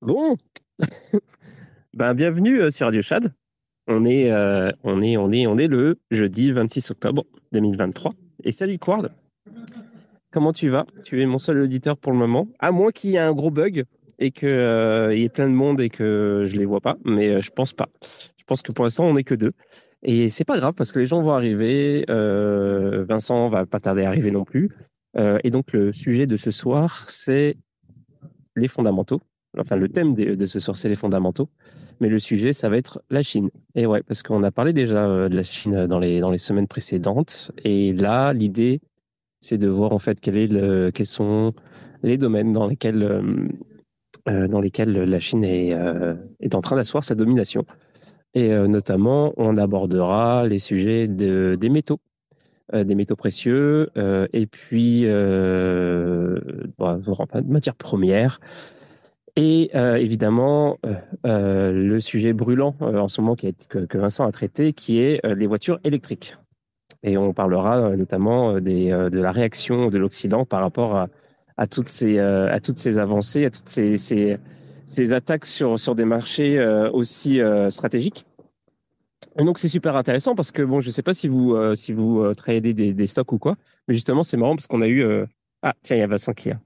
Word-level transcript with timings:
Bon, 0.00 0.36
ben, 1.92 2.14
bienvenue 2.14 2.60
euh, 2.60 2.70
sur 2.70 2.86
Radio 2.86 3.02
Chad. 3.02 3.34
On 3.88 4.04
est, 4.04 4.30
euh, 4.30 4.70
on 4.84 5.02
est, 5.02 5.16
on 5.16 5.32
est, 5.32 5.48
on 5.48 5.58
est 5.58 5.66
le 5.66 5.96
jeudi 6.12 6.52
26 6.52 6.92
octobre 6.92 7.24
2023. 7.50 8.14
Et 8.44 8.52
salut 8.52 8.78
Quard. 8.78 9.08
Comment 10.30 10.52
tu 10.52 10.68
vas? 10.68 10.86
Tu 11.04 11.20
es 11.20 11.26
mon 11.26 11.40
seul 11.40 11.62
auditeur 11.62 11.96
pour 11.98 12.12
le 12.12 12.18
moment. 12.18 12.46
À 12.60 12.70
moins 12.70 12.92
qu'il 12.92 13.10
y 13.10 13.16
ait 13.16 13.18
un 13.18 13.32
gros 13.32 13.50
bug 13.50 13.82
et 14.20 14.30
qu'il 14.30 14.48
euh, 14.48 15.12
y 15.16 15.24
ait 15.24 15.28
plein 15.28 15.48
de 15.48 15.54
monde 15.54 15.80
et 15.80 15.90
que 15.90 16.44
je 16.46 16.56
les 16.56 16.64
vois 16.64 16.80
pas. 16.80 16.96
Mais 17.04 17.30
euh, 17.30 17.40
je 17.40 17.50
pense 17.50 17.72
pas. 17.72 17.88
Je 18.38 18.44
pense 18.46 18.62
que 18.62 18.70
pour 18.70 18.84
l'instant, 18.84 19.04
on 19.04 19.14
n'est 19.14 19.24
que 19.24 19.34
deux. 19.34 19.52
Et 20.04 20.28
c'est 20.28 20.44
pas 20.44 20.60
grave 20.60 20.74
parce 20.74 20.92
que 20.92 21.00
les 21.00 21.06
gens 21.06 21.20
vont 21.22 21.32
arriver. 21.32 22.04
Vincent 22.06 23.48
va 23.48 23.66
pas 23.66 23.80
tarder 23.80 24.04
à 24.04 24.08
arriver 24.08 24.30
non 24.30 24.44
plus. 24.44 24.70
Et 25.16 25.50
donc, 25.50 25.72
le 25.72 25.92
sujet 25.92 26.26
de 26.26 26.36
ce 26.36 26.52
soir, 26.52 26.96
c'est 27.08 27.56
les 28.54 28.68
fondamentaux. 28.68 29.20
Enfin, 29.58 29.76
le 29.76 29.88
thème 29.88 30.14
de, 30.14 30.46
ce 30.46 30.60
soir, 30.60 30.76
c'est 30.76 30.88
les 30.88 30.94
fondamentaux. 30.94 31.48
Mais 32.00 32.08
le 32.08 32.18
sujet, 32.18 32.52
ça 32.52 32.68
va 32.68 32.76
être 32.76 33.02
la 33.10 33.22
Chine. 33.22 33.50
Et 33.74 33.86
ouais, 33.86 34.02
parce 34.02 34.22
qu'on 34.22 34.42
a 34.42 34.50
parlé 34.50 34.72
déjà 34.72 35.06
euh, 35.06 35.28
de 35.28 35.36
la 35.36 35.42
Chine 35.42 35.86
dans 35.86 35.98
les, 35.98 36.20
dans 36.20 36.30
les 36.30 36.38
semaines 36.38 36.68
précédentes. 36.68 37.50
Et 37.64 37.92
là, 37.92 38.32
l'idée, 38.32 38.80
c'est 39.40 39.58
de 39.58 39.68
voir 39.68 39.92
en 39.92 39.98
fait 39.98 40.20
quel 40.20 40.36
est 40.36 40.52
le, 40.52 40.90
quels 40.90 41.06
sont 41.06 41.52
les 42.02 42.18
domaines 42.18 42.52
dans 42.52 42.66
lesquels, 42.66 43.02
euh, 43.02 43.22
euh, 44.28 44.48
dans 44.48 44.60
lesquels 44.60 44.92
la 44.92 45.20
Chine 45.20 45.44
est, 45.44 45.74
euh, 45.74 46.14
est 46.40 46.54
en 46.54 46.60
train 46.60 46.76
d'asseoir 46.76 47.04
sa 47.04 47.14
domination. 47.14 47.64
Et 48.34 48.52
euh, 48.52 48.68
notamment, 48.68 49.32
on 49.36 49.56
abordera 49.56 50.46
les 50.46 50.58
sujets 50.58 51.08
de, 51.08 51.56
des 51.58 51.70
métaux, 51.70 51.98
euh, 52.74 52.84
des 52.84 52.94
métaux 52.94 53.16
précieux, 53.16 53.88
euh, 53.96 54.26
et 54.32 54.46
puis 54.46 55.02
euh, 55.04 56.38
enfin, 56.78 57.40
matières 57.46 57.74
premières. 57.74 58.40
Et 59.36 59.70
euh, 59.74 59.96
évidemment, 59.96 60.78
euh, 60.84 60.94
euh, 61.26 61.72
le 61.72 62.00
sujet 62.00 62.32
brûlant 62.32 62.74
euh, 62.82 62.98
en 62.98 63.08
ce 63.08 63.20
moment 63.20 63.34
a 63.34 63.52
que, 63.68 63.98
Vincent 63.98 64.26
a 64.26 64.32
traité, 64.32 64.72
qui 64.72 65.00
est 65.00 65.24
euh, 65.24 65.34
les 65.34 65.46
voitures 65.46 65.78
électriques. 65.84 66.36
Et 67.02 67.16
on 67.16 67.32
parlera 67.32 67.78
euh, 67.78 67.96
notamment 67.96 68.60
des, 68.60 68.90
de 68.90 69.20
la 69.20 69.30
réaction 69.30 69.88
de 69.88 69.98
l'Occident 69.98 70.44
par 70.44 70.60
rapport 70.60 70.96
à, 70.96 71.08
à, 71.56 71.66
toutes 71.66 71.88
ces, 71.88 72.18
à 72.18 72.58
toutes 72.60 72.78
ces 72.78 72.98
avancées, 72.98 73.44
à 73.44 73.50
toutes 73.50 73.68
ces, 73.68 73.98
ces, 73.98 74.38
ces 74.86 75.12
attaques 75.12 75.46
sur, 75.46 75.78
sur 75.78 75.94
des 75.94 76.04
marchés 76.04 76.60
aussi 76.92 77.40
stratégiques. 77.68 78.24
Et 79.38 79.44
donc 79.44 79.58
c'est 79.58 79.68
super 79.68 79.94
intéressant 79.94 80.34
parce 80.34 80.50
que 80.50 80.62
bon, 80.62 80.80
je 80.80 80.90
sais 80.90 81.02
pas 81.02 81.14
si 81.14 81.28
vous 81.28 81.56
si 81.76 81.92
vous 81.92 82.32
tradez 82.34 82.74
des, 82.74 82.92
des 82.92 83.06
stocks 83.06 83.30
ou 83.32 83.38
quoi, 83.38 83.56
mais 83.86 83.94
justement 83.94 84.24
c'est 84.24 84.36
marrant 84.36 84.56
parce 84.56 84.66
qu'on 84.66 84.82
a 84.82 84.88
eu 84.88 85.04
ah 85.62 85.74
tiens 85.82 85.96
il 85.96 86.00
y 86.00 86.02
a 86.02 86.06
Vincent 86.08 86.32
qui 86.32 86.48
là. 86.48 86.56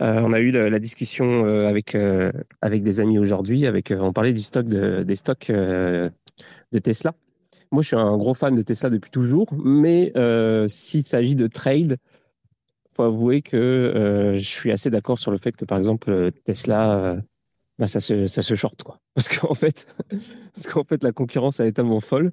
Euh, 0.00 0.20
on 0.22 0.32
a 0.32 0.40
eu 0.40 0.50
la, 0.50 0.78
discussion 0.78 1.44
euh, 1.44 1.68
avec 1.68 1.94
euh, 1.94 2.32
avec 2.60 2.82
des 2.82 3.00
amis 3.00 3.18
aujourd'hui. 3.18 3.64
On 3.90 4.12
parlait 4.12 4.32
du 4.32 4.42
stock 4.42 4.66
de, 4.66 5.02
des 5.04 5.16
stocks 5.16 5.50
de 5.50 6.10
Tesla. 6.82 7.14
Moi, 7.70 7.82
je 7.82 7.88
suis 7.88 7.96
un 7.96 8.16
gros 8.16 8.34
fan 8.34 8.54
de 8.54 8.62
Tesla 8.62 8.90
depuis 8.90 9.10
toujours, 9.10 9.48
mais 9.64 10.12
s'il 10.68 11.06
s'agit 11.06 11.34
de 11.34 11.46
trade, 11.46 11.96
faut 12.92 13.04
avouer 13.04 13.42
que 13.42 14.32
je 14.34 14.44
suis 14.44 14.72
assez 14.72 14.90
d'accord 14.90 15.18
sur 15.18 15.30
le 15.30 15.38
fait 15.38 15.56
que 15.56 15.64
par 15.64 15.78
exemple 15.78 16.30
Tesla, 16.44 17.16
bah, 17.78 17.88
ça 17.88 18.00
se 18.00 18.26
ça 18.26 18.42
se 18.42 18.54
short 18.54 18.82
quoi. 18.82 18.98
Parce 19.14 19.28
qu'en 19.28 19.54
fait, 19.54 19.86
parce 20.54 20.66
qu'en 20.66 20.84
fait 20.84 21.02
la 21.02 21.12
concurrence 21.12 21.60
elle 21.60 21.68
est 21.68 21.72
tellement 21.72 22.00
folle 22.00 22.32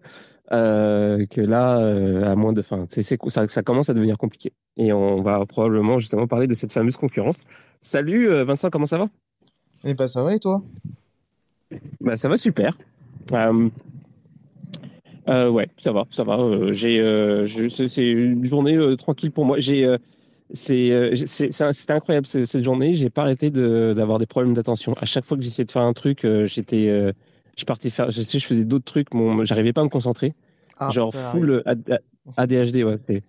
euh, 0.51 1.25
que 1.27 1.41
là, 1.41 1.79
euh, 1.79 2.21
à 2.31 2.35
moins 2.35 2.53
de, 2.53 2.63
c'est 2.89 3.01
c'est- 3.01 3.17
ça, 3.29 3.47
ça 3.47 3.63
commence 3.63 3.89
à 3.89 3.93
devenir 3.93 4.17
compliqué. 4.17 4.51
Et 4.77 4.91
on 4.93 5.21
va 5.21 5.45
probablement 5.45 5.99
justement 5.99 6.27
parler 6.27 6.47
de 6.47 6.53
cette 6.53 6.71
fameuse 6.73 6.97
concurrence. 6.97 7.43
Salut 7.79 8.29
euh, 8.29 8.43
Vincent, 8.43 8.69
comment 8.69 8.85
ça 8.85 8.97
va? 8.97 9.07
Eh 9.85 9.93
ben 9.93 10.07
ça 10.07 10.23
va 10.23 10.35
et 10.35 10.39
toi? 10.39 10.61
Bah, 12.01 12.15
ça 12.15 12.27
va 12.29 12.37
super. 12.37 12.77
Euh, 15.27 15.49
ouais, 15.49 15.67
ça 15.77 15.91
va, 15.91 16.05
ça 16.09 16.23
va. 16.23 16.37
J'ai, 16.71 16.97
c'est 17.69 17.87
c'est 17.87 18.09
une 18.09 18.43
journée 18.45 18.77
tranquille 18.97 19.31
pour 19.31 19.45
moi. 19.45 19.59
J'ai, 19.59 19.95
c'est, 20.51 21.11
c'est, 21.15 21.51
c'était 21.51 21.93
incroyable 21.93 22.25
ce- 22.27 22.45
cette 22.45 22.63
journée. 22.63 22.93
J'ai 22.93 23.09
pas 23.09 23.21
arrêté 23.21 23.51
de 23.51 23.93
d'avoir 23.95 24.17
des 24.17 24.25
problèmes 24.25 24.53
d'attention. 24.53 24.93
À 24.99 25.05
chaque 25.05 25.23
fois 25.23 25.37
que 25.37 25.43
j'essayais 25.43 25.65
de 25.65 25.71
faire 25.71 25.83
un 25.83 25.93
truc, 25.93 26.27
j'étais, 26.45 27.13
je 27.57 27.65
partais 27.65 27.89
faire, 27.89 28.09
je, 28.09 28.21
tu 28.21 28.27
sais, 28.27 28.39
je 28.39 28.45
faisais 28.45 28.65
d'autres 28.65 28.85
trucs. 28.85 29.13
Mon, 29.13 29.43
j'arrivais 29.43 29.73
pas 29.73 29.81
à 29.81 29.83
me 29.83 29.89
concentrer. 29.89 30.33
Ah, 30.77 30.89
Genre 30.89 31.13
full 31.13 31.61
AD- 31.65 31.99
ADHD, 32.37 32.83
ouais. 32.83 32.97
C'était, 32.97 33.23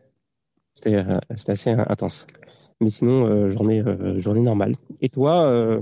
c'était, 0.75 0.95
euh, 0.97 1.19
assez 1.49 1.71
intense. 1.71 2.27
Mais 2.81 2.89
sinon, 2.89 3.27
euh, 3.27 3.49
journée, 3.49 3.81
euh, 3.81 4.19
journée 4.19 4.41
normale. 4.41 4.75
Et 5.01 5.09
toi, 5.09 5.47
euh, 5.47 5.81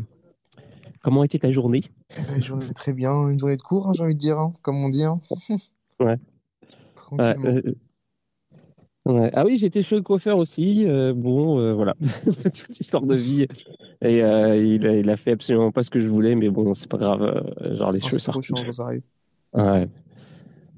comment 1.03 1.25
était 1.25 1.39
ta 1.39 1.53
journée? 1.53 1.83
Ben, 2.29 2.37
Une 2.37 2.43
journée 2.43 2.75
très 2.75 2.93
bien, 2.93 3.29
une 3.29 3.39
journée 3.39 3.57
de 3.57 3.63
cours, 3.63 3.89
hein, 3.89 3.93
j'ai 3.95 4.03
envie 4.03 4.15
de 4.15 4.19
dire, 4.19 4.39
hein, 4.39 4.53
comme 4.63 4.77
on 4.83 4.89
dit, 4.89 5.05
hein, 5.05 5.21
Ouais. 5.31 5.37
Ouais, 6.01 6.17
tranquillement. 6.95 7.61
Ouais. 9.11 9.31
Ah 9.35 9.45
oui, 9.45 9.63
été 9.65 9.83
chez 9.83 9.97
le 9.97 10.03
coiffeur 10.03 10.39
aussi. 10.39 10.85
euh, 10.87 11.13
bon, 11.15 11.59
euh, 11.59 11.73
voilà, 11.73 11.95
petite 12.43 12.79
histoire 12.79 13.03
de 13.03 13.15
vie. 13.15 13.47
Et 14.03 14.23
euh, 14.23 14.57
il, 14.57 14.87
a, 14.87 14.97
il 14.97 15.11
a 15.11 15.17
fait 15.17 15.33
absolument 15.33 15.73
pas 15.73 15.83
ce 15.83 15.91
que 15.91 16.01
je 16.01 16.07
voulais, 16.09 16.35
mais 16.35 16.49
bon, 16.49 16.73
c'est 16.75 16.89
pas 16.91 16.99
grave. 16.99 17.43
genre 17.73 17.93
les 17.93 17.99
Non, 17.99 18.07
cheveux 18.07 18.19
ça 18.19 18.33
arrive. 18.83 19.03
Ouais, 19.53 19.89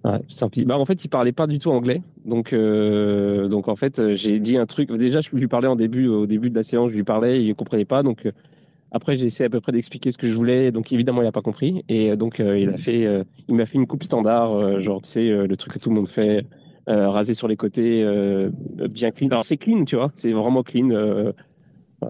ouais. 0.04 0.20
Bah 0.64 0.78
en 0.78 0.84
fait, 0.84 1.04
il 1.04 1.08
parlait 1.08 1.32
pas 1.32 1.46
du 1.46 1.58
tout 1.58 1.70
anglais, 1.70 2.02
donc 2.24 2.54
donc 2.54 3.68
en 3.68 3.76
fait, 3.76 4.14
j'ai 4.14 4.38
dit 4.40 4.56
un 4.56 4.66
truc. 4.66 4.90
Déjà, 4.92 5.20
je 5.20 5.30
lui 5.30 5.46
parlais 5.46 5.68
en 5.68 5.76
début, 5.76 6.06
au 6.08 6.26
début 6.26 6.50
de 6.50 6.56
la 6.56 6.62
séance, 6.62 6.90
je 6.90 6.96
lui 6.96 7.04
parlais, 7.04 7.44
il 7.44 7.54
comprenait 7.54 7.84
pas. 7.84 8.02
Donc 8.02 8.26
après, 8.92 9.16
j'ai 9.16 9.24
essayé 9.24 9.46
à 9.46 9.50
peu 9.50 9.60
près 9.60 9.72
d'expliquer 9.72 10.10
ce 10.10 10.18
que 10.18 10.28
je 10.28 10.34
voulais. 10.34 10.70
Donc 10.70 10.92
évidemment, 10.92 11.22
il 11.22 11.26
a 11.26 11.32
pas 11.32 11.40
compris. 11.40 11.82
Et 11.88 12.14
donc 12.16 12.40
euh, 12.40 12.58
il 12.58 12.68
a 12.68 12.76
fait, 12.76 13.06
euh, 13.06 13.24
il 13.48 13.54
m'a 13.54 13.64
fait 13.64 13.78
une 13.78 13.86
coupe 13.86 14.02
standard, 14.02 14.52
euh, 14.54 14.80
genre 14.82 15.00
tu 15.00 15.08
sais 15.08 15.30
le 15.30 15.56
truc 15.56 15.72
que 15.72 15.78
tout 15.78 15.88
le 15.88 15.96
monde 15.96 16.08
fait. 16.08 16.46
Euh, 16.88 17.08
rasé 17.10 17.34
sur 17.34 17.46
les 17.46 17.56
côtés, 17.56 18.02
euh, 18.02 18.50
bien 18.90 19.12
clean. 19.12 19.28
Alors 19.28 19.44
c'est 19.44 19.56
clean, 19.56 19.84
tu 19.84 19.94
vois, 19.96 20.10
c'est 20.16 20.32
vraiment 20.32 20.62
clean. 20.64 20.90
euh, 20.90 21.32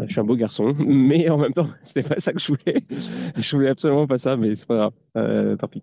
je 0.07 0.13
suis 0.13 0.21
un 0.21 0.25
beau 0.25 0.37
garçon, 0.37 0.75
mais 0.87 1.29
en 1.29 1.39
même 1.39 1.53
temps, 1.53 1.69
c'était 1.85 2.09
pas 2.09 2.19
ça 2.19 2.33
que 2.33 2.39
je 2.41 2.49
voulais. 2.49 2.83
Je 3.37 3.57
voulais 3.57 3.69
absolument 3.69 4.07
pas 4.07 4.19
ça, 4.19 4.37
mais 4.37 4.55
c'est 4.55 4.67
pas 4.67 4.77
grave. 4.77 4.93
Euh, 5.17 5.57
tant 5.57 5.69
pis. 5.69 5.83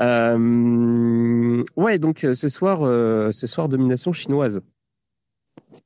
Euh, 0.00 1.62
ouais, 1.76 1.98
donc 1.98 2.20
ce 2.20 2.48
soir, 2.48 2.82
euh, 2.82 3.30
ce 3.30 3.46
soir, 3.46 3.68
domination 3.68 4.12
chinoise. 4.12 4.60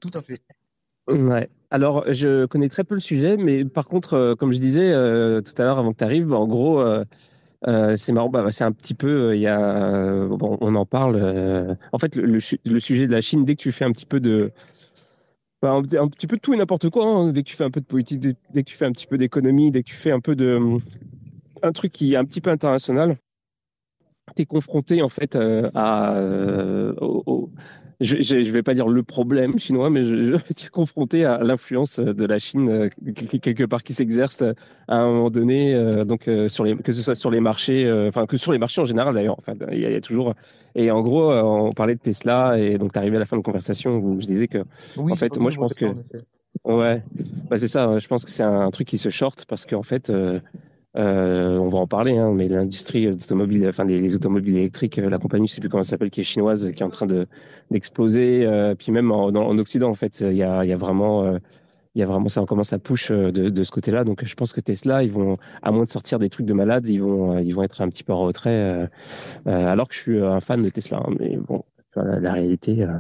Tout 0.01 0.17
à 0.19 0.21
fait. 0.21 0.39
Ouais. 1.09 1.49
Alors, 1.71 2.05
je 2.09 2.47
connais 2.47 2.69
très 2.69 2.85
peu 2.85 2.95
le 2.95 3.01
sujet, 3.01 3.37
mais 3.37 3.65
par 3.65 3.87
contre, 3.87 4.15
euh, 4.15 4.35
comme 4.35 4.53
je 4.53 4.59
disais 4.59 4.93
euh, 4.93 5.41
tout 5.41 5.53
à 5.59 5.65
l'heure 5.65 5.79
avant 5.79 5.93
que 5.93 5.99
tu 5.99 6.05
arrives, 6.05 6.27
bah, 6.27 6.37
en 6.37 6.47
gros, 6.47 6.85
euh, 7.69 7.95
c'est 7.97 8.13
marrant. 8.13 8.29
Bah, 8.29 8.45
c'est 8.53 8.65
un 8.65 8.73
petit 8.73 8.95
peu, 8.95 9.31
euh, 9.31 9.37
il 9.37 9.43
y 9.43 9.47
a, 9.47 9.61
euh, 9.61 10.29
bon, 10.29 10.57
on 10.61 10.75
en 10.75 10.87
parle. 10.87 11.77
en 11.93 11.99
fait, 11.99 12.17
le, 12.17 12.25
le, 12.25 12.41
su- 12.41 12.61
le 12.65 12.81
sujet 12.81 13.07
de 13.07 13.13
la 13.13 13.21
Chine, 13.21 13.45
dès 13.45 13.55
que 13.57 13.63
tu 13.63 13.73
fais 13.73 13.85
un 13.85 13.93
petit 13.93 14.07
peu 14.07 14.21
de 14.21 14.53
Bah, 15.63 15.73
un, 15.73 15.83
petit 16.09 16.27
peu 16.27 16.37
de 16.37 16.41
tout 16.41 16.55
et 16.55 16.57
n'importe 16.57 16.89
quoi. 16.89 17.05
hein. 17.07 17.33
Dès 17.33 17.43
que 17.43 17.49
tu 17.49 17.57
fais 17.57 17.65
un 17.65 17.71
peu 17.71 17.81
de 17.81 17.87
politique, 17.87 18.21
dès, 18.21 18.63
que 18.63 18.71
tu 18.71 18.77
fais 18.77 18.87
un 18.87 18.93
petit 18.93 19.07
peu 19.07 19.19
d'économie, 19.19 19.71
dès 19.71 19.83
que 19.83 19.89
tu 19.89 19.97
fais 19.97 20.11
un 20.11 20.21
peu 20.21 20.35
de 20.35 20.59
un 21.63 21.73
truc 21.73 21.93
qui 21.93 22.15
est 22.15 22.17
un 22.17 22.25
petit 22.25 22.41
peu 22.41 22.49
international, 22.51 23.17
tu 24.35 24.43
es 24.43 24.47
confronté 24.47 25.03
en 25.03 25.11
fait 25.11 25.37
à 25.75 26.15
je, 28.01 28.23
je 28.23 28.51
vais 28.51 28.63
pas 28.63 28.75
dire 28.75 28.89
le 28.89 29.03
problème 29.03 29.59
chinois, 29.59 29.91
mais 29.91 30.03
je, 30.03 30.25
je 30.25 30.53
tu 30.55 30.67
es 30.67 30.69
confronté 30.71 31.25
à 31.25 31.39
l'influence 31.39 31.99
de 31.99 32.27
la 32.27 32.39
Chine 32.39 32.69
euh, 32.69 32.89
quelque 33.41 33.65
part 33.65 33.83
qui 33.83 33.93
s'exerce 33.93 34.43
euh, 34.43 34.53
à 34.89 34.99
un 34.99 35.07
moment 35.07 35.31
donné, 35.31 35.75
euh, 35.75 36.05
donc 36.05 36.27
euh, 36.27 36.49
sur 36.49 36.65
les 36.65 36.77
que 36.77 36.93
ce 36.93 37.03
soit 37.03 37.15
sur 37.15 37.31
les 37.31 37.41
marchés, 37.41 37.87
euh, 37.87 38.09
enfin 38.09 38.27
que 38.27 38.37
sur 38.37 38.53
les 38.53 38.59
marchés 38.59 38.81
en 38.81 38.87
général 38.87 39.15
d'ailleurs. 39.15 39.37
Enfin, 39.39 39.53
il 39.71 39.79
y, 39.79 39.85
a 39.85 39.91
il 39.91 39.93
y 39.93 39.97
a 39.97 40.01
toujours. 40.01 40.35
Et 40.75 40.91
en 40.91 41.03
gros, 41.03 41.33
on 41.33 41.73
parlait 41.73 41.95
de 41.95 42.01
Tesla 42.01 42.59
et 42.59 42.79
donc 42.79 42.93
tu 42.93 42.99
arrivé 42.99 43.17
à 43.17 43.21
la 43.21 43.27
fin 43.27 43.37
de 43.37 43.41
la 43.41 43.45
conversation 43.45 43.99
où 43.99 44.21
je 44.21 44.27
disais 44.27 44.49
que 44.49 44.59
Oui, 44.97 45.13
en 45.13 45.17
fait, 45.17 45.39
moi 45.39 45.51
je 45.51 45.59
pense 45.59 45.75
que. 45.75 45.87
Ouais, 46.65 47.03
bah 47.49 47.57
c'est 47.57 47.69
ça. 47.69 47.99
Je 47.99 48.07
pense 48.09 48.25
que 48.25 48.31
c'est 48.31 48.43
un 48.43 48.71
truc 48.71 48.89
qui 48.89 48.99
se 48.99 49.09
short 49.09 49.45
parce 49.49 49.67
qu'en 49.67 49.83
fait, 49.83 50.11
euh, 50.11 50.41
euh, 50.97 51.57
on 51.59 51.69
va 51.69 51.79
en 51.79 51.87
parler, 51.87 52.17
hein, 52.19 52.33
mais 52.35 52.49
l'industrie 52.49 53.07
automobile, 53.09 53.67
enfin 53.69 53.85
les, 53.85 54.01
les 54.01 54.17
automobiles 54.17 54.57
électriques, 54.57 54.99
euh, 54.99 55.09
la 55.09 55.19
compagnie, 55.19 55.47
je 55.47 55.55
sais 55.55 55.61
plus 55.61 55.69
comment 55.69 55.83
elle 55.83 55.87
s'appelle, 55.89 56.11
qui 56.11 56.21
est 56.21 56.25
chinoise, 56.25 56.73
qui 56.73 56.83
est 56.83 56.87
en 56.87 56.91
train 56.91 57.07
de 57.07 57.27
d'exploser. 57.71 58.45
euh, 58.47 58.75
puis 58.75 58.91
même 58.93 59.13
en, 59.13 59.29
Occident, 59.59 59.89
en 59.91 59.95
fait, 59.95 60.21
il 60.21 60.33
y 60.35 60.43
a, 60.43 60.65
y 60.65 60.73
a 60.73 60.77
vraiment, 60.77 61.25
euh, 61.25 61.39
il 61.95 62.01
y 62.01 62.03
a 62.03 62.07
vraiment, 62.07 62.29
ça 62.29 62.45
commence 62.47 62.73
à 62.73 62.79
push 62.79 63.11
euh, 63.11 63.31
de, 63.33 63.63
ce 63.63 63.71
côté-là. 63.71 64.05
Donc, 64.05 64.25
je 64.25 64.35
pense 64.35 64.53
que 64.53 64.61
Tesla, 64.61 65.03
ils 65.05 65.11
vont, 65.13 65.37
à 65.63 65.71
moins 65.73 65.85
de 65.85 65.89
sortir 65.91 66.19
des 66.19 66.29
trucs 66.29 66.47
de 66.47 66.55
malades, 66.55 66.89
ils 66.89 66.99
vont, 67.03 67.35
euh, 67.37 67.43
ils 67.43 67.55
vont 67.55 67.63
être 67.63 67.83
un 67.83 67.89
petit 67.89 68.05
peu 68.05 68.13
en 68.13 68.21
retrait. 68.21 68.51
euh, 68.73 68.87
euh, 69.47 69.67
alors 69.67 69.89
que 69.89 69.95
je 69.95 70.01
suis 70.01 70.21
un 70.21 70.41
fan 70.41 70.63
de 70.63 70.69
Tesla, 70.71 70.99
hein, 71.05 71.13
mais 71.19 71.37
bon, 71.37 71.63
la, 71.97 72.21
la 72.21 72.33
réalité, 72.33 72.83
euh, 72.85 72.93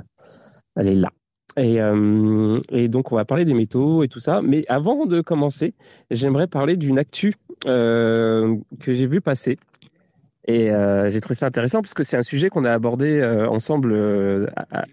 elle 0.77 0.89
est 0.89 0.95
là. 0.95 1.11
Et, 1.57 1.81
euh, 1.81 2.61
et 2.71 2.89
donc, 2.89 3.13
on 3.13 3.17
va 3.17 3.25
parler 3.25 3.45
des 3.45 3.55
métaux 3.55 4.03
et 4.05 4.09
tout 4.09 4.21
ça. 4.21 4.41
Mais 4.43 4.65
avant 4.69 5.07
de 5.07 5.21
commencer, 5.21 5.75
j'aimerais 6.11 6.47
parler 6.47 6.77
d'une 6.77 6.99
actu 6.99 7.35
euh, 7.67 8.57
que 8.81 8.95
j'ai 8.95 9.07
vu 9.07 9.21
passer. 9.21 9.59
Et 10.47 10.71
euh, 10.71 11.11
j'ai 11.11 11.21
trouvé 11.21 11.35
ça 11.35 11.47
intéressant 11.47 11.81
parce 11.81 11.95
que 11.95 12.03
c'est 12.03 12.17
un 12.17 12.23
sujet 12.23 12.49
qu'on 12.49 12.65
a 12.65 12.73
abordé 12.73 13.21
euh, 13.21 13.49
ensemble 13.49 13.93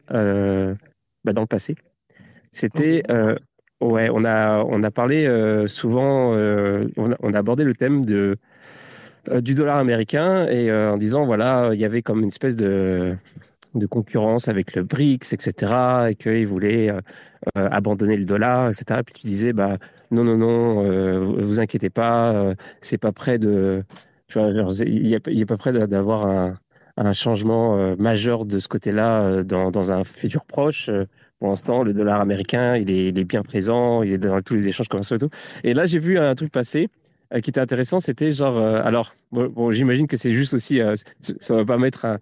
bah, 0.10 1.34
dans 1.34 1.42
le 1.42 1.48
passé. 1.48 1.76
C'était 2.52 3.04
Ouais, 3.80 4.10
on 4.12 4.26
a, 4.26 4.64
on 4.64 4.82
a 4.82 4.90
parlé 4.90 5.28
souvent, 5.68 6.32
on 6.32 7.12
a, 7.12 7.16
on 7.20 7.34
a 7.34 7.38
abordé 7.38 7.64
le 7.64 7.76
thème 7.76 8.04
de, 8.04 8.38
du 9.40 9.54
dollar 9.54 9.78
américain 9.78 10.48
et 10.48 10.72
en 10.72 10.98
disant, 10.98 11.28
voilà, 11.28 11.70
il 11.74 11.80
y 11.80 11.86
avait 11.86 12.02
comme 12.02 12.22
une 12.22 12.30
espèce 12.30 12.56
de, 12.56 13.16
de 13.78 13.86
concurrence 13.88 14.48
avec 14.48 14.76
le 14.76 14.84
BRICS, 14.84 15.34
etc., 15.34 15.74
et 16.10 16.16
qu'ils 16.16 16.48
voulaient 16.48 16.90
euh, 16.90 17.02
euh, 17.58 17.68
abandonner 17.72 18.18
le 18.18 18.26
dollar, 18.26 18.70
etc. 18.70 19.02
Puis 19.06 19.14
tu 19.22 19.28
disais, 19.28 19.54
bah, 19.54 19.78
non, 20.12 20.24
non, 20.24 20.38
non, 20.38 20.86
euh, 20.86 21.20
vous 21.20 21.60
inquiétez 21.60 21.90
pas, 21.90 22.54
c'est 22.82 22.98
pas 22.98 23.12
prêt 23.12 23.40
de, 23.40 23.84
il 24.36 25.08
y 25.08 25.16
a, 25.16 25.18
a 25.18 25.46
pas 25.58 25.72
d'a- 25.72 25.88
d'avoir 25.88 26.28
un, 26.28 26.54
un 26.98 27.14
changement 27.14 27.96
majeur 27.98 28.46
de 28.46 28.60
ce 28.60 28.68
côté-là 28.68 29.44
dans, 29.44 29.72
dans 29.72 29.92
un 29.92 30.04
futur 30.04 30.46
proche. 30.46 30.90
Pour 31.40 31.50
l'instant, 31.50 31.84
le 31.84 31.94
dollar 31.94 32.20
américain, 32.20 32.76
il 32.78 32.90
est, 32.90 33.10
il 33.10 33.20
est 33.20 33.24
bien 33.24 33.44
présent, 33.44 34.02
il 34.02 34.14
est 34.14 34.18
dans 34.18 34.42
tous 34.42 34.56
les 34.56 34.68
échanges 34.70 34.88
commerciaux 34.88 35.18
et 35.18 35.20
tout. 35.20 35.30
Et 35.64 35.74
là, 35.74 35.86
j'ai 35.86 36.00
vu 36.00 36.18
un 36.18 36.34
truc 36.36 36.52
passer 36.52 36.90
euh, 37.34 37.42
qui 37.42 37.50
était 37.50 37.60
intéressant, 37.60 38.00
c'était 38.00 38.32
genre, 38.32 38.58
euh, 38.58 38.82
alors, 38.84 39.14
bon, 39.32 39.48
bon, 39.50 39.72
j'imagine 39.72 40.08
que 40.08 40.18
c'est 40.18 40.32
juste 40.32 40.54
aussi, 40.54 40.80
euh, 40.82 40.96
ça 41.20 41.56
va 41.56 41.66
pas 41.66 41.78
mettre 41.78 42.06
un, 42.06 42.20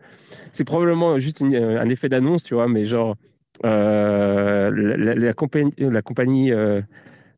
c'est 0.51 0.63
probablement 0.63 1.19
juste 1.19 1.41
une- 1.41 1.55
un 1.55 1.87
effet 1.89 2.09
d'annonce, 2.09 2.43
tu 2.43 2.53
vois, 2.55 2.67
mais 2.67 2.85
genre, 2.85 3.15
euh, 3.65 4.71
la, 4.75 4.97
la- 4.97 5.15
la 5.15 5.33
compagnie, 5.33 5.71
la 5.77 6.01
compagnie, 6.01 6.51
euh, 6.51 6.81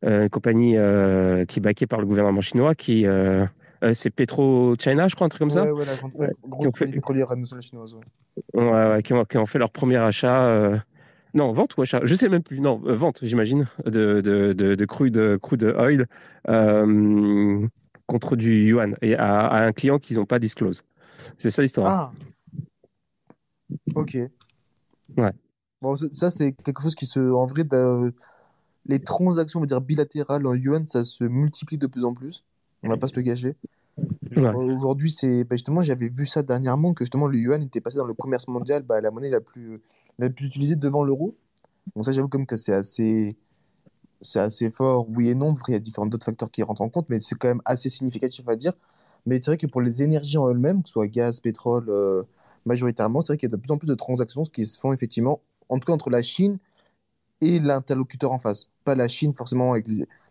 euh, 0.05 0.23
une 0.23 0.29
compagnie 0.29 0.77
euh, 0.77 1.45
qui 1.45 1.59
est 1.59 1.61
backée 1.61 1.87
par 1.87 1.99
le 1.99 2.05
gouvernement 2.05 2.41
chinois, 2.41 2.75
qui, 2.75 3.05
euh, 3.05 3.45
euh, 3.83 3.93
c'est 3.93 4.09
PetroChina, 4.09 5.07
je 5.07 5.15
crois, 5.15 5.25
un 5.25 5.29
truc 5.29 5.39
comme 5.39 5.49
ça, 5.49 5.63
Ouais, 5.63 5.71
ouais, 5.71 5.85
la 5.85 5.93
ouais, 6.19 6.29
qui 6.29 6.49
grosse 6.49 6.65
compagnie 6.67 6.93
pétrolière 6.93 7.35
nationale 7.35 7.61
chinoise. 7.63 7.93
Ouais. 8.53 8.63
ouais, 8.63 8.89
ouais, 8.91 9.01
qui 9.03 9.13
ont, 9.13 9.25
qui 9.25 9.37
ont 9.37 9.45
fait 9.45 9.59
leur 9.59 9.71
premier 9.71 9.97
achat, 9.97 10.41
euh, 10.47 10.77
non, 11.37 11.51
vente 11.53 11.77
ou 11.77 11.83
achat, 11.83 12.01
je 12.03 12.15
sais 12.15 12.29
même 12.29 12.43
plus, 12.43 12.59
non, 12.59 12.81
euh, 12.85 12.95
vente, 12.95 13.19
j'imagine, 13.21 13.67
de, 13.85 14.21
de, 14.21 14.53
de, 14.53 14.75
de 14.75 14.85
crude, 14.85 15.37
crude 15.37 15.63
oil 15.63 16.07
euh, 16.49 17.67
contre 18.07 18.35
du 18.35 18.65
yuan 18.65 18.97
et 19.01 19.15
à, 19.15 19.47
à 19.47 19.61
un 19.61 19.71
client 19.71 19.99
qu'ils 19.99 20.17
n'ont 20.17 20.25
pas 20.25 20.39
disclose. 20.39 20.83
C'est 21.37 21.49
ça 21.49 21.61
l'histoire. 21.61 21.87
Ah, 21.89 22.11
ok. 23.95 24.17
Ouais. 25.17 25.31
Bon, 25.81 25.95
ça, 25.95 26.29
c'est 26.29 26.53
quelque 26.53 26.81
chose 26.81 26.95
qui 26.95 27.05
se. 27.05 27.19
En 27.19 27.45
vrai, 27.45 27.63
les 28.85 28.99
transactions, 28.99 29.59
on 29.59 29.63
va 29.63 29.67
dire, 29.67 29.81
bilatérales 29.81 30.45
en 30.47 30.55
yuan, 30.55 30.87
ça 30.87 31.03
se 31.03 31.23
multiplie 31.23 31.77
de 31.77 31.87
plus 31.87 32.03
en 32.03 32.13
plus. 32.13 32.43
On 32.83 32.89
va 32.89 32.97
pas 32.97 33.07
se 33.07 33.15
le 33.15 33.21
gâcher. 33.21 33.55
Euh, 34.37 34.75
Aujourd'hui, 34.75 35.11
c'est 35.11 35.43
bah, 35.43 35.55
justement, 35.55 35.83
j'avais 35.83 36.09
vu 36.09 36.25
ça 36.25 36.43
dernièrement 36.43 36.93
que 36.93 37.03
justement 37.03 37.27
le 37.27 37.37
yuan 37.39 37.61
était 37.61 37.81
passé 37.81 37.97
dans 37.97 38.05
le 38.05 38.13
commerce 38.13 38.47
mondial, 38.47 38.83
bah, 38.83 39.01
la 39.01 39.11
monnaie 39.11 39.29
la 39.29 39.41
plus, 39.41 39.81
la 40.19 40.29
plus 40.29 40.45
utilisée 40.47 40.75
devant 40.75 41.03
l'euro. 41.03 41.35
Donc 41.95 42.05
ça, 42.05 42.11
j'avoue 42.11 42.27
comme 42.27 42.45
que 42.45 42.55
c'est 42.55 42.73
assez, 42.73 43.37
c'est 44.21 44.39
assez 44.39 44.69
fort, 44.71 45.07
oui 45.09 45.29
et 45.29 45.35
non. 45.35 45.53
Après, 45.53 45.73
il 45.73 45.75
y 45.75 45.77
a 45.77 45.79
différents 45.79 46.07
d'autres 46.07 46.25
facteurs 46.25 46.51
qui 46.51 46.63
rentrent 46.63 46.81
en 46.81 46.89
compte, 46.89 47.07
mais 47.09 47.19
c'est 47.19 47.35
quand 47.35 47.47
même 47.47 47.61
assez 47.65 47.89
significatif 47.89 48.47
à 48.47 48.55
dire. 48.55 48.73
Mais 49.25 49.37
c'est 49.41 49.51
vrai 49.51 49.57
que 49.57 49.67
pour 49.67 49.81
les 49.81 50.03
énergies 50.03 50.37
en 50.37 50.49
elles-mêmes, 50.49 50.83
que 50.83 50.89
ce 50.89 50.93
soit 50.93 51.07
gaz, 51.07 51.39
pétrole, 51.41 51.89
euh, 51.89 52.23
majoritairement, 52.65 53.21
c'est 53.21 53.33
vrai 53.33 53.37
qu'il 53.37 53.49
y 53.49 53.53
a 53.53 53.55
de 53.55 53.61
plus 53.61 53.71
en 53.71 53.77
plus 53.77 53.87
de 53.87 53.95
transactions 53.95 54.43
qui 54.43 54.65
se 54.65 54.79
font 54.79 54.93
effectivement, 54.93 55.41
en 55.69 55.79
tout 55.79 55.87
cas 55.87 55.93
entre 55.93 56.09
la 56.09 56.21
Chine 56.21 56.59
et 57.41 57.59
l'interlocuteur 57.59 58.31
en 58.31 58.37
face. 58.39 58.69
Pas 58.85 58.95
la 58.95 59.07
Chine 59.07 59.33
forcément, 59.33 59.73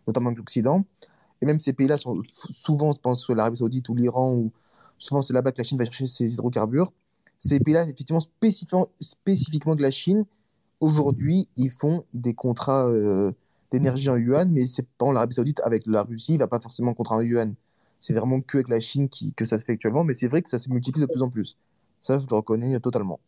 notamment 0.07 0.27
avec 0.27 0.37
l'Occident. 0.37 0.83
Et 1.41 1.45
même 1.45 1.59
ces 1.59 1.73
pays-là 1.73 1.97
sont 1.97 2.21
souvent, 2.53 2.91
je 2.93 2.99
pense, 2.99 3.29
l'Arabie 3.29 3.57
Saoudite 3.57 3.89
ou 3.89 3.95
l'Iran, 3.95 4.33
ou 4.33 4.51
souvent 4.97 5.21
c'est 5.21 5.33
là-bas 5.33 5.51
que 5.51 5.59
la 5.59 5.63
Chine 5.63 5.77
va 5.77 5.85
chercher 5.85 6.07
ses 6.07 6.33
hydrocarbures. 6.33 6.91
Ces 7.39 7.59
pays-là, 7.59 7.83
effectivement, 7.83 8.19
spécifiquement, 8.19 9.75
de 9.75 9.81
la 9.81 9.91
Chine, 9.91 10.25
aujourd'hui, 10.79 11.47
ils 11.57 11.71
font 11.71 12.03
des 12.13 12.33
contrats 12.33 12.87
euh, 12.87 13.31
d'énergie 13.71 14.09
en 14.09 14.17
yuan, 14.17 14.49
mais 14.51 14.65
c'est 14.65 14.87
pas 14.97 15.11
l'Arabie 15.13 15.35
Saoudite 15.35 15.61
avec 15.63 15.85
la 15.85 16.03
Russie, 16.03 16.33
il 16.35 16.39
va 16.39 16.47
pas 16.47 16.59
forcément 16.59 16.91
un 16.91 16.93
contrat 16.95 17.17
en 17.17 17.21
yuan. 17.21 17.55
C'est 17.99 18.13
vraiment 18.13 18.41
que 18.41 18.57
avec 18.57 18.69
la 18.69 18.79
Chine 18.79 19.09
que 19.35 19.45
ça 19.45 19.59
se 19.59 19.65
fait 19.65 19.73
actuellement, 19.73 20.03
mais 20.03 20.13
c'est 20.13 20.27
vrai 20.27 20.41
que 20.41 20.49
ça 20.49 20.59
se 20.59 20.69
multiplie 20.71 21.01
de 21.01 21.07
plus 21.07 21.21
en 21.21 21.29
plus. 21.29 21.57
Ça, 21.99 22.19
je 22.19 22.25
le 22.29 22.35
reconnais 22.35 22.79
totalement. 22.79 23.19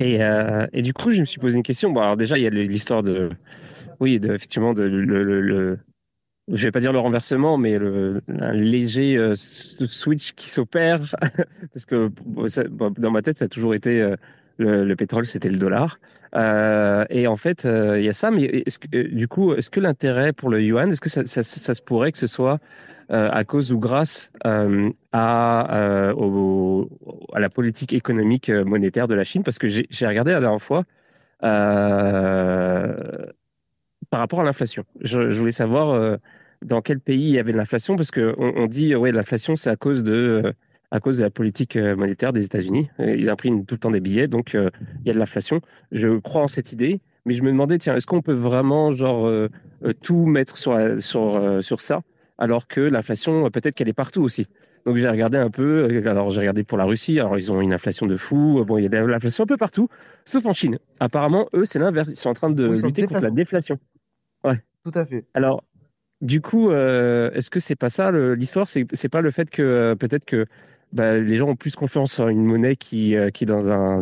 Et, 0.00 0.22
euh, 0.22 0.66
et 0.72 0.82
du 0.82 0.92
coup, 0.92 1.12
je 1.12 1.20
me 1.20 1.24
suis 1.24 1.40
posé 1.40 1.56
une 1.56 1.62
question. 1.62 1.90
Bon, 1.90 2.00
alors 2.00 2.16
déjà, 2.16 2.38
il 2.38 2.44
y 2.44 2.46
a 2.46 2.50
l'histoire 2.50 3.02
de, 3.02 3.30
oui, 4.00 4.20
effectivement, 4.22 4.74
de, 4.74 4.82
le- 4.84 5.80
je 6.52 6.64
vais 6.64 6.70
pas 6.72 6.80
dire 6.80 6.92
le 6.92 6.98
renversement, 6.98 7.58
mais 7.58 7.78
le, 7.78 8.20
un 8.28 8.52
léger 8.52 9.16
euh, 9.16 9.34
switch 9.34 10.32
qui 10.32 10.48
s'opère, 10.50 11.00
parce 11.72 11.84
que 11.86 12.10
dans 13.00 13.10
ma 13.10 13.22
tête, 13.22 13.38
ça 13.38 13.44
a 13.46 13.48
toujours 13.48 13.74
été 13.74 14.00
euh, 14.02 14.16
le, 14.58 14.84
le 14.84 14.96
pétrole, 14.96 15.26
c'était 15.26 15.50
le 15.50 15.58
dollar. 15.58 15.98
Euh, 16.34 17.04
et 17.10 17.26
en 17.26 17.36
fait, 17.36 17.64
euh, 17.64 17.98
il 17.98 18.04
y 18.04 18.08
a 18.08 18.12
ça, 18.12 18.30
mais 18.30 18.42
est-ce 18.44 18.78
que, 18.78 18.88
euh, 18.96 19.08
du 19.12 19.28
coup, 19.28 19.54
est-ce 19.54 19.70
que 19.70 19.80
l'intérêt 19.80 20.32
pour 20.32 20.50
le 20.50 20.62
yuan, 20.62 20.90
est-ce 20.90 21.00
que 21.00 21.08
ça, 21.08 21.24
ça, 21.24 21.42
ça 21.42 21.74
se 21.74 21.82
pourrait 21.82 22.12
que 22.12 22.18
ce 22.18 22.26
soit 22.26 22.58
euh, 23.10 23.30
à 23.32 23.44
cause 23.44 23.72
ou 23.72 23.78
grâce 23.78 24.30
à, 24.44 26.12
au- 26.16 26.88
à 27.32 27.40
la 27.40 27.48
politique 27.48 27.92
économique 27.92 28.50
monétaire 28.50 29.08
de 29.08 29.14
la 29.14 29.24
Chine? 29.24 29.42
Parce 29.42 29.58
que 29.58 29.68
j'ai 29.68 30.06
regardé 30.06 30.32
la 30.32 30.40
dernière 30.40 30.60
fois. 30.62 30.84
Euh, 31.44 32.94
par 34.10 34.20
rapport 34.20 34.40
à 34.40 34.44
l'inflation. 34.44 34.84
Je, 35.00 35.30
je 35.30 35.38
voulais 35.38 35.52
savoir 35.52 35.90
euh, 35.90 36.16
dans 36.64 36.80
quel 36.82 37.00
pays 37.00 37.28
il 37.28 37.30
y 37.34 37.38
avait 37.38 37.52
de 37.52 37.56
l'inflation, 37.56 37.96
parce 37.96 38.10
qu'on 38.10 38.34
on 38.38 38.66
dit 38.66 38.94
ouais, 38.94 39.12
l'inflation, 39.12 39.56
c'est 39.56 39.70
à 39.70 39.76
cause 39.76 40.02
de, 40.02 40.42
euh, 40.44 40.52
à 40.90 41.00
cause 41.00 41.18
de 41.18 41.22
la 41.22 41.30
politique 41.30 41.76
euh, 41.76 41.94
monétaire 41.96 42.32
des 42.32 42.44
États-Unis. 42.44 42.90
Ils 42.98 43.30
impriment 43.30 43.64
tout 43.64 43.74
le 43.74 43.80
temps 43.80 43.90
des 43.90 44.00
billets, 44.00 44.28
donc 44.28 44.54
euh, 44.54 44.70
il 45.02 45.08
y 45.08 45.10
a 45.10 45.14
de 45.14 45.18
l'inflation. 45.18 45.60
Je 45.92 46.18
crois 46.18 46.42
en 46.42 46.48
cette 46.48 46.72
idée, 46.72 47.00
mais 47.26 47.34
je 47.34 47.42
me 47.42 47.50
demandais, 47.50 47.78
tiens, 47.78 47.94
est-ce 47.94 48.06
qu'on 48.06 48.22
peut 48.22 48.32
vraiment 48.32 48.92
genre 48.92 49.30
tout 50.02 50.24
mettre 50.26 50.56
sur, 50.56 50.72
la- 50.72 51.00
sur, 51.00 51.62
sur 51.62 51.80
ça, 51.80 52.00
alors 52.38 52.66
que 52.66 52.80
l'inflation, 52.80 53.50
peut-être 53.50 53.74
qu'elle 53.74 53.88
est 53.88 53.92
partout 53.92 54.22
aussi. 54.22 54.46
Donc 54.86 54.96
j'ai 54.96 55.08
regardé 55.08 55.36
un 55.36 55.50
peu, 55.50 55.84
alors 56.06 56.30
j'ai 56.30 56.40
regardé 56.40 56.64
pour 56.64 56.78
la 56.78 56.84
Russie, 56.84 57.20
alors 57.20 57.36
ils 57.36 57.52
ont 57.52 57.60
une 57.60 57.74
inflation 57.74 58.06
de 58.06 58.16
fou, 58.16 58.64
bon 58.64 58.78
il 58.78 58.84
y 58.84 58.86
a 58.86 58.88
de 58.88 58.96
l'inflation 58.96 59.44
un 59.44 59.46
peu 59.46 59.58
partout, 59.58 59.88
sauf 60.24 60.46
en 60.46 60.54
Chine. 60.54 60.78
Apparemment, 60.98 61.48
eux, 61.52 61.66
c'est 61.66 61.78
l'inverse, 61.78 62.08
ils 62.10 62.16
sont 62.16 62.30
en 62.30 62.34
train 62.34 62.48
de 62.48 62.66
Oui, 62.66 62.80
lutter 62.80 63.02
contre 63.02 63.20
la 63.20 63.30
déflation. 63.30 63.78
Tout 64.84 64.92
à 64.94 65.04
fait. 65.04 65.26
Alors, 65.34 65.64
du 66.20 66.40
coup, 66.40 66.70
euh, 66.70 67.30
est-ce 67.32 67.50
que 67.50 67.60
c'est 67.60 67.76
pas 67.76 67.90
ça 67.90 68.10
l'histoire? 68.12 68.68
C'est 68.68 69.08
pas 69.08 69.20
le 69.20 69.30
fait 69.30 69.50
que 69.50 69.62
euh, 69.62 69.94
peut-être 69.96 70.24
que 70.24 70.46
bah, 70.92 71.18
les 71.18 71.36
gens 71.36 71.48
ont 71.48 71.56
plus 71.56 71.76
confiance 71.76 72.18
en 72.20 72.28
une 72.28 72.44
monnaie 72.44 72.76
qui, 72.76 73.16
euh, 73.16 73.30
qui 73.30 73.44
est 73.44 73.46
dans 73.46 73.68
un 73.70 73.98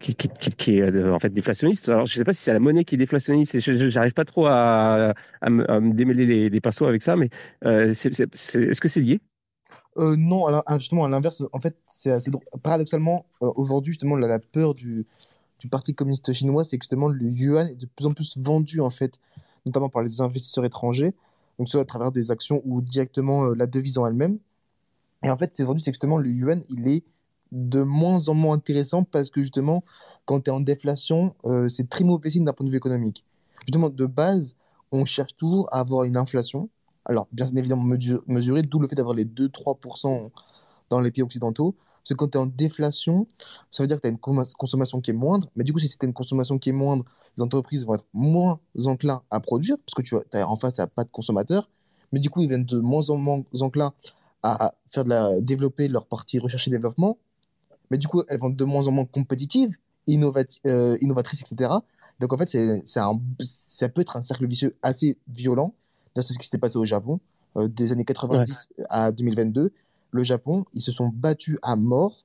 qui, 0.00 0.14
qui, 0.14 0.28
qui, 0.28 0.50
qui 0.50 0.78
est 0.78 1.04
en 1.08 1.18
fait 1.18 1.30
déflationniste. 1.30 1.88
Alors, 1.88 2.06
je 2.06 2.14
sais 2.14 2.24
pas 2.24 2.32
si 2.32 2.42
c'est 2.42 2.52
la 2.52 2.60
monnaie 2.60 2.84
qui 2.84 2.96
est 2.96 2.98
déflationniste. 2.98 3.58
je- 3.60 4.10
pas 4.14 4.24
trop 4.24 4.46
à, 4.46 5.14
à, 5.40 5.50
me, 5.50 5.70
à 5.70 5.80
me 5.80 5.92
démêler 5.92 6.26
les, 6.26 6.50
les 6.50 6.60
pinceaux 6.60 6.86
avec 6.86 7.02
ça, 7.02 7.16
mais 7.16 7.28
euh, 7.64 7.88
est-ce 7.90 8.80
que 8.80 8.88
c'est 8.88 9.00
lié? 9.00 9.20
Euh, 9.98 10.14
non, 10.16 10.46
alors, 10.46 10.62
justement, 10.78 11.04
à 11.04 11.08
l'inverse, 11.08 11.42
en 11.52 11.60
fait, 11.60 11.76
c'est 11.86 12.12
assez 12.12 12.30
drôle. 12.30 12.44
Paradoxalement, 12.62 13.26
euh, 13.42 13.50
aujourd'hui, 13.56 13.92
justement, 13.92 14.16
la, 14.16 14.28
la 14.28 14.38
peur 14.38 14.74
du, 14.74 15.06
du 15.60 15.68
Parti 15.68 15.94
communiste 15.94 16.32
chinois, 16.32 16.64
c'est 16.64 16.78
que 16.78 16.84
justement, 16.84 17.08
le 17.08 17.24
yuan 17.26 17.66
est 17.68 17.76
de 17.76 17.86
plus 17.86 18.06
en 18.06 18.12
plus 18.12 18.36
vendu, 18.38 18.80
en 18.80 18.90
fait, 18.90 19.18
notamment 19.66 19.88
par 19.88 20.02
les 20.02 20.20
investisseurs 20.20 20.64
étrangers, 20.64 21.14
donc 21.58 21.68
soit 21.68 21.82
à 21.82 21.84
travers 21.84 22.12
des 22.12 22.30
actions 22.30 22.62
ou 22.64 22.80
directement 22.80 23.46
euh, 23.46 23.54
la 23.54 23.66
devise 23.66 23.98
en 23.98 24.06
elle-même. 24.06 24.38
Et 25.22 25.30
en 25.30 25.36
fait, 25.36 25.58
aujourd'hui, 25.60 25.82
c'est 25.82 25.92
justement, 25.92 26.18
le 26.18 26.30
yuan, 26.30 26.62
il 26.70 26.88
est 26.88 27.04
de 27.52 27.82
moins 27.82 28.28
en 28.28 28.34
moins 28.34 28.56
intéressant 28.56 29.04
parce 29.04 29.30
que 29.30 29.40
justement, 29.42 29.84
quand 30.24 30.40
tu 30.40 30.50
es 30.50 30.52
en 30.52 30.60
déflation, 30.60 31.34
euh, 31.46 31.68
c'est 31.68 31.88
très 31.88 32.04
mauvais 32.04 32.30
signe 32.30 32.44
d'un 32.44 32.52
point 32.52 32.66
de 32.66 32.70
vue 32.70 32.76
économique. 32.76 33.24
Justement, 33.60 33.88
de 33.88 34.06
base, 34.06 34.56
on 34.92 35.04
cherche 35.04 35.36
toujours 35.36 35.68
à 35.72 35.80
avoir 35.80 36.04
une 36.04 36.16
inflation. 36.16 36.68
Alors, 37.04 37.28
bien 37.32 37.46
évidemment 37.56 37.84
mesu- 37.84 38.20
mesurée, 38.26 38.62
d'où 38.62 38.78
le 38.78 38.88
fait 38.88 38.96
d'avoir 38.96 39.14
les 39.14 39.24
2-3% 39.24 40.30
dans 40.90 41.00
les 41.00 41.10
pays 41.10 41.22
occidentaux. 41.22 41.74
Parce 42.06 42.14
que 42.14 42.14
quand 42.14 42.28
tu 42.28 42.38
es 42.38 42.40
en 42.40 42.46
déflation, 42.46 43.26
ça 43.68 43.82
veut 43.82 43.88
dire 43.88 43.96
que 43.96 44.02
tu 44.02 44.06
as 44.06 44.10
une 44.12 44.18
cons- 44.18 44.44
consommation 44.56 45.00
qui 45.00 45.10
est 45.10 45.14
moindre. 45.14 45.48
Mais 45.56 45.64
du 45.64 45.72
coup, 45.72 45.80
si 45.80 45.88
tu 45.88 45.96
as 46.00 46.06
une 46.06 46.12
consommation 46.12 46.56
qui 46.56 46.68
est 46.68 46.72
moindre, 46.72 47.04
les 47.36 47.42
entreprises 47.42 47.84
vont 47.84 47.94
être 47.96 48.04
moins 48.14 48.60
enclins 48.84 49.22
à 49.28 49.40
produire, 49.40 49.76
parce 49.78 49.94
que 49.94 50.02
tu 50.02 50.16
as, 50.38 50.48
en 50.48 50.54
face, 50.54 50.74
tu 50.74 50.80
n'as 50.80 50.86
pas 50.86 51.02
de 51.02 51.10
consommateurs. 51.10 51.68
Mais 52.12 52.20
du 52.20 52.30
coup, 52.30 52.42
ils 52.42 52.48
viennent 52.48 52.64
de 52.64 52.78
moins 52.78 53.10
en 53.10 53.16
moins 53.16 53.42
enclins 53.60 53.92
à 54.44 54.74
faire 54.86 55.02
de 55.02 55.08
la, 55.08 55.40
développer 55.40 55.88
leur 55.88 56.06
partie 56.06 56.38
recherche 56.38 56.68
et 56.68 56.70
développement. 56.70 57.18
Mais 57.90 57.98
du 57.98 58.06
coup, 58.06 58.22
elles 58.28 58.38
vont 58.38 58.50
être 58.50 58.56
de 58.56 58.64
moins 58.64 58.86
en 58.86 58.92
moins 58.92 59.04
compétitives, 59.04 59.74
innovat- 60.06 60.60
euh, 60.66 60.96
innovatrices, 61.00 61.42
etc. 61.42 61.70
Donc 62.20 62.32
en 62.32 62.36
fait, 62.38 62.48
c'est, 62.48 62.82
ça 62.84 63.88
peut 63.88 64.00
être 64.00 64.16
un 64.16 64.22
cercle 64.22 64.46
vicieux 64.46 64.76
assez 64.82 65.18
violent. 65.26 65.74
C'est 66.14 66.22
ce 66.32 66.38
qui 66.38 66.44
s'était 66.44 66.58
passé 66.58 66.76
au 66.78 66.84
Japon, 66.84 67.18
euh, 67.56 67.66
des 67.66 67.90
années 67.90 68.04
90 68.04 68.68
à 68.88 69.10
2022. 69.10 69.72
Le 70.10 70.22
Japon, 70.22 70.64
ils 70.72 70.80
se 70.80 70.92
sont 70.92 71.08
battus 71.08 71.58
à 71.62 71.76
mort 71.76 72.24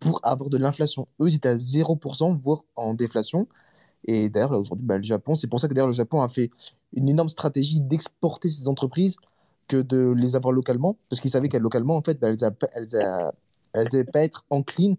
pour 0.00 0.20
avoir 0.22 0.50
de 0.50 0.58
l'inflation. 0.58 1.08
Eux, 1.20 1.28
ils 1.28 1.36
étaient 1.36 1.48
à 1.48 1.56
0%, 1.56 2.40
voire 2.42 2.64
en 2.76 2.94
déflation. 2.94 3.48
Et 4.06 4.28
d'ailleurs, 4.28 4.52
aujourd'hui, 4.52 4.86
bah, 4.86 4.98
le 4.98 5.02
Japon, 5.02 5.34
c'est 5.34 5.46
pour 5.46 5.60
ça 5.60 5.68
que 5.68 5.74
d'ailleurs, 5.74 5.88
le 5.88 5.94
Japon 5.94 6.20
a 6.20 6.28
fait 6.28 6.50
une 6.92 7.08
énorme 7.08 7.28
stratégie 7.28 7.80
d'exporter 7.80 8.50
ses 8.50 8.68
entreprises 8.68 9.16
que 9.66 9.78
de 9.78 10.12
les 10.16 10.36
avoir 10.36 10.52
localement, 10.52 10.98
parce 11.08 11.20
qu'ils 11.20 11.30
savaient 11.30 11.48
qu'elles 11.48 11.62
localement, 11.62 11.96
en 11.96 12.02
fait, 12.02 12.20
bah, 12.20 12.28
elles 12.28 13.32
n'allaient 13.74 14.04
pas 14.04 14.22
être 14.22 14.44
enclines 14.50 14.96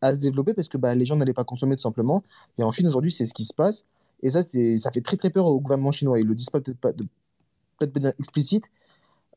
à 0.00 0.14
se 0.14 0.20
développer 0.20 0.54
parce 0.54 0.68
que 0.68 0.78
bah, 0.78 0.94
les 0.94 1.04
gens 1.04 1.16
n'allaient 1.16 1.34
pas 1.34 1.44
consommer 1.44 1.76
tout 1.76 1.82
simplement. 1.82 2.22
Et 2.58 2.62
en 2.62 2.72
Chine, 2.72 2.86
aujourd'hui, 2.86 3.10
c'est 3.10 3.26
ce 3.26 3.34
qui 3.34 3.44
se 3.44 3.54
passe. 3.54 3.84
Et 4.22 4.30
ça, 4.30 4.42
ça 4.42 4.90
fait 4.90 5.02
très 5.02 5.16
très 5.16 5.30
peur 5.30 5.46
au 5.46 5.60
gouvernement 5.60 5.92
chinois. 5.92 6.18
Ils 6.18 6.26
le 6.26 6.34
disent 6.34 6.50
pas 6.50 6.60
peut-être 6.60 6.78
pas 6.78 6.92
de 6.92 7.06
peut-être 7.78 8.18
explicite, 8.18 8.64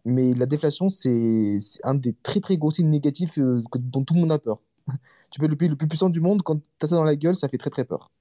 mais 0.10 0.34
la 0.34 0.46
déflation, 0.46 0.90
c'est 0.90 1.58
un 1.84 1.96
des 1.96 2.14
très 2.14 2.40
très 2.40 2.58
gros 2.58 2.72
signes 2.72 2.90
négatifs 2.90 3.38
euh, 3.38 3.64
dont 3.76 4.04
tout 4.04 4.14
le 4.14 4.22
monde 4.22 4.32
a 4.32 4.40
peur. 4.40 4.60
tu 5.32 5.40
peux 5.40 5.46
être 5.46 5.52
le 5.52 5.58
pays 5.58 5.70
le 5.70 5.76
plus 5.76 5.88
puissant 5.88 6.10
du 6.10 6.20
monde, 6.20 6.42
quand 6.44 6.58
tu 6.58 6.86
as 6.86 6.88
ça 6.88 6.96
dans 6.96 7.04
la 7.04 7.16
gueule, 7.16 7.36
ça 7.36 7.48
fait 7.48 7.58
très 7.58 7.70
très 7.70 7.86
peur. 7.86 8.12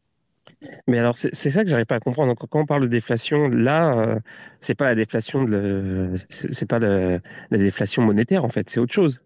Mais 0.87 0.99
alors, 0.99 1.17
c'est 1.17 1.51
ça 1.51 1.63
que 1.63 1.71
j'arrive 1.71 1.87
pas 1.87 1.97
à 1.97 2.01
comprendre. 2.01 2.35
quand 2.35 2.61
on 2.61 2.67
parle 2.67 2.83
de 2.83 2.89
déflation, 2.89 3.49
là, 3.49 3.97
euh, 3.97 4.19
c'est 4.61 4.75
pas 4.75 4.87
la 4.87 4.95
déflation 4.95 5.45
de, 5.45 6.15
c'est 6.29 6.67
pas 6.67 6.79
la 6.79 7.21
déflation 7.51 8.03
monétaire 8.03 8.45
en 8.45 8.49
fait, 8.49 8.69
c'est 8.69 8.81
autre 8.81 8.93
chose. 8.93 9.21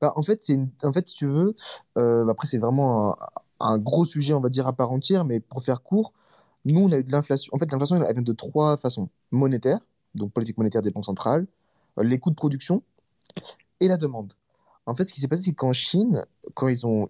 Bah, 0.00 0.12
en 0.16 0.22
fait, 0.22 0.42
c'est 0.42 0.58
en 0.82 0.92
fait, 0.92 1.08
si 1.08 1.16
tu 1.16 1.26
veux, 1.26 1.54
euh, 1.98 2.26
après 2.28 2.46
c'est 2.46 2.58
vraiment 2.58 3.16
un, 3.60 3.78
gros 3.78 4.04
sujet, 4.04 4.32
on 4.34 4.40
va 4.40 4.48
dire 4.48 4.66
à 4.66 4.72
part 4.72 4.92
entière, 4.92 5.24
mais 5.24 5.40
pour 5.40 5.62
faire 5.62 5.82
court, 5.82 6.12
nous 6.64 6.80
on 6.80 6.92
a 6.92 6.98
eu 6.98 7.04
de 7.04 7.12
l'inflation. 7.12 7.50
En 7.54 7.58
fait, 7.58 7.70
l'inflation 7.70 8.02
elle 8.02 8.14
vient 8.14 8.22
de 8.22 8.32
trois 8.32 8.76
façons 8.76 9.08
monétaire, 9.30 9.78
donc 10.14 10.32
politique 10.32 10.56
monétaire 10.56 10.82
des 10.82 10.90
banques 10.90 11.04
centrales, 11.04 11.46
les 12.02 12.18
coûts 12.18 12.30
de 12.30 12.34
production 12.34 12.82
et 13.80 13.88
la 13.88 13.96
demande. 13.96 14.32
En 14.86 14.94
fait, 14.94 15.04
ce 15.04 15.14
qui 15.14 15.20
s'est 15.20 15.28
passé, 15.28 15.42
c'est 15.42 15.54
qu'en 15.54 15.72
Chine, 15.72 16.22
quand 16.54 16.68
ils 16.68 16.86
ont, 16.86 17.08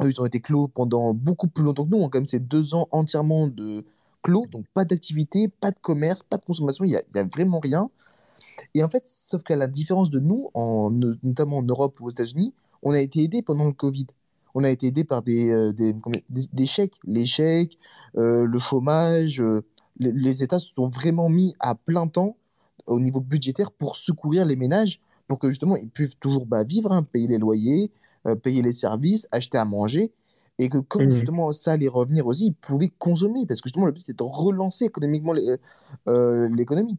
ils, 0.00 0.20
ont 0.20 0.26
été 0.26 0.40
clos 0.40 0.68
pendant 0.68 1.14
beaucoup 1.14 1.48
plus 1.48 1.64
longtemps 1.64 1.84
que 1.84 1.90
nous, 1.90 2.04
hein, 2.04 2.08
quand 2.10 2.18
même, 2.18 2.26
c'est 2.26 2.46
deux 2.46 2.74
ans 2.74 2.88
entièrement 2.90 3.46
de 3.46 3.84
clos, 4.22 4.46
donc 4.46 4.66
pas 4.74 4.84
d'activité, 4.84 5.48
pas 5.48 5.70
de 5.70 5.78
commerce, 5.78 6.22
pas 6.22 6.36
de 6.36 6.44
consommation, 6.44 6.84
il 6.84 6.90
n'y 6.90 7.20
a, 7.20 7.24
vraiment 7.24 7.60
rien. 7.60 7.90
Et 8.74 8.82
en 8.82 8.88
fait, 8.88 9.06
sauf 9.06 9.42
qu'à 9.44 9.56
la 9.56 9.68
différence 9.68 10.10
de 10.10 10.18
nous, 10.18 10.48
en, 10.54 10.90
notamment 11.22 11.58
en 11.58 11.62
Europe 11.62 12.00
ou 12.00 12.06
aux 12.06 12.10
États-Unis, 12.10 12.54
on 12.82 12.92
a 12.92 13.00
été 13.00 13.22
aidé 13.22 13.42
pendant 13.42 13.64
le 13.64 13.72
Covid. 13.72 14.06
On 14.54 14.64
a 14.64 14.70
été 14.70 14.88
aidé 14.88 15.04
par 15.04 15.22
des, 15.22 15.50
euh, 15.50 15.72
des, 15.72 15.94
des, 16.28 16.66
chèques, 16.66 16.94
les 17.04 17.24
euh, 18.16 18.44
le 18.44 18.58
chômage, 18.58 19.42
les, 20.00 20.42
États 20.42 20.58
se 20.58 20.72
sont 20.74 20.88
vraiment 20.88 21.28
mis 21.28 21.54
à 21.60 21.76
plein 21.76 22.08
temps 22.08 22.36
au 22.88 23.00
niveau 23.00 23.20
budgétaire 23.20 23.70
pour 23.70 23.96
secourir 23.96 24.44
les 24.44 24.56
ménages, 24.56 25.00
pour 25.26 25.38
que 25.38 25.48
justement 25.48 25.76
ils 25.76 25.88
puissent 25.88 26.18
toujours 26.18 26.46
bah, 26.46 26.64
vivre, 26.64 26.92
hein, 26.92 27.02
payer 27.02 27.28
les 27.28 27.38
loyers, 27.38 27.90
euh, 28.26 28.34
payer 28.34 28.62
les 28.62 28.72
services, 28.72 29.28
acheter 29.30 29.58
à 29.58 29.64
manger, 29.64 30.12
et 30.58 30.68
que 30.68 30.78
mmh. 30.78 31.10
justement 31.10 31.52
ça 31.52 31.72
allait 31.72 31.88
revenir 31.88 32.26
aussi, 32.26 32.46
ils 32.46 32.54
pouvaient 32.54 32.92
consommer, 32.98 33.46
parce 33.46 33.60
que 33.60 33.68
justement 33.68 33.86
le 33.86 33.92
but 33.92 34.02
c'est 34.04 34.18
de 34.18 34.24
relancer 34.24 34.86
économiquement 34.86 35.34
euh, 36.08 36.48
l'économie. 36.54 36.98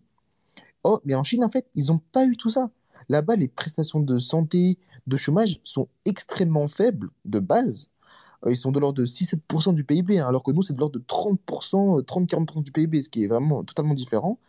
oh, 0.84 1.00
mais 1.06 1.16
en 1.16 1.24
Chine 1.24 1.44
en 1.44 1.50
fait, 1.50 1.66
ils 1.76 1.88
n'ont 1.88 2.02
pas 2.12 2.26
eu 2.26 2.38
tout 2.38 2.50
ça. 2.50 2.70
Là-bas, 3.10 3.36
les 3.36 3.48
prestations 3.48 4.00
de 4.00 4.18
santé, 4.18 4.78
de 5.08 5.18
chômage 5.18 5.60
sont 5.64 5.88
extrêmement 6.06 6.68
faibles 6.68 7.10
de 7.26 7.40
base. 7.40 7.92
Euh, 8.46 8.52
ils 8.52 8.58
sont 8.58 8.72
de 8.72 8.80
l'ordre 8.80 9.00
de 9.02 9.06
6-7% 9.06 9.74
du 9.74 9.84
PIB, 9.84 10.20
hein, 10.20 10.28
alors 10.28 10.44
que 10.44 10.52
nous, 10.52 10.62
c'est 10.62 10.74
de 10.74 10.80
l'ordre 10.80 11.00
de 11.00 11.04
30%, 11.06 12.04
30-40% 12.04 12.60
euh, 12.60 12.62
du 12.62 12.72
PIB, 12.72 13.02
ce 13.02 13.10
qui 13.10 13.24
est 13.24 13.28
vraiment 13.28 13.64
totalement 13.64 13.94
différent. 13.94 14.40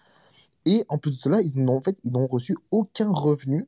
Et 0.66 0.84
en 0.88 0.98
plus 0.98 1.12
de 1.12 1.16
cela, 1.16 1.40
ils 1.40 1.56
n'ont 1.56 1.76
en 1.76 1.80
fait, 1.80 1.98
reçu 2.30 2.56
aucun 2.70 3.10
revenu 3.10 3.66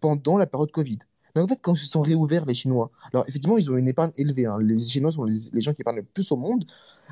pendant 0.00 0.36
la 0.36 0.46
période 0.46 0.70
Covid. 0.70 0.98
Donc 1.34 1.44
en 1.44 1.48
fait, 1.48 1.60
quand 1.60 1.74
ils 1.74 1.78
se 1.78 1.86
sont 1.86 2.02
réouverts, 2.02 2.44
les 2.46 2.54
Chinois, 2.54 2.90
alors 3.12 3.24
effectivement, 3.28 3.58
ils 3.58 3.70
ont 3.70 3.76
une 3.76 3.88
épargne 3.88 4.12
élevée. 4.16 4.46
Hein. 4.46 4.58
Les 4.60 4.76
Chinois 4.76 5.12
sont 5.12 5.24
les, 5.24 5.60
gens 5.60 5.72
qui 5.72 5.82
épargnent 5.82 5.96
le 5.96 6.02
plus 6.02 6.30
au 6.32 6.36
monde. 6.36 6.64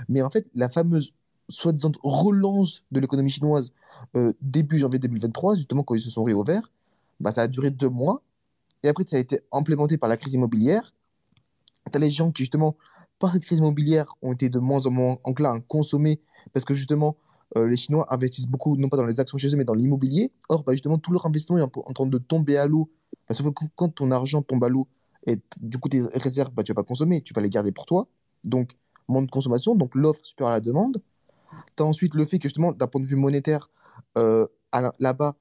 Mais 0.09 0.23
en 0.23 0.31
fait, 0.31 0.47
la 0.55 0.69
fameuse 0.69 1.13
soi-disant 1.49 1.93
relance 2.03 2.85
de 2.91 3.01
l'économie 3.01 3.31
chinoise 3.31 3.73
euh, 4.17 4.33
début 4.41 4.79
janvier 4.79 4.99
2023, 4.99 5.57
justement 5.57 5.83
quand 5.83 5.95
ils 5.95 6.01
se 6.01 6.11
sont 6.11 6.25
réouverts, 6.25 6.71
bah, 7.21 7.31
ça 7.31 7.43
a 7.43 7.49
duré 7.49 7.71
deux 7.71 7.91
mois. 7.91 8.23
Et 8.83 8.89
après, 8.89 9.05
ça 9.07 9.17
a 9.17 9.19
été 9.19 9.41
implémenté 9.53 9.99
par 9.99 10.09
la 10.09 10.17
crise 10.17 10.35
immobilière 10.35 10.93
tu 11.91 11.97
as 11.97 12.01
les 12.01 12.11
gens 12.11 12.31
qui, 12.31 12.43
justement, 12.43 12.77
par 13.19 13.33
cette 13.33 13.45
crise 13.45 13.59
immobilière, 13.59 14.07
ont 14.23 14.33
été 14.33 14.49
de 14.49 14.59
moins 14.59 14.87
en 14.87 14.91
moins 14.91 15.17
enclins 15.25 15.55
à 15.55 15.61
consommer 15.61 16.21
parce 16.53 16.65
que, 16.65 16.75
justement, 16.75 17.17
euh, 17.57 17.67
les 17.67 17.77
Chinois 17.77 18.07
investissent 18.11 18.49
beaucoup, 18.49 18.77
non 18.77 18.89
pas 18.89 18.97
dans 18.97 19.07
les 19.07 19.21
actions 19.21 19.39
chez 19.39 19.53
eux, 19.53 19.57
mais 19.57 19.65
dans 19.65 19.75
l'immobilier. 19.75 20.33
Or, 20.49 20.65
bah, 20.65 20.73
justement, 20.73 20.99
tout 20.99 21.13
leur 21.13 21.27
investissement 21.27 21.59
est 21.59 21.63
en, 21.63 21.69
train 21.69 22.07
de 22.07 22.19
tomber 22.19 22.57
à 22.57 22.67
l'eau. 22.67 22.91
Parce 23.27 23.41
que 23.41 23.49
quand 23.77 23.89
ton 23.89 24.11
argent 24.11 24.43
tombe 24.43 24.65
à 24.65 24.69
l'eau, 24.69 24.89
et 25.27 25.39
du 25.61 25.79
coup, 25.79 25.89
tes 25.89 26.03
réserves, 26.15 26.53
bah, 26.53 26.63
tu 26.63 26.73
vas 26.73 26.83
pas 26.83 26.87
consommer, 26.87 27.23
tu 27.23 27.33
vas 27.33 27.41
les 27.41 27.51
garder 27.51 27.73
pour 27.73 27.87
toi. 27.87 28.09
Donc, 28.45 28.71
moins 29.09 29.23
de 29.23 29.31
consommation, 29.31 29.75
donc 29.75 29.95
l'offre 29.95 30.25
supérieure 30.25 30.53
à 30.53 30.57
la 30.57 30.61
demande. 30.61 31.03
Tu 31.77 31.83
as 31.83 31.87
ensuite 31.87 32.15
le 32.15 32.25
fait 32.25 32.39
que, 32.39 32.45
justement, 32.45 32.73
d'un 32.73 32.87
point 32.87 33.01
de 33.01 33.07
vue 33.07 33.17
monétaire, 33.17 33.71
euh, 34.19 34.47
là-bas, 34.99 35.37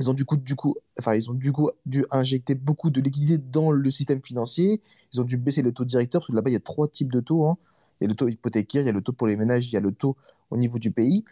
ils 0.00 0.08
ont 0.08 0.14
du 0.14 0.24
coup, 0.24 0.38
du 0.38 0.56
coup, 0.56 0.76
enfin, 0.98 1.14
ils 1.14 1.30
ont 1.30 1.34
du 1.34 1.52
coup 1.52 1.70
dû 1.84 2.06
injecter 2.10 2.54
beaucoup 2.54 2.88
de 2.88 3.00
liquidités 3.02 3.36
dans 3.36 3.70
le 3.70 3.90
système 3.90 4.22
financier. 4.22 4.80
Ils 5.12 5.20
ont 5.20 5.24
dû 5.24 5.36
baisser 5.36 5.60
le 5.60 5.72
taux 5.72 5.84
directeur 5.84 6.22
parce 6.22 6.28
que 6.28 6.32
là-bas, 6.32 6.48
il 6.48 6.54
y 6.54 6.56
a 6.56 6.60
trois 6.60 6.88
types 6.88 7.12
de 7.12 7.20
taux. 7.20 7.44
Hein. 7.44 7.58
Il 8.00 8.04
y 8.04 8.06
a 8.06 8.08
le 8.08 8.14
taux 8.14 8.28
hypothécaire, 8.28 8.82
il 8.82 8.86
y 8.86 8.88
a 8.88 8.92
le 8.92 9.02
taux 9.02 9.12
pour 9.12 9.26
les 9.26 9.36
ménages, 9.36 9.68
il 9.68 9.72
y 9.72 9.76
a 9.76 9.80
le 9.80 9.92
taux 9.92 10.16
au 10.50 10.56
niveau 10.56 10.78
du 10.78 10.90
pays. 10.90 11.24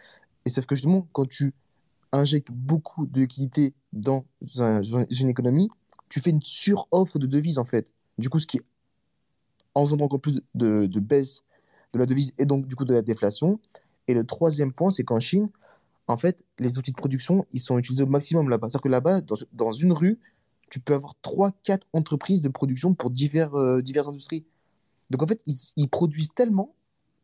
Et 0.45 0.49
sauf 0.49 0.65
que 0.65 0.75
justement, 0.75 1.07
quand 1.11 1.27
tu 1.27 1.53
injectes 2.11 2.51
beaucoup 2.51 3.05
de 3.05 3.21
liquidités 3.21 3.73
dans 3.93 4.25
une 4.41 5.29
économie, 5.29 5.69
tu 6.09 6.19
fais 6.19 6.31
une 6.31 6.41
suroffre 6.43 7.19
de 7.19 7.27
devises 7.27 7.59
en 7.59 7.65
fait. 7.65 7.91
Du 8.17 8.29
coup, 8.29 8.39
ce 8.39 8.47
qui 8.47 8.59
engendre 9.75 10.03
encore 10.03 10.19
plus 10.19 10.41
de, 10.55 10.99
baisse 10.99 11.43
de 11.93 11.99
la 11.99 12.05
devise 12.05 12.33
et 12.37 12.45
donc 12.45 12.67
du 12.67 12.75
coup 12.75 12.85
de 12.85 12.93
la 12.93 13.01
déflation. 13.01 13.59
Et 14.07 14.13
le 14.13 14.23
troisième 14.23 14.73
point, 14.73 14.91
c'est 14.91 15.03
qu'en 15.03 15.19
Chine, 15.19 15.49
en 16.07 16.17
fait, 16.17 16.43
les 16.57 16.77
outils 16.79 16.91
de 16.91 16.97
production, 16.97 17.45
ils 17.51 17.59
sont 17.59 17.77
utilisés 17.77 18.03
au 18.03 18.07
maximum 18.07 18.49
là-bas. 18.49 18.67
C'est-à-dire 18.69 18.81
que 18.81 18.89
là-bas, 18.89 19.21
dans, 19.53 19.71
une 19.71 19.93
rue, 19.93 20.19
tu 20.69 20.79
peux 20.79 20.93
avoir 20.93 21.13
3-4 21.23 21.81
entreprises 21.93 22.41
de 22.41 22.49
production 22.49 22.93
pour 22.93 23.11
divers, 23.11 23.53
euh, 23.55 23.81
diverses 23.81 24.07
industries. 24.07 24.45
Donc 25.09 25.23
en 25.23 25.27
fait, 25.27 25.41
ils, 25.75 25.87
produisent 25.87 26.33
tellement 26.33 26.73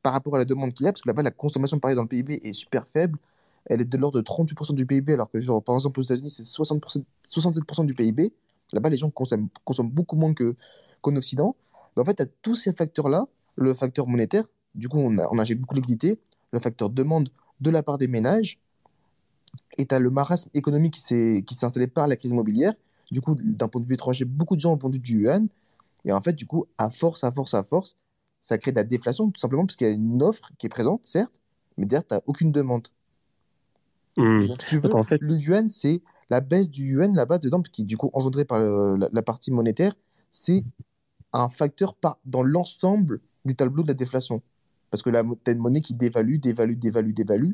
par 0.01 0.13
rapport 0.13 0.35
à 0.35 0.37
la 0.37 0.45
demande 0.45 0.73
qu'il 0.73 0.85
y 0.85 0.89
a, 0.89 0.91
parce 0.91 1.01
que 1.01 1.09
là-bas, 1.09 1.23
la 1.23 1.31
consommation, 1.31 1.79
pareil, 1.79 1.95
dans 1.95 2.03
le 2.03 2.07
PIB 2.07 2.39
est 2.43 2.53
super 2.53 2.87
faible. 2.87 3.19
Elle 3.65 3.81
est 3.81 3.85
de 3.85 3.97
l'ordre 3.97 4.21
de 4.21 4.25
38% 4.25 4.75
du 4.75 4.85
PIB, 4.85 5.13
alors 5.13 5.29
que, 5.29 5.39
genre, 5.39 5.63
par 5.63 5.75
exemple, 5.75 5.99
aux 5.99 6.03
États-Unis, 6.03 6.29
c'est 6.29 6.43
67% 6.43 7.85
du 7.85 7.93
PIB. 7.93 8.31
Là-bas, 8.73 8.89
les 8.89 8.97
gens 8.97 9.09
consomment, 9.09 9.47
consomment 9.63 9.89
beaucoup 9.89 10.15
moins 10.15 10.33
qu'en 11.01 11.15
Occident. 11.15 11.55
Mais 11.95 12.01
en 12.01 12.05
fait, 12.05 12.21
à 12.21 12.25
tous 12.41 12.55
ces 12.55 12.73
facteurs-là, 12.73 13.25
le 13.55 13.73
facteur 13.73 14.07
monétaire, 14.07 14.43
du 14.75 14.89
coup, 14.89 14.99
on, 14.99 15.17
a, 15.17 15.27
on 15.31 15.37
beaucoup 15.55 15.79
de 15.79 16.17
le 16.51 16.59
facteur 16.59 16.89
demande 16.89 17.29
de 17.61 17.69
la 17.69 17.83
part 17.83 17.97
des 17.97 18.07
ménages, 18.07 18.59
et 19.77 19.85
tu 19.85 19.99
le 19.99 20.09
marasme 20.09 20.49
économique 20.53 20.93
qui 20.93 21.01
s'est 21.01 21.43
installé 21.49 21.87
par 21.87 22.07
la 22.07 22.15
crise 22.15 22.31
immobilière. 22.31 22.73
Du 23.11 23.21
coup, 23.21 23.35
d'un 23.35 23.67
point 23.67 23.81
de 23.81 23.87
vue 23.87 23.93
étranger, 23.93 24.25
beaucoup 24.25 24.55
de 24.55 24.61
gens 24.61 24.73
ont 24.73 24.77
vendu 24.77 24.99
du 24.99 25.23
yuan. 25.23 25.47
Et 26.05 26.11
en 26.11 26.21
fait, 26.21 26.33
du 26.33 26.45
coup, 26.45 26.65
à 26.77 26.89
force, 26.89 27.23
à 27.23 27.31
force, 27.31 27.53
à 27.53 27.63
force, 27.63 27.97
ça 28.39 28.57
crée 28.57 28.71
de 28.71 28.77
la 28.77 28.83
déflation, 28.83 29.29
tout 29.31 29.39
simplement 29.39 29.65
parce 29.65 29.75
qu'il 29.75 29.87
y 29.87 29.89
a 29.89 29.93
une 29.93 30.21
offre 30.21 30.51
qui 30.57 30.67
est 30.67 30.69
présente, 30.69 31.05
certes, 31.05 31.41
mais 31.77 31.85
derrière, 31.85 32.07
tu 32.07 32.13
n'as 32.13 32.21
aucune 32.27 32.51
demande. 32.51 32.87
Mmh. 34.17 34.53
tu 34.67 34.79
veux, 34.79 34.95
en 34.95 35.03
fait... 35.03 35.17
le 35.19 35.35
yuan, 35.35 35.67
c'est 35.67 36.01
la 36.29 36.39
baisse 36.39 36.69
du 36.69 36.93
yuan 36.93 37.13
là-bas 37.13 37.39
dedans, 37.39 37.61
qui 37.61 37.81
est 37.81 37.85
du 37.85 37.97
coup 37.97 38.09
engendrée 38.13 38.45
par 38.45 38.59
la, 38.59 39.21
partie 39.21 39.51
monétaire, 39.51 39.93
c'est 40.29 40.63
un 41.33 41.49
facteur 41.49 41.95
par, 41.95 42.19
dans 42.25 42.43
l'ensemble 42.43 43.19
du 43.43 43.55
tableau 43.55 43.83
de 43.83 43.89
la 43.89 43.93
déflation. 43.93 44.41
Parce 44.91 45.01
que 45.01 45.09
tu 45.09 45.17
as 45.17 45.51
une 45.51 45.59
monnaie 45.59 45.81
qui 45.81 45.95
dévalue, 45.95 46.37
dévalue, 46.37 46.75
dévalue, 46.75 47.11
dévalue 47.11 47.51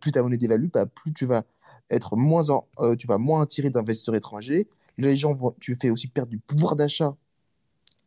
plus 0.00 0.12
ta 0.12 0.22
monnaie 0.22 0.36
dévalue, 0.36 0.68
bah, 0.72 0.86
plus 0.86 1.12
tu 1.12 1.26
vas 1.26 1.44
être 1.90 2.16
moins, 2.16 2.50
en, 2.50 2.66
euh, 2.78 2.96
tu 2.96 3.06
vas 3.06 3.18
moins 3.18 3.42
attirer 3.42 3.70
d'investisseurs 3.70 4.14
étrangers. 4.14 4.68
Les 4.98 5.16
gens 5.16 5.34
vont, 5.34 5.54
tu 5.60 5.74
fais 5.74 5.90
aussi 5.90 6.08
perdre 6.08 6.30
du 6.30 6.38
pouvoir 6.38 6.76
d'achat 6.76 7.16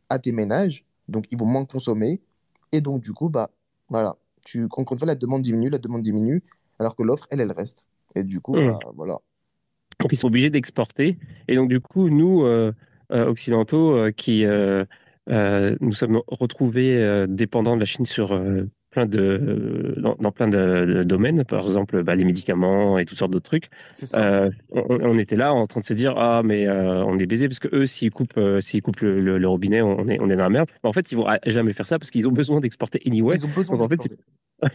à 0.08 0.18
tes 0.18 0.32
ménages, 0.32 0.84
donc 1.08 1.24
ils 1.30 1.38
vont 1.38 1.46
moins 1.46 1.64
consommer. 1.64 2.20
Et 2.72 2.80
donc, 2.80 3.02
du 3.02 3.12
coup, 3.12 3.30
bah, 3.30 3.50
voilà, 3.88 4.16
tu, 4.44 4.64
encore 4.64 4.92
une 4.92 4.98
fois, 4.98 5.06
la 5.06 5.14
demande 5.14 5.42
diminue, 5.42 5.70
la 5.70 5.78
demande 5.78 6.02
diminue, 6.02 6.42
alors 6.78 6.94
que 6.96 7.02
l'offre, 7.02 7.26
elle, 7.30 7.40
elle 7.40 7.52
reste. 7.52 7.86
Et 8.14 8.24
du 8.24 8.40
coup, 8.40 8.56
mmh. 8.56 8.66
bah, 8.66 8.78
voilà. 8.94 9.16
Donc, 10.00 10.12
ils 10.12 10.16
sont 10.16 10.28
obligés 10.28 10.50
d'exporter. 10.50 11.18
Et 11.48 11.56
donc, 11.56 11.68
du 11.68 11.80
coup, 11.80 12.08
nous, 12.08 12.44
euh, 12.44 12.72
euh, 13.12 13.26
occidentaux, 13.26 14.10
qui 14.12 14.44
nous 15.26 15.92
sommes 15.92 16.20
retrouvés 16.26 17.26
dépendants 17.28 17.74
de 17.74 17.80
la 17.80 17.86
Chine 17.86 18.06
sur 18.06 18.28
plein 18.90 19.06
de, 19.06 19.94
dans, 19.98 20.32
plein 20.32 20.48
de, 20.48 21.02
domaines, 21.04 21.44
par 21.44 21.64
exemple 21.64 22.02
bah, 22.02 22.14
les 22.14 22.24
médicaments 22.24 22.98
et 22.98 23.04
toutes 23.04 23.18
sortes 23.18 23.30
d'autres 23.30 23.48
trucs. 23.48 23.70
Euh, 24.14 24.50
on, 24.70 25.18
était 25.18 25.36
là 25.36 25.52
en 25.52 25.66
train 25.66 25.80
de 25.80 25.84
se 25.84 25.92
dire 25.92 26.14
ah 26.16 26.42
mais 26.44 26.66
euh, 26.66 27.04
on 27.04 27.18
est 27.18 27.26
baisé 27.26 27.48
parce 27.48 27.58
que 27.58 27.68
eux 27.74 27.86
s'ils 27.86 28.10
coupent 28.10 28.38
euh, 28.38 28.60
s'ils 28.60 28.82
coupent 28.82 29.00
le, 29.00 29.46
robinet 29.46 29.82
on 29.82 30.06
est 30.08 30.18
on 30.20 30.30
est 30.30 30.36
dans 30.36 30.44
la 30.44 30.50
merde. 30.50 30.68
en 30.82 30.92
fait 30.92 31.12
ils 31.12 31.16
vont 31.16 31.26
jamais 31.46 31.72
faire 31.72 31.86
ça 31.86 31.98
parce 31.98 32.10
qu'ils 32.10 32.26
ont 32.26 32.32
besoin 32.32 32.60
d'exporter 32.60 33.00
anyway. 33.06 33.36
Ils 33.36 33.46
ont 33.46 33.50
besoin 33.54 33.76
Donc, 33.76 33.92
en 33.92 34.68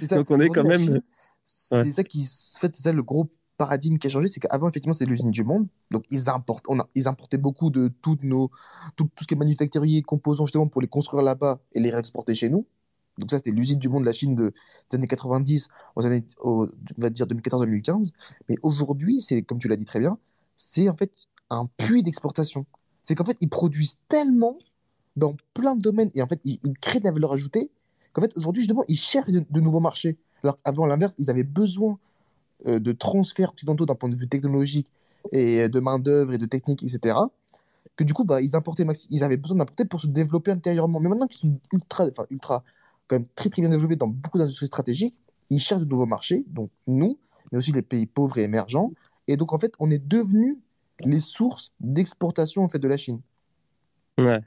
ça. 0.00 0.16
Donc 0.16 0.30
on 0.30 0.40
est 0.40 0.48
quand 0.48 0.64
même. 0.64 1.00
C'est 1.44 1.92
ça 1.92 2.04
qui 2.04 2.20
fait 2.20 2.74
c'est 2.74 2.82
ça 2.82 2.92
le 2.92 3.02
gros 3.02 3.30
paradigme 3.56 3.98
qui 3.98 4.06
a 4.06 4.10
changé, 4.10 4.28
c'est 4.28 4.40
qu'avant, 4.40 4.68
effectivement, 4.68 4.94
c'était 4.94 5.08
l'usine 5.08 5.30
du 5.30 5.44
monde. 5.44 5.68
Donc, 5.92 6.04
ils, 6.10 6.28
importent, 6.28 6.64
on 6.68 6.80
a, 6.80 6.88
ils 6.96 7.06
importaient 7.06 7.38
beaucoup 7.38 7.70
de 7.70 7.88
toutes 8.02 8.24
nos, 8.24 8.50
tout, 8.96 9.04
tout, 9.14 9.22
ce 9.22 9.26
qui 9.26 9.34
est 9.34 9.36
manufacturier, 9.36 10.02
composants, 10.02 10.46
justement, 10.46 10.66
pour 10.66 10.80
les 10.80 10.88
construire 10.88 11.22
là-bas 11.22 11.60
et 11.72 11.78
les 11.78 11.90
réexporter 11.90 12.34
chez 12.34 12.48
nous. 12.48 12.66
Donc 13.18 13.30
ça, 13.30 13.36
c'était 13.36 13.50
l'usine 13.50 13.78
du 13.78 13.88
monde 13.88 14.02
de 14.02 14.06
la 14.06 14.12
Chine 14.12 14.34
de, 14.34 14.52
des 14.90 14.96
années 14.96 15.06
90 15.06 15.68
aux 15.96 16.06
années, 16.06 16.24
on 16.42 16.66
va 16.98 17.10
dire 17.10 17.26
2014-2015. 17.26 18.10
Mais 18.48 18.56
aujourd'hui, 18.62 19.20
c'est 19.20 19.42
comme 19.42 19.58
tu 19.58 19.68
l'as 19.68 19.76
dit 19.76 19.84
très 19.84 20.00
bien, 20.00 20.18
c'est 20.56 20.88
en 20.88 20.96
fait 20.96 21.12
un 21.50 21.66
puits 21.76 22.02
d'exportation. 22.02 22.66
C'est 23.02 23.14
qu'en 23.14 23.24
fait, 23.24 23.36
ils 23.40 23.48
produisent 23.48 23.98
tellement 24.08 24.58
dans 25.16 25.36
plein 25.52 25.76
de 25.76 25.82
domaines 25.82 26.10
et 26.14 26.22
en 26.22 26.26
fait, 26.26 26.40
ils, 26.44 26.58
créent 26.80 27.00
de 27.00 27.04
la 27.04 27.12
valeur 27.12 27.32
ajoutée 27.32 27.70
qu'en 28.12 28.22
fait, 28.22 28.32
aujourd'hui, 28.36 28.62
justement, 28.62 28.84
ils 28.88 28.96
cherchent 28.96 29.30
de, 29.30 29.60
nouveaux 29.60 29.80
marchés. 29.80 30.16
Alors 30.42 30.60
qu'avant, 30.62 30.86
l'inverse, 30.86 31.14
ils 31.18 31.30
avaient 31.30 31.44
besoin 31.44 31.98
euh, 32.66 32.78
de 32.78 32.92
transferts 32.92 33.50
occidentaux 33.50 33.86
d'un 33.86 33.94
point 33.94 34.08
de 34.08 34.16
vue 34.16 34.28
technologique 34.28 34.88
et 35.32 35.68
de 35.68 35.80
main-d'œuvre 35.80 36.32
et 36.32 36.38
de 36.38 36.46
technique, 36.46 36.82
etc. 36.82 37.16
Que 37.96 38.04
du 38.04 38.12
coup, 38.12 38.24
bah, 38.24 38.40
ils, 38.40 38.56
importaient 38.56 38.86
ils 39.10 39.24
avaient 39.24 39.36
besoin 39.36 39.58
d'importer 39.58 39.84
pour 39.84 40.00
se 40.00 40.06
développer 40.06 40.50
intérieurement. 40.50 41.00
Mais 41.00 41.08
maintenant 41.08 41.26
qu'ils 41.26 41.40
sont 41.40 41.60
ultra, 41.72 42.06
ultra, 42.30 42.64
quand 43.06 43.16
même 43.16 43.26
très, 43.34 43.50
très 43.50 43.62
bien 43.62 43.70
développés 43.70 43.96
dans 43.96 44.08
beaucoup 44.08 44.38
d'industries 44.38 44.66
stratégiques, 44.66 45.14
ils 45.50 45.60
cherchent 45.60 45.82
de 45.82 45.88
nouveaux 45.88 46.06
marchés, 46.06 46.44
donc 46.48 46.70
nous, 46.86 47.18
mais 47.52 47.58
aussi 47.58 47.72
les 47.72 47.82
pays 47.82 48.06
pauvres 48.06 48.38
et 48.38 48.42
émergents. 48.42 48.92
Et 49.28 49.36
donc, 49.36 49.52
en 49.52 49.58
fait, 49.58 49.72
on 49.78 49.90
est 49.90 50.04
devenus 50.04 50.56
les 51.00 51.20
sources 51.20 51.72
d'exportation 51.80 52.62
en 52.62 52.68
fait, 52.68 52.78
de 52.78 52.88
la 52.88 52.96
Chine. 52.96 53.20
Ouais. 54.18 54.40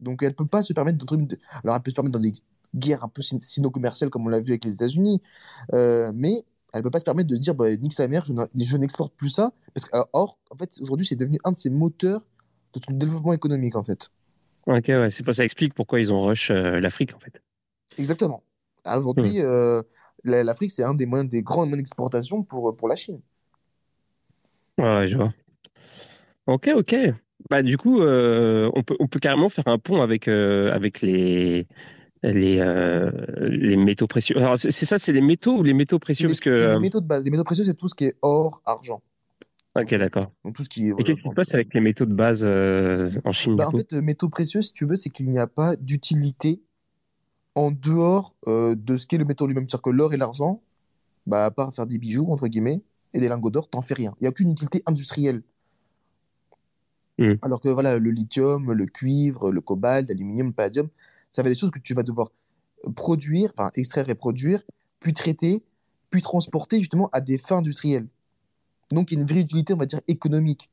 Donc, 0.00 0.22
elle 0.22 0.34
peut 0.34 0.46
pas 0.46 0.62
se 0.62 0.72
permettre 0.72 0.98
de- 1.04 1.38
Alors, 1.64 1.76
elle 1.76 1.82
peut 1.82 1.90
se 1.90 1.94
permettre 1.94 2.18
dans 2.18 2.22
des 2.22 2.32
guerres 2.74 3.02
un 3.04 3.08
peu 3.08 3.22
sin- 3.22 3.40
sino-commerciales, 3.40 4.10
comme 4.10 4.26
on 4.26 4.28
l'a 4.28 4.40
vu 4.40 4.52
avec 4.52 4.64
les 4.64 4.74
États-Unis, 4.74 5.22
euh, 5.72 6.12
mais 6.14 6.44
elle 6.72 6.82
peut 6.82 6.90
pas 6.90 7.00
se 7.00 7.04
permettre 7.04 7.28
de 7.28 7.36
dire, 7.36 7.54
bah, 7.54 7.74
nique 7.76 7.94
sa 7.94 8.06
mère, 8.08 8.24
je 8.24 8.76
n'exporte 8.76 9.14
plus 9.14 9.30
ça. 9.30 9.52
Parce 9.74 9.86
que, 9.86 9.98
or, 10.12 10.38
en 10.50 10.56
fait, 10.56 10.78
aujourd'hui, 10.80 11.06
c'est 11.06 11.16
devenu 11.16 11.38
un 11.44 11.52
de 11.52 11.58
ces 11.58 11.70
moteurs 11.70 12.26
de 12.74 12.94
développement 12.94 13.32
économique, 13.32 13.74
en 13.74 13.82
fait. 13.82 14.10
Ok, 14.66 14.84
ouais, 14.88 15.10
c'est 15.10 15.24
pas 15.24 15.32
ça 15.32 15.44
explique 15.44 15.72
pourquoi 15.72 15.98
ils 15.98 16.12
ont 16.12 16.22
rush 16.22 16.50
euh, 16.50 16.78
l'Afrique 16.78 17.14
en 17.14 17.18
fait. 17.18 17.40
Exactement. 17.96 18.42
Ah, 18.84 18.98
Aujourd'hui, 18.98 19.40
euh, 19.40 19.82
la- 20.24 20.44
l'Afrique, 20.44 20.70
c'est 20.70 20.84
un 20.84 20.94
des 20.94 21.06
moyens, 21.06 21.30
des 21.30 21.42
grands 21.42 21.62
moyens 21.62 21.78
d'exportation 21.78 22.42
pour, 22.42 22.76
pour 22.76 22.88
la 22.88 22.96
Chine. 22.96 23.20
Ouais, 24.78 25.08
je 25.08 25.16
vois. 25.16 25.28
Ok, 26.46 26.70
ok. 26.74 26.94
Bah 27.50 27.62
du 27.62 27.76
coup, 27.76 28.00
euh, 28.00 28.70
on 28.74 28.82
peut 28.82 28.96
on 28.98 29.06
peut 29.06 29.20
carrément 29.20 29.48
faire 29.48 29.68
un 29.68 29.78
pont 29.78 30.02
avec 30.02 30.28
euh, 30.28 30.72
avec 30.72 31.00
les 31.02 31.66
les 32.22 32.58
euh, 32.58 33.10
les 33.40 33.76
métaux 33.76 34.06
précieux. 34.06 34.36
Alors 34.38 34.58
c'est 34.58 34.70
ça, 34.70 34.98
c'est 34.98 35.12
les 35.12 35.20
métaux 35.20 35.58
ou 35.58 35.62
les 35.62 35.74
métaux 35.74 35.98
précieux? 35.98 36.26
Les- 36.26 36.32
parce 36.32 36.40
que 36.40 36.50
les 36.50 36.56
euh, 36.66 36.78
métaux 36.80 37.00
de 37.00 37.06
base. 37.06 37.24
Les 37.24 37.30
métaux 37.30 37.44
précieux, 37.44 37.64
c'est 37.64 37.74
tout 37.74 37.88
ce 37.88 37.94
qui 37.94 38.04
est 38.06 38.16
or, 38.22 38.60
argent. 38.64 39.02
ok, 39.76 39.94
d'accord. 39.94 40.32
Donc, 40.44 40.56
tout 40.56 40.62
ce 40.64 40.68
qui 40.68 40.88
est. 40.88 40.94
Et 40.98 41.04
qu'est-ce 41.04 41.20
qui 41.22 41.28
se 41.28 41.34
passe 41.34 41.54
avec 41.54 41.72
les 41.74 41.80
métaux 41.80 42.06
de 42.06 42.14
base 42.14 42.42
euh, 42.44 43.10
en 43.24 43.32
Chine 43.32 43.56
Bah, 43.56 43.68
en 43.68 43.72
fait, 43.72 43.92
euh, 43.92 44.02
métaux 44.02 44.28
précieux, 44.28 44.62
si 44.62 44.72
tu 44.72 44.84
veux, 44.84 44.96
c'est 44.96 45.10
qu'il 45.10 45.28
n'y 45.30 45.38
a 45.38 45.46
pas 45.46 45.76
d'utilité 45.76 46.60
en 47.58 47.72
dehors 47.72 48.36
euh, 48.46 48.76
de 48.76 48.96
ce 48.96 49.04
qu'est 49.08 49.18
le 49.18 49.24
métaux 49.24 49.48
lui-même. 49.48 49.68
C'est-à-dire 49.68 49.82
que 49.82 49.90
l'or 49.90 50.14
et 50.14 50.16
l'argent, 50.16 50.62
bah, 51.26 51.46
à 51.46 51.50
part 51.50 51.72
faire 51.74 51.86
des 51.86 51.98
bijoux, 51.98 52.30
entre 52.30 52.46
guillemets, 52.46 52.82
et 53.12 53.18
des 53.18 53.28
lingots 53.28 53.50
d'or, 53.50 53.68
t'en 53.68 53.80
fais 53.80 53.94
rien. 53.94 54.14
Il 54.20 54.24
n'y 54.24 54.26
a 54.28 54.30
aucune 54.30 54.52
utilité 54.52 54.80
industrielle. 54.86 55.42
Hmm. 57.18 57.34
Alors 57.42 57.60
que 57.60 57.68
voilà, 57.68 57.98
le 57.98 58.10
lithium, 58.12 58.70
le 58.70 58.86
cuivre, 58.86 59.50
le 59.50 59.60
cobalt, 59.60 60.08
l'aluminium, 60.08 60.46
le 60.46 60.52
palladium, 60.52 60.88
ça 61.32 61.42
va 61.42 61.48
être 61.48 61.54
des 61.54 61.58
choses 61.58 61.72
que 61.72 61.80
tu 61.80 61.94
vas 61.94 62.04
devoir 62.04 62.30
produire, 62.94 63.50
enfin 63.58 63.72
extraire 63.74 64.08
et 64.08 64.14
produire, 64.14 64.62
puis 65.00 65.12
traiter, 65.12 65.64
puis 66.10 66.22
transporter 66.22 66.78
justement 66.78 67.08
à 67.10 67.20
des 67.20 67.38
fins 67.38 67.58
industrielles. 67.58 68.06
Donc 68.92 69.10
il 69.10 69.16
y 69.16 69.18
a 69.18 69.20
une 69.22 69.26
vraie 69.26 69.40
utilité, 69.40 69.74
on 69.74 69.78
va 69.78 69.86
dire, 69.86 70.00
économique. 70.06 70.70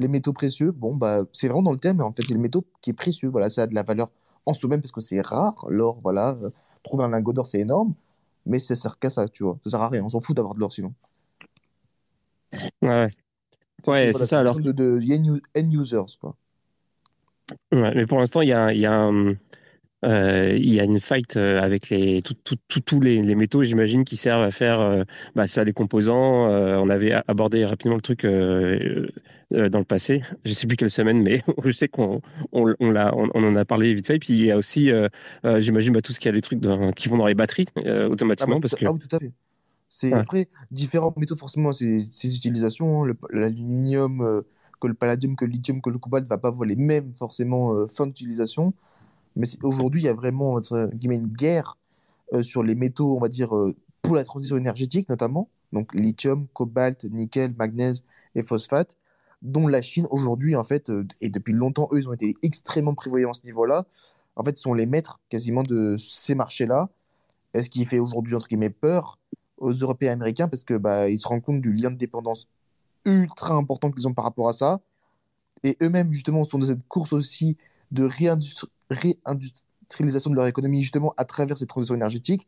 Les 0.00 0.08
métaux 0.08 0.34
précieux, 0.34 0.70
bon, 0.70 0.96
bah, 0.96 1.22
c'est 1.32 1.48
vraiment 1.48 1.62
dans 1.62 1.72
le 1.72 1.78
terme, 1.78 1.96
mais 1.96 2.04
en 2.04 2.12
fait, 2.12 2.24
c'est 2.28 2.34
le 2.34 2.40
métaux 2.40 2.66
qui 2.82 2.90
est 2.90 2.92
précieux. 2.92 3.30
Voilà, 3.30 3.48
ça 3.48 3.62
a 3.62 3.66
de 3.66 3.74
la 3.74 3.82
valeur 3.82 4.10
en 4.46 4.54
soi-même 4.54 4.80
parce 4.80 4.92
que 4.92 5.00
c'est 5.00 5.20
rare. 5.20 5.66
L'or, 5.68 5.98
voilà, 6.02 6.36
euh, 6.42 6.50
trouver 6.82 7.04
un 7.04 7.10
lingot 7.10 7.32
d'or, 7.32 7.46
c'est 7.46 7.60
énorme, 7.60 7.94
mais 8.46 8.60
ça 8.60 8.74
sert 8.74 8.98
qu'à 8.98 9.10
ça, 9.10 9.28
tu 9.28 9.44
vois. 9.44 9.58
Ça 9.64 9.70
sert 9.70 9.82
à 9.82 9.88
rien, 9.88 10.04
on 10.04 10.08
s'en 10.08 10.20
fout 10.20 10.36
d'avoir 10.36 10.54
de 10.54 10.60
l'or 10.60 10.72
sinon. 10.72 10.92
Ouais, 12.82 13.08
C'est- 13.84 13.90
Ouais, 13.90 14.12
c'est- 14.12 14.18
c'est 14.20 14.26
ça, 14.26 14.40
alors. 14.40 14.56
de, 14.60 14.72
de 14.72 14.98
end 15.56 15.70
users, 15.70 16.16
quoi. 16.20 16.34
ouais. 17.72 17.94
Mais 17.94 18.06
pour 18.06 18.18
l'instant, 18.18 18.40
il 18.42 18.48
y 18.48 18.52
a 18.52 18.72
il 18.72 18.80
y 18.80 18.86
a 18.86 18.94
un, 18.94 19.34
Euh, 20.04 20.54
il 20.56 20.72
y 20.74 20.80
a 20.80 20.84
une 20.84 21.00
fight 21.00 21.36
euh, 21.38 21.60
avec 21.60 21.88
les 21.90 22.22
tout- 22.22 22.34
tout- 22.44 22.56
tout- 22.68 22.80
tous 22.80 23.00
les, 23.00 23.22
les 23.22 23.34
métaux, 23.34 23.64
j'imagine, 23.64 24.04
qui 24.04 24.16
servent 24.16 24.42
à 24.44 24.50
faire 24.52 24.80
euh, 24.80 25.04
bah, 25.34 25.46
ça, 25.46 25.64
les 25.64 25.72
composants. 25.72 26.48
Euh, 26.50 26.76
on 26.76 26.90
avait 26.90 27.12
abordé 27.26 27.64
rapidement 27.64 27.96
le 27.96 28.02
truc 28.02 28.24
euh, 29.54 29.68
dans 29.68 29.78
le 29.78 29.84
passé. 29.84 30.22
Je 30.44 30.52
sais 30.52 30.66
plus 30.66 30.76
quelle 30.76 30.90
semaine, 30.90 31.22
mais 31.22 31.42
je 31.64 31.72
sais 31.72 31.88
qu'on 31.88 32.20
on, 32.52 32.74
on 32.80 32.90
l'a, 32.90 33.14
on, 33.16 33.28
on 33.34 33.44
en 33.44 33.56
a 33.56 33.64
parlé 33.64 33.94
vite 33.94 34.06
fait. 34.06 34.18
Puis 34.18 34.34
il 34.34 34.44
y 34.46 34.50
a 34.50 34.56
aussi, 34.56 34.90
euh, 34.90 35.08
euh, 35.44 35.60
j'imagine, 35.60 35.92
bah, 35.92 36.00
tout 36.00 36.12
ce 36.12 36.20
qui 36.20 36.28
a 36.28 36.32
les 36.32 36.40
trucs 36.42 36.60
dans- 36.60 36.92
qui 36.92 37.08
vont 37.08 37.16
dans 37.18 37.26
les 37.26 37.34
batteries 37.34 37.66
Ah, 37.76 37.82
bah, 37.82 38.08
automatiquement, 38.08 38.60
parce 38.60 38.74
que 38.74 38.86
ah 38.86 38.92
oui, 38.92 38.98
tout 38.98 39.14
à 39.14 39.18
fait. 39.18 39.32
C'est 39.88 40.12
ouais, 40.12 40.20
après 40.20 40.48
différents 40.70 41.14
métaux 41.16 41.36
forcément 41.36 41.72
ces, 41.72 42.00
ces 42.02 42.36
utilisations. 42.36 43.04
hein, 43.04 43.14
L'aluminium, 43.30 44.42
que 44.80 44.88
le 44.88 44.94
palladium, 44.94 45.36
que 45.36 45.44
le 45.44 45.52
lithium, 45.52 45.80
que 45.82 45.90
le 45.90 45.98
cobalt 45.98 46.26
va 46.28 46.38
pas 46.38 46.48
avoir 46.48 46.66
les 46.68 46.76
mêmes 46.76 47.14
forcément 47.14 47.86
fins 47.88 48.06
d'utilisation. 48.06 48.74
Mais 49.36 49.46
aujourd'hui, 49.62 50.02
il 50.02 50.04
y 50.06 50.08
a 50.08 50.14
vraiment 50.14 50.60
une 50.60 51.28
guerre 51.28 51.78
sur 52.42 52.62
les 52.62 52.74
métaux, 52.74 53.16
on 53.16 53.20
va 53.20 53.28
dire, 53.28 53.50
pour 54.02 54.16
la 54.16 54.24
transition 54.24 54.56
énergétique 54.56 55.08
notamment. 55.08 55.50
Donc 55.72 55.94
lithium, 55.94 56.46
cobalt, 56.54 57.04
nickel, 57.06 57.54
magnèse 57.58 58.02
et 58.34 58.42
phosphate, 58.42 58.96
dont 59.46 59.68
la 59.68 59.82
Chine 59.82 60.06
aujourd'hui, 60.10 60.56
en 60.56 60.64
fait, 60.64 60.90
euh, 60.90 61.06
et 61.20 61.30
depuis 61.30 61.52
longtemps, 61.52 61.88
eux, 61.92 61.98
ils 61.98 62.08
ont 62.08 62.12
été 62.12 62.34
extrêmement 62.42 62.94
prévoyants 62.94 63.30
à 63.30 63.34
ce 63.34 63.44
niveau-là. 63.44 63.86
En 64.36 64.44
fait, 64.44 64.58
sont 64.58 64.74
les 64.74 64.86
maîtres 64.86 65.18
quasiment 65.28 65.62
de 65.62 65.96
ces 65.98 66.34
marchés-là. 66.34 66.88
Et 67.54 67.62
ce 67.62 67.70
qui 67.70 67.84
fait 67.86 67.98
aujourd'hui, 67.98 68.34
entre 68.34 68.48
guillemets, 68.48 68.70
peur 68.70 69.18
aux 69.58 69.72
Européens 69.72 70.10
et 70.10 70.12
Américains 70.12 70.48
parce 70.48 70.64
que 70.64 70.74
bah, 70.74 71.06
se 71.16 71.26
rendent 71.26 71.42
compte 71.42 71.62
du 71.62 71.72
lien 71.72 71.90
de 71.90 71.96
dépendance 71.96 72.46
ultra 73.06 73.54
important 73.54 73.90
qu'ils 73.90 74.06
ont 74.06 74.12
par 74.12 74.24
rapport 74.24 74.48
à 74.48 74.52
ça. 74.52 74.80
Et 75.62 75.76
eux-mêmes, 75.82 76.12
justement, 76.12 76.44
sont 76.44 76.58
dans 76.58 76.66
cette 76.66 76.86
course 76.88 77.12
aussi 77.14 77.56
de 77.92 78.06
réindustri- 78.06 78.68
réindustrialisation 78.90 80.30
de 80.30 80.36
leur 80.36 80.46
économie, 80.46 80.82
justement, 80.82 81.14
à 81.16 81.24
travers 81.24 81.56
cette 81.56 81.68
transition 81.68 81.94
énergétique. 81.94 82.46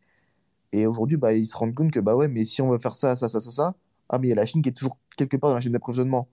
Et 0.73 0.87
aujourd'hui, 0.87 1.17
bah, 1.17 1.33
ils 1.33 1.47
se 1.47 1.57
rendent 1.57 1.75
compte 1.75 1.91
que, 1.91 2.01
bah 2.01 2.15
ouais, 2.15 2.29
mais 2.29 2.45
si 2.45 2.61
on 2.61 2.71
veut 2.71 2.79
faire 2.79 2.95
ça, 2.95 3.17
ça, 3.17 3.29
ça, 3.29 3.41
ça, 3.41 3.51
ça, 3.51 3.75
ah, 4.11 4.19
mais 4.19 4.27
il 4.27 4.31
y 4.31 4.33
a 4.33 4.37
la 4.37 4.45
Chine 4.45 4.61
qui 4.61 4.69
est 4.69 4.73
toujours 4.73 4.99
quelque 5.17 5.37
part 5.39 5.51
dans 5.51 5.55
la 5.55 5.61
chaîne 5.63 5.73
d'approvisionnement. 5.73 6.29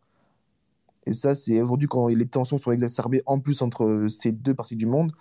Et 1.06 1.14
ça, 1.14 1.36
c'est 1.36 1.62
aujourd'hui, 1.62 1.88
quand 1.88 2.08
les 2.08 2.26
tensions 2.28 2.58
sont 2.58 2.72
exacerbées 2.72 3.22
en 3.26 3.40
plus 3.40 3.62
entre 3.62 4.08
ces 4.10 4.32
deux 4.32 4.54
parties 4.56 4.76
du 4.76 4.86
monde, 4.88 5.12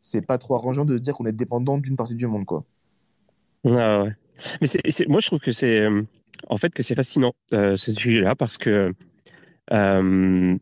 c'est 0.00 0.22
pas 0.22 0.38
trop 0.38 0.56
arrangeant 0.56 0.84
de 0.84 0.96
se 0.96 1.02
dire 1.02 1.14
qu'on 1.14 1.26
est 1.26 1.32
dépendant 1.32 1.78
d'une 1.78 1.96
partie 1.96 2.14
du 2.16 2.26
monde, 2.26 2.46
quoi. 2.46 2.64
Ouais, 3.64 3.72
ouais. 3.72 4.16
Mais 4.60 4.68
moi, 5.08 5.20
je 5.20 5.26
trouve 5.28 5.40
que 5.40 5.52
c'est, 5.52 5.80
euh, 5.80 6.02
en 6.48 6.56
fait, 6.58 6.72
que 6.74 6.82
c'est 6.82 6.94
fascinant 6.94 7.34
euh, 7.52 7.76
ce 7.76 7.92
sujet-là 7.92 8.34
parce 8.36 8.58
que 8.58 8.92
Euh, 9.72 10.58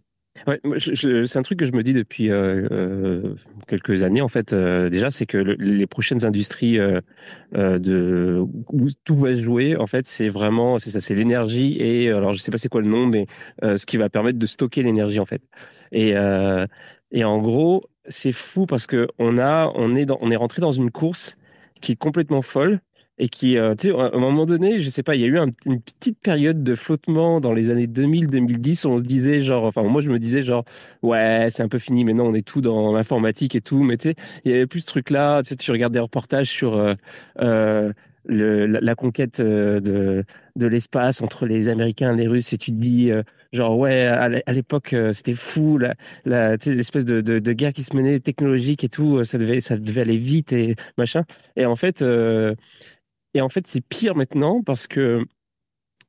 ouais, 0.47 0.61
c'est 0.79 1.37
un 1.38 1.42
truc 1.42 1.59
que 1.59 1.66
je 1.66 1.73
me 1.73 1.83
dis 1.83 1.92
depuis 1.92 2.31
euh, 2.31 2.66
euh, 2.71 3.35
quelques 3.68 4.03
années. 4.03 4.23
En 4.23 4.29
fait, 4.29 4.53
euh, 4.53 4.88
déjà, 4.88 5.11
c'est 5.11 5.27
que 5.27 5.37
le- 5.38 5.55
les 5.59 5.87
prochaines 5.87 6.25
industries 6.25 6.79
de 7.53 8.38
où 8.73 8.87
tout 9.05 9.16
va 9.16 9.35
jouer, 9.35 9.77
en 9.77 9.87
fait, 9.87 10.07
c'est 10.07 10.29
vraiment, 10.29 10.79
c'est 10.79 10.90
ça, 10.90 11.01
c'est 11.01 11.14
l'énergie 11.14 11.77
et 11.81 12.11
alors 12.11 12.33
je 12.33 12.38
sais 12.38 12.51
pas 12.51 12.59
c'est 12.59 12.68
quoi 12.68 12.81
le 12.81 12.88
nom, 12.88 13.07
mais 13.07 13.27
ce 13.62 13.85
qui 13.87 13.97
va 13.97 14.09
permettre 14.09 14.38
de 14.38 14.47
stocker 14.47 14.83
l'énergie 14.83 15.21
en 15.21 15.27
fait. 15.27 15.42
Et 15.92 16.14
et 17.12 17.25
en 17.25 17.38
gros, 17.40 17.85
c'est 18.09 18.33
fou 18.33 18.66
parce 18.66 18.87
que 18.87 19.09
on 19.18 19.37
est 19.95 20.07
est 20.31 20.37
rentré 20.37 20.61
dans 20.61 20.73
une 20.73 20.90
course 20.90 21.37
qui 21.81 21.92
est 21.92 21.97
complètement 21.97 22.42
folle 22.42 22.81
et 23.18 23.29
qui, 23.29 23.57
euh, 23.59 23.75
tu 23.75 23.88
sais, 23.88 23.94
à 23.94 24.11
un 24.14 24.18
moment 24.18 24.46
donné, 24.46 24.81
je 24.81 24.88
sais 24.88 25.03
pas, 25.03 25.14
il 25.14 25.20
y 25.20 25.25
a 25.25 25.27
eu 25.27 25.38
un- 25.38 25.51
une 25.66 25.81
petite 25.81 26.18
période 26.20 26.62
de 26.62 26.75
flottement 26.75 27.40
dans 27.40 27.53
les 27.53 27.70
années 27.70 27.87
2000-2010 27.87 28.85
où 28.85 28.88
on 28.90 28.98
se 28.98 29.05
disait 29.05 29.42
genre, 29.42 29.64
enfin 29.64 29.83
moi 29.85 30.01
je 30.01 30.11
me 30.11 30.18
disais 30.18 30.42
genre, 30.42 30.64
ouais, 31.03 31.48
c'est 31.51 31.62
un 31.62 31.68
peu 31.68 31.79
fini, 31.79 32.05
maintenant 32.05 32.27
on 32.27 32.35
est 32.35 32.46
tout 32.46 32.61
dans 32.61 32.92
l'informatique 32.92 33.55
et 33.55 33.61
tout, 33.61 33.83
mais 33.83 33.96
tu 33.96 34.09
sais, 34.11 34.14
il 34.44 34.51
y 34.53 34.55
avait 34.55 34.66
plus 34.66 34.81
ce 34.81 34.87
truc-là, 34.87 35.42
tu 35.42 35.51
sais, 35.51 35.57
tu 35.57 35.70
regardes 35.72 35.92
des 35.92 35.98
reportages 36.01 36.48
sur 36.48 36.75
euh, 36.77 36.94
euh, 37.40 37.92
le, 38.25 38.66
la, 38.66 38.94
conquête 38.94 39.40
euh, 39.40 39.81
de, 39.81 40.25
de 40.57 40.66
l'espace 40.66 41.22
entre 41.22 41.46
les 41.46 41.68
Américains 41.68 42.14
et 42.14 42.16
les 42.16 42.29
Russes 42.29 42.53
et 42.53 42.57
tu 42.59 42.70
te 42.72 42.77
dis, 42.77 43.11
euh, 43.11 43.22
genre, 43.53 43.77
ouais, 43.79 44.03
à 44.03 44.29
l'é- 44.29 44.42
à 44.46 44.53
l'époque 44.53 44.94
c'était 45.12 45.35
fou, 45.35 45.77
la, 45.79 45.94
la, 46.25 46.57
l'espèce 46.57 47.05
de, 47.05 47.20
de, 47.20 47.38
de 47.40 47.53
guerre 47.53 47.72
qui 47.72 47.83
se 47.83 47.94
menait 47.96 48.20
technologique 48.20 48.85
et 48.85 48.88
tout, 48.88 49.22
ça 49.25 49.38
devait, 49.38 49.61
ça 49.61 49.77
devait 49.77 50.03
aller 50.03 50.16
vite 50.16 50.53
et 50.53 50.77
machin. 50.96 51.25
Et 51.57 51.66
en 51.66 51.77
fait, 51.77 52.03
euh, 52.03 52.55
et 53.35 53.40
en 53.40 53.49
fait, 53.49 53.66
c'est 53.66 53.81
pire 53.81 54.14
maintenant 54.14 54.62
parce 54.62 54.87
que 54.87 55.25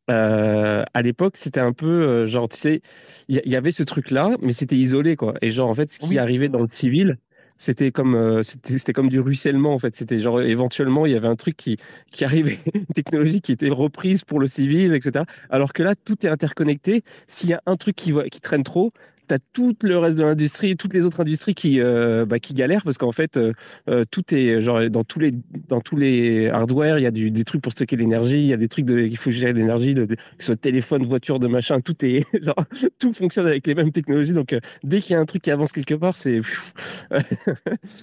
euh, 0.09 0.83
à 0.93 1.01
l'époque, 1.01 1.37
c'était 1.37 1.61
un 1.61 1.73
peu 1.73 1.87
euh, 1.87 2.25
genre, 2.27 2.49
tu 2.49 2.57
sais, 2.57 2.81
il 3.29 3.41
y, 3.45 3.55
avait 3.55 3.71
ce 3.71 3.83
truc-là, 3.83 4.31
mais 4.41 4.53
c'était 4.53 4.75
isolé, 4.75 5.15
quoi. 5.15 5.33
Et 5.41 5.51
genre, 5.51 5.69
en 5.69 5.73
fait, 5.73 5.89
ce 5.91 5.99
qui 5.99 6.09
Oui, 6.09 6.17
arrivait 6.17 6.49
dans 6.49 6.61
le 6.61 6.67
civil, 6.67 7.17
c'était 7.57 7.91
comme, 7.91 8.15
euh, 8.15 8.43
c'était 8.43 8.91
comme 8.91 9.07
du 9.07 9.21
ruissellement, 9.21 9.73
en 9.73 9.79
fait. 9.79 9.95
C'était 9.95 10.19
genre, 10.19 10.41
éventuellement, 10.41 11.05
il 11.05 11.13
y 11.13 11.15
avait 11.15 11.29
un 11.29 11.37
truc 11.37 11.55
qui, 11.55 11.77
qui 12.11 12.25
arrivait, 12.25 12.59
une 12.73 12.85
technologie 12.87 13.39
qui 13.39 13.53
était 13.53 13.69
reprise 13.69 14.25
pour 14.25 14.41
le 14.41 14.47
civil, 14.47 14.93
etc. 14.93 15.23
Alors 15.49 15.71
que 15.71 15.83
là, 15.83 15.95
tout 15.95 16.25
est 16.25 16.29
interconnecté. 16.29 17.03
S'il 17.27 17.49
y 17.51 17.53
a 17.53 17.61
un 17.65 17.77
truc 17.77 17.95
qui 17.95 18.41
traîne 18.41 18.63
trop, 18.63 18.91
T'as 19.27 19.37
tout 19.53 19.73
le 19.83 19.97
reste 19.97 20.17
de 20.17 20.23
l'industrie, 20.23 20.75
toutes 20.75 20.93
les 20.93 21.03
autres 21.05 21.21
industries 21.21 21.53
qui, 21.55 21.79
euh, 21.79 22.25
bah, 22.25 22.39
qui 22.39 22.53
galèrent 22.53 22.83
parce 22.83 22.97
qu'en 22.97 23.13
fait, 23.13 23.37
euh, 23.37 23.53
euh, 23.89 24.03
tout 24.11 24.33
est 24.35 24.59
genre 24.59 24.89
dans 24.89 25.03
tous 25.05 25.19
les 25.19 25.31
dans 25.69 25.79
tous 25.79 25.95
les 25.95 26.49
hardware, 26.49 26.99
il 26.99 27.03
y 27.03 27.05
a 27.05 27.11
du, 27.11 27.31
des 27.31 27.45
trucs 27.45 27.61
pour 27.61 27.71
stocker 27.71 27.95
l'énergie, 27.95 28.39
il 28.39 28.47
y 28.47 28.53
a 28.53 28.57
des 28.57 28.67
trucs 28.67 28.83
de, 28.85 28.99
il 28.99 29.15
faut 29.17 29.31
gérer 29.31 29.53
l'énergie, 29.53 29.93
de, 29.93 30.05
de- 30.05 30.15
que 30.15 30.21
ce 30.39 30.47
soit 30.47 30.57
téléphone, 30.57 31.05
voiture, 31.05 31.39
de 31.39 31.47
machin, 31.47 31.79
tout 31.79 32.03
est 32.05 32.25
genre 32.43 32.55
tout 32.99 33.13
fonctionne 33.13 33.47
avec 33.47 33.65
les 33.65 33.75
mêmes 33.75 33.91
technologies. 33.91 34.33
Donc 34.33 34.51
euh, 34.53 34.59
dès 34.83 34.99
qu'il 34.99 35.13
y 35.13 35.15
a 35.15 35.19
un 35.21 35.25
truc 35.25 35.41
qui 35.43 35.51
avance 35.51 35.71
quelque 35.71 35.95
part, 35.95 36.17
c'est 36.17 36.41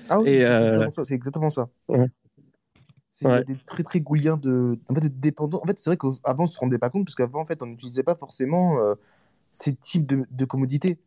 Ah 0.08 0.20
oui, 0.20 0.42
c'est 0.42 0.52
exactement 0.52 0.90
ça. 0.90 1.04
C'est 1.04 1.14
exactement 1.14 1.50
ça. 1.50 1.70
ouais. 1.88 2.10
C'est 3.10 3.26
il 3.26 3.34
y 3.34 3.38
a 3.38 3.40
Ouais. 3.40 3.44
des 3.44 3.56
très 3.58 3.82
très 3.82 4.00
gros 4.00 4.14
liens 4.14 4.36
de, 4.36 4.78
en 4.88 4.94
fait, 4.94 5.00
de 5.00 5.08
dépendance. 5.08 5.60
En 5.62 5.66
fait, 5.66 5.78
c'est 5.78 5.90
vrai 5.90 5.96
qu'avant, 5.96 6.44
on 6.44 6.46
se 6.46 6.58
rendait 6.58 6.78
pas 6.78 6.90
compte 6.90 7.04
parce 7.06 7.14
qu'avant, 7.16 7.40
en 7.40 7.44
fait, 7.44 7.60
on 7.62 7.66
n'utilisait 7.66 8.02
pas 8.04 8.14
forcément 8.16 8.78
ces 9.52 9.74
types 9.76 10.06
de, 10.06 10.24
de 10.30 10.44
commodités. 10.46 11.00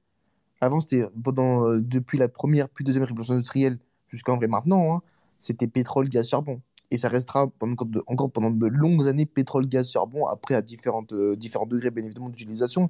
Avant, 0.63 0.79
c'était 0.79 1.05
pendant, 1.21 1.67
euh, 1.67 1.81
depuis 1.81 2.17
la 2.17 2.29
première 2.29 2.69
puis 2.69 2.85
deuxième 2.85 3.03
révolution 3.03 3.33
industrielle 3.33 3.79
jusqu'à 4.07 4.31
en 4.31 4.37
vrai 4.37 4.47
maintenant, 4.47 4.95
hein, 4.95 5.01
c'était 5.37 5.67
pétrole, 5.67 6.07
gaz, 6.07 6.29
charbon. 6.29 6.61
Et 6.89 6.95
ça 6.95 7.09
restera 7.09 7.47
pendant, 7.59 7.75
encore 8.07 8.31
pendant 8.31 8.49
de 8.49 8.67
longues 8.67 9.09
années 9.09 9.25
pétrole, 9.25 9.67
gaz, 9.67 9.91
charbon, 9.91 10.25
après 10.27 10.55
à 10.55 10.61
différentes, 10.61 11.11
euh, 11.11 11.35
différents 11.35 11.65
degrés, 11.65 11.91
bien 11.91 12.05
évidemment, 12.05 12.29
d'utilisation. 12.29 12.89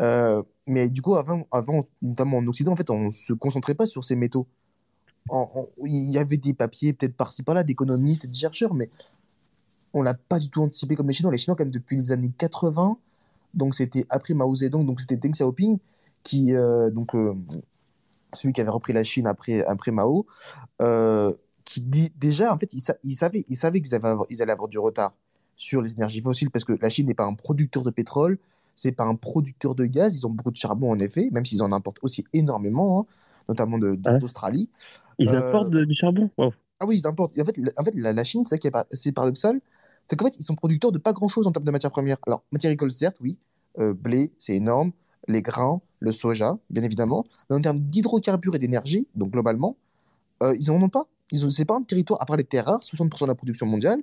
Euh, 0.00 0.44
mais 0.68 0.88
du 0.88 1.02
coup, 1.02 1.16
avant, 1.16 1.48
avant, 1.50 1.82
notamment 2.02 2.36
en 2.36 2.46
Occident, 2.46 2.70
en 2.70 2.76
fait, 2.76 2.88
on 2.90 3.10
se 3.10 3.32
concentrait 3.32 3.74
pas 3.74 3.86
sur 3.86 4.04
ces 4.04 4.14
métaux. 4.14 4.46
Il 5.84 6.12
y 6.12 6.18
avait 6.18 6.36
des 6.36 6.54
papiers, 6.54 6.92
peut-être 6.92 7.16
par-ci 7.16 7.42
par-là, 7.42 7.64
d'économistes 7.64 8.26
et 8.26 8.28
de 8.28 8.34
chercheurs, 8.34 8.74
mais 8.74 8.90
on 9.92 10.02
l'a 10.02 10.14
pas 10.14 10.38
du 10.38 10.50
tout 10.50 10.62
anticipé 10.62 10.94
comme 10.94 11.08
les 11.08 11.14
Chinois. 11.14 11.32
Les 11.32 11.38
Chinois, 11.38 11.56
quand 11.56 11.64
même, 11.64 11.72
depuis 11.72 11.96
les 11.96 12.12
années 12.12 12.32
80, 12.38 12.96
donc 13.54 13.74
c'était 13.74 14.06
après 14.08 14.34
Mao 14.34 14.54
Zedong, 14.54 14.86
donc 14.86 15.00
c'était 15.00 15.16
Deng 15.16 15.32
Xiaoping, 15.32 15.78
qui, 16.22 16.54
euh, 16.54 16.90
donc, 16.90 17.14
euh, 17.14 17.34
celui 18.32 18.52
qui 18.52 18.60
avait 18.60 18.70
repris 18.70 18.92
la 18.92 19.04
Chine 19.04 19.26
après, 19.26 19.64
après 19.64 19.90
Mao, 19.92 20.26
euh, 20.82 21.32
qui 21.64 21.80
dit 21.80 22.12
déjà, 22.16 22.52
en 22.54 22.58
fait, 22.58 22.72
ils, 22.74 22.80
sa- 22.80 22.96
ils 23.02 23.14
savaient, 23.14 23.44
ils 23.48 23.56
savaient 23.56 23.80
qu'ils 23.80 23.98
ils 24.30 24.42
allaient 24.42 24.52
avoir 24.52 24.68
du 24.68 24.78
retard 24.78 25.14
sur 25.56 25.82
les 25.82 25.92
énergies 25.92 26.20
fossiles 26.20 26.50
parce 26.50 26.64
que 26.64 26.74
la 26.80 26.88
Chine 26.90 27.06
n'est 27.06 27.14
pas 27.14 27.24
un 27.24 27.34
producteur 27.34 27.82
de 27.82 27.90
pétrole, 27.90 28.38
c'est 28.74 28.92
pas 28.92 29.04
un 29.04 29.14
producteur 29.14 29.74
de 29.74 29.86
gaz. 29.86 30.16
Ils 30.16 30.26
ont 30.26 30.30
beaucoup 30.30 30.50
de 30.50 30.56
charbon, 30.56 30.90
en 30.90 30.98
effet, 30.98 31.30
même 31.32 31.44
s'ils 31.46 31.62
en 31.62 31.72
importent 31.72 31.98
aussi 32.02 32.24
énormément, 32.34 33.00
hein, 33.00 33.06
notamment 33.48 33.78
de- 33.78 33.94
de- 33.94 34.10
Ouais. 34.10 34.18
d'Australie. 34.18 34.68
Ils 35.18 35.30
Euh, 35.30 35.38
apportent 35.38 35.70
de- 35.70 35.84
du 35.84 35.94
charbon? 35.94 36.30
Wow. 36.36 36.52
Ah 36.78 36.84
oui, 36.86 36.98
ils 36.98 37.06
importent. 37.06 37.38
En 37.40 37.44
fait, 37.44 37.56
la, 37.56 37.70
en 37.78 37.84
fait, 37.84 37.94
la, 37.94 38.12
la 38.12 38.24
Chine, 38.24 38.44
c'est 38.44 38.60
c'est 38.92 39.12
paradoxal, 39.12 39.60
c'est 40.08 40.16
qu'en 40.16 40.26
fait, 40.26 40.36
ils 40.38 40.44
sont 40.44 40.54
producteurs 40.54 40.92
de 40.92 40.98
pas 40.98 41.14
grand-chose 41.14 41.46
en 41.46 41.52
termes 41.52 41.64
de 41.64 41.70
matières 41.70 41.90
premières. 41.90 42.18
Alors, 42.26 42.44
matières 42.52 42.70
agricoles, 42.70 42.90
certes, 42.90 43.16
oui, 43.20 43.38
euh, 43.78 43.94
blé, 43.94 44.30
c'est 44.38 44.54
énorme, 44.56 44.92
les 45.28 45.42
grains, 45.42 45.80
le 46.00 46.10
soja, 46.10 46.58
bien 46.70 46.82
évidemment, 46.82 47.24
mais 47.50 47.56
en 47.56 47.60
termes 47.60 47.80
d'hydrocarbures 47.80 48.54
et 48.54 48.58
d'énergie, 48.58 49.06
donc 49.14 49.30
globalement, 49.32 49.76
euh, 50.42 50.56
ils 50.58 50.70
en 50.70 50.80
ont 50.80 50.88
pas. 50.88 51.04
Ils 51.32 51.50
c'est 51.50 51.64
pas 51.64 51.74
un 51.74 51.82
territoire, 51.82 52.20
à 52.22 52.26
part 52.26 52.36
les 52.36 52.44
terres 52.44 52.66
rares, 52.66 52.82
60% 52.82 53.22
de 53.22 53.26
la 53.26 53.34
production 53.34 53.66
mondiale, 53.66 54.02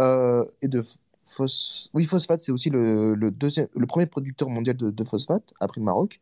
euh, 0.00 0.44
et 0.62 0.68
de 0.68 0.82
phosphate, 1.24 2.40
c'est 2.40 2.52
aussi 2.52 2.70
le, 2.70 3.30
deuxième, 3.30 3.68
le 3.74 3.86
premier 3.86 4.06
producteur 4.06 4.48
mondial 4.48 4.76
de, 4.76 5.04
phosphate, 5.04 5.54
après 5.60 5.80
le 5.80 5.84
Maroc. 5.84 6.20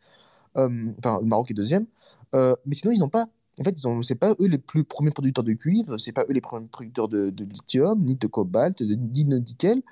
Euh, 0.56 0.68
enfin, 0.98 1.18
le 1.20 1.26
Maroc 1.26 1.50
est 1.50 1.54
deuxième. 1.54 1.86
Mais 2.34 2.74
sinon, 2.74 2.92
ils 2.92 2.98
n'ont 2.98 3.08
pas. 3.08 3.26
En 3.60 3.64
fait, 3.64 3.84
ont, 3.84 4.00
c'est 4.00 4.14
pas 4.14 4.32
eux 4.40 4.46
les 4.46 4.58
plus 4.58 4.82
premiers 4.82 5.10
producteurs 5.10 5.44
de 5.44 5.52
cuivre, 5.52 5.98
c'est 5.98 6.12
pas 6.12 6.24
eux 6.28 6.32
les 6.32 6.40
premiers 6.40 6.68
producteurs 6.68 7.08
de, 7.08 7.30
lithium, 7.38 7.98
ni 8.02 8.16
de 8.16 8.26
cobalt, 8.26 8.80
ni 8.80 9.24
de 9.24 9.38
nickel. 9.38 9.82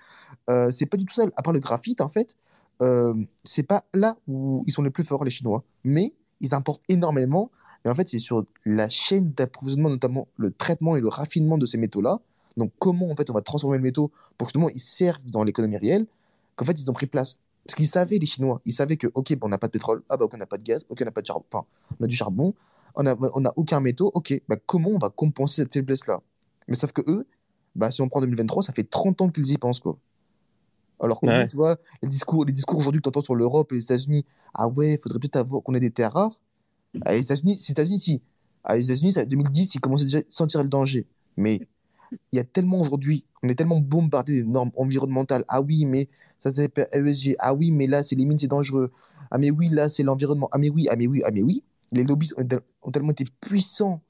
Euh, 0.49 0.71
c'est 0.71 0.87
pas 0.87 0.97
du 0.97 1.05
tout 1.05 1.15
ça. 1.15 1.25
À 1.37 1.43
part 1.43 1.53
le 1.53 1.61
graphite, 1.61 2.01
en 2.01 2.09
fait, 2.09 2.37
euh, 2.81 3.15
c'est 3.45 3.63
pas 3.63 3.85
là 3.95 4.17
où 4.27 4.63
ils 4.67 4.73
sont 4.73 4.83
les 4.83 4.91
plus 4.91 5.05
forts, 5.05 5.25
les 5.25 5.31
Chinois. 5.31 5.65
Mais 5.85 6.15
ils 6.41 6.55
importent 6.55 6.83
énormément. 6.89 7.51
Et 7.85 7.89
en 7.89 7.95
fait, 7.95 8.09
c'est 8.09 8.19
sur 8.19 8.45
la 8.65 8.89
chaîne 8.89 9.33
d'approvisionnement, 9.33 9.91
notamment 9.91 10.29
le 10.37 10.51
traitement 10.51 10.97
et 10.97 11.01
le 11.01 11.09
raffinement 11.09 11.59
de 11.59 11.67
ces 11.67 11.79
métaux-là. 11.79 12.19
Donc, 12.57 12.73
comment 12.79 13.11
en 13.11 13.17
fait 13.17 13.31
on 13.31 13.33
va 13.33 13.43
transformer 13.43 13.77
le 13.77 13.83
métaux 13.83 14.11
pour 14.37 14.47
que 14.47 14.53
justement 14.53 14.69
ils 14.69 14.81
servent 14.81 15.25
dans 15.27 15.45
l'économie 15.45 15.77
réelle, 15.77 16.07
qu'en 16.57 16.65
fait 16.65 16.79
ils 16.81 16.91
ont 16.91 16.95
pris 16.95 17.07
place. 17.07 17.39
Parce 17.65 17.77
qu'ils 17.77 17.87
savaient, 17.87 18.19
les 18.19 18.27
Chinois, 18.27 18.61
ils 18.65 18.73
savaient 18.73 18.97
que, 18.97 19.07
ok, 19.15 19.37
on 19.43 19.49
n'a 19.49 19.59
pas 19.59 19.69
de 19.69 19.73
pétrole, 19.73 20.03
ah 20.09 20.17
bah, 20.17 20.25
ok, 20.25 20.33
on 20.35 20.39
n'a 20.39 20.47
pas 20.47 20.59
de 20.59 20.65
gaz, 20.65 20.85
ok, 20.89 20.99
on 21.03 21.05
n'a 21.05 21.11
pas 21.13 21.21
de 21.21 21.27
charbon, 21.27 21.45
enfin, 21.53 21.65
on 22.01 22.05
a 22.05 22.07
du 22.07 22.17
charbon, 22.17 22.55
on 22.97 23.03
n'a 23.03 23.15
on 23.35 23.45
a 23.45 23.53
aucun 23.57 23.81
métaux, 23.81 24.11
ok, 24.15 24.43
bah, 24.49 24.57
comment 24.67 24.89
on 24.91 24.99
va 24.99 25.11
compenser 25.11 25.63
cette 25.63 25.73
faiblesse-là? 25.73 26.21
Mais 26.69 26.75
sauf 26.75 26.93
que 26.93 27.03
eux, 27.07 27.27
bah, 27.77 27.91
si 27.91 28.03
on 28.03 28.09
prend 28.09 28.21
2023, 28.21 28.63
ça 28.63 28.73
fait 28.73 28.89
30 28.89 29.21
ans 29.21 29.29
qu'ils 29.29 29.53
y 29.53 29.59
pensent, 29.59 29.81
quoi. 29.81 29.99
Alors 31.03 31.21
que 31.21 31.27
Ouais. 31.27 31.49
tu 31.49 31.57
vois, 31.57 31.77
les 32.03 32.09
discours, 32.09 32.45
les 32.45 32.53
discours 32.53 32.79
aujourd'hui 32.79 33.01
que 33.01 33.05
tu 33.05 33.09
entends 33.09 33.23
sur 33.25 33.35
l'Europe 33.35 33.73
et 33.73 33.77
les 33.77 33.83
États-Unis, 33.83 34.25
ah 34.55 34.69
ouais, 34.69 34.95
il 34.95 34.99
faudrait 34.99 35.19
peut-être 35.19 35.37
avoir 35.37 35.63
qu'on 35.63 35.75
ait 35.75 35.81
des 35.81 35.91
terres 35.91 36.13
rares. 36.13 36.39
Ah, 37.05 37.13
les 37.13 37.23
États-Unis, 37.23 37.55
les 37.55 37.71
États-Unis, 37.71 37.99
si. 37.99 38.23
Ah, 38.65 38.77
les 38.77 38.85
États-Unis, 38.91 39.13
ça, 39.13 39.25
2010, 39.25 39.75
ils 39.75 39.81
commençaient 39.81 40.05
déjà 40.05 40.19
à 40.19 40.23
sentir 40.29 40.63
le 40.63 40.69
danger. 40.69 41.07
Mais 41.37 41.61
il 42.33 42.37
y 42.37 42.39
a 42.39 42.45
tellement 42.45 42.81
aujourd'hui, 42.81 43.25
on 43.43 43.49
est 43.49 43.55
tellement 43.55 43.79
bombardé 43.81 44.43
des 44.43 44.45
normes 44.45 44.71
environnementales. 44.77 45.45
Ah 45.49 45.63
oui, 45.63 45.87
mais 45.87 46.09
ça 46.39 46.51
c'est 46.53 46.71
ESG. 46.93 47.37
Ah 47.39 47.55
oui, 47.55 47.71
mais 47.71 47.87
là, 47.87 48.03
c'est 48.03 48.17
les 48.17 48.25
mines, 48.25 48.39
c'est 48.39 48.49
dangereux. 48.49 48.91
Ah 49.31 49.39
mais 49.39 49.51
oui, 49.51 49.69
là, 49.69 49.89
c'est 49.89 50.03
l'environnement. 50.03 50.49
Ah 50.53 50.59
mais 50.59 50.69
oui, 50.71 50.89
ah 50.91 50.97
mais 50.97 51.07
oui, 51.07 51.23
ah 51.25 51.31
mais 51.33 51.43
oui. 51.43 51.63
Les 51.93 52.05
lobbies 52.05 52.31
ont, 52.37 52.47
ont 52.83 52.91
tellement 52.91 53.11
été 53.13 53.25
puissants 53.41 54.03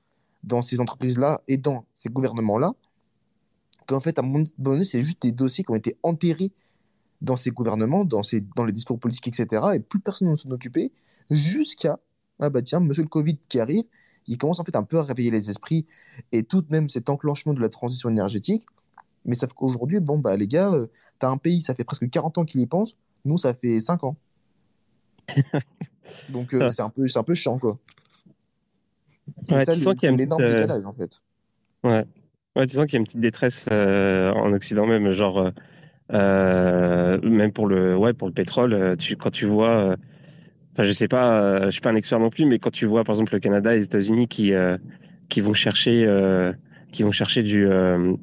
dans 0.42 0.62
ces 0.62 0.80
entreprises-là 0.80 1.40
et 1.46 1.58
dans 1.58 1.84
ces 1.94 2.08
gouvernements-là 2.08 2.72
qu'en 3.86 4.00
fait, 4.00 4.18
à 4.18 4.22
un 4.22 4.26
moment 4.26 4.44
donné, 4.58 4.84
c'est 4.84 5.02
juste 5.02 5.22
des 5.22 5.32
dossiers 5.32 5.64
qui 5.64 5.70
ont 5.70 5.74
été 5.76 5.96
enterrés 6.02 6.52
dans 7.20 7.36
ces 7.36 7.50
gouvernements, 7.50 8.04
dans, 8.04 8.22
ces, 8.22 8.40
dans 8.56 8.64
les 8.64 8.72
discours 8.72 8.98
politiques, 8.98 9.28
etc. 9.28 9.62
Et 9.74 9.80
plus 9.80 10.00
personne 10.00 10.30
ne 10.30 10.36
s'en 10.36 10.50
occupait 10.50 10.90
jusqu'à, 11.30 11.98
ah 12.40 12.50
bah 12.50 12.62
tiens, 12.62 12.80
monsieur 12.80 13.02
le 13.02 13.08
Covid 13.08 13.36
qui 13.48 13.60
arrive, 13.60 13.84
qui 14.24 14.36
commence 14.36 14.60
en 14.60 14.64
fait 14.64 14.76
un 14.76 14.82
peu 14.82 14.98
à 14.98 15.02
réveiller 15.02 15.30
les 15.30 15.50
esprits 15.50 15.86
et 16.32 16.42
tout 16.42 16.62
de 16.62 16.70
même 16.70 16.88
cet 16.88 17.08
enclenchement 17.08 17.54
de 17.54 17.60
la 17.60 17.68
transition 17.68 18.08
énergétique. 18.08 18.64
Mais 19.24 19.34
sauf 19.34 19.52
qu'aujourd'hui, 19.52 20.00
bon, 20.00 20.18
bah 20.18 20.36
les 20.36 20.48
gars, 20.48 20.72
euh, 20.72 20.86
t'as 21.18 21.30
un 21.30 21.36
pays, 21.36 21.60
ça 21.60 21.74
fait 21.74 21.84
presque 21.84 22.08
40 22.08 22.38
ans 22.38 22.44
qu'il 22.44 22.60
y 22.60 22.66
pense, 22.66 22.96
nous, 23.24 23.38
ça 23.38 23.52
fait 23.52 23.80
5 23.80 24.04
ans. 24.04 24.16
Donc 26.30 26.54
euh, 26.54 26.70
c'est 26.70 26.82
un, 26.82 26.90
peu- 26.90 27.06
un 27.14 27.22
peu 27.22 27.34
chiant, 27.34 27.58
quoi. 27.58 27.78
C'est 29.44 29.54
Ouais, 29.54 29.64
ça 29.64 29.74
l'énorme 29.74 29.96
petite, 29.96 30.40
euh, 30.40 30.48
décalage, 30.48 30.84
en 30.86 30.92
fait. 30.92 31.20
Ouais. 31.84 32.04
Ouais, 32.56 32.66
tu 32.66 32.74
sens 32.74 32.86
qu'il 32.86 32.94
y 32.94 32.96
a 32.96 32.98
une 33.00 33.04
petite 33.04 33.20
détresse 33.20 33.66
euh, 33.70 34.32
en 34.32 34.52
Occident 34.52 34.86
même, 34.86 35.10
genre 35.12 35.52
euh, 36.12 37.20
même 37.22 37.52
pour 37.52 37.66
le 37.68 37.96
ouais 37.96 38.12
pour 38.12 38.28
le 38.28 38.34
pétrole, 38.34 38.72
euh, 38.74 38.96
tu, 38.96 39.16
quand 39.16 39.30
tu 39.30 39.46
vois, 39.46 39.90
euh, 39.92 39.96
enfin 40.72 40.84
je 40.84 40.92
sais 40.92 41.08
pas, 41.08 41.66
je 41.66 41.70
suis 41.70 41.80
pas 41.80 41.90
un 41.90 41.96
expert 41.96 42.18
non 42.20 42.30
plus, 42.30 42.46
mais 42.46 42.58
quand 42.58 42.70
tu 42.70 42.86
vois 42.86 43.04
par 43.04 43.14
exemple 43.14 43.34
le 43.34 43.40
Canada 43.40 43.72
et 43.72 43.78
les 43.78 43.84
États-Unis 43.84 44.28
qui 44.28 44.52
qui 45.28 45.40
vont 45.40 45.54
chercher 45.54 46.06
qui 46.92 47.02
vont 47.02 47.12
chercher 47.12 47.42
du 47.42 47.68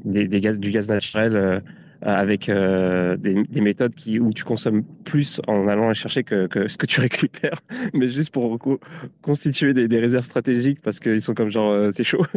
des, 0.05 0.27
des 0.27 0.41
gaz 0.41 0.57
du 0.59 0.71
gaz 0.71 0.89
naturel 0.89 1.61
avec 2.01 2.47
euh, 2.47 3.17
des, 3.17 3.43
des 3.43 3.61
méthodes 3.61 3.95
qui 3.95 4.19
où 4.19 4.31
tu 4.31 4.43
consommes 4.43 4.83
plus 5.03 5.41
en 5.47 5.67
allant 5.67 5.91
chercher 5.93 6.23
que, 6.23 6.45
que 6.47 6.67
ce 6.67 6.77
que 6.77 6.85
tu 6.85 7.01
récupères, 7.07 7.59
mais 7.93 8.07
juste 8.07 8.31
pour 8.31 8.59
co- 8.59 8.79
constituer 9.21 9.73
des, 9.73 9.87
des 9.87 9.99
réserves 9.99 10.25
stratégiques 10.25 10.79
parce 10.81 10.99
qu'ils 10.99 11.21
sont 11.21 11.33
comme 11.33 11.49
genre 11.49 11.71
euh, 11.71 11.91
c'est 11.91 12.03
chaud. 12.03 12.25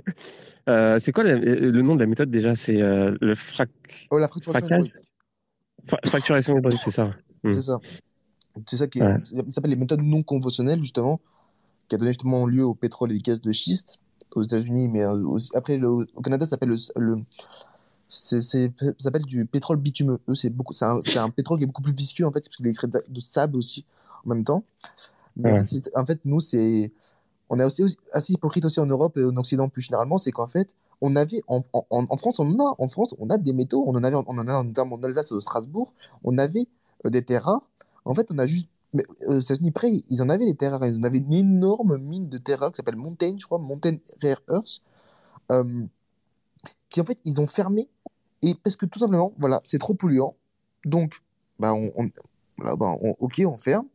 Euh, 0.68 0.98
c'est 0.98 1.10
quoi 1.10 1.24
la- 1.24 1.36
le 1.36 1.82
nom 1.82 1.94
de 1.94 2.00
la 2.00 2.06
méthode 2.06 2.30
déjà? 2.30 2.54
C'est 2.54 2.78
le 2.78 3.34
frac... 3.34 3.70
Oh, 4.10 4.18
la 4.18 4.28
fracturation 4.28 4.66
hydraulique, 4.66 4.94
hydraulique, 6.58 6.80
c'est 6.84 6.90
ça. 6.90 7.10
Hmm. 7.42 7.52
c'est 7.52 7.62
ça. 7.62 7.78
C'est 8.66 8.76
ça 8.76 8.86
qui 8.86 8.98
est, 8.98 9.02
Ouais. 9.02 9.16
ça 9.24 9.42
s'appelle 9.50 9.70
les 9.70 9.76
méthodes 9.76 10.02
non 10.02 10.22
conventionnelles, 10.22 10.82
justement, 10.82 11.20
qui 11.88 11.94
a 11.94 11.98
donné 11.98 12.10
justement 12.10 12.46
lieu 12.46 12.64
au 12.64 12.74
pétrole 12.74 13.10
et 13.12 13.14
des 13.14 13.20
gaz 13.20 13.40
de 13.40 13.52
schiste 13.52 13.98
aux 14.34 14.42
États-Unis, 14.42 14.88
mais 14.88 15.02
euh, 15.02 15.14
aussi, 15.26 15.50
après 15.54 15.76
le- 15.76 15.88
au 15.88 16.20
Canada, 16.22 16.44
ça 16.46 16.50
s'appelle 16.50 16.68
le, 16.70 16.76
le 17.00 17.16
c'est, 18.08 18.40
c'est- 18.40 18.72
ça 18.80 18.92
s'appelle 18.98 19.24
du 19.24 19.46
pétrole 19.46 19.76
bitumeux. 19.76 20.18
Eux, 20.28 20.34
c'est 20.34 20.50
beaucoup, 20.50 20.72
c'est 20.72 20.84
un, 20.84 21.00
c'est 21.00 21.18
un 21.18 21.30
pétrole 21.30 21.58
qui 21.58 21.64
est 21.64 21.66
beaucoup 21.66 21.82
plus 21.82 21.94
visqueux 21.94 22.24
en 22.26 22.32
fait, 22.32 22.40
parce 22.40 22.56
qu'il 22.56 22.66
est 22.66 22.70
extrait 22.70 22.88
de, 22.88 23.02
de 23.08 23.20
sable 23.20 23.56
aussi 23.56 23.84
en 24.24 24.30
même 24.30 24.44
temps. 24.44 24.64
Mais 25.36 25.50
fait, 25.64 25.90
en 25.94 26.04
fait, 26.04 26.20
nous, 26.24 26.40
c'est, 26.40 26.92
on 27.48 27.58
est 27.60 27.64
aussi, 27.64 27.84
assez 28.12 28.32
hypocrite 28.32 28.64
aussi 28.64 28.80
en 28.80 28.86
Europe 28.86 29.16
et 29.16 29.24
en 29.24 29.36
Occident 29.36 29.68
plus 29.68 29.82
généralement, 29.82 30.18
c'est 30.18 30.32
qu'en 30.32 30.48
fait, 30.48 30.74
on 31.00 31.16
avait 31.16 31.42
en, 31.48 31.62
France, 32.18 32.40
on 32.40 32.58
a, 32.58 32.74
en 32.78 32.88
France, 32.88 33.14
on 33.18 33.30
a 33.30 33.38
des 33.38 33.52
métaux, 33.52 33.84
on 33.86 33.94
en 33.96 34.04
avait, 34.04 34.16
en 34.16 34.24
a 34.48 34.54
en 34.84 35.02
Alsace 35.02 35.32
au 35.32 35.40
Strasbourg, 35.40 35.94
on 36.24 36.38
avait 36.38 36.66
euh, 37.06 37.10
des 37.10 37.22
terres 37.22 37.44
rares. 37.44 37.70
En 38.04 38.14
fait, 38.14 38.26
on 38.32 38.38
a 38.38 38.46
juste, 38.46 38.68
mais, 38.92 39.04
euh, 39.28 39.38
aux 39.38 39.40
États-Unis 39.40 39.70
près, 39.70 39.90
ils 40.08 40.22
en 40.22 40.28
avaient 40.28 40.46
des 40.46 40.54
terres 40.54 40.72
rares, 40.72 40.86
ils 40.86 40.98
en 40.98 41.04
avaient 41.04 41.18
une 41.18 41.32
énorme 41.32 41.96
mine 41.98 42.28
de 42.28 42.38
terres 42.38 42.60
rares 42.60 42.70
qui 42.72 42.76
s'appelle 42.76 42.96
Mountain, 42.96 43.36
je 43.38 43.46
crois, 43.46 43.58
Mountain 43.58 43.96
Rare 44.22 44.42
Earth, 44.50 44.82
euh, 45.52 45.86
qui 46.88 47.00
en 47.00 47.04
fait, 47.04 47.18
ils 47.24 47.40
ont 47.40 47.46
fermé 47.46 47.88
et 48.42 48.54
parce 48.54 48.76
que 48.76 48.86
tout 48.86 48.98
simplement, 48.98 49.34
voilà, 49.38 49.60
c'est 49.64 49.78
trop 49.78 49.94
polluant. 49.94 50.36
Donc, 50.84 51.20
bah, 51.58 51.74
on, 51.74 51.92
on- 51.96 52.08
voilà, 52.58 52.76
bah, 52.76 52.96
on- 53.02 53.14
ok, 53.20 53.42
on 53.46 53.56
ferme. 53.56 53.86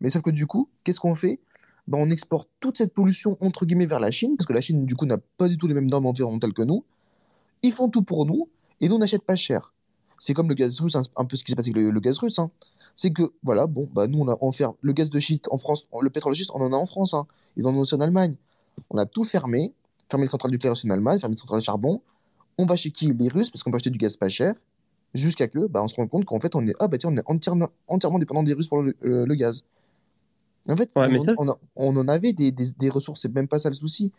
Mais 0.00 0.10
sauf 0.10 0.22
que 0.22 0.30
du 0.30 0.46
coup, 0.46 0.68
qu'est-ce 0.84 1.00
qu'on 1.00 1.14
fait? 1.16 1.40
Bah, 1.88 1.98
On 2.00 2.08
exporte 2.10 2.48
toute 2.60 2.78
cette 2.78 2.94
pollution, 2.94 3.36
entre 3.40 3.66
guillemets, 3.66 3.86
vers 3.86 4.00
la 4.00 4.10
Chine, 4.10 4.36
parce 4.36 4.46
que 4.46 4.52
la 4.52 4.60
Chine, 4.60 4.86
du 4.86 4.94
coup, 4.94 5.06
n'a 5.06 5.18
pas 5.38 5.48
du 5.48 5.58
tout 5.58 5.66
les 5.66 5.74
mêmes 5.74 5.90
normes 5.90 6.06
environnementales 6.06 6.52
que 6.52 6.62
nous. 6.62 6.84
Ils 7.62 7.72
font 7.72 7.88
tout 7.88 8.02
pour 8.02 8.26
nous, 8.26 8.48
et 8.80 8.88
nous, 8.88 8.94
on 8.94 8.98
n'achète 8.98 9.22
pas 9.22 9.34
cher. 9.36 9.72
C'est 10.18 10.34
comme 10.34 10.48
le 10.48 10.54
gaz 10.54 10.80
russe, 10.80 10.96
un, 10.96 11.02
un 11.16 11.24
peu 11.24 11.36
ce 11.36 11.44
qui 11.44 11.50
s'est 11.52 11.56
passé 11.56 11.70
avec 11.70 11.82
le, 11.82 12.00
gaz 12.00 12.18
russe. 12.18 12.38
hein. 12.38 12.50
C'est 12.94 13.10
que, 13.10 13.32
voilà, 13.42 13.66
bon, 13.66 13.88
bah, 13.92 14.06
nous, 14.06 14.20
on 14.20 14.28
a 14.28 14.36
on 14.40 14.52
ferme 14.52 14.74
le 14.80 14.92
gaz 14.92 15.10
de 15.10 15.18
schiste 15.18 15.46
en 15.50 15.56
France, 15.56 15.86
le 16.00 16.10
pétrole 16.10 16.32
de 16.32 16.36
schiste, 16.36 16.50
on 16.54 16.60
en 16.60 16.72
a 16.72 16.76
en 16.76 16.86
France. 16.86 17.14
hein. 17.14 17.26
Ils 17.56 17.66
en 17.66 17.74
ont 17.74 17.80
aussi 17.80 17.94
en 17.94 18.00
Allemagne. 18.00 18.36
On 18.90 18.98
a 18.98 19.06
tout 19.06 19.24
fermé, 19.24 19.72
fermé 20.10 20.24
les 20.24 20.30
centrales 20.30 20.50
nucléaires 20.52 20.76
en 20.84 20.90
Allemagne, 20.90 21.18
fermé 21.18 21.34
les 21.34 21.40
centrales 21.40 21.60
à 21.60 21.62
charbon. 21.62 22.00
On 22.58 22.66
va 22.66 22.76
chez 22.76 22.90
qui 22.90 23.12
Les 23.12 23.28
Russes, 23.28 23.50
parce 23.50 23.62
qu'on 23.62 23.70
peut 23.70 23.76
acheter 23.76 23.90
du 23.90 23.98
gaz 23.98 24.16
pas 24.16 24.28
cher, 24.28 24.54
jusqu'à 25.14 25.46
que 25.48 25.66
bah, 25.66 25.82
on 25.82 25.88
se 25.88 25.94
rende 25.94 26.08
compte 26.08 26.24
qu'en 26.24 26.40
fait, 26.40 26.54
on 26.54 26.66
est, 26.66 26.74
ah, 26.80 26.88
bah, 26.88 26.98
tiens, 26.98 27.10
on 27.12 27.16
est 27.16 27.22
entièrement, 27.26 28.18
dépendant 28.18 28.42
des 28.42 28.52
Russes 28.52 28.68
pour 28.68 28.82
le, 28.82 28.96
euh, 29.04 29.24
le 29.26 29.34
gaz. 29.34 29.64
En 30.68 30.76
fait, 30.76 30.90
Ouais, 30.96 31.08
on, 31.10 31.16
en- 31.16 31.24
ça- 31.24 31.34
on, 31.38 31.48
a- 31.48 31.58
on 31.76 31.96
en 31.96 32.08
avait 32.08 32.32
des, 32.32 32.52
des, 32.52 32.72
des 32.72 32.90
ressources, 32.90 33.20
c'est 33.22 33.32
même 33.34 33.48
pas 33.48 33.58
ça 33.58 33.68
le 33.70 33.74
souci. 33.74 34.12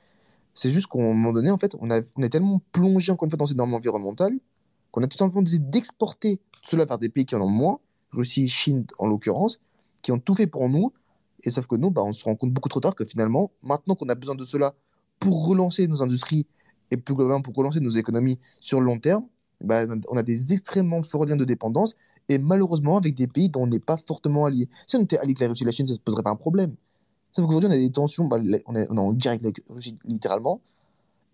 C'est 0.53 0.71
juste 0.71 0.87
qu'à 0.87 0.99
un 0.99 1.03
moment 1.03 1.33
donné, 1.33 1.51
en 1.51 1.57
fait, 1.57 1.75
on, 1.79 1.91
a, 1.91 2.01
on 2.17 2.23
est 2.23 2.29
tellement 2.29 2.61
plongé 2.71 3.11
encore 3.11 3.25
une 3.25 3.31
fois 3.31 3.37
dans 3.37 3.45
ces 3.45 3.55
normes 3.55 3.73
environnementales 3.73 4.33
qu'on 4.91 5.03
a 5.03 5.07
tout 5.07 5.17
simplement 5.17 5.43
décidé 5.43 5.65
d'exporter 5.69 6.39
cela 6.63 6.85
vers 6.85 6.97
des 6.97 7.09
pays 7.09 7.25
qui 7.25 7.35
en 7.35 7.41
ont 7.41 7.49
moins, 7.49 7.79
Russie, 8.11 8.47
Chine 8.47 8.85
en 8.97 9.07
l'occurrence, 9.07 9.59
qui 10.01 10.11
ont 10.11 10.19
tout 10.19 10.33
fait 10.33 10.47
pour 10.47 10.67
nous. 10.69 10.91
Et 11.43 11.51
sauf 11.51 11.67
que 11.67 11.75
nous, 11.75 11.91
bah, 11.91 12.01
on 12.03 12.13
se 12.13 12.23
rend 12.23 12.35
compte 12.35 12.51
beaucoup 12.51 12.69
trop 12.69 12.79
tard 12.79 12.95
que 12.95 13.05
finalement, 13.05 13.51
maintenant 13.63 13.95
qu'on 13.95 14.09
a 14.09 14.15
besoin 14.15 14.35
de 14.35 14.43
cela 14.43 14.73
pour 15.19 15.47
relancer 15.47 15.87
nos 15.87 16.01
industries 16.03 16.45
et 16.91 16.97
plus 16.97 17.15
globalement 17.15 17.41
pour 17.41 17.53
relancer 17.55 17.79
nos 17.79 17.91
économies 17.91 18.39
sur 18.59 18.79
le 18.79 18.87
long 18.87 18.97
terme, 18.99 19.25
bah, 19.61 19.85
on 20.09 20.17
a 20.17 20.23
des 20.23 20.53
extrêmement 20.53 21.01
forts 21.03 21.25
liens 21.25 21.35
de 21.37 21.45
dépendance 21.45 21.95
et 22.29 22.37
malheureusement 22.37 22.97
avec 22.97 23.15
des 23.15 23.27
pays 23.27 23.49
dont 23.49 23.63
on 23.63 23.67
n'est 23.67 23.79
pas 23.79 23.97
fortement 23.97 24.45
alliés. 24.45 24.69
Si 24.87 24.95
on 24.95 25.01
était 25.01 25.17
allié 25.17 25.31
avec 25.31 25.39
la 25.39 25.47
Russie 25.49 25.63
et 25.63 25.65
la 25.65 25.71
Chine, 25.71 25.87
ça 25.87 25.93
ne 25.93 25.97
se 25.97 26.01
poserait 26.01 26.23
pas 26.23 26.29
un 26.29 26.35
problème. 26.35 26.75
Sauf 27.31 27.45
qu'aujourd'hui, 27.45 27.69
on 27.69 27.73
a 27.73 27.77
des 27.77 27.91
tensions, 27.91 28.25
bah, 28.25 28.37
on, 28.65 28.75
est, 28.75 28.87
on 28.89 28.97
est 28.97 28.99
en 28.99 29.13
guerre 29.13 29.33
avec 29.33 29.43
la 29.43 29.75
Russie 29.75 29.97
littéralement, 30.05 30.61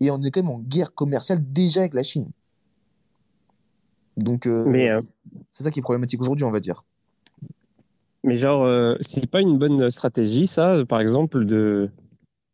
et 0.00 0.10
on 0.10 0.22
est 0.22 0.30
quand 0.30 0.42
même 0.42 0.50
en 0.50 0.58
guerre 0.58 0.94
commerciale 0.94 1.42
déjà 1.52 1.80
avec 1.80 1.94
la 1.94 2.02
Chine. 2.02 2.28
Donc, 4.16 4.46
euh, 4.46 4.66
euh, 4.66 5.00
c'est 5.52 5.62
ça 5.62 5.70
qui 5.70 5.78
est 5.78 5.82
problématique 5.82 6.20
aujourd'hui, 6.20 6.44
on 6.44 6.50
va 6.50 6.60
dire. 6.60 6.84
mais 8.24 8.34
genre, 8.34 8.64
euh, 8.64 8.96
c'est 9.00 9.30
pas 9.30 9.40
une 9.40 9.58
bonne 9.58 9.90
stratégie, 9.90 10.46
ça, 10.46 10.84
par 10.86 11.00
exemple, 11.00 11.44
de 11.44 11.90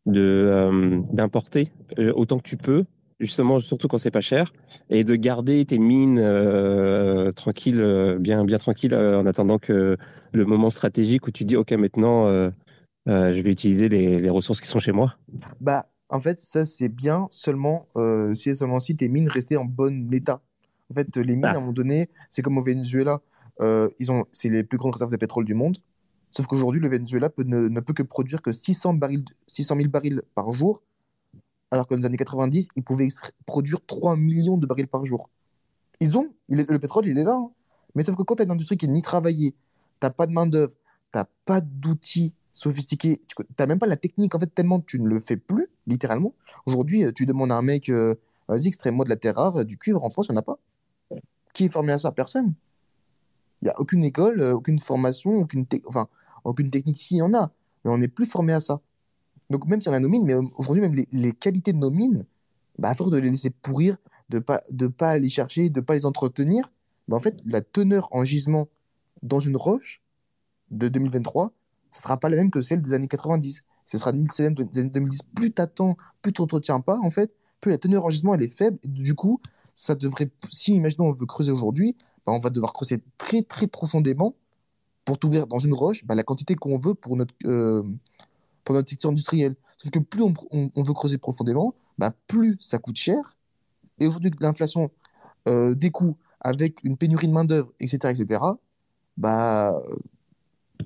de 0.05 0.21
euh, 0.21 1.01
d'importer 1.11 1.69
euh, 1.97 2.11
autant 2.15 2.37
que 2.37 2.43
tu 2.43 2.57
peux, 2.57 2.85
justement, 3.19 3.59
surtout 3.59 3.87
quand 3.87 3.97
c'est 3.97 4.11
pas 4.11 4.21
cher, 4.21 4.51
et 4.89 5.03
de 5.03 5.15
garder 5.15 5.63
tes 5.65 5.79
mines 5.79 6.19
euh, 6.19 7.31
tranquilles, 7.31 7.81
euh, 7.81 8.17
bien 8.19 8.43
bien 8.45 8.57
tranquilles, 8.57 8.93
euh, 8.93 9.19
en 9.19 9.25
attendant 9.25 9.59
que 9.59 9.97
le 10.31 10.45
moment 10.45 10.69
stratégique 10.69 11.27
où 11.27 11.31
tu 11.31 11.45
dis, 11.45 11.55
ok, 11.55 11.71
maintenant, 11.73 12.27
euh, 12.27 12.49
euh, 13.07 13.31
je 13.31 13.41
vais 13.41 13.51
utiliser 13.51 13.89
les, 13.89 14.17
les 14.19 14.29
ressources 14.29 14.61
qui 14.61 14.67
sont 14.67 14.79
chez 14.79 14.91
moi. 14.91 15.15
Bah, 15.61 15.89
en 16.09 16.21
fait, 16.21 16.39
ça, 16.39 16.65
c'est 16.65 16.89
bien 16.89 17.27
seulement, 17.31 17.87
si, 18.33 18.55
seulement 18.55 18.79
si 18.79 18.95
tes 18.95 19.07
mines 19.09 19.27
restaient 19.27 19.57
en 19.57 19.65
bon 19.65 20.13
état. 20.13 20.41
En 20.91 20.95
fait, 20.95 21.17
les 21.17 21.35
mines, 21.35 21.45
Ah. 21.45 21.53
à 21.53 21.57
un 21.57 21.59
moment 21.59 21.73
donné, 21.73 22.09
c'est 22.29 22.41
comme 22.43 22.57
au 22.57 22.61
Venezuela, 22.61 23.19
ils 23.59 24.11
ont, 24.11 24.25
c'est 24.31 24.49
les 24.49 24.63
plus 24.63 24.77
grandes 24.77 24.93
réserves 24.93 25.11
de 25.11 25.17
pétrole 25.17 25.45
du 25.45 25.55
monde. 25.55 25.77
Sauf 26.31 26.45
qu'aujourd'hui, 26.47 26.81
le 26.81 26.87
Venezuela 26.89 27.29
peut, 27.29 27.43
ne, 27.43 27.67
ne 27.67 27.79
peut 27.79 27.93
que 27.93 28.03
produire 28.03 28.41
que 28.41 28.51
600, 28.51 28.93
barils, 28.95 29.23
600 29.47 29.75
000 29.75 29.89
barils 29.89 30.21
par 30.35 30.49
jour, 30.51 30.81
alors 31.73 31.87
que 31.87 31.95
dans 31.95 32.01
les 32.01 32.05
années 32.05 32.17
90, 32.17 32.67
ils 32.75 32.83
pouvaient 32.83 33.07
produire 33.47 33.79
3 33.87 34.15
millions 34.15 34.57
de 34.57 34.67
barils 34.67 34.87
par 34.87 35.05
jour. 35.05 35.31
Ils 35.99 36.19
ont, 36.19 36.31
le 36.47 36.77
pétrole, 36.77 37.07
il 37.07 37.17
est 37.17 37.23
là. 37.23 37.33
hein. 37.33 37.49
Mais 37.95 38.03
sauf 38.03 38.15
que 38.15 38.21
quand 38.21 38.35
tu 38.35 38.43
as 38.43 38.45
une 38.45 38.51
industrie 38.51 38.77
qui 38.77 38.85
est 38.85 38.89
ni 38.89 39.01
travaillée, 39.01 39.55
tu 39.99 40.07
pas 40.11 40.27
de 40.27 40.31
main-d'œuvre, 40.31 40.75
tu 41.11 41.19
pas 41.45 41.61
d'outils 41.61 42.35
sophistiqués, 42.51 43.21
tu 43.27 43.43
n'as 43.57 43.65
même 43.65 43.79
pas 43.79 43.87
la 43.87 43.95
technique, 43.95 44.35
en 44.35 44.39
fait, 44.39 44.53
tellement 44.53 44.81
tu 44.81 44.99
ne 44.99 45.07
le 45.07 45.19
fais 45.19 45.35
plus, 45.35 45.67
littéralement. 45.87 46.35
Aujourd'hui, 46.67 47.05
euh, 47.05 47.11
tu 47.11 47.25
demandes 47.25 47.51
à 47.51 47.55
un 47.55 47.63
mec, 47.63 47.89
euh, 47.89 48.13
vas-y, 48.47 48.67
extrais-moi 48.67 49.03
de 49.05 49.09
la 49.09 49.15
terre 49.15 49.35
rare, 49.35 49.61
euh, 49.61 49.63
du 49.63 49.79
cuivre, 49.79 50.03
en 50.03 50.11
France, 50.11 50.27
il 50.29 50.33
n'y 50.33 50.37
en 50.37 50.41
a 50.41 50.43
pas. 50.43 50.59
Qui 51.55 51.65
est 51.65 51.69
formé 51.69 51.91
à 51.93 51.97
ça? 51.97 52.11
Personne. 52.11 52.53
Il 53.63 53.65
n'y 53.65 53.71
a 53.71 53.79
aucune 53.79 54.03
école, 54.03 54.43
aucune 54.43 54.77
formation, 54.77 55.47
enfin, 55.87 56.07
aucune 56.43 56.69
technique, 56.69 57.01
si, 57.01 57.15
il 57.15 57.17
y 57.17 57.21
en 57.23 57.33
a. 57.33 57.51
Mais 57.83 57.89
on 57.89 57.97
n'est 57.97 58.07
plus 58.07 58.27
formé 58.27 58.53
à 58.53 58.59
ça. 58.59 58.79
Donc, 59.53 59.67
même 59.67 59.79
si 59.79 59.87
on 59.87 59.93
a 59.93 59.99
nos 59.99 60.09
mines, 60.09 60.25
mais 60.25 60.33
euh, 60.33 60.41
aujourd'hui, 60.57 60.81
même 60.81 60.95
les, 60.95 61.07
les 61.11 61.31
qualités 61.31 61.73
de 61.73 61.77
nos 61.77 61.91
mines, 61.91 62.25
bah, 62.79 62.89
à 62.89 62.95
force 62.95 63.11
de 63.11 63.19
les 63.19 63.29
laisser 63.29 63.51
pourrir, 63.51 63.97
de 64.29 64.39
pas, 64.39 64.63
de 64.71 64.87
pas 64.87 65.11
aller 65.11 65.29
chercher, 65.29 65.69
de 65.69 65.79
pas 65.79 65.93
les 65.93 66.07
entretenir, 66.07 66.71
bah, 67.07 67.17
en 67.17 67.19
fait, 67.19 67.39
la 67.45 67.61
teneur 67.61 68.07
en 68.09 68.23
gisement 68.23 68.67
dans 69.21 69.39
une 69.39 69.55
roche 69.55 70.01
de 70.71 70.87
2023, 70.87 71.51
ce 71.91 72.01
sera 72.01 72.17
pas 72.17 72.29
la 72.29 72.37
même 72.37 72.49
que 72.49 72.61
celle 72.61 72.81
des 72.81 72.93
années 72.93 73.07
90. 73.07 73.63
Ce 73.85 73.97
sera 73.99 74.11
ni 74.11 74.27
celle 74.27 74.55
des 74.55 74.79
années 74.79 74.89
2010. 74.89 75.19
Plus 75.35 75.51
t'attends, 75.51 75.97
plus 76.23 76.33
tu 76.33 76.41
n'entretiens 76.41 76.79
pas, 76.79 76.97
en 77.03 77.11
fait, 77.11 77.31
plus 77.61 77.69
la 77.69 77.77
teneur 77.77 78.05
en 78.05 78.09
gisement, 78.09 78.33
elle 78.33 78.41
est 78.41 78.57
faible. 78.57 78.79
Et 78.81 78.87
du 78.87 79.13
coup, 79.13 79.39
ça 79.75 79.93
devrait, 79.93 80.31
si, 80.49 80.73
imaginons, 80.73 81.09
on 81.09 81.13
veut 81.13 81.27
creuser 81.27 81.51
aujourd'hui, 81.51 81.95
bah, 82.25 82.31
on 82.31 82.39
va 82.39 82.49
devoir 82.49 82.73
creuser 82.73 83.03
très, 83.19 83.43
très 83.43 83.67
profondément 83.67 84.33
pour 85.05 85.19
t'ouvrir 85.19 85.45
dans 85.45 85.59
une 85.59 85.75
roche 85.75 86.03
bah, 86.05 86.15
la 86.15 86.23
quantité 86.23 86.55
qu'on 86.55 86.79
veut 86.79 86.95
pour 86.95 87.17
notre, 87.17 87.35
euh, 87.45 87.83
pour 88.63 88.75
notre 88.75 88.89
secteur 88.89 89.11
industriel. 89.11 89.55
Sauf 89.77 89.91
que 89.91 89.99
plus 89.99 90.23
on, 90.23 90.83
veut 90.83 90.93
creuser 90.93 91.17
profondément, 91.17 91.75
bah, 91.97 92.13
plus 92.27 92.57
ça 92.59 92.77
coûte 92.77 92.95
cher. 92.97 93.35
Et 93.99 94.07
aujourd'hui, 94.07 94.31
l'inflation 94.39 94.91
euh, 95.47 95.75
des 95.75 95.91
coûts 95.91 96.17
avec 96.39 96.83
une 96.83 96.97
pénurie 96.97 97.27
de 97.27 97.33
main-d'œuvre, 97.33 97.71
etc., 97.79 97.97
etc., 98.09 98.41
bah, 99.17 99.79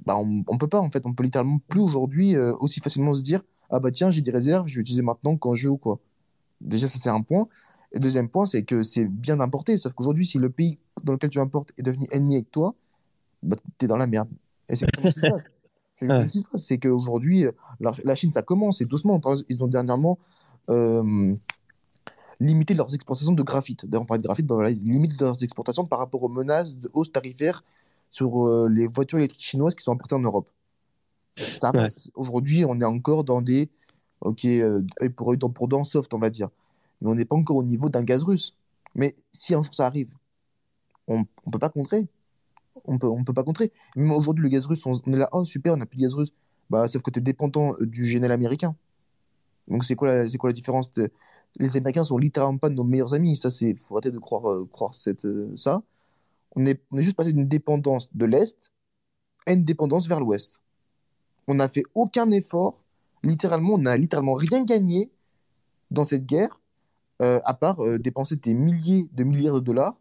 bah 0.05 0.17
on, 0.17 0.43
on 0.47 0.57
peut 0.57 0.67
pas, 0.67 0.79
en 0.79 0.89
fait. 0.89 1.05
On 1.05 1.13
peut 1.13 1.23
littéralement 1.23 1.59
plus 1.67 1.79
aujourd'hui 1.79 2.35
euh, 2.35 2.53
aussi 2.59 2.79
facilement 2.79 3.13
se 3.13 3.23
dire 3.23 3.41
Ah 3.69 3.79
bah 3.79 3.91
tiens, 3.91 4.11
j'ai 4.11 4.21
des 4.21 4.31
réserves, 4.31 4.67
je 4.67 4.75
vais 4.75 4.81
utiliser 4.81 5.01
maintenant 5.01 5.37
quand 5.37 5.53
je 5.53 5.67
veux 5.67 5.73
ou 5.73 5.77
quoi. 5.77 5.99
Déjà, 6.61 6.87
ça, 6.87 6.99
c'est 6.99 7.09
un 7.09 7.21
point. 7.21 7.47
Et 7.93 7.99
deuxième 7.99 8.29
point, 8.29 8.45
c'est 8.45 8.63
que 8.63 8.83
c'est 8.83 9.05
bien 9.05 9.37
d'importer. 9.37 9.77
Sauf 9.77 9.93
qu'aujourd'hui, 9.93 10.25
si 10.25 10.39
le 10.39 10.49
pays 10.49 10.77
dans 11.03 11.13
lequel 11.13 11.29
tu 11.29 11.39
importes 11.39 11.71
est 11.77 11.83
devenu 11.83 12.05
ennemi 12.11 12.35
avec 12.35 12.51
toi, 12.51 12.75
bah, 13.43 13.55
t'es 13.77 13.87
dans 13.87 13.97
la 13.97 14.07
merde. 14.07 14.29
Et 14.69 14.75
c'est 14.75 14.87
C'est 15.99 16.07
Ouais. 16.10 16.27
ce 16.27 16.31
qui 16.31 16.39
se 16.39 16.45
passe. 16.45 16.63
C'est 16.63 16.77
qu'aujourd'hui, 16.77 17.45
euh, 17.45 17.51
la, 17.79 17.91
la 18.05 18.15
Chine, 18.15 18.31
ça 18.31 18.41
commence 18.43 18.81
et 18.81 18.86
doucement. 18.86 19.19
Ils 19.49 19.63
ont 19.63 19.67
dernièrement 19.67 20.17
euh, 20.69 21.36
limité 22.39 22.75
leurs 22.75 22.93
exportations 22.93 23.31
de 23.33 23.41
graphite. 23.43 23.86
D'ailleurs, 23.86 24.03
on 24.03 24.05
parlait 24.05 24.21
de 24.21 24.27
graphite, 24.27 24.45
voilà, 24.47 24.69
ils 24.69 24.83
limitent 24.89 25.19
leurs 25.19 25.41
exportations 25.43 25.86
par 25.86 25.99
rapport 25.99 26.21
aux 26.23 26.29
menaces 26.29 26.75
de 26.77 26.89
hausse 26.93 27.12
tarifaire 27.12 27.63
sur 28.12 28.47
euh, 28.47 28.69
les 28.69 28.86
voitures 28.88 29.17
électriques 29.17 29.41
chinoises 29.43 29.75
qui 29.75 29.83
sont 29.83 29.91
importées 29.91 30.15
en 30.15 30.19
Europe. 30.19 30.49
Ça 31.31 31.71
Ouais. 31.75 31.89
Aujourd'hui, 32.15 32.63
on 32.65 32.79
est 32.79 32.86
encore 32.86 33.23
dans 33.23 33.41
des. 33.41 33.69
Ok, 34.21 34.45
euh, 34.45 34.81
pour 35.15 35.36
dent 35.38 35.49
pour 35.49 35.67
dent, 35.67 35.83
soft, 35.83 36.13
on 36.13 36.19
va 36.19 36.29
dire. 36.29 36.49
Mais 37.01 37.10
on 37.10 37.15
n'est 37.15 37.25
pas 37.25 37.36
encore 37.36 37.57
au 37.57 37.63
niveau 37.63 37.89
d'un 37.89 38.01
gaz 38.03 38.23
russe. 38.23 38.53
Mais 38.95 39.13
si 39.31 39.53
un 39.53 39.62
jour 39.62 39.73
ça 39.75 39.86
arrive, 39.86 40.13
on 41.07 41.19
ne 41.19 41.51
peut 41.51 41.60
pas 41.60 41.69
contrer. 41.69 42.07
On 42.85 42.97
peut, 42.97 43.07
on 43.07 43.23
peut 43.23 43.33
pas 43.33 43.43
contrer. 43.43 43.71
Même 43.95 44.11
aujourd'hui, 44.11 44.43
le 44.43 44.49
gaz 44.49 44.65
russe, 44.65 44.85
on, 44.85 44.93
est 44.93 45.17
là, 45.17 45.29
oh 45.31 45.45
super, 45.45 45.73
on 45.73 45.77
n'a 45.77 45.85
plus 45.85 45.97
de 45.97 46.03
gaz 46.03 46.13
russe. 46.15 46.33
Bah, 46.69 46.87
sauf 46.87 47.01
que 47.01 47.11
tu 47.11 47.19
es 47.19 47.21
dépendant 47.21 47.73
euh, 47.79 47.85
du 47.85 48.03
GNL 48.03 48.31
américain. 48.31 48.75
Donc, 49.67 49.83
c'est 49.83 49.95
quoi, 49.95 50.07
la- 50.07 50.37
quoi 50.37 50.49
la 50.49 50.53
différence 50.53 50.91
Les 51.57 51.77
Américains 51.77 52.03
sont 52.03 52.17
littéralement 52.17 52.57
pas 52.57 52.69
nos 52.69 52.83
meilleurs 52.83 53.13
amis. 53.13 53.35
Ça, 53.35 53.51
c'est 53.51 53.75
faut 53.75 53.95
arrêter 53.95 54.11
de 54.11 54.19
croire, 54.19 54.49
euh, 54.49 54.67
croire 54.71 54.93
cette, 54.93 55.25
euh, 55.25 55.51
ça. 55.55 55.81
On 56.55 56.65
est, 56.65 56.81
on 56.91 56.97
est 56.97 57.01
juste 57.01 57.17
passé 57.17 57.33
d'une 57.33 57.47
dépendance 57.47 58.09
de 58.13 58.25
l'Est 58.25 58.71
à 59.45 59.53
une 59.53 59.63
dépendance 59.63 60.07
vers 60.07 60.19
l'Ouest. 60.19 60.59
On 61.47 61.55
n'a 61.55 61.67
fait 61.67 61.83
aucun 61.95 62.29
effort. 62.31 62.75
Littéralement, 63.23 63.73
on 63.73 63.79
n'a 63.79 63.97
littéralement 63.97 64.33
rien 64.33 64.63
gagné 64.63 65.11
dans 65.91 66.03
cette 66.03 66.25
guerre, 66.25 66.59
à 67.19 67.53
part 67.53 67.77
dépenser 67.99 68.35
des 68.35 68.53
milliers 68.53 69.09
de 69.13 69.23
milliards 69.23 69.55
de 69.55 69.59
dollars, 69.61 69.97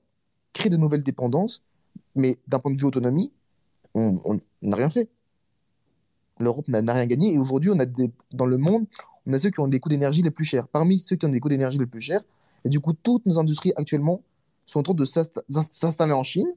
créer 0.53 0.71
de 0.71 0.77
nouvelles 0.77 1.03
dépendances. 1.03 1.63
Mais 2.15 2.39
d'un 2.49 2.59
point 2.59 2.73
de 2.73 2.77
vue 2.77 2.85
autonomie, 2.85 3.33
on 3.95 4.17
n'a 4.63 4.77
rien 4.77 4.91
fait. 4.91 5.09
L'Europe 6.39 6.69
n'a 6.69 6.93
rien 6.93 7.07
gagné. 7.07 7.35
Et 7.35 7.39
aujourd'hui, 7.39 7.71
on 7.71 7.79
a 7.79 7.87
des, 7.87 8.11
dans 8.35 8.47
le 8.47 8.59
monde, 8.59 8.87
on 9.27 9.33
a 9.33 9.39
ceux 9.39 9.51
qui 9.51 9.61
ont 9.61 9.69
des 9.69 9.81
coûts 9.81 9.89
d'énergie 9.89 10.23
les 10.23 10.31
plus 10.31 10.45
chers. 10.45 10.69
Parmi 10.69 10.99
ceux 10.99 11.17
qui 11.17 11.25
ont 11.25 11.31
des 11.31 11.41
coûts 11.41 11.49
d'énergie 11.49 11.79
les 11.79 11.87
plus 11.87 12.01
chers, 12.01 12.23
et 12.65 12.69
du 12.69 12.81
coup, 12.81 12.93
toutes 12.93 13.27
nos 13.27 13.39
industries 13.39 13.73
actuellement 13.77 14.23
sont 14.67 14.81
en 14.81 14.83
train 14.83 14.95
de 14.95 15.05
s'insta- 15.05 15.43
s'installer 15.49 16.13
en 16.13 16.23
Chine 16.23 16.49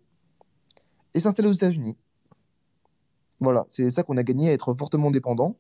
et 1.13 1.19
s'installer 1.19 1.49
aux 1.49 1.53
États-Unis. 1.53 1.97
Voilà, 3.39 3.63
c'est 3.69 3.89
ça 3.89 4.03
qu'on 4.03 4.17
a 4.17 4.23
gagné 4.23 4.49
à 4.49 4.53
être 4.53 4.73
fortement 4.73 5.11
dépendant. 5.11 5.55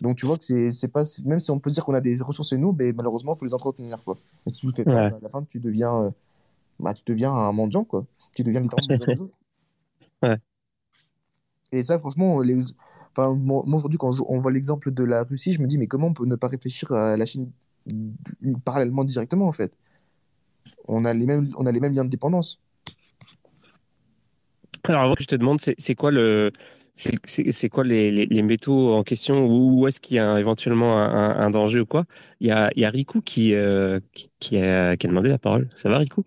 Donc 0.00 0.16
tu 0.16 0.26
vois 0.26 0.36
que 0.36 0.70
c'est 0.70 0.88
pas 0.88 1.04
même 1.24 1.38
si 1.38 1.50
on 1.50 1.58
peut 1.58 1.70
dire 1.70 1.84
qu'on 1.84 1.94
a 1.94 2.00
des 2.00 2.20
ressources 2.20 2.50
chez 2.50 2.58
nous, 2.58 2.72
mais 2.72 2.92
malheureusement 2.92 3.34
il 3.34 3.38
faut 3.38 3.44
les 3.46 3.54
entretenir 3.54 4.02
quoi. 4.04 4.16
Et 4.46 4.50
si 4.50 4.58
tu 4.60 4.66
le 4.66 4.72
fais 4.74 4.84
pas, 4.84 5.04
Ouais. 5.04 5.10
bah, 5.10 5.16
à 5.16 5.20
la 5.20 5.30
fin 5.30 5.42
tu 5.44 5.58
deviens 5.60 6.02
euh, 6.02 6.10
bah, 6.78 6.94
tu 6.94 7.02
deviens 7.06 7.32
un 7.32 7.52
mendiant 7.52 7.84
quoi. 7.84 8.06
Tu 8.34 8.42
deviens 8.44 8.60
littéralement 8.60 8.96
comme 8.98 9.10
les 9.10 9.20
autres. 9.20 9.34
Ouais. 10.22 10.36
Et 11.72 11.82
ça 11.82 11.98
franchement 11.98 12.40
les 12.40 12.56
enfin 13.12 13.34
moi 13.34 13.62
aujourd'hui 13.66 13.98
quand 13.98 14.12
on 14.28 14.38
voit 14.38 14.52
l'exemple 14.52 14.90
de 14.90 15.04
la 15.04 15.24
Russie, 15.24 15.52
je 15.52 15.60
me 15.60 15.66
dis 15.66 15.78
mais 15.78 15.86
comment 15.86 16.08
on 16.08 16.14
peut 16.14 16.26
ne 16.26 16.36
pas 16.36 16.48
réfléchir 16.48 16.92
à 16.92 17.16
la 17.16 17.26
Chine 17.26 17.50
parallèlement 18.64 19.04
directement 19.04 19.46
en 19.46 19.52
fait? 19.52 19.72
On 20.88 21.04
a 21.04 21.12
les 21.14 21.26
mêmes 21.26 21.52
on 21.58 21.66
a 21.66 21.72
les 21.72 21.80
mêmes 21.80 21.94
liens 21.94 22.04
de 22.04 22.10
dépendance. 22.10 22.60
Alors 24.84 25.02
avant 25.02 25.14
que 25.14 25.22
je 25.22 25.26
te 25.28 25.34
demande, 25.36 25.58
c'est 25.60 25.94
quoi 25.96 26.12
le, 26.12 26.52
c'est 26.94 27.68
quoi 27.68 27.82
les, 27.84 28.10
les, 28.12 28.26
les 28.26 28.42
métaux 28.42 28.94
en 28.94 29.02
question 29.02 29.46
ou 29.46 29.80
où 29.82 29.86
est-ce 29.88 30.00
qu'il 30.00 30.16
y 30.16 30.20
a 30.20 30.38
éventuellement 30.38 30.98
un, 30.98 31.08
un- 31.12 31.36
un 31.40 31.50
danger 31.50 31.80
ou 31.80 31.86
quoi? 31.86 32.04
Il 32.40 32.46
y 32.46 32.50
a, 32.52 32.70
il 32.76 32.80
y 32.82 32.84
a 32.84 32.90
Riku 32.90 33.20
qui, 33.20 33.54
euh, 33.54 33.98
qui, 34.14 34.30
qui 34.38 34.58
a, 34.58 34.96
qui 34.96 35.06
a 35.06 35.10
demandé 35.10 35.28
la 35.28 35.38
parole. 35.38 35.68
Ça 35.74 35.88
va 35.88 35.98
Riku 35.98 36.22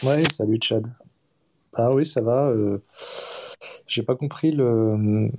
Ouais, 0.00 0.24
salut 0.32 0.58
Chad. 0.60 0.86
Ah 1.74 1.92
oui, 1.92 2.06
ça 2.06 2.20
va. 2.20 2.50
euh, 2.50 2.78
J'ai 3.86 4.02
pas 4.02 4.16
compris 4.16 4.52
le. 4.52 5.30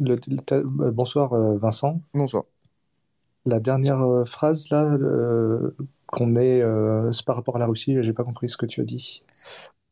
le- 0.00 0.18
le- 0.26 0.36
ta- 0.38 0.56
euh, 0.56 0.90
Bonsoir 0.90 1.32
euh, 1.32 1.58
Vincent. 1.58 2.00
Bonsoir. 2.14 2.44
La 3.46 3.60
dernière 3.60 4.04
phrase 4.26 4.68
là, 4.70 4.94
euh, 4.94 5.70
qu'on 6.06 6.36
est, 6.36 6.60
euh, 6.60 7.12
c'est 7.12 7.24
par 7.24 7.36
rapport 7.36 7.56
à 7.56 7.58
la 7.58 7.66
Russie, 7.66 7.96
j'ai 8.02 8.12
pas 8.12 8.24
compris 8.24 8.48
ce 8.50 8.56
que 8.56 8.66
tu 8.66 8.80
as 8.80 8.84
dit. 8.84 9.22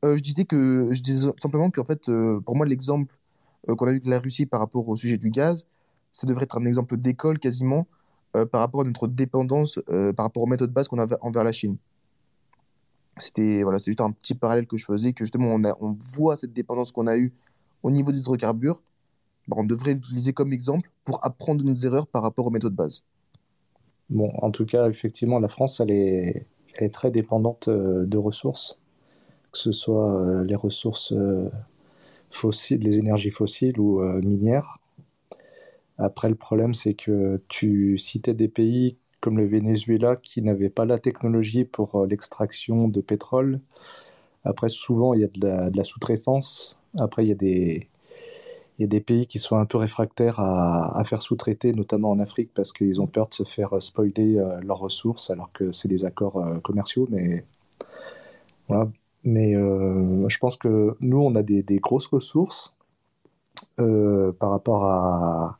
Je 0.02 0.20
disais 0.20 0.44
que 0.44 0.92
je 0.92 1.00
disais 1.00 1.30
simplement 1.40 1.70
qu'en 1.70 1.84
fait, 1.84 2.10
pour 2.44 2.56
moi, 2.56 2.66
l'exemple 2.66 3.14
qu'on 3.66 3.86
a 3.86 3.92
eu 3.92 4.00
de 4.00 4.10
la 4.10 4.20
Russie 4.20 4.46
par 4.46 4.60
rapport 4.60 4.88
au 4.88 4.96
sujet 4.96 5.16
du 5.18 5.30
gaz, 5.30 5.66
ça 6.12 6.26
devrait 6.26 6.44
être 6.44 6.58
un 6.58 6.64
exemple 6.66 6.96
d'école 6.96 7.38
quasiment 7.38 7.86
par 8.32 8.60
rapport 8.60 8.82
à 8.82 8.84
notre 8.84 9.06
dépendance, 9.08 9.80
par 10.16 10.26
rapport 10.26 10.42
aux 10.42 10.46
méthodes 10.46 10.72
bases 10.72 10.88
qu'on 10.88 10.98
avait 10.98 11.16
envers 11.22 11.44
la 11.44 11.52
Chine. 11.52 11.76
C'était 13.18 13.62
voilà, 13.62 13.78
juste 13.78 14.00
un 14.00 14.10
petit 14.10 14.34
parallèle 14.34 14.66
que 14.66 14.76
je 14.76 14.84
faisais, 14.84 15.12
que 15.12 15.24
justement 15.24 15.48
on, 15.48 15.64
a, 15.64 15.74
on 15.80 15.96
voit 16.14 16.36
cette 16.36 16.52
dépendance 16.52 16.92
qu'on 16.92 17.06
a 17.06 17.16
eue 17.16 17.32
au 17.82 17.90
niveau 17.90 18.12
des 18.12 18.20
hydrocarbures. 18.20 18.82
Bah, 19.48 19.56
on 19.58 19.64
devrait 19.64 19.94
l'utiliser 19.94 20.32
comme 20.32 20.52
exemple 20.52 20.90
pour 21.04 21.24
apprendre 21.24 21.62
de 21.62 21.68
nos 21.68 21.76
erreurs 21.76 22.06
par 22.06 22.22
rapport 22.22 22.46
aux 22.46 22.50
méthodes 22.50 22.74
bases. 22.74 23.04
Bon, 24.10 24.30
en 24.42 24.50
tout 24.50 24.66
cas, 24.66 24.88
effectivement, 24.88 25.38
la 25.38 25.48
France, 25.48 25.80
est, 25.80 26.46
elle 26.74 26.84
est 26.84 26.92
très 26.92 27.10
dépendante 27.10 27.68
de 27.68 28.18
ressources, 28.18 28.78
que 29.52 29.58
ce 29.58 29.72
soit 29.72 30.44
les 30.44 30.54
ressources 30.54 31.14
fossiles, 32.30 32.80
les 32.80 32.98
énergies 32.98 33.30
fossiles 33.30 33.80
ou 33.80 34.00
minières. 34.20 34.78
Après, 35.98 36.28
le 36.28 36.34
problème, 36.34 36.74
c'est 36.74 36.94
que 36.94 37.40
tu 37.48 37.98
citais 37.98 38.34
des 38.34 38.48
pays 38.48 38.96
comme 39.26 39.38
le 39.38 39.46
Venezuela 39.48 40.14
qui 40.14 40.40
n'avaient 40.40 40.70
pas 40.70 40.84
la 40.84 41.00
technologie 41.00 41.64
pour 41.64 41.96
euh, 41.96 42.06
l'extraction 42.06 42.86
de 42.86 43.00
pétrole. 43.00 43.58
Après, 44.44 44.68
souvent, 44.68 45.14
il 45.14 45.20
y 45.22 45.24
a 45.24 45.26
de 45.26 45.76
la, 45.76 45.82
sous-traitance. 45.82 46.78
Après, 46.96 47.24
il 47.24 47.28
y, 47.30 47.32
a 47.32 47.34
des, 47.34 47.88
il 48.78 48.82
y 48.82 48.84
a 48.84 48.86
des 48.86 49.00
pays 49.00 49.26
qui 49.26 49.40
sont 49.40 49.56
un 49.56 49.64
peu 49.66 49.78
réfractaires 49.78 50.38
à, 50.38 51.02
faire 51.02 51.22
sous-traiter, 51.22 51.72
notamment 51.72 52.10
en 52.10 52.20
Afrique, 52.20 52.50
parce 52.54 52.72
qu'ils 52.72 53.00
ont 53.00 53.08
peur 53.08 53.28
de 53.28 53.34
se 53.34 53.42
faire 53.42 53.72
euh, 53.72 53.80
spoiler 53.80 54.38
euh, 54.38 54.60
leurs 54.60 54.78
ressources, 54.78 55.28
alors 55.30 55.50
que 55.50 55.72
c'est 55.72 55.88
des 55.88 56.04
accords 56.04 56.40
commerciaux. 56.62 57.08
Mais 57.10 57.44
voilà. 58.68 58.88
Mais 59.24 59.54
je 59.54 60.38
pense 60.38 60.56
que 60.56 60.96
nous, 61.00 61.18
on 61.18 61.34
a 61.34 61.42
des 61.42 61.80
grosses 61.82 62.06
ressources 62.06 62.76
par 63.76 64.50
rapport 64.50 64.84
à, 64.84 65.58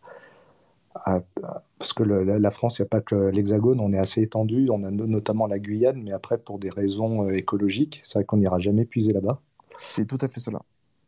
parce 1.79 1.93
que 1.93 2.03
la 2.03 2.51
France, 2.51 2.79
il 2.79 2.83
n'y 2.83 2.87
a 2.87 2.89
pas 2.89 3.01
que 3.01 3.15
l'Hexagone, 3.15 3.81
on 3.81 3.93
est 3.93 3.99
assez 3.99 4.23
étendu, 4.23 4.69
on 4.71 4.83
a 4.83 4.91
notamment 4.91 5.47
la 5.47 5.59
Guyane, 5.59 6.03
mais 6.03 6.13
après, 6.13 6.39
pour 6.39 6.59
des 6.59 6.71
raisons 6.71 7.27
euh, 7.27 7.37
écologiques, 7.37 8.01
c'est 8.03 8.19
vrai 8.19 8.25
qu'on 8.25 8.39
n'ira 8.39 8.59
jamais 8.59 8.87
puiser 8.87 9.13
là-bas. 9.13 9.41
C'est 9.79 10.07
tout 10.07 10.19
à 10.23 10.29
fait 10.29 10.41
cela. 10.41 10.61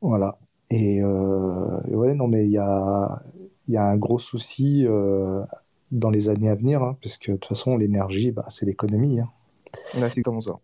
Voilà. 0.02 0.38
Et 0.70 1.02
euh, 1.02 1.80
ouais, 1.88 2.14
non, 2.14 2.28
mais 2.28 2.44
il 2.44 2.52
y 2.52 2.58
a, 2.58 3.22
y 3.66 3.78
a 3.78 3.84
un 3.84 3.96
gros 3.96 4.18
souci 4.18 4.84
euh, 4.86 5.42
dans 5.90 6.10
les 6.10 6.28
années 6.28 6.50
à 6.50 6.54
venir, 6.54 6.82
hein, 6.82 6.98
parce 7.02 7.16
que 7.16 7.32
de 7.32 7.36
toute 7.38 7.46
façon, 7.46 7.78
l'énergie, 7.78 8.30
bah, 8.30 8.44
c'est 8.50 8.66
l'économie. 8.66 9.20
Hein. 9.20 10.08
c'est 10.08 10.22
comme 10.22 10.42
ça. 10.42 10.58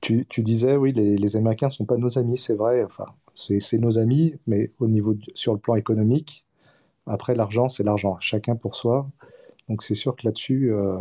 Tu, 0.00 0.24
tu, 0.30 0.42
disais, 0.42 0.76
oui, 0.76 0.94
les, 0.94 1.18
les 1.18 1.36
Américains 1.36 1.66
ne 1.66 1.72
sont 1.72 1.84
pas 1.84 1.98
nos 1.98 2.18
amis, 2.18 2.38
c'est 2.38 2.54
vrai. 2.54 2.82
Enfin, 2.82 3.04
c'est 3.34 3.78
nos 3.78 3.98
amis, 3.98 4.36
mais 4.46 4.70
au 4.78 4.88
niveau 4.88 5.14
sur 5.34 5.52
le 5.52 5.58
plan 5.58 5.74
économique, 5.74 6.46
après, 7.06 7.34
l'argent, 7.34 7.68
c'est 7.68 7.82
l'argent. 7.82 8.16
Chacun 8.20 8.56
pour 8.56 8.74
soi. 8.74 9.10
Donc, 9.70 9.84
c'est 9.84 9.94
sûr 9.94 10.16
que 10.16 10.26
là-dessus. 10.26 10.72
Euh, 10.72 10.98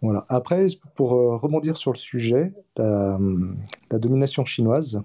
voilà. 0.00 0.24
Après, 0.28 0.68
pour 0.94 1.12
euh, 1.14 1.34
rebondir 1.34 1.76
sur 1.76 1.92
le 1.92 1.98
sujet, 1.98 2.54
la, 2.76 3.18
domination 3.90 4.44
chinoise. 4.44 5.02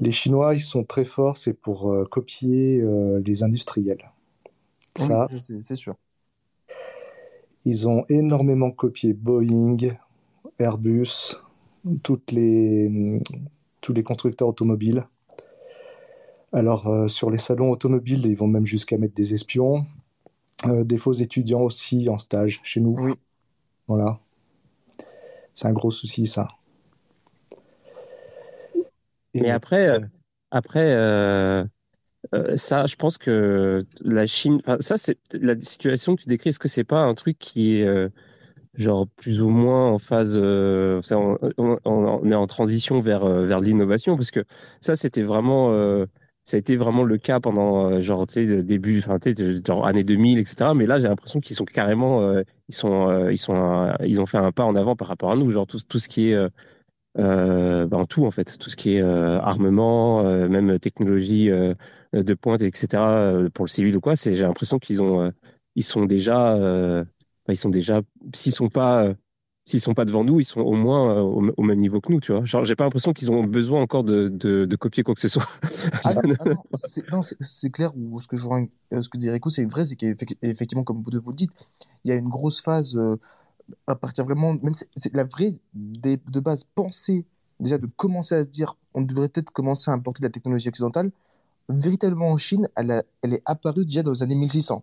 Les 0.00 0.10
Chinois, 0.10 0.54
ils 0.54 0.60
sont 0.60 0.82
très 0.82 1.04
forts, 1.04 1.36
c'est 1.36 1.52
pour 1.52 1.92
euh, 1.92 2.04
copier 2.06 2.82
les 3.22 3.42
industriels. 3.42 4.10
Ça, 4.96 5.26
c'est 5.28 5.76
sûr. 5.76 5.94
Ils 7.64 7.86
ont 7.86 8.04
énormément 8.08 8.70
copié 8.70 9.12
Boeing, 9.12 9.76
Airbus, 10.58 11.36
toutes 12.02 12.32
les, 12.32 13.20
tous 13.82 13.92
les 13.92 14.02
constructeurs 14.02 14.48
automobiles. 14.48 15.04
Alors, 16.52 16.86
euh, 16.88 17.08
sur 17.08 17.30
les 17.30 17.38
salons 17.38 17.70
automobiles, 17.70 18.26
ils 18.26 18.36
vont 18.36 18.46
même 18.46 18.66
jusqu'à 18.66 18.98
mettre 18.98 19.14
des 19.14 19.32
espions. 19.32 19.86
Euh, 20.66 20.84
des 20.84 20.98
faux 20.98 21.12
étudiants 21.12 21.62
aussi 21.62 22.08
en 22.08 22.18
stage 22.18 22.60
chez 22.62 22.80
nous. 22.80 22.94
Oui. 22.98 23.12
Voilà. 23.88 24.20
C'est 25.54 25.66
un 25.66 25.72
gros 25.72 25.90
souci, 25.90 26.26
ça. 26.26 26.48
Et 29.34 29.50
après, 29.50 29.88
euh, 29.88 30.00
après 30.50 30.94
ça, 32.54 32.86
je 32.86 32.96
pense 32.96 33.18
que 33.18 33.84
la 34.02 34.26
Chine, 34.26 34.60
ça, 34.78 34.96
c'est 34.98 35.18
la 35.32 35.58
situation 35.58 36.14
que 36.14 36.22
tu 36.22 36.28
décris. 36.28 36.50
Est-ce 36.50 36.58
que 36.58 36.68
c'est 36.68 36.84
pas 36.84 37.00
un 37.00 37.14
truc 37.14 37.38
qui 37.38 37.76
est 37.76 38.10
genre 38.74 39.08
plus 39.08 39.40
ou 39.40 39.48
moins 39.48 39.88
en 39.88 39.98
phase, 39.98 40.36
on, 40.36 42.30
est 42.30 42.34
en 42.34 42.46
transition 42.46 43.00
vers 43.00 43.26
vers 43.26 43.58
l'innovation? 43.58 44.16
Parce 44.16 44.30
que 44.30 44.44
ça, 44.80 44.96
c'était 44.96 45.22
vraiment 45.22 45.72
ça 46.44 46.56
a 46.56 46.58
été 46.58 46.76
vraiment 46.76 47.04
le 47.04 47.18
cas 47.18 47.40
pendant 47.40 47.90
euh, 47.90 48.00
genre 48.00 48.26
tu 48.26 48.34
sais 48.34 48.62
début 48.62 48.98
enfin 48.98 49.18
genre 49.64 49.86
année 49.86 50.02
2000 50.02 50.38
etc 50.38 50.70
mais 50.74 50.86
là 50.86 50.98
j'ai 50.98 51.08
l'impression 51.08 51.40
qu'ils 51.40 51.56
sont 51.56 51.64
carrément 51.64 52.20
euh, 52.22 52.42
ils 52.68 52.74
sont 52.74 53.08
euh, 53.08 53.32
ils 53.32 53.38
sont 53.38 53.92
ils 54.04 54.20
ont 54.20 54.26
fait 54.26 54.38
un 54.38 54.50
pas 54.52 54.64
en 54.64 54.74
avant 54.74 54.96
par 54.96 55.08
rapport 55.08 55.30
à 55.30 55.36
nous 55.36 55.50
genre 55.52 55.66
tout 55.66 55.78
tout 55.88 55.98
ce 55.98 56.08
qui 56.08 56.30
est 56.30 56.48
euh, 57.18 57.86
ben, 57.86 58.06
tout 58.06 58.24
en 58.24 58.30
fait. 58.30 58.56
Tout 58.58 58.70
ce 58.70 58.76
qui 58.76 58.94
est 58.94 59.02
armement 59.02 60.22
même 60.48 60.78
technologie 60.78 61.50
de 61.50 62.34
pointe 62.34 62.62
etc 62.62 63.02
pour 63.54 63.64
le 63.66 63.70
civil 63.70 63.96
ou 63.96 64.00
quoi. 64.00 64.16
C'est 64.16 64.34
j'ai 64.34 64.44
l'impression 64.44 64.78
qu'ils 64.78 65.02
ont 65.02 65.32
ils 65.76 65.82
sont 65.84 66.06
déjà 66.06 66.56
ils 67.48 67.56
sont 67.56 67.68
déjà 67.70 68.00
s'ils 68.34 68.52
sont 68.52 68.68
pas 68.68 69.12
s'ils 69.64 69.80
sont 69.80 69.94
pas 69.94 70.04
devant 70.04 70.24
nous, 70.24 70.40
ils 70.40 70.44
sont 70.44 70.60
au 70.60 70.74
moins 70.74 71.16
euh, 71.16 71.52
au, 71.56 71.62
même 71.62 71.78
niveau 71.78 72.00
que 72.00 72.12
nous, 72.12 72.20
tu 72.20 72.32
vois. 72.32 72.44
Genre, 72.44 72.64
j'ai 72.64 72.74
pas 72.74 72.84
l'impression 72.84 73.12
qu'ils 73.12 73.30
ont 73.30 73.44
besoin 73.44 73.80
encore 73.80 74.02
de, 74.02 74.28
de, 74.28 74.76
copier 74.76 75.02
quoi 75.02 75.14
que 75.14 75.20
ce 75.20 75.28
soit. 75.28 75.46
Ah 76.04 76.14
non, 77.12 77.22
c'est 77.22 77.70
clair. 77.70 77.92
Ou 77.96 78.18
ce 78.20 78.26
que 78.26 78.36
je 78.36 78.46
euh, 78.48 79.02
ce 79.02 79.08
que 79.08 79.50
c'est 79.50 79.64
vrai, 79.64 79.86
c'est 79.86 79.96
qu'effectivement, 79.96 80.82
comme 80.82 80.96
vous, 80.96 81.10
vous 81.22 81.30
le 81.30 81.36
dites, 81.36 81.68
il 82.04 82.08
y 82.08 82.12
a 82.12 82.16
une 82.16 82.28
grosse 82.28 82.60
phase 82.60 82.96
euh, 82.96 83.16
à 83.86 83.94
partir 83.94 84.24
vraiment, 84.24 84.54
même 84.62 84.74
c'est 84.74 85.14
la 85.14 85.24
vraie 85.24 85.52
de 85.74 86.40
base 86.40 86.64
penser 86.74 87.24
déjà 87.60 87.78
de 87.78 87.86
commencer 87.96 88.34
à 88.34 88.40
se 88.40 88.48
dire, 88.48 88.76
on 88.94 89.02
devrait 89.02 89.28
peut-être 89.28 89.52
commencer 89.52 89.90
à 89.90 89.94
importer 89.94 90.20
de 90.20 90.26
la 90.26 90.30
technologie 90.30 90.68
occidentale. 90.68 91.12
Véritablement 91.68 92.28
en 92.28 92.36
Chine, 92.36 92.68
elle, 92.76 93.04
elle 93.22 93.34
est 93.34 93.42
apparue 93.44 93.84
déjà 93.84 94.02
dans 94.02 94.12
les 94.12 94.22
années 94.24 94.34
1600. 94.34 94.82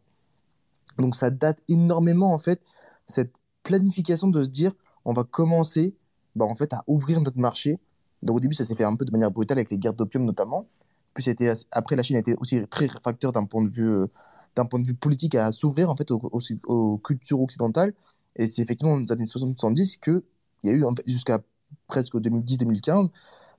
Donc 0.97 1.15
ça 1.15 1.29
date 1.29 1.59
énormément 1.67 2.33
en 2.33 2.37
fait 2.37 2.61
cette 3.05 3.33
planification 3.69 4.27
de 4.29 4.43
se 4.43 4.49
dire 4.49 4.71
on 5.05 5.13
va 5.13 5.23
commencer 5.23 5.93
bah, 6.35 6.45
en 6.45 6.55
fait, 6.55 6.73
à 6.73 6.83
ouvrir 6.87 7.21
notre 7.21 7.37
marché. 7.37 7.79
Donc 8.23 8.37
au 8.37 8.39
début, 8.39 8.55
ça 8.55 8.65
s'est 8.65 8.75
fait 8.75 8.83
un 8.83 8.95
peu 8.95 9.05
de 9.05 9.11
manière 9.11 9.31
brutale 9.31 9.59
avec 9.59 9.69
les 9.69 9.77
guerres 9.77 9.93
d'opium 9.93 10.25
notamment. 10.25 10.67
Puis 11.13 11.23
c'était, 11.23 11.51
après, 11.71 11.95
la 11.95 12.03
Chine 12.03 12.15
a 12.15 12.19
été 12.19 12.35
aussi 12.39 12.61
très 12.69 12.87
réfractaire 12.87 13.31
d'un 13.31 13.45
point 13.45 13.63
de 13.63 13.69
vue, 13.69 13.89
euh, 13.89 14.07
d'un 14.55 14.65
point 14.65 14.79
de 14.79 14.87
vue 14.87 14.95
politique 14.95 15.35
à 15.35 15.51
s'ouvrir 15.51 15.89
en 15.89 15.95
fait 15.95 16.09
aux, 16.11 16.21
aux, 16.65 16.97
cultures 16.97 17.41
occidentales. 17.41 17.93
Et 18.35 18.47
c'est 18.47 18.61
effectivement 18.61 18.95
dans 18.97 19.03
les 19.03 19.11
années 19.11 19.27
70 19.27 19.97
qu'il 19.97 20.21
y 20.63 20.69
a 20.69 20.73
eu 20.73 20.83
jusqu'à 21.05 21.39
presque 21.87 22.15
2010-2015 22.15 23.09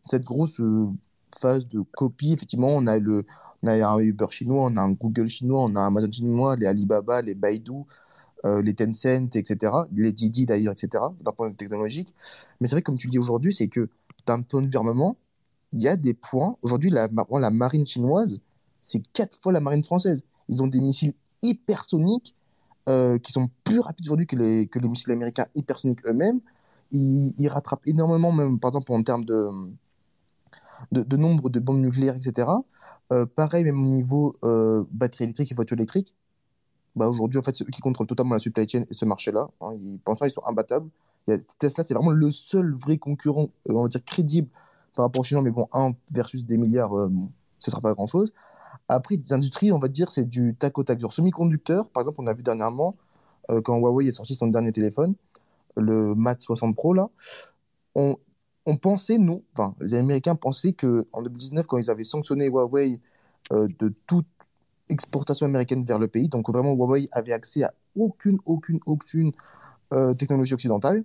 cette 0.05 0.25
grosse 0.25 0.61
euh, 0.61 0.89
phase 1.39 1.67
de 1.69 1.83
copie. 1.93 2.33
Effectivement, 2.33 2.71
on 2.75 2.87
a, 2.87 2.99
le, 2.99 3.25
on 3.63 3.69
a 3.69 3.87
un 3.87 3.99
Uber 3.99 4.27
chinois, 4.31 4.71
on 4.71 4.77
a 4.77 4.81
un 4.81 4.93
Google 4.93 5.29
chinois, 5.29 5.65
on 5.65 5.77
a 5.77 5.81
un 5.81 5.87
Amazon 5.89 6.11
chinois, 6.13 6.57
les 6.57 6.67
Alibaba, 6.67 7.23
les 7.23 7.35
Baidu, 7.35 7.85
euh, 8.47 8.63
les 8.63 8.75
Tencent, 8.75 9.37
etc., 9.37 9.73
les 9.93 10.13
Didi 10.13 10.47
d'ailleurs, 10.47 10.73
etc., 10.73 11.05
d'un 11.21 11.33
point 11.33 11.47
de 11.47 11.53
vue 11.53 11.57
technologique. 11.57 12.15
Mais 12.61 12.67
c'est 12.67 12.75
vrai, 12.75 12.83
comme 12.83 12.97
tu 12.97 13.07
le 13.09 13.13
dis 13.13 13.19
aujourd'hui, 13.19 13.53
c'est 13.53 13.69
que 13.69 13.89
d'un 14.27 14.41
point 14.41 14.63
de 14.63 14.69
vue 14.69 14.77
armement, 14.77 15.17
il 15.73 15.81
y 15.81 15.89
a 15.89 15.97
des 15.97 16.15
points. 16.15 16.57
Aujourd'hui, 16.63 16.91
la, 16.91 17.09
marine 17.51 17.87
chinoise, 17.87 18.41
c'est 18.81 19.03
quatre 19.13 19.37
fois 19.43 19.53
la 19.53 19.61
marine 19.61 19.85
française. 19.85 20.23
Ils 20.49 20.63
ont 20.63 20.67
des 20.67 20.81
missiles 20.81 21.13
hypersoniques 21.43 22.35
euh, 22.89 23.19
qui 23.19 23.31
sont 23.33 23.51
plus 23.63 23.81
rapides 23.81 24.07
aujourd'hui 24.07 24.27
que 24.27 24.37
les, 24.37 24.69
missiles 24.89 25.13
américains 25.13 25.47
hypersoniques 25.55 26.01
eux-mêmes. 26.07 26.41
Ils, 26.93 27.49
rattrapent 27.49 27.87
énormément, 27.87 28.33
même 28.33 28.59
par 28.59 28.71
exemple 28.71 28.93
en 28.93 29.03
termes 29.03 29.25
de, 29.25 29.51
nombre 31.17 31.51
de 31.51 31.61
bombes 31.61 31.81
nucléaires, 31.81 32.17
etc. 32.17 32.49
Euh, 33.13 33.27
pareil, 33.27 33.65
même 33.65 33.81
au 33.81 33.87
niveau 33.87 34.35
batterie 34.91 35.25
électrique 35.25 35.53
et 35.53 35.55
voiture 35.55 35.77
électrique 35.77 36.15
bah 36.97 37.09
aujourd'hui, 37.09 37.39
en 37.39 37.43
fait, 37.43 37.55
c'est 37.55 37.65
qui 37.71 37.81
contrôlent 37.81 38.07
totalement 38.07 38.35
la 38.35 38.41
supply 38.41 38.69
chain 38.69 38.85
et 38.91 38.95
ce 38.95 39.05
marché-là. 39.05 39.49
Hein. 39.61 39.75
Ils, 39.81 39.99
pensent 39.99 40.21
ils 40.23 40.31
sont 40.31 40.45
imbattables. 40.45 40.89
Tesla, 41.59 41.85
c'est 41.85 41.95
vraiment 41.95 42.11
le 42.11 42.31
seul 42.31 42.75
vrai 42.75 42.97
concurrent, 42.97 43.49
euh, 43.69 43.75
on 43.75 43.83
va 43.83 43.89
dire, 43.89 44.05
crédible 44.05 44.49
par 44.97 45.05
rapport 45.05 45.21
aux 45.21 45.25
Chinois, 45.25 45.43
mais 45.43 45.51
bon, 45.51 45.69
1 45.73 45.93
versus 46.13 46.45
des 46.45 46.57
milliards, 46.57 46.97
euh, 46.97 47.11
ce 47.59 47.71
ne 47.71 47.73
sera 47.73 47.81
pas 47.81 47.95
grand-chose. 47.95 48.33
Après, 48.89 49.17
des 49.17 49.33
industries, 49.33 49.71
on 49.71 49.79
va 49.79 49.89
dire, 49.89 50.11
c'est 50.11 50.29
du 50.29 50.57
tac 50.59 50.77
au 50.79 50.83
tac. 50.83 50.99
Genre 50.99 51.13
semi-conducteur, 51.13 51.89
par 51.91 52.03
exemple, 52.03 52.21
on 52.21 52.27
a 52.27 52.35
vu 52.35 52.43
dernièrement, 52.43 52.97
euh, 53.51 53.61
quand 53.61 53.79
Huawei 53.79 54.07
est 54.07 54.13
sorti 54.13 54.35
son 54.35 54.49
dernier 54.49 54.73
téléphone, 54.73 55.15
le 55.77 56.15
Mate 56.15 56.43
60 56.43 56.75
Pro, 56.75 56.95
là, 56.95 57.09
on, 57.95 58.17
on 58.67 58.77
pensait, 58.77 59.19
nous, 59.19 59.45
enfin, 59.57 59.75
les 59.81 59.95
Américains 59.95 60.35
pensaient 60.35 60.73
qu'en 60.73 61.23
2019, 61.23 61.67
quand 61.67 61.79
ils 61.79 61.91
avaient 61.91 62.05
sanctionné 62.05 62.47
Huawei 62.47 63.01
de 63.53 63.95
toute 64.07 64.27
exportation 64.91 65.47
américaine 65.47 65.85
vers 65.85 65.99
le 65.99 66.09
pays. 66.09 66.29
Donc 66.29 66.51
vraiment, 66.51 66.73
Huawei 66.73 67.09
avait 67.13 67.33
accès 67.33 67.63
à 67.63 67.73
aucune, 67.97 68.39
aucune, 68.45 68.81
aucune 68.87 69.33
euh, 69.93 70.15
technologie 70.15 70.55
occidentale. 70.55 71.05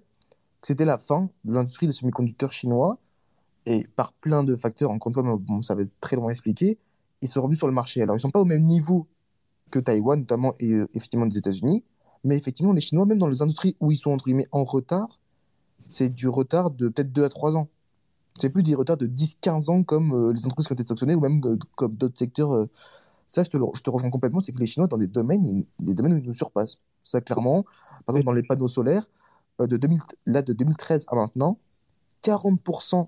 C'était 0.61 0.85
la 0.85 0.97
fin 0.97 1.29
de 1.43 1.53
l'industrie 1.53 1.87
des 1.87 1.93
semi-conducteurs 1.93 2.51
chinois. 2.51 2.97
Et 3.65 3.87
par 3.95 4.13
plein 4.13 4.43
de 4.43 4.55
facteurs, 4.55 4.91
encore 4.91 5.11
une 5.17 5.45
fois, 5.47 5.59
ça 5.61 5.75
va 5.75 5.81
être 5.81 5.93
très 5.99 6.15
loin 6.15 6.29
expliqué, 6.29 6.77
ils 7.21 7.27
sont 7.27 7.41
revenus 7.41 7.57
sur 7.57 7.67
le 7.67 7.73
marché. 7.73 8.01
Alors, 8.01 8.15
ils 8.15 8.17
ne 8.17 8.21
sont 8.21 8.29
pas 8.29 8.41
au 8.41 8.45
même 8.45 8.61
niveau 8.61 9.07
que 9.71 9.79
Taïwan, 9.79 10.19
notamment, 10.19 10.53
et 10.59 10.71
euh, 10.71 10.87
effectivement 10.93 11.25
des 11.25 11.37
États-Unis. 11.37 11.83
Mais 12.23 12.37
effectivement, 12.37 12.73
les 12.73 12.81
Chinois, 12.81 13.05
même 13.05 13.17
dans 13.17 13.27
les 13.27 13.41
industries 13.41 13.75
où 13.79 13.91
ils 13.91 13.97
sont 13.97 14.11
entre 14.11 14.25
guillemets 14.25 14.47
en 14.51 14.63
retard, 14.63 15.07
c'est 15.87 16.09
du 16.09 16.27
retard 16.27 16.71
de 16.71 16.89
peut-être 16.89 17.11
2 17.11 17.23
à 17.23 17.29
3 17.29 17.57
ans. 17.57 17.67
C'est 18.39 18.49
plus 18.49 18.63
des 18.63 18.75
retards 18.75 18.97
de 18.97 19.07
10-15 19.07 19.71
ans 19.71 19.83
comme 19.83 20.13
euh, 20.13 20.33
les 20.33 20.45
entreprises 20.45 20.67
qui 20.67 20.73
ont 20.73 20.75
été 20.75 20.87
sanctionnées 20.87 21.15
ou 21.15 21.21
même 21.21 21.41
comme 21.75 21.95
d'autres 21.95 22.17
secteurs. 22.17 22.67
Ça, 23.27 23.43
je 23.43 23.49
te, 23.49 23.89
rejoins 23.89 24.09
complètement, 24.09 24.39
c'est 24.41 24.51
que 24.51 24.59
les 24.59 24.67
Chinois, 24.67 24.87
dans 24.87 24.97
des 24.97 25.07
domaines, 25.07 25.65
des 25.79 25.95
domaines 25.95 26.13
où 26.13 26.17
ils 26.17 26.27
nous 26.27 26.33
surpassent. 26.33 26.79
Ça, 27.03 27.21
clairement, 27.21 27.63
par 28.05 28.15
exemple, 28.15 28.25
dans 28.25 28.33
les 28.33 28.43
panneaux 28.43 28.67
solaires, 28.67 29.05
euh, 29.61 29.67
de 29.67 29.77
2000, 29.77 29.99
là, 30.25 30.41
de 30.41 30.53
2013 30.53 31.05
à 31.09 31.15
maintenant, 31.15 31.57
40% 32.23 33.07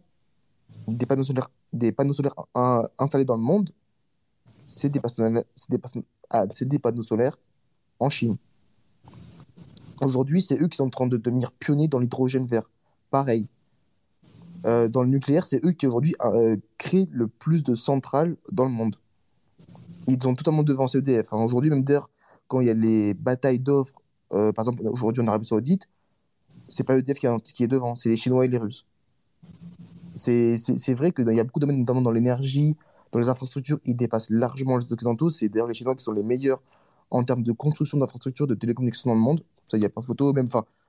des 0.87 1.05
panneaux 1.05 1.23
solaires, 1.23 1.49
installés 2.97 3.25
dans 3.25 3.35
le 3.35 3.41
monde, 3.41 3.71
c'est 4.63 4.89
des, 4.89 4.99
ah, 6.29 6.45
des 6.47 6.79
panneaux 6.79 7.03
solaires 7.03 7.37
en 7.99 8.09
Chine. 8.09 8.37
Aujourd'hui, 10.01 10.41
c'est 10.41 10.61
eux 10.61 10.67
qui 10.67 10.77
sont 10.77 10.85
en 10.85 10.89
train 10.89 11.07
de 11.07 11.17
devenir 11.17 11.51
pionniers 11.51 11.87
dans 11.87 11.99
l'hydrogène 11.99 12.45
vert. 12.45 12.69
Pareil. 13.09 13.47
Euh, 14.65 14.87
dans 14.87 15.01
le 15.01 15.09
nucléaire, 15.09 15.45
c'est 15.45 15.63
eux 15.63 15.71
qui 15.71 15.87
aujourd'hui 15.87 16.15
euh, 16.21 16.57
créent 16.77 17.07
le 17.11 17.27
plus 17.27 17.63
de 17.63 17.75
centrales 17.75 18.35
dans 18.51 18.65
le 18.65 18.71
monde. 18.71 18.95
Ils 20.07 20.25
ont 20.27 20.33
totalement 20.35 20.63
devancé 20.63 20.99
EDF. 20.99 21.33
hein. 21.33 21.43
Aujourd'hui, 21.43 21.69
même 21.69 21.83
d'ailleurs, 21.83 22.09
quand 22.47 22.61
il 22.61 22.67
y 22.67 22.69
a 22.69 22.73
les 22.73 23.13
batailles 23.13 23.59
d'offres, 23.59 23.93
euh, 24.33 24.51
par 24.53 24.63
exemple 24.63 24.87
aujourd'hui 24.87 25.21
en 25.21 25.27
Arabie 25.27 25.45
Saoudite, 25.45 25.87
c'est 26.67 26.83
pas 26.83 26.97
EDF 26.97 27.19
qui, 27.19 27.63
est- 27.63 27.67
devant, 27.67 27.95
c'est 27.95 28.09
les 28.09 28.17
Chinois 28.17 28.45
et 28.45 28.47
les 28.47 28.57
Russes. 28.57 28.85
C'est 30.15 30.93
vrai 30.93 31.11
qu'il 31.11 31.27
y 31.31 31.39
a 31.39 31.43
beaucoup 31.43 31.59
de 31.59 31.65
domaines, 31.65 31.79
notamment 31.79 32.01
dans 32.01 32.11
l'énergie, 32.11 32.75
dans 33.11 33.19
les 33.19 33.29
infrastructures, 33.29 33.79
ils 33.85 33.95
dépassent 33.95 34.29
largement 34.29 34.77
les 34.77 34.91
Occidentaux. 34.91 35.29
C'est 35.29 35.49
d'ailleurs 35.49 35.67
les 35.67 35.73
Chinois 35.73 35.95
qui 35.95 36.03
sont 36.03 36.11
les 36.11 36.23
meilleurs 36.23 36.61
en 37.09 37.23
termes 37.23 37.43
de 37.43 37.51
construction 37.51 37.97
d'infrastructures 37.97 38.47
de 38.47 38.55
télécommunications 38.55 39.11
dans 39.11 39.15
le 39.15 39.21
monde. 39.21 39.43
Ça, 39.67 39.77
il 39.77 39.81
n'y 39.81 39.85
a 39.85 39.89
pas 39.89 40.01
photo. 40.01 40.33
Même, 40.33 40.47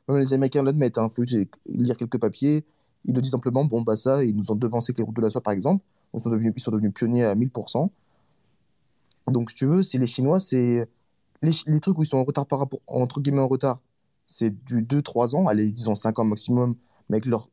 même 0.08 0.18
les 0.18 0.32
Américains 0.32 0.62
l'admettent. 0.62 0.98
Il 1.00 1.14
faut 1.14 1.24
juste 1.24 1.48
lire 1.66 1.96
quelques 1.96 2.18
papiers. 2.18 2.64
Ils 3.04 3.14
le 3.14 3.20
disent 3.20 3.30
simplement. 3.30 3.64
Bon, 3.64 3.82
bah 3.82 3.96
ça, 3.96 4.24
ils 4.24 4.34
nous 4.34 4.50
ont 4.50 4.56
devancé 4.56 4.90
avec 4.90 4.98
les 4.98 5.04
routes 5.04 5.14
de 5.16 5.20
la 5.20 5.30
soie, 5.30 5.40
par 5.40 5.52
exemple. 5.52 5.84
Ils 6.14 6.20
sont 6.20 6.30
devenus 6.70 6.92
pionniers 6.94 7.24
à 7.24 7.34
1000%. 7.34 7.90
Donc, 9.30 9.50
si 9.50 9.56
tu 9.56 9.66
veux, 9.66 9.82
c'est 9.82 9.98
les 9.98 10.06
Chinois, 10.06 10.40
c'est 10.40 10.88
les, 11.42 11.50
les 11.66 11.80
trucs 11.80 11.98
où 11.98 12.02
ils 12.02 12.06
sont 12.08 12.18
en 12.18 12.24
retard 12.24 12.46
par 12.46 12.58
rapport, 12.60 12.80
entre 12.86 13.20
guillemets 13.20 13.40
en 13.40 13.48
retard, 13.48 13.80
c'est 14.26 14.50
du 14.64 14.82
2-3 14.82 15.34
ans, 15.36 15.46
allez, 15.46 15.70
disons 15.72 15.94
5 15.94 16.18
ans 16.18 16.24
maximum, 16.24 16.74
mais 17.08 17.16
avec 17.16 17.26
leur 17.26 17.48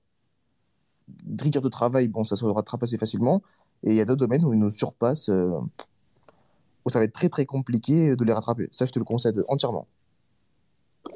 rigueur 1.39 1.61
de 1.61 1.69
travail, 1.69 2.07
bon, 2.07 2.23
ça 2.23 2.35
se 2.35 2.45
rattrape 2.45 2.83
assez 2.83 2.97
facilement. 2.97 3.41
Et 3.83 3.91
il 3.91 3.95
y 3.95 4.01
a 4.01 4.05
d'autres 4.05 4.19
domaines 4.19 4.43
où 4.45 4.53
ils 4.53 4.59
nous 4.59 4.71
surpassent, 4.71 5.29
euh, 5.29 5.51
où 6.85 6.89
ça 6.89 6.99
va 6.99 7.05
être 7.05 7.13
très 7.13 7.29
très 7.29 7.45
compliqué 7.45 8.15
de 8.15 8.23
les 8.23 8.33
rattraper. 8.33 8.67
Ça, 8.71 8.85
je 8.85 8.91
te 8.91 8.99
le 8.99 9.05
concède 9.05 9.43
entièrement. 9.47 9.87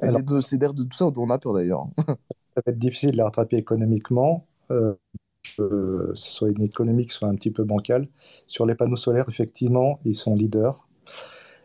Alors- 0.00 0.18
c'est 0.40 0.56
de- 0.56 0.58
d'ailleurs 0.58 0.74
de 0.74 0.84
tout 0.84 0.96
ça 0.96 1.10
dont 1.10 1.22
on 1.22 1.30
a 1.30 1.38
peur 1.38 1.52
d'ailleurs. 1.52 1.86
ça 1.98 2.62
va 2.64 2.72
être 2.72 2.78
difficile 2.78 3.12
de 3.12 3.16
les 3.16 3.22
rattraper 3.22 3.56
économiquement. 3.56 4.46
Euh, 4.70 4.94
euh, 5.58 6.12
ce 6.14 6.32
soit 6.32 6.50
une 6.50 6.62
économie 6.62 7.06
qui 7.06 7.12
soit 7.12 7.28
un 7.28 7.34
petit 7.34 7.50
peu 7.50 7.64
bancale. 7.64 8.08
Sur 8.46 8.66
les 8.66 8.74
panneaux 8.74 8.96
solaires, 8.96 9.28
effectivement, 9.28 10.00
ils 10.04 10.14
sont 10.14 10.34
leaders. 10.34 10.86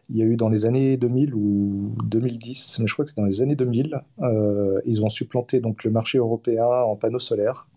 Il 0.09 0.17
y 0.17 0.21
a 0.21 0.26
eu 0.26 0.36
dans 0.36 0.49
les 0.49 0.65
années 0.65 0.97
2000 0.97 1.34
ou 1.34 1.95
2010, 2.03 2.80
mais 2.80 2.88
je 2.88 2.93
crois 2.93 3.05
que 3.05 3.11
c'est 3.11 3.17
dans 3.17 3.26
les 3.26 3.41
années 3.41 3.55
2000, 3.55 4.01
euh, 4.21 4.80
ils 4.86 5.03
ont 5.03 5.09
supplanté 5.09 5.59
donc 5.59 5.84
le 5.84 5.89
marché 5.91 6.19
européen 6.19 6.67
en 6.67 6.95
panneaux 6.95 7.19
solaires. 7.19 7.67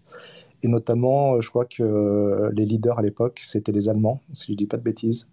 Et 0.62 0.68
notamment, 0.68 1.34
euh, 1.34 1.40
je 1.40 1.48
crois 1.48 1.64
que 1.64 1.82
euh, 1.82 2.50
les 2.52 2.66
leaders 2.66 2.98
à 2.98 3.02
l'époque, 3.02 3.40
c'était 3.46 3.72
les 3.72 3.88
Allemands, 3.88 4.20
si 4.32 4.48
je 4.48 4.52
ne 4.52 4.56
dis 4.58 4.66
pas 4.66 4.76
de 4.76 4.82
bêtises. 4.82 5.30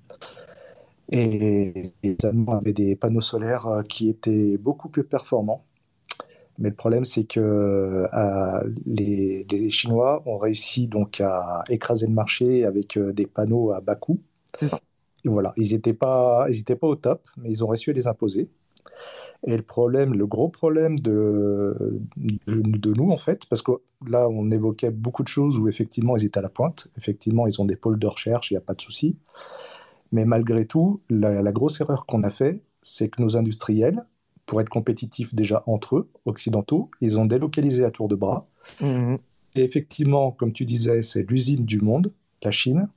Et 1.12 1.94
les 2.04 2.18
Allemands 2.24 2.54
avaient 2.54 2.74
des 2.74 2.96
panneaux 2.96 3.22
solaires 3.22 3.84
qui 3.90 4.10
étaient 4.10 4.58
beaucoup 4.58 4.90
plus 4.90 5.04
performants. 5.04 5.64
Mais 6.58 6.70
le 6.70 6.76
problème, 6.76 7.06
c'est 7.06 7.26
que 7.26 7.40
euh, 8.14 8.64
les, 8.86 9.46
les 9.52 9.70
Chinois 9.70 10.24
ont 10.26 10.38
réussi 10.38 10.88
donc 10.88 11.20
à 11.20 11.64
écraser 11.70 12.08
le 12.08 12.14
marché 12.14 12.66
avec 12.66 12.98
euh, 12.98 13.12
des 13.12 13.26
panneaux 13.26 13.72
à 13.72 13.82
bas 13.82 13.96
coût. 13.96 14.22
C'est 14.58 14.70
ça. 14.70 14.80
Et 15.26 15.30
voilà, 15.30 15.54
ils 15.58 15.74
n'étaient 15.74 15.94
pas, 15.94 16.46
ils 16.50 16.60
étaient 16.60 16.76
pas 16.76 16.88
au 16.88 16.96
top, 16.96 17.24
mais 17.38 17.50
ils 17.50 17.64
ont 17.64 17.68
réussi 17.68 17.90
à 17.90 17.94
les 17.94 18.08
imposer. 18.08 18.50
Et 19.48 19.58
le 19.58 19.64
problème, 19.64 20.14
le 20.14 20.26
gros 20.26 20.50
problème 20.50 20.98
de, 21.00 22.00
de, 22.16 22.62
de 22.62 22.94
nous, 22.94 23.10
en 23.12 23.18
fait, 23.18 23.46
parce 23.48 23.62
que 23.62 23.72
là, 24.08 24.30
on 24.30 24.50
évoquait 24.50 24.92
beaucoup 24.92 25.24
de 25.24 25.28
choses 25.28 25.60
où 25.60 25.68
effectivement, 25.68 26.16
ils 26.16 26.26
étaient 26.26 26.40
à 26.40 26.42
la 26.42 26.50
pointe. 26.50 26.88
Effectivement, 26.98 27.48
ils 27.48 27.62
ont 27.62 27.66
des 27.66 27.76
pôles 27.76 28.00
de 28.00 28.08
recherche, 28.08 28.52
il 28.52 28.54
n'y 28.54 28.60
a 28.60 28.62
pas 28.62 28.76
de 28.76 28.82
souci. 28.82 29.18
Mais 30.12 30.26
malgré 30.26 30.66
tout, 30.66 31.02
la, 31.10 31.42
la 31.42 31.52
grosse 31.52 31.82
erreur 31.82 32.06
qu'on 32.06 32.24
a 32.24 32.32
fait, 32.32 32.62
c'est 32.82 33.10
que 33.10 33.22
nos 33.22 33.36
industriels, 33.36 34.06
pour 34.46 34.62
être 34.62 34.70
compétitifs 34.70 35.34
déjà 35.34 35.64
entre 35.66 35.98
eux, 35.98 36.10
occidentaux, 36.26 36.90
ils 37.02 37.18
ont 37.18 37.26
délocalisé 37.26 37.84
à 37.84 37.92
tour 37.92 38.08
de 38.08 38.16
bras. 38.16 38.48
Mhm. 38.82 39.18
Et 39.56 39.64
effectivement, 39.64 40.32
comme 40.32 40.54
tu 40.54 40.66
disais, 40.66 41.04
c'est 41.04 41.24
l'usine 41.30 41.66
du 41.66 41.80
monde, 41.80 42.12
la 42.44 42.52
Chine. 42.52 42.88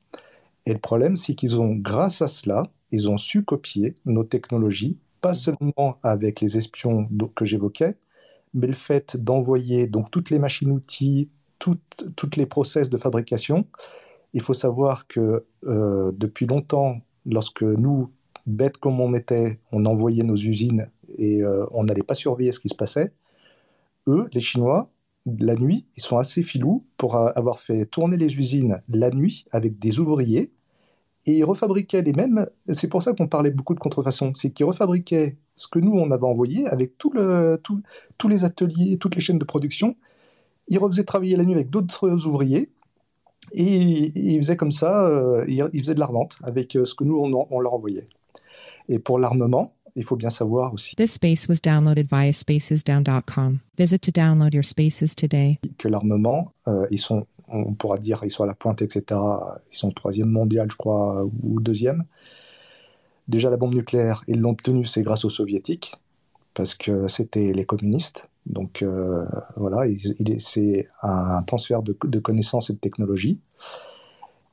Et 0.67 0.73
le 0.73 0.79
problème, 0.79 1.17
c'est 1.17 1.35
qu'ils 1.35 1.61
ont, 1.61 1.75
grâce 1.75 2.21
à 2.21 2.29
cela, 2.29 2.65
ils 2.91 3.09
ont 3.09 3.17
su 3.17 3.45
copier 3.45 3.95
nos 4.05 4.25
technologies, 4.25 4.99
pas 5.21 5.35
seulement 5.35 5.99
avec 6.03 6.41
les 6.41 6.59
espions 6.59 7.09
que 7.35 7.45
j'évoquais, 7.45 7.97
mais 8.55 8.67
le 8.67 8.73
fait 8.73 9.17
d'envoyer 9.17 9.87
donc 9.87 10.11
toutes 10.11 10.31
les 10.31 10.39
machines-outils, 10.39 11.31
toutes, 11.59 12.07
toutes 12.17 12.37
les 12.37 12.47
process 12.47 12.91
de 12.91 12.99
fabrication. 12.99 13.67
Il 14.33 14.43
faut 14.43 14.55
savoir 14.55 15.07
que 15.07 15.45
euh, 15.65 16.13
depuis 16.15 16.47
longtemps, 16.47 16.99
lorsque 17.25 17.63
nous, 17.63 18.11
bêtes 18.47 18.79
comme 18.79 19.01
on 19.01 19.15
était, 19.15 19.59
on 19.73 19.87
envoyait 19.87 20.23
nos 20.23 20.37
usines 20.37 20.91
et 21.17 21.43
euh, 21.43 21.67
on 21.73 21.85
n'allait 21.85 22.03
pas 22.03 22.15
surveiller 22.15 22.53
ce 22.53 22.61
qui 22.61 22.69
se 22.69 22.75
passait, 22.75 23.13
eux, 24.07 24.29
les 24.33 24.41
Chinois, 24.41 24.91
la 25.41 25.55
nuit, 25.57 25.87
ils 25.97 26.03
sont 26.03 26.19
assez 26.19 26.43
filous 26.43 26.85
pour 26.97 27.17
avoir 27.17 27.61
fait 27.61 27.85
tourner 27.87 28.17
les 28.17 28.39
usines 28.39 28.81
la 28.89 29.11
nuit 29.11 29.45
avec 29.51 29.79
des 29.79 29.99
ouvriers 29.99 30.51
et 31.27 31.33
ils 31.33 31.45
refabriquaient 31.45 32.01
les 32.01 32.15
mêmes. 32.15 32.47
C'est 32.71 32.89
pour 32.89 33.03
ça 33.03 33.13
qu'on 33.13 33.29
parlait 33.29 33.51
beaucoup 33.51 33.75
de 33.75 33.81
contrefaçon. 33.81 34.33
C'est 34.33 34.51
qu'ils 34.51 34.65
refabriquaient 34.65 35.37
ce 35.57 35.69
que 35.69 35.79
nous, 35.79 35.93
on 35.93 36.11
avait 36.11 36.25
envoyé 36.25 36.67
avec 36.69 36.97
tous 36.97 37.13
les 37.13 38.45
ateliers, 38.45 38.97
toutes 38.97 39.15
les 39.15 39.21
chaînes 39.21 39.39
de 39.39 39.45
production. 39.45 39.95
Ils 40.69 40.79
refaisaient 40.79 41.05
travailler 41.05 41.37
la 41.37 41.45
nuit 41.45 41.55
avec 41.55 41.69
d'autres 41.69 42.27
ouvriers 42.27 42.71
et, 43.53 44.13
ils 44.15 44.39
faisaient 44.39 44.57
comme 44.57 44.73
ça, 44.73 45.07
euh, 45.07 45.45
ils, 45.49 45.81
faisaient 45.81 45.95
de 45.95 46.01
la 46.01 46.07
revente 46.07 46.39
avec 46.43 46.77
euh, 46.77 46.85
ce 46.87 46.95
que 46.95 47.05
nous, 47.05 47.17
on 47.19 47.61
leur 47.61 47.75
envoyait. 47.75 48.09
Et 48.89 48.99
pour 48.99 49.19
l'armement, 49.19 49.75
il 49.99 50.05
faut 50.05 50.17
bien 50.17 50.31
savoir 50.31 50.73
aussi 50.73 50.97
This 50.97 51.13
space 51.13 51.47
was 51.49 51.57
downloaded 51.63 52.07
via 52.09 52.33
spacesdown.com. 52.33 53.59
Visit 53.77 53.99
to 54.01 54.11
download 54.11 54.55
your 54.55 54.65
spaces 54.65 55.15
today. 55.15 55.59
que 55.79 55.89
l'armement, 55.89 56.53
euh, 56.69 56.87
ils 56.91 56.99
sont, 56.99 57.27
on 57.49 57.75
pourra 57.75 57.99
dire, 57.99 58.21
ils 58.25 58.31
sont 58.31 58.45
à 58.45 58.47
la 58.47 58.55
pointe, 58.55 58.81
etc. 58.83 59.03
Ils 59.73 59.77
sont 59.77 59.91
troisième 59.91 60.31
mondial, 60.31 60.71
je 60.71 60.77
crois, 60.77 61.25
ou 61.43 61.61
deuxième. 61.61 62.05
Déjà, 63.29 63.51
la 63.51 63.57
bombe 63.59 63.75
nucléaire, 63.75 64.25
ils 64.27 64.41
l'ont 64.41 64.51
obtenue, 64.51 64.87
c'est 64.87 65.03
grâce 65.03 65.25
aux 65.25 65.31
soviétiques, 65.31 65.95
parce 66.55 66.75
que 66.75 67.09
c'était 67.09 67.53
les 67.53 67.65
communistes. 67.67 68.29
Donc 68.47 68.81
euh, 68.83 69.27
voilà, 69.57 69.87
il- 69.87 70.17
il 70.19 70.33
est- 70.33 70.41
c'est 70.41 70.89
un 71.03 71.43
transfert 71.43 71.83
de, 71.83 71.95
de 72.05 72.19
connaissances 72.21 72.71
et 72.71 72.73
de 72.73 72.79
technologies. 72.79 73.41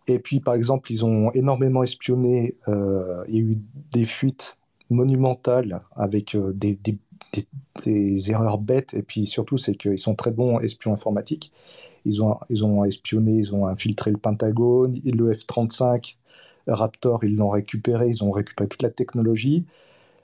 Et 0.07 0.19
puis, 0.19 0.39
par 0.39 0.53
exemple, 0.53 0.91
ils 0.91 1.03
ont 1.05 1.31
énormément 1.31 1.81
espionné. 1.83 2.55
euh, 2.67 3.23
il 3.27 3.33
y 3.33 3.37
a 3.37 3.41
eu 3.41 3.57
des 3.93 4.05
fuites 4.05 4.57
monumentales 4.89 5.81
avec 5.95 6.36
euh, 6.36 6.53
des, 6.53 6.77
des- 6.83 6.97
erreurs 8.31 8.57
bêtes. 8.57 8.93
Et 8.93 9.01
puis 9.01 9.25
surtout, 9.25 9.57
c'est 9.57 9.75
qu'ils 9.75 9.99
sont 9.99 10.15
très 10.15 10.31
bons 10.31 10.59
espions 10.59 10.93
informatiques. 10.93 11.51
Ils 12.05 12.23
ont, 12.23 12.38
ils 12.49 12.65
ont 12.65 12.83
espionné, 12.83 13.33
ils 13.33 13.55
ont 13.55 13.67
infiltré 13.67 14.11
le 14.11 14.17
Pentagone, 14.17 14.95
le 15.05 15.33
F-35 15.33 16.17
Raptor, 16.67 17.23
ils 17.23 17.36
l'ont 17.36 17.49
récupéré, 17.49 18.07
ils 18.09 18.23
ont 18.23 18.31
récupéré 18.31 18.67
toute 18.69 18.81
la 18.83 18.89
technologie. 18.89 19.65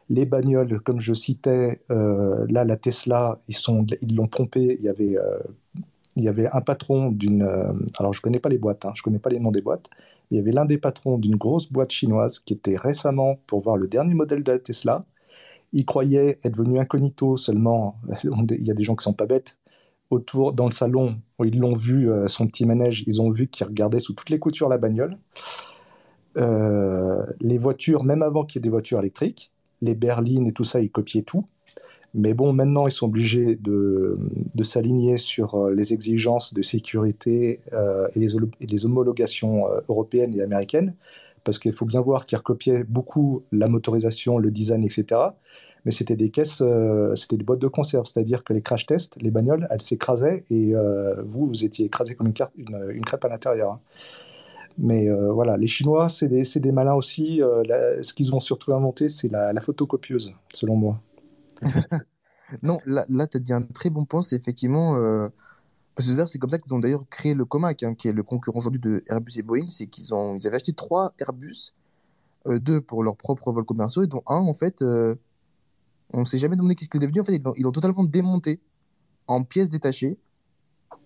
Les 0.09 0.25
bagnoles, 0.25 0.81
comme 0.81 0.99
je 1.01 1.13
citais, 1.13 1.81
euh, 1.91 2.45
là, 2.49 2.65
la 2.65 2.77
Tesla, 2.77 3.39
ils 3.47 3.55
sont, 3.55 3.85
ils 4.01 4.15
l'ont 4.15 4.27
pompé. 4.27 4.77
Il 4.79 4.85
y 4.85 4.89
avait, 4.89 5.17
euh, 5.17 5.39
il 6.15 6.23
y 6.23 6.27
avait 6.29 6.47
un 6.51 6.61
patron 6.61 7.11
d'une. 7.11 7.43
alors, 7.99 8.13
je 8.13 8.21
connais 8.21 8.39
pas 8.39 8.49
les 8.49 8.57
boîtes, 8.57 8.85
hein, 8.85 8.93
je 8.95 9.03
connais 9.03 9.19
pas 9.19 9.29
les 9.29 9.39
noms 9.39 9.51
des 9.51 9.61
boîtes. 9.61 9.89
Il 10.31 10.37
y 10.37 10.39
avait 10.39 10.53
l'un 10.53 10.65
des 10.65 10.77
patrons 10.77 11.17
d'une 11.17 11.35
grosse 11.35 11.69
boîte 11.71 11.91
chinoise 11.91 12.39
qui 12.39 12.53
était 12.53 12.77
récemment 12.77 13.37
pour 13.47 13.59
voir 13.59 13.75
le 13.75 13.87
dernier 13.87 14.13
modèle 14.13 14.43
de 14.43 14.51
la 14.53 14.59
Tesla. 14.59 15.05
Il 15.73 15.85
croyait 15.85 16.39
être 16.43 16.55
venu 16.55 16.79
incognito 16.79 17.35
seulement. 17.35 17.99
Il 18.23 18.65
y 18.65 18.71
a 18.71 18.73
des 18.73 18.83
gens 18.83 18.95
qui 18.95 19.03
sont 19.03 19.13
pas 19.13 19.27
bêtes. 19.27 19.57
Autour, 20.09 20.53
dans 20.53 20.65
le 20.65 20.71
salon, 20.71 21.21
où 21.39 21.45
ils 21.45 21.57
l'ont 21.57 21.73
vu, 21.73 22.11
euh, 22.11 22.27
son 22.27 22.45
petit 22.45 22.65
manège, 22.65 23.05
ils 23.07 23.21
ont 23.21 23.31
vu 23.31 23.47
qu'il 23.47 23.65
regardait 23.65 23.99
sous 23.99 24.11
toutes 24.11 24.29
les 24.29 24.39
coutures 24.39 24.67
la 24.67 24.77
bagnole. 24.77 25.17
Euh, 26.37 27.25
les 27.39 27.57
voitures, 27.57 28.03
même 28.03 28.21
avant 28.21 28.43
qu'il 28.43 28.59
y 28.59 28.61
ait 28.61 28.63
des 28.63 28.69
voitures 28.69 28.99
électriques, 28.99 29.51
les 29.81 29.95
berlines 29.95 30.47
et 30.47 30.51
tout 30.51 30.65
ça, 30.65 30.81
ils 30.81 30.91
copiaient 30.91 31.23
tout. 31.23 31.47
Mais 32.13 32.33
bon, 32.33 32.51
maintenant, 32.51 32.87
ils 32.87 32.91
sont 32.91 33.05
obligés 33.07 33.55
de, 33.55 34.17
de 34.53 34.63
s'aligner 34.63 35.17
sur 35.17 35.55
euh, 35.55 35.73
les 35.73 35.93
exigences 35.93 36.53
de 36.53 36.61
sécurité 36.61 37.61
euh, 37.71 38.07
et, 38.15 38.19
les, 38.19 38.27
les 38.59 38.85
homologations 38.85 39.71
euh, 39.71 39.79
européennes 39.87 40.35
et 40.35 40.41
américaines, 40.41 40.93
parce 41.45 41.57
qu'il 41.57 41.71
faut 41.73 41.85
bien 41.85 42.01
voir 42.01 42.25
qu'ils 42.25 42.37
recopiaient 42.37 42.83
beaucoup 42.83 43.43
la 43.53 43.69
motorisation, 43.69 44.37
le 44.37 44.51
design, 44.51 44.83
etc. 44.83 45.21
Mais 45.85 45.91
c'était 45.91 46.17
des 46.17 46.29
caisses, 46.29 46.61
c'était 47.15 47.37
des 47.37 47.43
boîtes 47.43 47.59
de 47.59 47.67
conserve, 47.67 48.05
c'est-à-dire 48.05 48.43
que 48.43 48.53
les 48.53 48.61
crash 48.61 48.85
tests, 48.85 49.15
les 49.19 49.31
bagnoles, 49.31 49.67
elles 49.71 49.81
s'écrasaient 49.81 50.45
et 50.51 50.75
vous, 51.25 51.47
vous 51.47 51.65
étiez 51.65 51.87
écrasé 51.87 52.13
comme 52.13 52.27
une, 52.27 53.03
crêpe 53.03 53.25
à 53.25 53.29
l'intérieur. 53.29 53.71
hein. 53.71 53.79
Mais 54.77 55.09
voilà, 55.09 55.57
les 55.57 55.65
Chinois, 55.65 56.07
c'est 56.07 56.27
des, 56.27 56.43
des 56.43 56.71
malins 56.71 56.93
aussi. 56.93 57.41
Ce 58.01 58.13
qu'ils 58.13 58.35
ont 58.35 58.39
surtout 58.39 58.75
inventé, 58.75 59.09
c'est 59.09 59.31
la 59.31 59.59
photocopieuse, 59.59 60.35
selon 60.53 60.75
moi. 60.75 60.99
Non, 62.63 62.79
là, 62.85 63.05
là 63.09 63.27
tu 63.27 63.37
as 63.37 63.39
dit 63.39 63.53
un 63.53 63.61
très 63.61 63.89
bon 63.89 64.05
point, 64.05 64.21
c'est 64.21 64.35
effectivement. 64.35 64.95
euh, 64.95 65.29
Parce 65.95 66.11
que 66.11 66.27
c'est 66.27 66.39
comme 66.39 66.49
ça 66.49 66.59
qu'ils 66.59 66.73
ont 66.73 66.79
d'ailleurs 66.79 67.07
créé 67.09 67.33
le 67.33 67.45
Comac, 67.45 67.83
hein, 67.83 67.95
qui 67.95 68.07
est 68.07 68.13
le 68.13 68.23
concurrent 68.23 68.59
aujourd'hui 68.59 68.79
de 68.79 69.01
Airbus 69.07 69.37
et 69.37 69.41
Boeing. 69.41 69.69
C'est 69.69 69.87
qu'ils 69.87 70.13
ont... 70.13 70.35
ils 70.35 70.47
avaient 70.47 70.57
acheté 70.57 70.73
trois 70.73 71.13
Airbus, 71.19 71.71
euh, 72.47 72.59
deux 72.59 72.81
pour 72.81 73.03
leurs 73.03 73.15
propres 73.17 73.51
vols 73.51 73.65
commerciaux, 73.65 74.03
et 74.03 74.07
dont 74.07 74.23
un, 74.27 74.35
en 74.35 74.53
fait, 74.53 74.81
euh, 74.81 75.15
on 76.13 76.21
ne 76.21 76.25
sait 76.25 76.37
jamais 76.37 76.55
demandé 76.55 76.75
qu'est-ce 76.75 76.89
qu'il 76.89 77.03
est 77.03 77.07
devenu. 77.07 77.21
En 77.21 77.25
fait, 77.25 77.41
ils 77.57 77.63
l'ont 77.63 77.71
totalement 77.71 78.03
démonté 78.03 78.59
en 79.27 79.43
pièces 79.43 79.69
détachées 79.69 80.17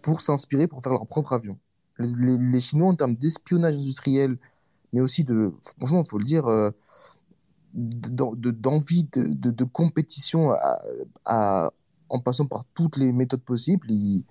pour 0.02 0.22
s'inspirer 0.22 0.68
pour 0.68 0.82
faire 0.82 0.94
leur 0.94 1.06
propre 1.06 1.34
avion. 1.34 1.58
Les, 2.00 2.60
Chinois, 2.60 2.90
en 2.90 2.96
termes 2.96 3.16
d'espionnage 3.16 3.76
industriel, 3.76 4.38
mais 4.92 5.00
aussi 5.02 5.24
de. 5.24 5.54
Franchement, 5.78 6.02
il 6.04 6.10
faut 6.10 6.18
le 6.18 6.26
dire. 6.26 6.46
D'envie 7.76 9.06
de, 9.14 9.24
de, 9.24 9.52
de 9.52 9.64
compétition 9.66 10.52
à, 10.52 10.78
à- 11.26 11.72
en 12.10 12.20
passant 12.20 12.46
par 12.46 12.66
toutes 12.76 12.98
les 12.98 13.12
méthodes 13.14 13.42
possibles. 13.42 13.88
Ils, 13.92 14.24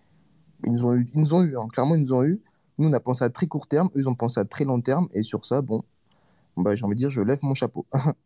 ils 0.64 0.72
nous 0.72 0.86
ont 0.86 0.94
eu, 0.94 1.06
ils 1.14 1.20
nous 1.20 1.34
ont 1.34 1.42
eu 1.42 1.56
hein. 1.56 1.68
clairement, 1.72 1.94
ils 1.96 2.02
nous 2.02 2.12
ont 2.14 2.24
eu. 2.24 2.40
Nous, 2.78 2.88
on 2.88 2.92
a 2.92 3.00
pensé 3.00 3.24
à 3.24 3.30
très 3.30 3.46
court 3.46 3.66
terme, 3.68 3.88
eux, 3.96 4.00
ils 4.00 4.08
ont 4.08 4.14
pensé 4.14 4.40
à 4.40 4.44
très 4.44 4.64
long 4.64 4.80
terme, 4.80 5.08
et 5.12 5.22
sur 5.22 5.44
ça, 5.44 5.62
bon, 5.62 5.80
bah, 6.56 6.76
j'ai 6.76 6.84
envie 6.84 6.94
de 6.94 6.98
dire, 7.00 7.10
je 7.10 7.20
lève 7.22 7.38
mon 7.42 7.54
chapeau. 7.54 7.86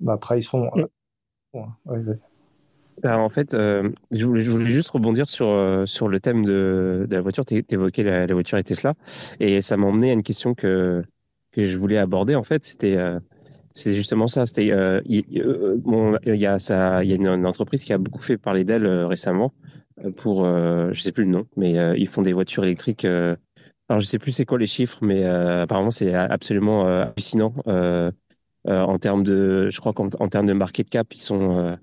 Bah, 0.00 0.14
après, 0.14 0.38
ils 0.38 0.42
sont. 0.42 0.70
Mm. 0.74 0.86
Ouais, 1.54 1.62
ouais, 1.86 1.98
ouais. 1.98 2.18
Alors, 3.04 3.20
en 3.20 3.28
fait, 3.30 3.54
euh, 3.54 3.90
je, 4.10 4.26
voulais, 4.26 4.40
je 4.42 4.50
voulais 4.50 4.66
juste 4.66 4.90
rebondir 4.90 5.28
sur, 5.28 5.48
euh, 5.48 5.86
sur 5.86 6.08
le 6.08 6.20
thème 6.20 6.44
de, 6.44 7.06
de 7.08 7.14
la 7.16 7.22
voiture. 7.22 7.44
Tu 7.44 7.64
évoquais 7.68 8.02
la, 8.02 8.26
la 8.26 8.34
voiture 8.34 8.58
et 8.58 8.64
Tesla. 8.64 8.94
Et 9.40 9.62
ça 9.62 9.76
m'a 9.76 9.86
emmené 9.86 10.10
à 10.10 10.14
une 10.14 10.22
question 10.24 10.54
que, 10.54 11.02
que 11.52 11.66
je 11.66 11.78
voulais 11.78 11.98
aborder. 11.98 12.34
En 12.34 12.42
fait, 12.44 12.64
c'était 12.64 12.96
euh, 12.96 13.20
c'est 13.78 13.94
justement 13.94 14.26
ça. 14.26 14.44
C'était 14.44 14.72
euh, 14.72 15.00
il 15.06 15.24
y 16.24 16.46
a 16.46 16.58
ça, 16.58 17.04
il 17.04 17.10
y 17.10 17.12
a 17.12 17.16
une, 17.16 17.46
entreprise 17.46 17.84
qui 17.84 17.92
a 17.92 17.98
beaucoup 17.98 18.20
fait 18.20 18.36
parler 18.36 18.64
d'elle 18.64 18.86
euh, 18.86 19.06
récemment 19.06 19.52
euh, 20.04 20.10
pour, 20.10 20.44
euh, 20.44 20.88
je 20.92 21.00
sais 21.00 21.12
plus 21.12 21.24
le 21.24 21.30
nom, 21.30 21.46
mais 21.56 21.98
ils 21.98 22.08
font 22.08 22.22
des 22.22 22.32
voitures 22.32 22.64
électriques. 22.64 23.04
alors, 23.04 24.00
je 24.00 24.06
sais 24.06 24.18
plus 24.18 24.32
c'est 24.32 24.44
quoi 24.44 24.58
les 24.58 24.66
chiffres, 24.66 24.98
mais 25.02 25.24
apparemment 25.24 25.90
c'est 25.90 26.12
absolument 26.14 26.86
hallucinant 26.86 27.54
en 28.66 28.98
termes 28.98 29.22
de, 29.22 29.70
je 29.70 29.80
crois 29.80 29.92
qu'en 29.92 30.08
en 30.18 30.28
termes 30.28 30.46
de 30.46 30.52
market 30.52 30.90
cap, 30.90 31.06
ils 31.14 31.20
sont 31.20 31.78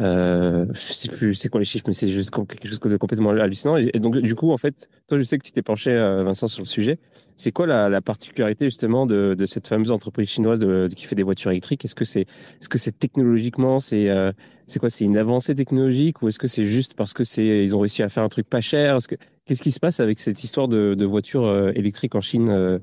euh, 0.00 0.66
je 0.72 1.08
plus 1.08 1.34
c'est 1.34 1.48
quoi 1.48 1.60
les 1.60 1.64
chiffres, 1.64 1.84
mais 1.86 1.92
c'est 1.92 2.08
juste 2.08 2.30
quelque 2.30 2.66
chose 2.66 2.80
de 2.80 2.96
complètement 2.96 3.30
hallucinant. 3.30 3.76
Et, 3.76 4.00
donc, 4.00 4.18
du 4.18 4.34
coup, 4.34 4.50
en 4.50 4.56
fait, 4.56 4.88
toi, 5.06 5.18
je 5.18 5.22
sais 5.22 5.38
que 5.38 5.44
tu 5.44 5.52
t'es 5.52 5.62
penché, 5.62 5.90
euh, 5.90 6.24
Vincent, 6.24 6.48
sur 6.48 6.62
le 6.62 6.66
sujet. 6.66 6.98
C'est 7.36 7.52
quoi 7.52 7.66
la, 7.66 7.88
la 7.88 8.00
particularité 8.00 8.64
justement 8.64 9.06
de, 9.06 9.34
de 9.34 9.46
cette 9.46 9.66
fameuse 9.66 9.90
entreprise 9.90 10.28
chinoise 10.28 10.60
de, 10.60 10.88
de- 10.88 10.94
qui 10.94 11.04
fait 11.04 11.16
des 11.16 11.22
voitures 11.22 11.50
électriques? 11.50 11.84
Est-ce 11.84 11.94
que 11.94 12.04
c'est, 12.04 12.22
est-ce 12.22 12.68
que 12.68 12.78
c'est 12.78 12.96
technologiquement, 12.98 13.78
c'est, 13.78 14.08
euh, 14.08 14.32
c'est 14.66 14.78
quoi? 14.78 14.90
C'est 14.90 15.04
une 15.04 15.16
avancée 15.16 15.54
technologique 15.54 16.22
ou 16.22 16.28
est-ce 16.28 16.38
que 16.38 16.46
c'est 16.46 16.64
juste 16.64 16.94
parce 16.94 17.12
que 17.12 17.24
c'est, 17.24 17.64
ils 17.64 17.74
ont 17.74 17.80
réussi 17.80 18.02
à 18.02 18.08
faire 18.08 18.22
un 18.22 18.28
truc 18.28 18.48
pas 18.48 18.60
cher? 18.60 18.96
Est-ce 18.96 19.08
que, 19.08 19.16
qu'est-ce 19.46 19.62
qui 19.62 19.72
se 19.72 19.80
passe 19.80 20.00
avec 20.00 20.20
cette 20.20 20.42
histoire 20.42 20.68
de, 20.68 20.94
de 20.94 21.04
voitures 21.04 21.44
euh, 21.44 21.72
électriques 21.74 22.14
en 22.14 22.20
Chine 22.20 22.48
euh, 22.50 22.78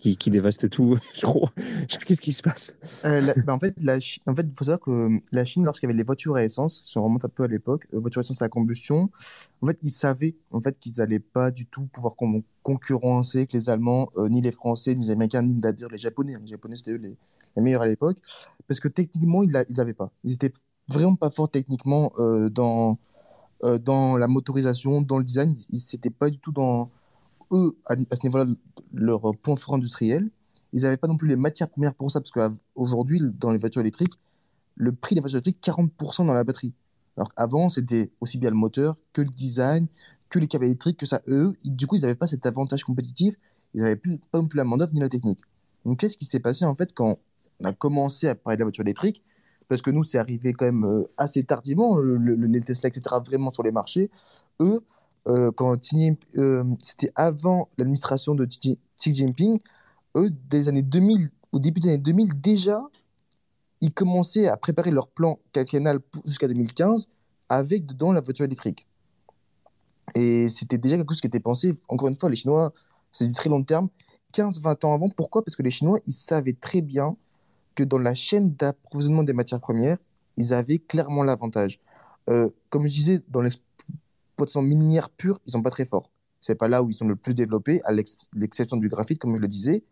qui, 0.00 0.16
qui 0.16 0.30
dévaste 0.30 0.68
tout. 0.70 0.98
Qu'est-ce 2.06 2.20
qui 2.20 2.32
se 2.32 2.42
passe 2.42 2.74
Euh, 3.04 3.20
bah, 3.44 3.54
en 3.54 3.58
fait, 3.58 3.74
la 3.80 3.98
en 4.26 4.34
fait, 4.34 4.46
faut 4.56 4.64
savoir 4.64 4.80
que 4.80 4.90
euh, 4.90 5.18
la 5.30 5.44
Chine, 5.44 5.64
lorsqu'il 5.64 5.88
y 5.88 5.90
avait 5.90 5.98
les 5.98 6.04
voitures 6.04 6.36
à 6.36 6.44
essence, 6.44 6.82
si 6.84 6.98
on 6.98 7.04
remonte 7.04 7.24
un 7.24 7.28
peu 7.28 7.44
à 7.44 7.46
l'époque, 7.46 7.86
euh, 7.94 8.00
voitures 8.00 8.20
à 8.20 8.22
essence 8.22 8.42
à 8.42 8.48
combustion, 8.48 9.10
en 9.62 9.66
fait, 9.66 9.78
ils 9.82 9.90
savaient 9.90 10.34
en 10.50 10.60
fait 10.60 10.78
qu'ils 10.78 10.94
n'allaient 10.98 11.20
pas 11.20 11.50
du 11.50 11.66
tout 11.66 11.86
pouvoir 11.92 12.16
con- 12.16 12.42
concurrencer 12.62 13.46
que 13.46 13.52
les 13.52 13.68
Allemands, 13.68 14.08
ni 14.30 14.40
les 14.40 14.52
Français, 14.52 14.94
ni 14.94 15.04
les 15.06 15.10
Américains, 15.12 15.42
ni 15.42 15.54
d'ailleurs 15.54 15.90
les 15.90 15.98
Japonais. 15.98 16.34
hein. 16.34 16.40
Les 16.42 16.48
Japonais, 16.48 16.76
c'était 16.76 16.92
eux 16.92 16.96
les, 16.96 17.16
meilleurs 17.56 17.82
à 17.82 17.86
l'époque, 17.86 18.18
parce 18.66 18.80
que 18.80 18.88
techniquement, 18.88 19.42
ils 19.42 19.50
n'avaient 19.76 19.94
pas. 19.94 20.10
Ils 20.24 20.32
étaient 20.32 20.52
vraiment 20.88 21.16
pas 21.16 21.30
forts 21.30 21.50
techniquement 21.50 22.10
dans 22.50 22.98
dans 23.82 24.16
la 24.16 24.26
motorisation, 24.26 25.02
dans 25.02 25.18
le 25.18 25.24
design. 25.24 25.54
Ils 25.70 25.82
n'étaient 25.92 26.08
pas 26.10 26.30
du 26.30 26.38
tout 26.38 26.52
dans 26.52 26.90
eux 27.52 27.76
à, 27.86 27.94
ce 27.94 28.22
niveau-là 28.24 28.46
leur 28.92 29.20
point 29.42 29.56
fort 29.56 29.74
industriel. 29.74 30.30
Ils 30.72 30.82
n'avaient 30.82 30.96
pas 30.96 31.08
non 31.08 31.16
plus 31.16 31.28
les 31.28 31.36
matières 31.36 31.68
premières 31.68 31.94
pour 31.94 32.10
ça, 32.10 32.20
parce 32.20 32.30
qu'aujourd'hui, 32.30 33.20
dans 33.22 33.50
les 33.50 33.58
voitures 33.58 33.80
électriques, 33.80 34.14
le 34.76 34.92
prix 34.92 35.14
des 35.14 35.20
voitures 35.20 35.38
électriques, 35.38 35.58
40% 35.62 36.26
dans 36.26 36.32
la 36.32 36.44
batterie. 36.44 36.74
Alors 37.16 37.34
qu'avant, 37.34 37.68
c'était 37.68 38.10
aussi 38.20 38.38
bien 38.38 38.50
le 38.50 38.56
moteur 38.56 38.96
que 39.12 39.20
le 39.20 39.28
design, 39.28 39.88
que 40.28 40.38
les 40.38 40.46
câbles 40.46 40.64
électriques, 40.64 40.96
que 40.96 41.06
ça. 41.06 41.20
Eux, 41.26 41.54
du 41.64 41.86
coup, 41.86 41.96
ils 41.96 42.02
n'avaient 42.02 42.14
pas 42.14 42.26
cet 42.26 42.46
avantage 42.46 42.84
compétitif. 42.84 43.34
Ils 43.74 43.82
n'avaient 43.82 43.96
plus, 43.96 44.18
pas 44.30 44.38
non 44.38 44.46
plus 44.46 44.56
la 44.56 44.64
main-d'œuvre 44.64 44.94
ni 44.94 45.00
la 45.00 45.08
technique. 45.08 45.40
Donc, 45.84 45.98
qu'est-ce 45.98 46.16
qui 46.16 46.24
s'est 46.24 46.40
passé 46.40 46.64
en 46.64 46.74
fait 46.74 46.92
quand 46.92 47.18
on 47.60 47.64
a 47.64 47.72
commencé 47.72 48.28
à 48.28 48.34
parler 48.34 48.56
de 48.56 48.60
la 48.60 48.64
voiture 48.66 48.82
électrique? 48.82 49.22
Parce 49.68 49.82
que 49.82 49.90
nous, 49.90 50.02
c'est 50.02 50.18
arrivé 50.18 50.52
quand 50.52 50.64
même 50.64 50.84
euh, 50.84 51.04
assez 51.16 51.44
tardivement, 51.44 51.96
le, 51.98 52.16
le- 52.16 52.60
Tesla, 52.62 52.88
etc., 52.88 53.16
vraiment 53.24 53.52
sur 53.52 53.62
les 53.62 53.70
marchés. 53.70 54.10
Eux, 54.60 54.80
euh, 55.28 55.50
quand 55.52 55.76
euh, 56.36 56.64
c'était 56.82 57.12
avant 57.14 57.68
l'administration 57.78 58.34
de 58.34 58.46
Xi 58.46 58.78
Jinping, 58.98 59.58
eux, 60.16 60.30
des 60.48 60.68
années 60.68 60.82
2000, 60.82 61.30
au 61.52 61.58
début 61.58 61.80
des 61.80 61.88
années 61.88 61.98
2000, 61.98 62.40
déjà, 62.40 62.82
ils 63.80 63.92
commençaient 63.92 64.48
à 64.48 64.56
préparer 64.56 64.90
leur 64.90 65.08
plan 65.08 65.38
quinquennal 65.52 66.00
jusqu'à 66.24 66.48
2015 66.48 67.08
avec 67.48 67.86
dedans 67.86 68.12
la 68.12 68.20
voiture 68.20 68.44
électrique. 68.44 68.86
Et 70.14 70.48
c'était 70.48 70.78
déjà 70.78 70.96
quelque 70.96 71.12
chose 71.12 71.20
qui 71.20 71.26
était 71.26 71.40
pensé, 71.40 71.74
encore 71.88 72.08
une 72.08 72.14
fois, 72.14 72.28
les 72.28 72.36
Chinois, 72.36 72.72
c'est 73.12 73.26
du 73.26 73.32
très 73.32 73.50
long 73.50 73.62
terme, 73.62 73.88
15-20 74.32 74.86
ans 74.86 74.94
avant. 74.94 75.08
Pourquoi? 75.08 75.42
Parce 75.44 75.56
que 75.56 75.62
les 75.62 75.70
Chinois, 75.70 75.98
ils 76.06 76.12
savaient 76.12 76.56
très 76.58 76.80
bien 76.80 77.16
que 77.74 77.84
dans 77.84 77.98
la 77.98 78.14
chaîne 78.14 78.54
d'approvisionnement 78.54 79.22
des 79.22 79.32
matières 79.32 79.60
premières, 79.60 79.98
ils 80.36 80.52
avaient 80.52 80.78
clairement 80.78 81.22
l'avantage. 81.22 81.78
Euh, 82.28 82.48
comme 82.68 82.86
je 82.86 82.92
disais, 82.92 83.22
dans 83.28 83.40
l'exploitation 84.40 84.62
minière 84.62 85.10
pure, 85.10 85.38
ils 85.46 85.52
sont 85.52 85.62
pas 85.62 85.70
très 85.70 85.84
forts. 85.84 86.10
C'est 86.40 86.54
pas 86.54 86.68
là 86.68 86.82
où 86.82 86.90
ils 86.90 86.94
sont 86.94 87.06
le 87.06 87.16
plus 87.16 87.34
développés, 87.34 87.80
à 87.84 87.92
l'ex- 87.92 88.16
l'exception 88.34 88.76
du 88.76 88.88
graphite, 88.88 89.18
comme 89.18 89.34
je 89.34 89.40
le 89.40 89.48
disais. 89.48 89.82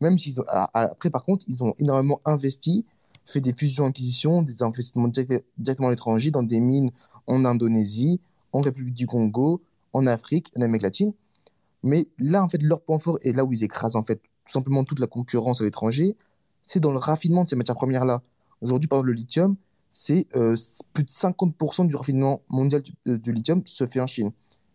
Même 0.00 0.18
s'ils 0.18 0.40
ont, 0.40 0.44
après, 0.48 1.10
par 1.10 1.24
contre, 1.24 1.44
ils 1.48 1.62
ont 1.62 1.72
énormément 1.78 2.20
investi, 2.24 2.84
fait 3.24 3.40
des 3.40 3.54
fusions-acquisitions, 3.54 4.42
des 4.42 4.62
investissements 4.62 5.08
direct- 5.08 5.44
directement 5.56 5.88
à 5.88 5.90
l'étranger, 5.90 6.30
dans 6.30 6.42
des 6.42 6.60
mines 6.60 6.90
en 7.26 7.44
Indonésie, 7.44 8.20
en 8.52 8.60
République 8.60 8.94
du 8.94 9.06
Congo, 9.06 9.62
en 9.94 10.06
Afrique, 10.06 10.52
en 10.56 10.60
Amérique 10.60 10.82
latine. 10.82 11.12
Mais 11.82 12.06
là, 12.18 12.44
en 12.44 12.48
fait, 12.48 12.62
leur 12.62 12.82
point 12.82 12.98
fort, 12.98 13.18
et 13.22 13.32
là 13.32 13.44
où 13.44 13.52
ils 13.52 13.64
écrasent, 13.64 13.96
en 13.96 14.02
fait, 14.02 14.16
tout 14.16 14.52
simplement 14.52 14.84
toute 14.84 14.98
la 14.98 15.06
concurrence 15.06 15.62
à 15.62 15.64
l'étranger, 15.64 16.16
c'est 16.60 16.80
dans 16.80 16.92
le 16.92 16.98
raffinement 16.98 17.44
de 17.44 17.48
ces 17.48 17.56
matières 17.56 17.76
premières-là. 17.76 18.20
Aujourd'hui, 18.60 18.88
par 18.88 18.98
exemple, 18.98 19.08
le 19.08 19.14
lithium, 19.14 19.56
c'est 19.96 20.26
euh, 20.34 20.56
plus 20.92 21.04
de 21.04 21.08
50% 21.08 21.86
du 21.86 21.94
raffinement 21.94 22.42
mondial 22.50 22.82
du, 22.82 22.92
euh, 23.06 23.16
du 23.16 23.32
lithium 23.32 23.62
se 23.64 23.86
fait 23.86 24.00
en 24.00 24.08
Chine. 24.08 24.32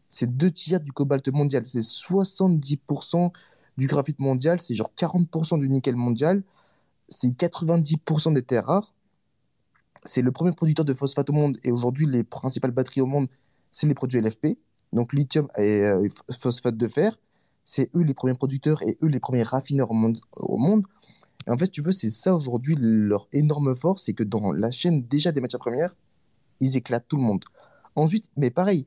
C'est 0.07 0.37
deux 0.37 0.49
tiers 0.49 0.79
du 0.79 0.93
cobalt 0.93 1.27
mondial, 1.27 1.65
c'est 1.65 1.81
70% 1.81 3.29
du 3.77 3.87
graphite 3.87 4.19
mondial, 4.19 4.61
c'est 4.61 4.75
genre 4.75 4.93
40% 4.97 5.59
du 5.59 5.67
nickel 5.67 5.97
mondial, 5.97 6.41
c'est 7.09 7.27
90% 7.27 8.33
des 8.33 8.43
terres 8.43 8.65
rares. 8.65 8.93
C'est 10.05 10.21
le 10.21 10.31
premier 10.31 10.53
producteur 10.53 10.85
de 10.85 10.93
phosphate 10.93 11.29
au 11.29 11.33
monde 11.33 11.57
et 11.65 11.71
aujourd'hui, 11.71 12.07
les 12.07 12.23
principales 12.23 12.71
batteries 12.71 13.01
au 13.01 13.05
monde, 13.05 13.27
c'est 13.71 13.87
les 13.87 13.95
produits 13.95 14.21
LFP, 14.21 14.57
donc 14.93 15.11
lithium 15.11 15.49
et 15.57 15.81
euh, 15.81 16.07
phosphate 16.31 16.77
de 16.77 16.87
fer. 16.87 17.19
C'est 17.65 17.91
eux 17.93 18.03
les 18.03 18.13
premiers 18.13 18.35
producteurs 18.35 18.81
et 18.83 18.97
eux 19.03 19.07
les 19.09 19.19
premiers 19.19 19.43
raffineurs. 19.43 19.91
Au 19.91 20.57
monde. 20.57 20.87
En 21.49 21.57
fait, 21.57 21.67
tu 21.67 21.81
veux, 21.81 21.91
c'est 21.91 22.09
ça 22.09 22.35
aujourd'hui 22.35 22.75
leur 22.77 23.27
énorme 23.33 23.75
force, 23.75 24.03
c'est 24.05 24.13
que 24.13 24.23
dans 24.23 24.51
la 24.51 24.69
chaîne 24.71 25.01
déjà 25.03 25.31
des 25.31 25.41
matières 25.41 25.59
premières, 25.59 25.95
ils 26.59 26.77
éclatent 26.77 27.07
tout 27.07 27.17
le 27.17 27.23
monde. 27.23 27.43
Ensuite, 27.95 28.29
mais 28.37 28.51
pareil, 28.51 28.85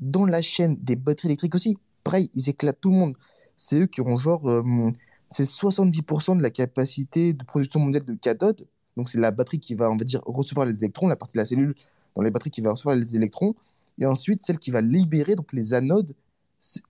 dans 0.00 0.26
la 0.26 0.42
chaîne 0.42 0.76
des 0.76 0.96
batteries 0.96 1.28
électriques 1.28 1.54
aussi, 1.54 1.78
pareil, 2.02 2.30
ils 2.34 2.48
éclatent 2.48 2.80
tout 2.80 2.90
le 2.90 2.96
monde. 2.96 3.16
C'est 3.56 3.80
eux 3.80 3.86
qui 3.86 4.00
ont 4.02 4.16
genre, 4.18 4.48
euh, 4.48 4.92
c'est 5.28 5.44
70% 5.44 6.36
de 6.36 6.42
la 6.42 6.50
capacité 6.50 7.32
de 7.32 7.42
production 7.44 7.80
mondiale 7.80 8.04
de 8.04 8.14
cathodes. 8.14 8.66
Donc 8.96 9.08
c'est 9.08 9.18
la 9.18 9.30
batterie 9.30 9.58
qui 9.58 9.74
va, 9.74 9.90
on 9.90 9.96
va 9.96 10.04
dire, 10.04 10.20
recevoir 10.26 10.66
les 10.66 10.76
électrons, 10.78 11.08
la 11.08 11.16
partie 11.16 11.32
de 11.32 11.38
la 11.38 11.46
cellule 11.46 11.74
dans 12.14 12.22
les 12.22 12.30
batteries 12.30 12.50
qui 12.50 12.60
va 12.60 12.72
recevoir 12.72 12.96
les 12.96 13.16
électrons. 13.16 13.54
Et 13.98 14.06
ensuite, 14.06 14.42
celle 14.42 14.58
qui 14.58 14.70
va 14.70 14.80
libérer, 14.80 15.36
donc 15.36 15.52
les 15.52 15.72
anodes, 15.72 16.14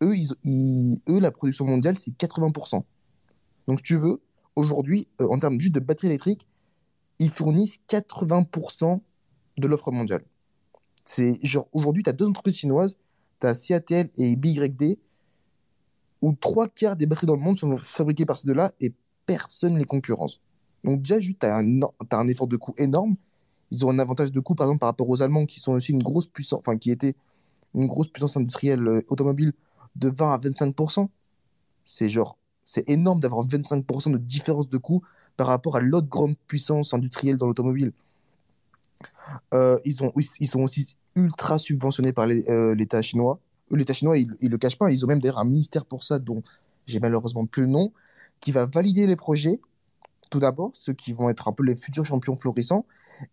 eux, 0.03 0.15
ils, 0.45 0.99
eux, 1.09 1.21
la 1.21 1.31
production 1.31 1.67
mondiale, 1.67 1.97
c'est 1.97 2.13
80%. 2.13 2.83
Donc, 3.67 3.83
tu 3.83 3.97
veux, 3.97 4.21
aujourd'hui, 4.57 5.07
euh, 5.21 5.29
en 5.29 5.39
termes 5.39 5.61
juste 5.61 5.75
de 5.75 5.81
batterie 5.81 6.09
électrique, 6.09 6.47
ils 7.19 7.31
fournissent 7.31 7.79
80% 7.89 9.01
de 9.59 9.69
l'offre 9.69 9.93
mondiale. 9.93 10.25
C'est 11.05 11.35
genre, 11.43 11.69
aujourd'hui, 11.73 12.03
tu 12.03 12.11
as 12.11 12.13
deux 12.13 12.27
entreprises 12.27 12.57
chinoises, 12.57 12.97
tu 13.41 13.47
as 13.47 13.55
CATL 13.55 14.09
et 14.17 14.37
BYD, 14.37 14.99
où 16.23 16.33
trois 16.33 16.69
quarts 16.69 16.97
des 16.97 17.07
batteries 17.07 17.27
dans 17.27 17.37
le 17.37 17.43
monde 17.43 17.59
sont 17.59 17.77
fabriquées 17.77 18.25
par 18.25 18.37
ces 18.37 18.47
deux-là, 18.47 18.73
et 18.81 18.93
personne 19.27 19.79
les 19.79 19.85
concurrence. 19.85 20.41
Donc 20.83 21.03
déjà, 21.03 21.19
tu 21.19 21.37
as, 21.43 21.57
as, 21.57 22.17
un 22.17 22.29
effort 22.29 22.47
de 22.47 22.57
coût 22.57 22.75
énorme. 22.79 23.17
Ils 23.71 23.85
ont 23.85 23.91
un 23.91 23.99
avantage 23.99 24.33
de 24.33 24.41
coût, 24.41 24.55
par 24.55 24.67
exemple, 24.67 24.81
par 24.81 24.89
rapport 24.89 25.09
aux 25.09 25.23
Allemands, 25.23 25.47
qui 25.47 25.61
sont 25.61 25.73
aussi 25.73 25.93
une 25.93 26.03
grosse 26.03 26.27
puissance, 26.27 26.61
enfin, 26.61 26.77
qui 26.77 26.91
étaient 26.91 27.15
une 27.75 27.87
grosse 27.87 28.09
puissance 28.09 28.37
industrielle 28.37 28.87
euh, 28.87 29.03
automobile 29.09 29.53
de 29.97 30.09
20 30.09 30.33
à 30.33 30.39
25%. 30.39 31.09
C'est 31.83 32.09
genre, 32.09 32.39
c'est 32.65 32.89
énorme 32.89 33.21
d'avoir 33.21 33.47
25% 33.47 34.13
de 34.13 34.19
différence 34.19 34.69
de 34.69 34.79
coût 34.79 35.03
par 35.37 35.47
rapport 35.47 35.77
à 35.77 35.81
l'autre 35.81 36.09
grande 36.09 36.35
puissance 36.47 36.95
industrielle 36.95 37.37
dans 37.37 37.47
l'automobile. 37.47 37.93
Euh, 39.53 39.79
ils, 39.85 39.95
ils 40.41 40.47
sont 40.47 40.61
aussi 40.61 40.97
ultra 41.17 41.59
subventionnés 41.59 42.13
par 42.13 42.27
euh, 42.29 42.75
l'État 42.75 43.03
chinois. 43.03 43.39
L'État 43.71 43.93
chinois, 43.93 44.19
ils 44.19 44.29
ne 44.43 44.49
le 44.49 44.59
cachent 44.59 44.79
pas. 44.79 44.91
Ils 44.91 45.05
ont 45.05 45.09
même 45.09 45.21
d'ailleurs 45.21 45.39
un 45.39 45.45
ministère 45.45 45.85
pour 45.85 46.05
ça, 46.05 46.19
dont 46.19 46.43
j'ai 46.87 47.01
malheureusement 47.01 47.47
plus 47.47 47.63
le 47.63 47.69
nom, 47.69 47.93
qui 48.41 48.53
va 48.53 48.67
valider 48.67 49.07
les 49.07 49.17
projets, 49.17 49.61
tout 50.31 50.39
d'abord, 50.39 50.71
ceux 50.75 50.93
qui 50.93 51.13
vont 51.13 51.29
être 51.31 51.49
un 51.49 51.53
peu 51.53 51.65
les 51.65 51.75
futurs 51.75 52.05
champions 52.05 52.37
florissants, 52.37 52.85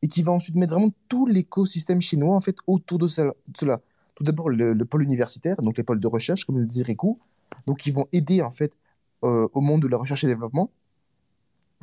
et 0.02 0.08
qui 0.08 0.24
va 0.24 0.32
ensuite 0.32 0.56
mettre 0.56 0.74
vraiment 0.74 0.92
tout 1.10 1.26
l'écosystème 1.26 2.02
chinois 2.02 2.36
en 2.36 2.42
fait 2.42 2.56
autour 2.68 2.98
de 2.98 3.08
cela. 3.08 3.34
Tout 3.54 4.24
d'abord, 4.24 4.50
le, 4.50 4.76
pôle 4.86 5.04
universitaire, 5.04 5.58
donc 5.58 5.78
les 5.78 5.84
pôles 5.84 6.00
de 6.00 6.08
recherche, 6.08 6.46
comme 6.46 6.60
le 6.60 6.66
disait 6.66 6.84
Riku, 6.84 7.18
donc 7.68 7.86
ils 7.86 7.94
vont 7.94 8.08
aider 8.12 8.42
en 8.42 8.52
fait 8.52 8.72
euh, 9.24 9.48
au 9.54 9.62
monde 9.62 9.82
de 9.82 9.88
la 9.88 9.98
recherche 9.98 10.24
et 10.24 10.28
développement. 10.28 10.72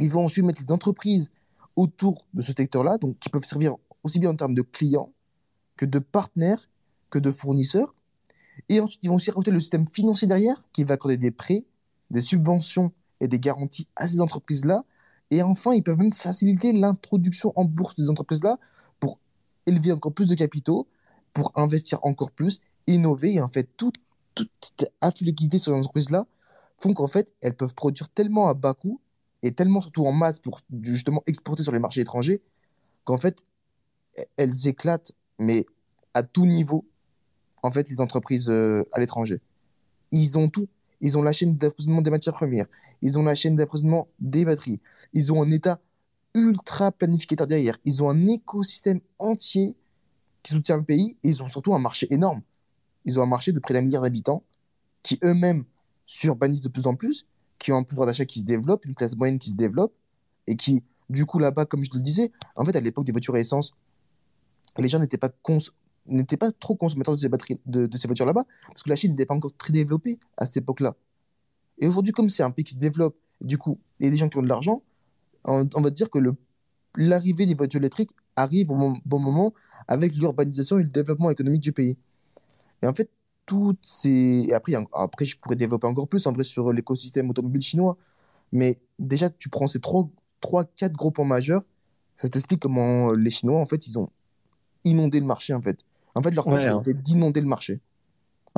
Ils 0.00 0.10
vont 0.10 0.24
ensuite 0.24 0.44
mettre 0.44 0.62
les 0.62 0.72
entreprises 0.72 1.30
autour 1.76 2.26
de 2.34 2.42
ce 2.42 2.52
secteur-là, 2.52 2.98
donc 2.98 3.18
qui 3.18 3.28
peuvent 3.28 3.44
servir 3.44 3.76
aussi 4.02 4.18
bien 4.18 4.30
en 4.30 4.36
termes 4.36 4.54
de 4.54 4.62
clients 4.62 5.12
que 5.76 5.86
de 5.86 5.98
partenaires, 5.98 6.68
que 7.10 7.18
de 7.18 7.30
fournisseurs. 7.30 7.94
Et 8.68 8.80
ensuite, 8.80 9.00
ils 9.02 9.08
vont 9.08 9.16
aussi 9.16 9.30
rajouter 9.30 9.52
le 9.52 9.60
système 9.60 9.86
financier 9.86 10.26
derrière, 10.26 10.64
qui 10.72 10.84
va 10.84 10.94
accorder 10.94 11.16
des 11.16 11.30
prêts, 11.30 11.64
des 12.10 12.20
subventions 12.20 12.92
et 13.20 13.28
des 13.28 13.38
garanties 13.38 13.86
à 13.96 14.06
ces 14.06 14.20
entreprises-là. 14.20 14.84
Et 15.30 15.42
enfin, 15.42 15.72
ils 15.72 15.82
peuvent 15.82 15.98
même 15.98 16.12
faciliter 16.12 16.72
l'introduction 16.72 17.52
en 17.54 17.64
bourse 17.64 17.94
des 17.96 18.10
entreprises-là 18.10 18.58
pour 18.98 19.20
élever 19.66 19.92
encore 19.92 20.12
plus 20.12 20.26
de 20.26 20.34
capitaux, 20.34 20.88
pour 21.32 21.52
investir 21.54 22.00
encore 22.02 22.30
plus, 22.30 22.60
innover. 22.86 23.34
Et 23.34 23.40
en 23.40 23.48
fait, 23.48 23.68
toute, 23.76 23.96
toute 24.34 24.50
cette 24.60 24.90
sur 25.58 25.72
les 25.72 25.80
entreprises-là 25.80 26.26
font 26.80 26.94
qu'en 26.94 27.06
fait, 27.06 27.34
elles 27.40 27.54
peuvent 27.54 27.74
produire 27.74 28.08
tellement 28.08 28.48
à 28.48 28.54
bas 28.54 28.74
coût 28.74 29.00
et 29.42 29.52
tellement 29.52 29.80
surtout 29.80 30.06
en 30.06 30.12
masse 30.12 30.40
pour 30.40 30.60
justement 30.80 31.22
exporter 31.26 31.62
sur 31.62 31.72
les 31.72 31.78
marchés 31.78 32.00
étrangers 32.00 32.42
qu'en 33.04 33.16
fait, 33.16 33.44
elles 34.36 34.68
éclatent, 34.68 35.12
mais 35.38 35.66
à 36.14 36.22
tout 36.22 36.46
niveau, 36.46 36.84
en 37.62 37.70
fait, 37.70 37.88
les 37.88 38.00
entreprises 38.00 38.50
euh, 38.50 38.84
à 38.92 39.00
l'étranger. 39.00 39.40
Ils 40.10 40.38
ont 40.38 40.48
tout. 40.48 40.68
Ils 41.00 41.16
ont 41.16 41.22
la 41.22 41.32
chaîne 41.32 41.56
d'approvisionnement 41.56 42.02
des 42.02 42.10
matières 42.10 42.34
premières. 42.34 42.66
Ils 43.02 43.18
ont 43.18 43.22
la 43.22 43.34
chaîne 43.34 43.56
d'approvisionnement 43.56 44.08
des 44.18 44.44
batteries. 44.44 44.80
Ils 45.12 45.32
ont 45.32 45.42
un 45.42 45.50
état 45.50 45.80
ultra 46.34 46.90
planificateur 46.90 47.46
derrière. 47.46 47.78
Ils 47.84 48.02
ont 48.02 48.10
un 48.10 48.26
écosystème 48.26 49.00
entier 49.18 49.76
qui 50.42 50.54
soutient 50.54 50.76
le 50.76 50.82
pays. 50.82 51.16
Et 51.22 51.28
ils 51.28 51.42
ont 51.42 51.48
surtout 51.48 51.74
un 51.74 51.78
marché 51.78 52.12
énorme. 52.12 52.42
Ils 53.04 53.20
ont 53.20 53.22
un 53.22 53.26
marché 53.26 53.52
de 53.52 53.60
près 53.60 53.74
d'un 53.74 53.82
milliard 53.82 54.02
d'habitants 54.02 54.42
qui 55.02 55.18
eux-mêmes 55.22 55.64
s'urbanisent 56.08 56.62
de 56.62 56.68
plus 56.68 56.86
en 56.86 56.96
plus, 56.96 57.26
qui 57.58 57.70
ont 57.70 57.76
un 57.76 57.82
pouvoir 57.82 58.06
d'achat 58.06 58.24
qui 58.24 58.40
se 58.40 58.44
développe, 58.44 58.86
une 58.86 58.94
classe 58.94 59.14
moyenne 59.14 59.38
qui 59.38 59.50
se 59.50 59.54
développe 59.54 59.94
et 60.46 60.56
qui, 60.56 60.82
du 61.10 61.26
coup, 61.26 61.38
là-bas, 61.38 61.66
comme 61.66 61.84
je 61.84 61.90
le 61.92 62.00
disais, 62.00 62.32
en 62.56 62.64
fait, 62.64 62.74
à 62.74 62.80
l'époque 62.80 63.04
des 63.04 63.12
voitures 63.12 63.34
à 63.34 63.38
essence, 63.38 63.72
les 64.78 64.88
gens 64.88 64.98
n'étaient 64.98 65.18
pas, 65.18 65.28
pas 65.28 66.52
trop 66.52 66.74
consommateurs 66.76 67.14
de 67.14 67.20
ces, 67.20 67.28
batteries, 67.28 67.60
de, 67.66 67.88
ces 67.96 68.08
voitures 68.08 68.24
là-bas, 68.24 68.44
parce 68.68 68.82
que 68.82 68.88
la 68.88 68.96
Chine 68.96 69.10
n'était 69.10 69.26
pas 69.26 69.34
encore 69.34 69.52
très 69.56 69.72
développée 69.72 70.18
à 70.38 70.46
cette 70.46 70.56
époque-là. 70.56 70.96
Et 71.78 71.86
aujourd'hui, 71.86 72.12
comme 72.12 72.30
c'est 72.30 72.42
un 72.42 72.50
pays 72.50 72.64
qui 72.64 72.74
se 72.74 72.80
développe, 72.80 73.16
du 73.42 73.58
coup, 73.58 73.78
et 74.00 74.10
des 74.10 74.16
gens 74.16 74.30
qui 74.30 74.38
ont 74.38 74.42
de 74.42 74.48
l'argent, 74.48 74.82
on, 75.44 75.80
va 75.80 75.90
dire 75.90 76.08
que 76.08 76.18
l'arrivée 76.96 77.44
des 77.44 77.54
voitures 77.54 77.80
électriques 77.80 78.10
arrive 78.34 78.70
au 78.70 78.94
bon 79.04 79.18
moment 79.18 79.52
avec 79.86 80.16
l'urbanisation 80.16 80.78
et 80.78 80.84
le 80.84 80.88
développement 80.88 81.30
économique 81.30 81.60
du 81.60 81.72
pays. 81.72 81.98
Et 82.82 82.86
en 82.86 82.94
fait, 82.94 83.10
toutes 83.48 83.84
ces... 83.84 84.46
Et 84.48 84.54
après, 84.54 84.74
après, 84.92 85.24
je 85.24 85.36
pourrais 85.36 85.56
développer 85.56 85.88
encore 85.88 86.06
plus 86.06 86.24
en 86.28 86.32
vrai 86.32 86.44
sur 86.44 86.72
l'écosystème 86.72 87.28
automobile 87.30 87.62
chinois. 87.62 87.96
Mais 88.52 88.78
déjà, 89.00 89.28
tu 89.28 89.48
prends 89.48 89.66
ces 89.66 89.80
trois, 89.80 90.08
trois, 90.40 90.64
quatre 90.64 90.92
gros 90.92 91.10
points 91.10 91.24
majeurs, 91.24 91.62
ça 92.16 92.28
t'explique 92.28 92.60
comment 92.60 93.12
les 93.12 93.30
Chinois, 93.30 93.60
en 93.60 93.64
fait, 93.64 93.86
ils 93.86 93.98
ont 93.98 94.10
inonder 94.84 95.20
le 95.20 95.26
marché 95.26 95.54
en 95.54 95.62
fait. 95.62 95.78
En 96.14 96.22
fait, 96.22 96.32
leur 96.32 96.44
fonction 96.44 96.78
hein. 96.78 96.82
c'était 96.84 97.00
d'inonder 97.00 97.40
le 97.40 97.46
marché. 97.46 97.80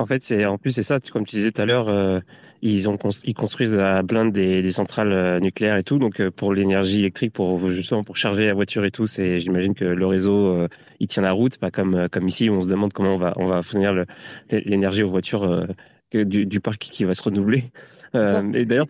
En 0.01 0.05
fait, 0.07 0.21
c'est 0.21 0.45
en 0.45 0.57
plus 0.57 0.71
c'est 0.71 0.81
ça, 0.81 0.99
comme 0.99 1.25
tu 1.25 1.35
disais 1.35 1.51
tout 1.51 1.61
à 1.61 1.65
l'heure, 1.65 1.87
euh, 1.87 2.19
ils 2.63 2.89
ont 2.89 2.97
ils 3.23 3.33
construisent 3.35 3.75
la 3.75 4.01
blinde 4.01 4.31
des, 4.31 4.63
des 4.63 4.71
centrales 4.71 5.11
euh, 5.11 5.39
nucléaires 5.39 5.77
et 5.77 5.83
tout, 5.83 5.99
donc 5.99 6.19
euh, 6.19 6.31
pour 6.31 6.53
l'énergie 6.53 6.99
électrique, 6.99 7.33
pour 7.33 7.69
justement 7.69 8.03
pour 8.03 8.17
charger 8.17 8.47
la 8.47 8.55
voiture 8.55 8.83
et 8.83 8.89
tout, 8.89 9.05
c'est 9.05 9.37
j'imagine 9.37 9.75
que 9.75 9.85
le 9.85 10.05
réseau 10.07 10.67
il 10.99 11.07
tient 11.07 11.21
la 11.21 11.31
route, 11.31 11.57
pas 11.59 11.69
comme 11.69 12.09
comme 12.09 12.27
ici 12.27 12.49
où 12.49 12.53
on 12.53 12.61
se 12.61 12.69
demande 12.69 12.93
comment 12.93 13.13
on 13.13 13.17
va 13.17 13.33
on 13.37 13.45
va 13.45 13.61
fournir 13.61 14.05
l'énergie 14.49 15.03
aux 15.03 15.09
voitures 15.09 15.67
du, 16.11 16.45
du, 16.45 16.59
parc 16.59 16.79
qui 16.79 17.03
va 17.03 17.13
se 17.13 17.21
renouveler. 17.21 17.71
et 18.15 18.65
d'ailleurs, 18.65 18.87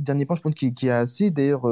dernier, 0.00 0.26
point, 0.26 0.36
je 0.36 0.42
pense 0.42 0.54
qui, 0.54 0.74
qui 0.74 0.88
est 0.88 0.90
assez 0.90 1.30
d'ailleurs 1.30 1.62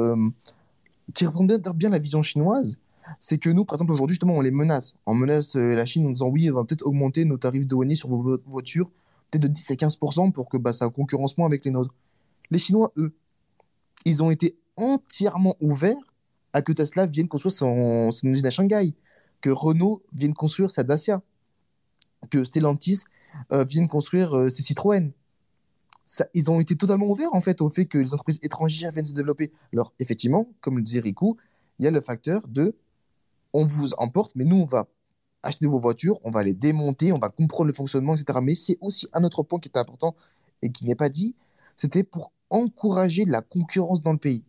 qui 1.13 1.25
représente 1.25 1.75
bien 1.75 1.89
la 1.89 1.99
vision 1.99 2.21
chinoise 2.21 2.79
c'est 3.19 3.37
que 3.37 3.49
nous, 3.49 3.65
par 3.65 3.75
exemple, 3.75 3.91
aujourd'hui, 3.91 4.13
justement, 4.13 4.35
on 4.35 4.41
les 4.41 4.51
menace. 4.51 4.95
On 5.05 5.15
menace 5.15 5.55
euh, 5.55 5.75
la 5.75 5.85
Chine 5.85 6.05
en 6.07 6.11
disant 6.11 6.27
oui, 6.27 6.49
on 6.51 6.55
va 6.55 6.63
peut-être 6.63 6.85
augmenter 6.85 7.25
nos 7.25 7.37
tarifs 7.37 7.67
douaniers 7.67 7.95
sur 7.95 8.09
vos 8.09 8.37
voitures, 8.45 8.89
peut-être 9.31 9.43
de 9.43 9.47
10 9.47 9.71
à 9.71 9.73
15% 9.75 10.31
pour 10.31 10.49
que 10.49 10.57
bah, 10.57 10.73
ça 10.73 10.89
concurrence 10.89 11.37
moins 11.37 11.47
avec 11.47 11.65
les 11.65 11.71
nôtres. 11.71 11.93
Les 12.51 12.59
Chinois, 12.59 12.91
eux, 12.97 13.13
ils 14.05 14.23
ont 14.23 14.31
été 14.31 14.57
entièrement 14.77 15.55
ouverts 15.59 15.95
à 16.53 16.61
que 16.61 16.71
Tesla 16.71 17.05
vienne 17.05 17.27
construire 17.27 17.53
son, 17.53 18.09
usine 18.23 18.45
à 18.45 18.51
Shanghai, 18.51 18.93
que 19.41 19.49
Renault 19.49 20.01
vienne 20.13 20.33
construire 20.33 20.71
sa 20.71 20.83
Dacia, 20.83 21.21
que 22.29 22.43
Stellantis 22.43 23.03
euh, 23.51 23.63
vienne 23.63 23.87
construire 23.87 24.35
euh, 24.35 24.49
ses 24.49 24.63
Citroën. 24.63 25.11
Ils 26.33 26.49
ont 26.49 26.61
été 26.61 26.75
totalement 26.75 27.07
ouverts 27.07 27.33
en 27.33 27.41
fait 27.41 27.59
au 27.59 27.69
fait 27.69 27.85
que 27.85 27.97
les 27.97 28.13
entreprises 28.13 28.39
étrangères 28.41 28.93
viennent 28.93 29.05
se 29.05 29.13
développer. 29.13 29.51
Alors 29.73 29.93
effectivement, 29.99 30.49
comme 30.61 30.77
le 30.77 30.83
disait 30.83 31.01
Riku, 31.01 31.35
il 31.79 31.85
y 31.85 31.87
a 31.87 31.91
le 31.91 31.99
facteur 31.99 32.47
de 32.47 32.75
on 33.57 33.65
vous 33.65 33.93
emporte, 33.95 34.33
mais 34.35 34.45
nous, 34.45 34.57
on 34.57 34.65
va 34.65 34.87
acheter 35.41 35.65
vos 35.65 35.79
voitures, 35.79 36.19
on 36.23 36.29
va 36.29 36.43
les 36.43 36.53
démonter, 36.53 37.11
on 37.11 37.17
va 37.17 37.29
comprendre 37.29 37.65
le 37.65 37.73
fonctionnement, 37.73 38.13
etc. 38.13 38.39
Mais 38.41 38.53
c'est 38.53 38.77
aussi 38.81 39.07
un 39.13 39.23
autre 39.23 39.41
point 39.41 39.59
qui 39.59 39.67
est 39.67 39.77
important 39.77 40.15
et 40.61 40.71
qui 40.71 40.85
n'est 40.85 40.95
pas 40.95 41.09
dit, 41.09 41.33
c'était 41.75 42.03
pour 42.03 42.31
encourager 42.51 43.25
la 43.25 43.41
concurrence 43.41 44.03
dans 44.03 44.11
le 44.11 44.19
pays. 44.19 44.43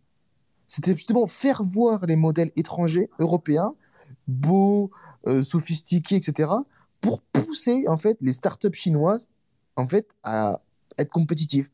C'était 0.66 0.92
justement 0.92 1.26
faire 1.26 1.62
voir 1.64 2.04
les 2.04 2.16
modèles 2.16 2.52
étrangers, 2.54 3.08
européens, 3.18 3.74
beaux, 4.26 4.90
euh, 5.26 5.40
sophistiqués, 5.40 6.16
etc., 6.16 6.50
pour 7.00 7.22
pousser 7.22 7.84
en 7.88 7.96
fait 7.96 8.18
les 8.20 8.32
startups 8.32 8.74
chinoises 8.74 9.26
en 9.76 9.86
fait 9.86 10.10
à 10.22 10.60
être 10.98 11.10
compétitifs. 11.10 11.70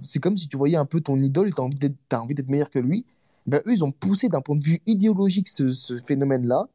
C'est 0.00 0.20
comme 0.20 0.36
si 0.36 0.48
tu 0.48 0.56
voyais 0.56 0.76
un 0.76 0.86
peu 0.86 1.00
ton 1.00 1.20
idole 1.20 1.48
et 1.48 1.52
tu 1.52 1.60
as 1.60 2.20
envie 2.22 2.34
d'être 2.34 2.48
meilleur 2.48 2.70
que 2.70 2.78
lui, 2.78 3.04
ben, 3.46 3.60
eux, 3.66 3.72
ils 3.72 3.84
ont 3.84 3.92
poussé 3.92 4.28
d'un 4.28 4.40
point 4.40 4.56
de 4.56 4.64
vue 4.64 4.80
idéologique 4.86 5.48
ce, 5.48 5.98
phénomène-là, 6.06 6.68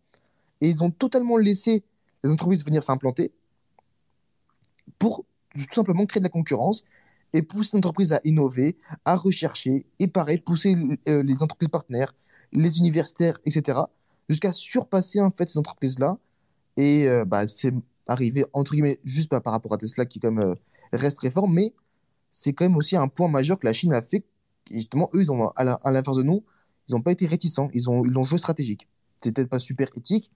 et 0.61 0.69
ils 0.69 0.83
ont 0.83 0.91
totalement 0.91 1.37
laissé 1.37 1.83
les 2.23 2.31
entreprises 2.31 2.65
venir 2.65 2.83
s'implanter 2.83 3.31
pour 4.99 5.25
tout 5.53 5.73
simplement 5.73 6.05
créer 6.05 6.19
de 6.19 6.25
la 6.25 6.29
concurrence 6.29 6.83
et 7.33 7.41
pousser 7.41 7.77
l'entreprise 7.77 8.13
à 8.13 8.21
innover, 8.23 8.77
à 9.03 9.15
rechercher, 9.15 9.85
et 9.99 10.07
pareil, 10.07 10.37
pousser 10.37 10.75
euh, 11.07 11.23
les 11.23 11.43
entreprises 11.43 11.69
partenaires, 11.69 12.13
les 12.51 12.79
universitaires, 12.79 13.37
etc., 13.45 13.79
jusqu'à 14.29 14.51
surpasser 14.51 15.19
en 15.19 15.31
fait 15.31 15.49
ces 15.49 15.59
entreprises-là. 15.59 16.17
Et 16.77 17.07
euh, 17.07 17.25
bah, 17.25 17.45
c'est 17.47 17.73
arrivé, 18.07 18.45
entre 18.53 18.73
guillemets, 18.73 18.99
juste 19.03 19.37
par 19.39 19.53
rapport 19.53 19.73
à 19.73 19.77
Tesla 19.77 20.05
qui 20.05 20.19
comme 20.19 20.39
euh, 20.39 20.55
reste 20.93 21.17
très 21.17 21.31
fort, 21.31 21.47
mais 21.47 21.73
c'est 22.29 22.53
quand 22.53 22.65
même 22.65 22.77
aussi 22.77 22.95
un 22.95 23.07
point 23.07 23.27
majeur 23.27 23.59
que 23.59 23.65
la 23.65 23.73
Chine 23.73 23.93
a 23.93 24.01
fait. 24.01 24.25
justement, 24.71 25.09
eux, 25.13 25.29
ont, 25.29 25.47
à 25.49 25.91
l'inverse 25.91 26.17
de 26.17 26.23
nous, 26.23 26.43
ils 26.87 26.93
n'ont 26.93 27.01
pas 27.01 27.11
été 27.11 27.25
réticents, 27.25 27.69
ils 27.73 27.89
ont, 27.89 28.03
ils 28.05 28.17
ont 28.17 28.23
joué 28.23 28.37
stratégique. 28.37 28.87
C'est 29.21 29.33
peut-être 29.33 29.49
pas 29.49 29.59
super 29.59 29.89
éthique, 29.95 30.31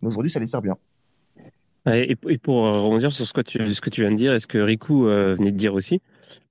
mais 0.00 0.08
aujourd'hui, 0.08 0.30
ça 0.30 0.40
les 0.40 0.46
sert 0.46 0.62
bien. 0.62 0.76
Et, 1.86 2.14
pour 2.14 2.66
euh, 2.66 2.80
rebondir 2.80 3.12
sur 3.12 3.26
ce 3.26 3.32
que 3.32 3.40
tu, 3.40 3.68
ce 3.68 3.80
que 3.80 3.90
tu 3.90 4.02
viens 4.02 4.10
de 4.10 4.16
dire, 4.16 4.34
et 4.34 4.38
ce 4.38 4.46
que 4.46 4.58
Riku 4.58 5.06
euh, 5.06 5.34
venait 5.34 5.50
de 5.50 5.56
dire 5.56 5.74
aussi, 5.74 6.00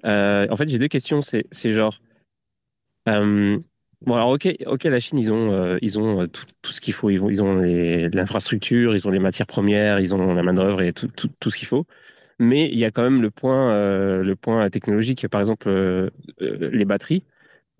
euh, 0.06 0.48
en 0.50 0.58
fait, 0.58 0.68
j'ai 0.68 0.80
deux 0.80 0.88
questions. 0.88 1.22
C'est, 1.22 1.46
genre, 1.74 2.00
bon, 3.06 3.62
alors, 4.08 4.30
ok, 4.30 4.56
ok, 4.66 4.84
la 4.86 5.00
Chine, 5.00 5.20
ils 5.20 5.32
ont, 5.32 5.78
ils 5.82 6.00
ont 6.00 6.28
tout, 6.28 6.72
ce 6.72 6.82
qu'il 6.82 6.94
faut. 6.94 7.10
Ils 7.10 7.22
ont, 7.22 7.30
ils 7.30 7.42
ont 7.42 7.62
l'infrastructure, 8.14 8.96
ils 8.96 9.08
ont 9.08 9.12
les 9.12 9.20
matières 9.20 9.48
premières, 9.48 10.00
ils 10.00 10.16
ont 10.16 10.34
la 10.34 10.44
main 10.44 10.54
d'œuvre 10.54 10.82
et 10.82 10.94
tout, 10.94 11.08
tout, 11.08 11.30
tout 11.40 11.52
ce 11.52 11.58
qu'il 11.58 11.68
faut. 11.68 11.86
Mais 12.40 12.70
il 12.72 12.80
y 12.80 12.86
a 12.86 12.92
quand 12.92 13.04
même 13.04 13.22
le 13.22 13.30
point, 13.30 13.74
le 14.22 14.36
point 14.36 14.70
technologique. 14.70 15.28
Par 15.28 15.42
exemple, 15.42 15.70
les 16.40 16.86
batteries. 16.86 17.24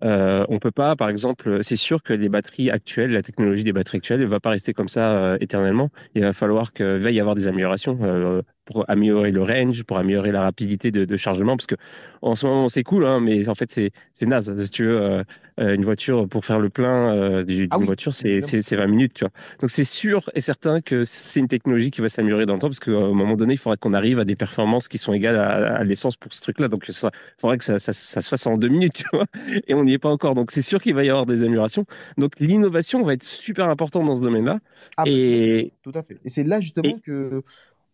Euh, 0.02 0.44
on 0.48 0.58
peut 0.58 0.70
pas, 0.70 0.96
par 0.96 1.08
exemple, 1.08 1.58
c'est 1.62 1.76
sûr 1.76 2.02
que 2.02 2.12
les 2.12 2.28
batteries 2.28 2.70
actuelles, 2.70 3.12
la 3.12 3.22
technologie 3.22 3.64
des 3.64 3.72
batteries 3.72 3.98
actuelles, 3.98 4.20
ne 4.20 4.26
va 4.26 4.40
pas 4.40 4.50
rester 4.50 4.72
comme 4.72 4.88
ça 4.88 5.18
euh, 5.18 5.38
éternellement. 5.40 5.90
Il 6.14 6.22
va 6.22 6.32
falloir 6.32 6.72
qu'il 6.72 6.86
va 6.86 7.10
y 7.10 7.20
avoir 7.20 7.34
des 7.34 7.48
améliorations. 7.48 7.98
Euh, 8.02 8.42
pour 8.70 8.84
améliorer 8.88 9.30
le 9.32 9.42
range, 9.42 9.82
pour 9.84 9.98
améliorer 9.98 10.32
la 10.32 10.42
rapidité 10.42 10.90
de, 10.90 11.04
de 11.04 11.16
chargement, 11.16 11.56
parce 11.56 11.66
que 11.66 11.74
en 12.22 12.34
ce 12.34 12.46
moment 12.46 12.68
c'est 12.68 12.82
cool, 12.82 13.04
hein, 13.06 13.20
mais 13.20 13.48
en 13.48 13.54
fait 13.54 13.70
c'est 13.70 13.90
naze. 14.26 14.54
Si 14.64 14.70
tu 14.70 14.84
veux, 14.84 15.00
euh, 15.00 15.22
euh, 15.60 15.74
une 15.74 15.84
voiture 15.84 16.28
pour 16.28 16.44
faire 16.44 16.58
le 16.60 16.70
plein 16.70 17.14
euh, 17.16 17.44
d'une 17.44 17.68
Ah 17.70 17.78
oui, 17.78 17.86
voiture, 17.86 18.14
c'est 18.14 18.40
évidemment. 18.40 18.40
c'est 18.40 18.62
c'est 18.62 18.76
20 18.76 18.86
minutes, 18.86 19.14
tu 19.14 19.24
vois. 19.24 19.32
Donc 19.60 19.70
c'est 19.70 19.84
sûr 19.84 20.30
et 20.34 20.40
certain 20.40 20.80
que 20.80 21.04
c'est 21.04 21.40
une 21.40 21.48
technologie 21.48 21.90
qui 21.90 22.00
va 22.00 22.08
s'améliorer 22.08 22.46
dans 22.46 22.54
le 22.54 22.60
temps, 22.60 22.68
parce 22.68 22.80
qu'à 22.80 22.90
un 22.92 23.12
moment 23.12 23.36
donné, 23.36 23.54
il 23.54 23.58
faudra 23.58 23.76
qu'on 23.76 23.94
arrive 23.94 24.18
à 24.18 24.24
des 24.24 24.36
performances 24.36 24.88
qui 24.88 24.98
sont 24.98 25.12
égales 25.12 25.36
à, 25.36 25.76
à 25.76 25.84
l'essence 25.84 26.16
pour 26.16 26.32
ce 26.32 26.40
truc-là. 26.42 26.68
Donc 26.68 26.84
ça, 26.88 27.10
il 27.14 27.40
faudrait 27.40 27.58
que 27.58 27.64
ça, 27.64 27.78
ça, 27.78 27.92
ça 27.92 28.20
se 28.20 28.28
fasse 28.28 28.46
en 28.46 28.56
deux 28.56 28.68
minutes, 28.68 28.94
tu 28.94 29.04
vois. 29.12 29.26
Et 29.66 29.74
on 29.74 29.84
n'y 29.84 29.92
est 29.94 29.98
pas 29.98 30.10
encore. 30.10 30.34
Donc 30.34 30.50
c'est 30.50 30.62
sûr 30.62 30.80
qu'il 30.82 30.94
va 30.94 31.04
y 31.04 31.10
avoir 31.10 31.26
des 31.26 31.42
améliorations. 31.42 31.84
Donc 32.18 32.32
l'innovation 32.40 33.02
va 33.02 33.14
être 33.14 33.22
super 33.24 33.68
importante 33.68 34.06
dans 34.06 34.16
ce 34.16 34.22
domaine-là. 34.22 34.60
Ah, 34.96 35.04
Et 35.04 35.72
tout 35.82 35.92
à 35.94 36.02
fait. 36.02 36.20
Et 36.24 36.28
c'est 36.28 36.44
là 36.44 36.60
justement 36.60 36.98
que 36.98 37.42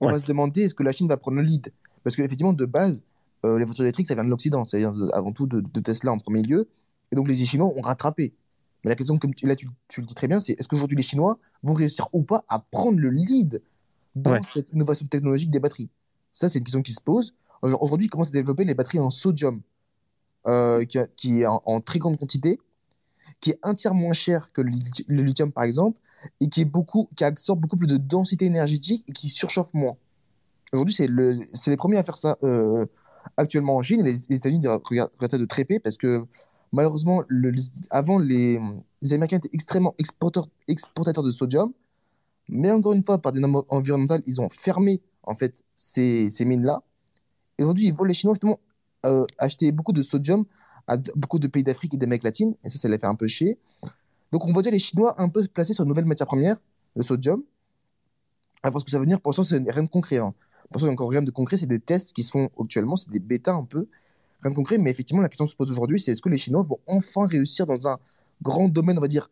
on 0.01 0.07
Ouais. 0.07 0.12
va 0.12 0.18
se 0.18 0.24
demander 0.24 0.62
est-ce 0.62 0.74
que 0.74 0.82
la 0.82 0.92
Chine 0.92 1.09
va 1.09 1.16
prendre 1.16 1.36
le 1.38 1.42
lead? 1.42 1.70
Parce 2.05 2.16
qu'effectivement, 2.16 2.53
de 2.53 2.64
base, 2.64 3.03
euh, 3.44 3.59
les 3.59 3.64
voitures 3.64 3.84
électriques, 3.84 4.07
ça 4.09 4.14
vient 4.14 4.24
de 4.24 4.28
l'Occident, 4.30 4.64
ça 4.64 4.78
vient 4.78 4.92
de- 4.92 5.09
avant 5.12 5.32
tout 5.32 5.47
de, 5.47 5.61
de 5.61 5.80
Tesla 5.80 6.12
en 6.12 6.18
premier 6.18 6.42
lieu. 6.42 6.68
Et 7.12 7.16
donc 7.16 7.28
les 7.28 7.36
Chinois 7.36 7.66
ont 7.74 7.80
rattrapé. 7.80 8.34
Mais 8.84 8.90
la 8.90 8.94
question, 8.97 9.16
comme 9.16 9.34
tu, 9.34 9.47
là 9.47 9.57
tu, 9.57 9.68
tu 9.88 10.01
le 10.01 10.07
dis 10.07 10.14
très 10.14 10.28
bien, 10.28 10.40
c'est 10.40 10.53
est-ce 10.59 10.68
qu'aujourd'hui 10.68 10.97
les 10.97 11.03
Chinois 11.03 11.38
vont 11.62 11.74
réussir 11.74 12.09
ou 12.12 12.22
pas 12.22 12.44
à 12.49 12.59
prendre 12.59 12.99
le 13.01 13.11
lead 13.11 13.62
dans 14.14 14.32
Ouais. 14.32 14.40
cette 14.42 14.72
innovation 14.72 15.07
technologique 15.07 15.51
des 15.51 15.59
batteries? 15.61 15.90
Ça, 16.32 16.49
c'est 16.49 16.59
une 16.59 16.64
question 16.64 16.82
qui 16.82 16.92
se 16.92 17.01
pose. 17.01 17.34
Aujourd- 17.62 17.82
Aujourd'hui, 17.82 18.07
ils 18.07 18.11
commencent 18.11 18.28
à 18.28 18.32
développer 18.32 18.64
les 18.64 18.74
batteries 18.74 18.99
en 19.01 19.11
sodium, 19.11 19.61
euh, 20.47 20.84
qui, 20.84 20.99
qui 21.16 21.40
est 21.40 21.47
en, 21.47 21.62
en 21.64 21.80
très 21.80 21.99
grande 21.99 22.18
quantité, 22.18 22.59
qui 23.40 23.51
est 23.51 23.59
un 23.62 23.74
tiers 23.74 23.94
moins 23.94 24.12
cher 24.12 24.53
que 24.53 24.62
le 24.62 25.22
lithium, 25.22 25.51
par 25.53 25.64
exemple, 25.64 25.99
et 26.41 26.49
qui, 26.49 26.62
est 26.62 26.67
beaucoup, 26.67 27.09
qui 27.17 27.25
absorbe 27.25 27.61
beaucoup 27.61 27.77
plus 27.77 27.87
de 27.87 27.97
densité 27.97 28.47
énergétique 28.47 29.05
et 29.09 29.12
qui 29.12 29.29
surchauffe 29.29 29.73
moins. 29.73 29.97
Aujourd'hui, 30.73 30.95
c'est 30.95 31.07
le, 31.07 31.41
les 31.67 31.77
premiers 31.77 31.99
à 31.99 32.05
faire 32.05 32.17
ça 32.17 32.39
euh, 32.43 32.87
actuellement 33.37 33.77
en 33.77 33.83
Chine. 33.83 34.03
Les, 34.03 34.14
les 34.29 34.37
États-Unis 34.37 34.67
regardent 34.67 35.11
ça 35.31 35.39
de 35.39 35.45
très 35.45 35.64
près 35.64 35.79
parce 35.79 35.97
que 35.97 36.27
malheureusement, 36.73 37.23
le, 37.29 37.53
avant, 37.91 38.19
les, 38.19 38.61
les 39.03 39.12
Américains 39.12 39.39
étaient 39.39 39.51
extrêmement 39.53 39.95
exportateurs, 39.99 40.51
exportateurs 40.69 41.25
de 41.25 41.31
sodium. 41.31 41.73
Mais 42.49 42.71
encore 42.71 42.93
une 42.93 43.05
fois, 43.05 43.19
par 43.19 43.33
des 43.33 43.41
normes 43.41 43.62
environnementales, 43.69 44.23
ils 44.27 44.41
ont 44.41 44.49
fermé 44.51 45.03
en 45.25 45.35
fait 45.35 45.64
ces, 45.75 46.31
ces 46.31 46.45
mines-là. 46.45 46.83
Et 47.59 47.62
aujourd'hui, 47.62 47.87
ils 47.87 47.95
voient 47.95 48.07
les 48.07 48.14
Chinois 48.14 48.35
justement 48.35 48.61
euh, 49.05 49.25
acheter 49.39 49.73
beaucoup 49.73 49.93
de 49.93 50.03
sodium 50.03 50.45
à 50.87 50.97
beaucoup 51.17 51.39
de 51.39 51.49
pays 51.49 51.64
d'Afrique 51.64 51.95
et 51.95 51.97
d'Amérique 51.97 52.23
latine. 52.23 52.55
Et 52.62 52.71
ça, 52.71 52.79
ça 52.79 52.89
les 52.89 52.99
fait 52.99 53.07
un 53.07 53.14
peu 53.14 53.27
chier. 53.27 53.59
Donc, 54.33 54.47
on 54.47 54.53
voit 54.53 54.62
déjà 54.62 54.72
les 54.72 54.79
Chinois 54.79 55.14
un 55.18 55.29
peu 55.29 55.47
placés 55.47 55.74
sur 55.74 55.85
une 55.85 55.89
nouvelle 55.89 56.05
matière 56.05 56.27
première, 56.27 56.57
le 56.95 57.03
sodium. 57.03 57.43
À 58.62 58.70
voir 58.70 58.81
ce 58.81 58.85
que 58.85 58.91
ça 58.91 58.99
va 58.99 59.03
venir. 59.03 59.20
Pour 59.20 59.31
l'instant, 59.31 59.45
c'est 59.45 59.62
rien 59.70 59.83
de 59.83 59.89
concret. 59.89 60.18
Hein. 60.18 60.35
Pour 60.70 60.77
l'instant, 60.79 60.87
il 60.87 60.89
n'y 60.89 60.91
a 60.91 60.93
encore 60.95 61.11
rien 61.11 61.22
de 61.22 61.31
concret. 61.31 61.57
C'est 61.57 61.66
des 61.66 61.79
tests 61.79 62.12
qui 62.12 62.22
sont 62.22 62.49
actuellement, 62.59 62.97
c'est 62.97 63.11
des 63.11 63.20
bêtas 63.20 63.55
un 63.55 63.64
peu. 63.64 63.87
Rien 64.43 64.51
de 64.51 64.57
concret. 64.57 64.79
Mais 64.79 64.91
effectivement, 64.91 65.22
la 65.22 65.29
question 65.29 65.45
qui 65.45 65.53
se 65.53 65.57
pose 65.57 65.70
aujourd'hui, 65.70 66.01
c'est 66.01 66.12
est-ce 66.12 66.22
que 66.22 66.29
les 66.29 66.37
Chinois 66.37 66.62
vont 66.62 66.79
enfin 66.87 67.27
réussir 67.27 67.66
dans 67.66 67.87
un 67.87 67.99
grand 68.43 68.68
domaine, 68.68 68.99
on 68.99 69.01
va 69.01 69.09
dire, 69.09 69.31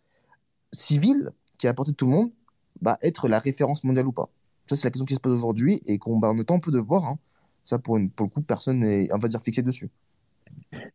civil, 0.73 1.33
qui 1.59 1.67
est 1.67 1.71
à 1.71 1.75
portée 1.75 1.93
de 1.93 1.97
tout 1.97 2.07
le 2.07 2.13
monde, 2.13 2.31
bah, 2.81 2.99
être 3.03 3.29
la 3.29 3.39
référence 3.39 3.83
mondiale 3.85 4.07
ou 4.07 4.13
pas? 4.13 4.29
Ça, 4.67 4.77
c'est 4.77 4.85
la 4.85 4.91
question 4.91 5.07
qui 5.07 5.15
se 5.15 5.21
pose 5.21 5.35
aujourd'hui 5.35 5.81
et 5.87 5.99
qu'on 5.99 6.19
bah, 6.19 6.31
on 6.33 6.39
attend 6.39 6.57
un 6.57 6.61
peu 6.61 6.71
de 6.71 6.79
voir. 6.79 7.05
hein. 7.05 7.19
Ça, 7.65 7.79
pour, 7.79 7.99
pour 8.15 8.27
le 8.27 8.31
coup, 8.31 8.43
personne 8.43 8.81
n'est, 8.81 9.13
on 9.13 9.19
va 9.19 9.29
dire, 9.29 9.41
fixé 9.43 9.63
dessus. 9.63 9.91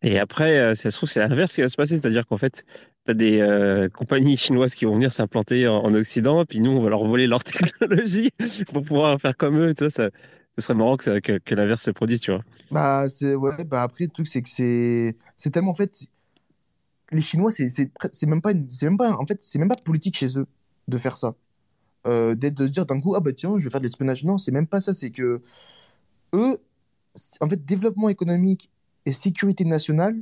Et 0.01 0.19
après, 0.19 0.59
euh, 0.59 0.75
ça 0.75 0.91
se 0.91 0.97
trouve, 0.97 1.09
c'est 1.09 1.19
l'inverse 1.19 1.55
qui 1.55 1.61
va 1.61 1.67
se 1.67 1.75
passer. 1.75 1.95
C'est-à-dire 1.97 2.25
qu'en 2.25 2.37
fait, 2.37 2.63
tu 3.05 3.11
as 3.11 3.13
des 3.13 3.39
euh, 3.41 3.89
compagnies 3.89 4.37
chinoises 4.37 4.75
qui 4.75 4.85
vont 4.85 4.93
venir 4.95 5.11
s'implanter 5.11 5.67
en, 5.67 5.77
en 5.77 5.93
Occident, 5.93 6.45
puis 6.45 6.59
nous, 6.59 6.71
on 6.71 6.79
va 6.79 6.89
leur 6.89 7.05
voler 7.05 7.27
leur 7.27 7.43
technologie 7.43 8.31
pour 8.71 8.83
pouvoir 8.83 9.19
faire 9.19 9.35
comme 9.35 9.57
eux. 9.57 9.73
Vois, 9.77 9.89
ça, 9.89 10.09
ce 10.55 10.61
serait 10.61 10.73
marrant 10.73 10.97
que, 10.97 11.03
ça- 11.03 11.55
l'inverse 11.55 11.83
se 11.83 11.91
produise, 11.91 12.21
tu 12.21 12.31
vois. 12.31 12.43
Bah, 12.71 13.05
ouais, 13.21 13.63
bah 13.63 13.83
après, 13.83 14.05
le 14.05 14.09
truc, 14.09 14.27
c'est 14.27 14.41
que 14.41 14.49
c'est, 14.49 15.15
tellement, 15.51 15.71
en 15.71 15.75
fait, 15.75 16.07
les 17.11 17.21
Chinois, 17.21 17.51
c'est, 17.51 17.67
même 18.27 18.41
pas, 18.41 18.51
c'est 18.67 18.85
même 18.87 18.97
pas, 18.97 19.13
en 19.13 19.25
fait, 19.25 19.41
c'est 19.41 19.59
même 19.59 19.69
pas 19.69 19.75
politique 19.75 20.17
chez 20.17 20.37
eux 20.37 20.45
de 20.87 20.97
faire 20.97 21.17
ça. 21.17 21.35
Euh, 22.07 22.35
d'être, 22.35 22.55
de 22.55 22.65
se 22.65 22.71
dire 22.71 22.85
d'un 22.85 22.99
coup, 23.01 23.15
ah 23.15 23.19
bah 23.19 23.33
tiens, 23.33 23.53
je 23.57 23.63
vais 23.63 23.69
faire 23.69 23.81
de 23.81 23.85
l'espionnage. 23.85 24.23
Non, 24.23 24.37
c'est 24.37 24.51
même 24.51 24.67
pas 24.67 24.79
ça, 24.79 24.93
c'est 24.93 25.09
que 25.09 25.41
eux, 26.33 26.57
en 27.41 27.49
fait, 27.49 27.65
développement 27.65 28.09
économique 28.09 28.69
et 29.05 29.11
sécurité 29.11 29.65
nationale, 29.65 30.17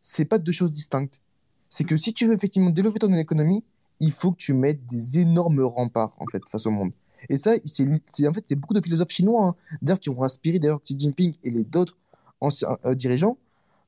c'est 0.00 0.24
pas 0.24 0.38
deux 0.38 0.52
choses 0.52 0.72
distinctes. 0.72 1.20
C'est 1.68 1.84
que 1.84 1.96
si 1.96 2.12
tu 2.12 2.26
veux 2.26 2.34
effectivement 2.34 2.70
développer 2.70 2.98
ton 2.98 3.12
économie, 3.14 3.64
il 4.00 4.12
faut 4.12 4.32
que 4.32 4.38
tu 4.38 4.54
mettes 4.54 4.84
des 4.86 5.20
énormes 5.20 5.60
remparts, 5.60 6.16
en 6.18 6.26
fait, 6.26 6.42
face 6.48 6.66
au 6.66 6.70
monde. 6.70 6.92
Et 7.28 7.36
ça, 7.36 7.52
c'est, 7.64 7.86
en 8.26 8.32
fait, 8.32 8.44
c'est 8.46 8.56
beaucoup 8.56 8.74
de 8.74 8.80
philosophes 8.80 9.10
chinois, 9.10 9.44
hein, 9.44 9.54
d'ailleurs, 9.82 10.00
qui 10.00 10.08
ont 10.08 10.22
inspiré 10.22 10.58
d'ailleurs 10.58 10.82
Xi 10.82 10.98
Jinping 10.98 11.34
et 11.42 11.50
les 11.50 11.64
d'autres 11.64 11.96
anciens 12.40 12.78
euh, 12.86 12.94
dirigeants. 12.94 13.36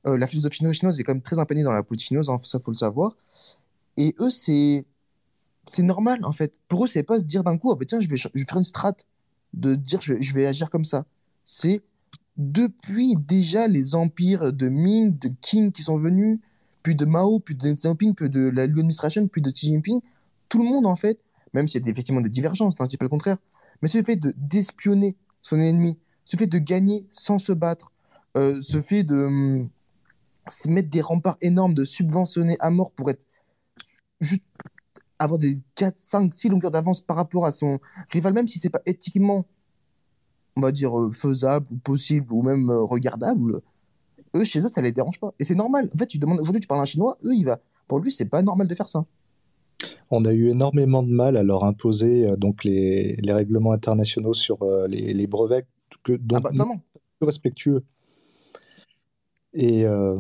Euh, 0.07 0.19
la 0.19 0.27
philosophie 0.27 0.59
chinoise, 0.59 0.77
chinoise 0.77 1.01
est 1.01 1.05
quand 1.05 1.15
même 1.15 1.23
très 1.23 1.39
imprégnée 1.39 1.63
dans 1.63 1.73
la 1.73 1.83
politique 1.83 2.09
chinoise, 2.09 2.29
hein, 2.29 2.37
ça 2.43 2.61
faut 2.61 2.71
le 2.71 2.77
savoir. 2.77 3.17
Et 3.97 4.15
eux, 4.19 4.31
c'est 4.31 4.85
c'est 5.67 5.83
normal 5.83 6.25
en 6.25 6.33
fait. 6.33 6.53
Pour 6.69 6.85
eux, 6.85 6.89
c'est 6.89 7.05
pas 7.05 7.21
se 7.21 7.25
dire 7.25 7.45
d'un 7.45 7.57
coup, 7.57 7.71
ah, 7.71 7.77
bah, 7.77 7.85
tiens, 7.87 8.01
je 8.01 8.09
vais, 8.09 8.17
je 8.17 8.29
vais 8.35 8.45
faire 8.45 8.59
une 8.59 8.65
strate, 8.65 9.07
de 9.55 9.75
dire 9.75 10.01
je 10.01 10.15
vais, 10.15 10.23
je 10.23 10.35
vais 10.35 10.47
agir 10.47 10.71
comme 10.71 10.85
ça. 10.85 11.05
C'est 11.45 11.83
depuis 12.37 13.17
déjà 13.17 13.69
les 13.69 13.95
empires 13.95 14.53
de 14.53 14.69
Ming, 14.69 15.19
de 15.19 15.31
Qing 15.41 15.73
qui 15.73 15.83
sont 15.83 15.97
venus, 15.97 16.39
puis 16.83 16.95
de 16.95 17.05
Mao, 17.05 17.39
puis 17.39 17.55
de 17.55 17.61
Deng 17.61 17.75
Xiaoping, 17.75 18.15
puis 18.15 18.29
de 18.29 18.49
la 18.49 18.67
Lu 18.67 18.81
Administration, 18.81 19.27
puis 19.29 19.41
de 19.41 19.51
Xi 19.51 19.67
Jinping, 19.69 20.01
tout 20.49 20.59
le 20.59 20.65
monde 20.65 20.87
en 20.87 20.97
fait, 20.97 21.19
même 21.55 21.69
s'il 21.69 21.83
y 21.85 21.89
a 21.89 21.91
effectivement 21.91 22.21
des 22.21 22.29
divergences, 22.29 22.75
hein, 22.79 22.85
je 22.85 22.89
dis 22.89 22.97
pas 22.97 23.05
le 23.05 23.11
contraire, 23.11 23.37
mais 23.81 23.89
ce 23.89 24.03
fait 24.03 24.17
de 24.17 24.35
d'espionner 24.37 25.17
son 25.43 25.61
ennemi, 25.61 25.99
ce 26.25 26.37
fait 26.37 26.47
de 26.47 26.59
gagner 26.59 27.07
sans 27.11 27.39
se 27.39 27.53
battre, 27.53 27.93
euh, 28.37 28.61
ce 28.61 28.81
fait 28.81 29.03
de 29.03 29.15
hum, 29.15 29.69
se 30.49 30.69
mettre 30.69 30.91
des 30.91 31.01
remparts 31.01 31.37
énormes, 31.41 31.75
de 31.75 31.85
subventionner 31.85 32.57
à 32.61 32.71
mort 32.71 32.93
pour 32.93 33.11
être 33.11 33.27
juste 34.21 34.43
avoir 35.19 35.39
des 35.39 35.59
4, 35.77 35.97
5, 35.97 36.35
6 36.35 36.49
longueurs 36.49 36.71
d'avance 36.71 37.01
par 37.01 37.17
rapport 37.17 37.47
à 37.47 37.53
son 37.53 37.79
rival, 38.11 38.33
même 38.33 38.49
si 38.49 38.59
c'est 38.59 38.71
pas 38.71 38.83
éthiquement, 38.87 39.47
on 40.57 40.61
va 40.61 40.73
dire, 40.73 40.99
euh, 40.99 41.11
faisable 41.11 41.67
ou 41.71 41.77
possible 41.77 42.33
ou 42.33 42.43
même 42.43 42.71
euh, 42.71 42.83
regardable, 42.83 43.61
eux, 44.37 44.45
chez 44.45 44.61
eux, 44.61 44.71
ça 44.75 44.83
les 44.83 44.93
dérange 44.93 45.19
pas. 45.19 45.33
Et 45.39 45.45
c'est 45.45 45.55
normal. 45.55 45.89
En 45.95 45.99
fait, 45.99 46.07
tu 46.07 46.19
demandes, 46.19 46.41
aujourd'hui, 46.41 46.61
tu 46.61 46.69
parles 46.69 46.81
à 46.81 46.85
un 46.85 46.87
chinois, 46.87 47.17
eux, 47.25 47.35
il 47.35 47.45
va, 47.45 47.59
pour 47.89 47.99
lui, 47.99 48.11
c'est 48.11 48.27
pas 48.27 48.43
normal 48.43 48.67
de 48.67 48.75
faire 48.75 48.89
ça. 48.89 49.05
On 50.11 50.25
a 50.25 50.33
eu 50.33 50.51
énormément 50.51 51.03
de 51.03 51.11
mal 51.11 51.37
à 51.37 51.43
leur 51.43 51.65
imposer 51.65 52.29
euh, 52.29 52.37
donc 52.37 52.65
les, 52.65 53.17
les 53.17 53.33
règlements 53.33 53.73
internationaux 53.73 54.35
sur 54.35 54.63
euh, 54.63 54.87
les, 54.87 55.15
les 55.15 55.27
brevets, 55.27 55.67
que, 56.03 56.13
dont 56.13 56.37
Ah 56.37 56.41
bah, 56.41 56.67
respectueux. 57.21 57.83
Et, 59.55 59.85
euh, 59.85 60.19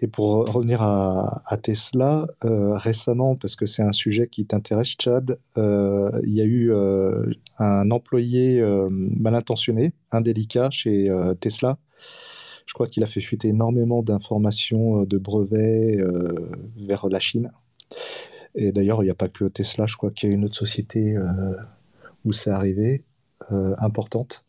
et 0.00 0.06
pour 0.06 0.50
revenir 0.50 0.80
à, 0.80 1.56
Tesla, 1.62 2.26
euh, 2.44 2.74
récemment, 2.74 3.36
parce 3.36 3.54
que 3.54 3.66
c'est 3.66 3.82
un 3.82 3.92
sujet 3.92 4.26
qui 4.26 4.46
t'intéresse, 4.46 4.96
Chad, 4.98 5.38
euh, 5.58 6.10
il 6.24 6.32
y 6.32 6.40
a 6.40 6.44
eu 6.44 6.72
euh, 6.72 7.26
un 7.58 7.90
employé 7.90 8.60
euh, 8.60 8.88
mal 8.90 9.34
intentionné, 9.34 9.92
indélicat 10.12 10.70
chez 10.70 11.10
euh, 11.10 11.34
Tesla. 11.34 11.78
Je 12.64 12.72
crois 12.72 12.86
qu'il 12.86 13.02
a 13.02 13.06
fait 13.06 13.20
fuiter 13.20 13.48
énormément 13.48 14.02
d'informations 14.02 15.02
de 15.02 15.18
brevets 15.18 15.98
vers 16.76 17.08
la 17.08 17.18
Chine. 17.18 17.50
Et 18.54 18.70
d'ailleurs, 18.70 19.02
il 19.02 19.06
n'y 19.06 19.10
a 19.10 19.16
pas 19.16 19.28
que 19.28 19.46
Tesla, 19.46 19.86
je 19.86 19.96
crois 19.96 20.12
qu'il 20.12 20.28
y 20.28 20.32
a 20.32 20.36
une 20.36 20.44
autre 20.44 20.54
société 20.54 21.16
où 22.24 22.32
c'est 22.32 22.50
arrivé, 22.50 23.02
importante. 23.50 24.44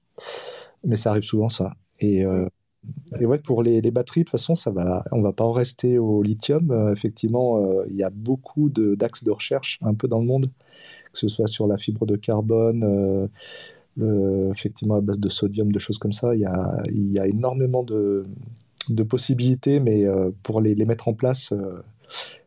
Mais 0.83 0.97
ça 0.97 1.09
arrive 1.09 1.23
souvent, 1.23 1.49
ça. 1.49 1.73
Et, 1.99 2.23
et 3.19 3.25
ouais, 3.25 3.37
pour 3.37 3.61
les, 3.61 3.81
batteries, 3.91 4.21
de 4.21 4.25
toute 4.25 4.31
façon, 4.31 4.55
ça 4.55 4.71
va, 4.71 5.03
on 5.11 5.21
va 5.21 5.33
pas 5.33 5.43
en 5.43 5.51
rester 5.51 5.97
au 5.97 6.23
lithium. 6.23 6.71
Euh, 6.71 6.93
effectivement, 6.93 7.57
euh, 7.57 7.85
il 7.89 7.95
y 7.95 8.03
a 8.03 8.09
beaucoup 8.09 8.69
d'axes 8.69 9.23
de, 9.23 9.31
recherche 9.31 9.79
un 9.81 9.93
peu 9.93 10.07
dans 10.07 10.19
le 10.19 10.25
monde, 10.25 10.47
que 11.13 11.19
ce 11.19 11.27
soit 11.27 11.47
sur 11.47 11.67
la 11.67 11.77
fibre 11.77 12.05
de 12.05 12.15
carbone, 12.15 13.29
euh, 13.99 14.51
effectivement 14.51 14.95
à 14.95 15.01
base 15.01 15.19
de 15.19 15.29
sodium, 15.29 15.71
de 15.71 15.79
choses 15.79 15.99
comme 15.99 16.13
ça. 16.13 16.33
Il 16.35 16.41
y 16.41 17.19
a, 17.19 17.27
énormément 17.27 17.83
de, 17.83 18.25
possibilités, 19.07 19.79
mais 19.79 20.05
euh, 20.05 20.31
pour 20.41 20.61
les, 20.61 20.73
les 20.73 20.85
mettre 20.85 21.07
en 21.07 21.13
place, 21.13 21.53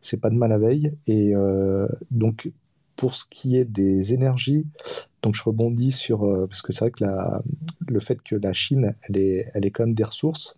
c'est 0.01 0.19
pas 0.19 0.29
de 0.29 0.35
mal 0.35 0.51
à 0.51 0.57
veille. 0.57 0.93
Et 1.07 1.33
donc, 2.11 2.51
pour 2.95 3.13
ce 3.13 3.25
qui 3.29 3.57
est 3.57 3.65
des 3.65 4.13
énergies, 4.13 4.65
donc 5.25 5.35
je 5.35 5.43
rebondis 5.43 5.91
sur 5.91 6.23
euh, 6.23 6.45
parce 6.47 6.61
que 6.61 6.71
c'est 6.71 6.81
vrai 6.81 6.91
que 6.91 7.03
la, 7.03 7.41
le 7.87 7.99
fait 7.99 8.21
que 8.21 8.35
la 8.35 8.53
Chine, 8.53 8.95
elle 9.09 9.17
est, 9.17 9.49
elle 9.55 9.65
est 9.65 9.71
quand 9.71 9.83
même 9.85 9.95
des 9.95 10.03
ressources 10.03 10.55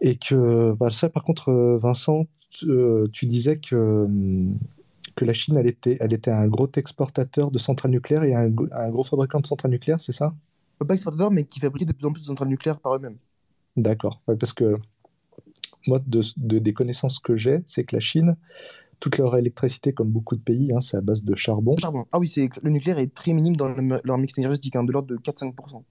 et 0.00 0.16
que 0.16 0.72
bah, 0.78 0.90
ça, 0.90 1.08
par 1.08 1.24
contre, 1.24 1.50
euh, 1.50 1.76
Vincent, 1.76 2.26
tu, 2.50 2.70
euh, 2.70 3.06
tu 3.12 3.26
disais 3.26 3.58
que 3.58 3.76
hum, 4.04 4.54
que 5.16 5.24
la 5.24 5.32
Chine, 5.32 5.56
elle 5.58 5.66
était, 5.66 5.98
elle 6.00 6.14
était 6.14 6.30
un 6.30 6.46
gros 6.46 6.70
exportateur 6.76 7.50
de 7.50 7.58
centrales 7.58 7.90
nucléaires 7.90 8.22
et 8.22 8.34
un, 8.34 8.48
gros 8.48 9.02
fabricant 9.04 9.40
de 9.40 9.46
centrales 9.46 9.72
nucléaires, 9.72 10.00
c'est 10.00 10.12
ça? 10.12 10.32
Pas 10.78 10.94
exportateur, 10.94 11.30
mais 11.32 11.44
qui 11.44 11.58
fabriquait 11.58 11.84
de 11.84 11.92
plus 11.92 12.06
en 12.06 12.12
plus 12.12 12.22
de 12.22 12.26
centrales 12.26 12.48
nucléaires 12.48 12.78
par 12.78 12.94
eux-mêmes. 12.94 13.18
D'accord. 13.76 14.20
Ouais, 14.28 14.36
parce 14.36 14.52
que 14.52 14.76
moi, 15.86 16.00
de, 16.06 16.20
de- 16.36 16.58
des 16.58 16.72
connaissances 16.72 17.18
que 17.18 17.36
j'ai, 17.36 17.60
c'est 17.66 17.84
que 17.84 17.96
la 17.96 18.00
Chine, 18.00 18.36
toute 19.00 19.18
leur 19.18 19.36
électricité, 19.36 19.92
comme 19.92 20.08
beaucoup 20.10 20.36
de 20.36 20.40
pays, 20.42 20.72
hein, 20.74 20.80
c'est 20.80 20.96
à 20.96 21.00
base 21.00 21.24
de 21.24 21.34
charbon. 21.34 21.76
Charbon. 21.78 22.04
Ah 22.12 22.18
oui, 22.18 22.28
c'est 22.28 22.48
le 22.62 22.70
nucléaire 22.70 22.98
est 22.98 23.12
très 23.14 23.32
minime 23.32 23.56
dans 23.56 23.68
le- 23.68 24.00
leur 24.04 24.18
mix 24.18 24.36
énergétique, 24.38 24.76
hein, 24.76 24.84
de 24.84 24.92
l'ordre 24.92 25.08
de 25.08 25.16
4-5%. 25.16 25.82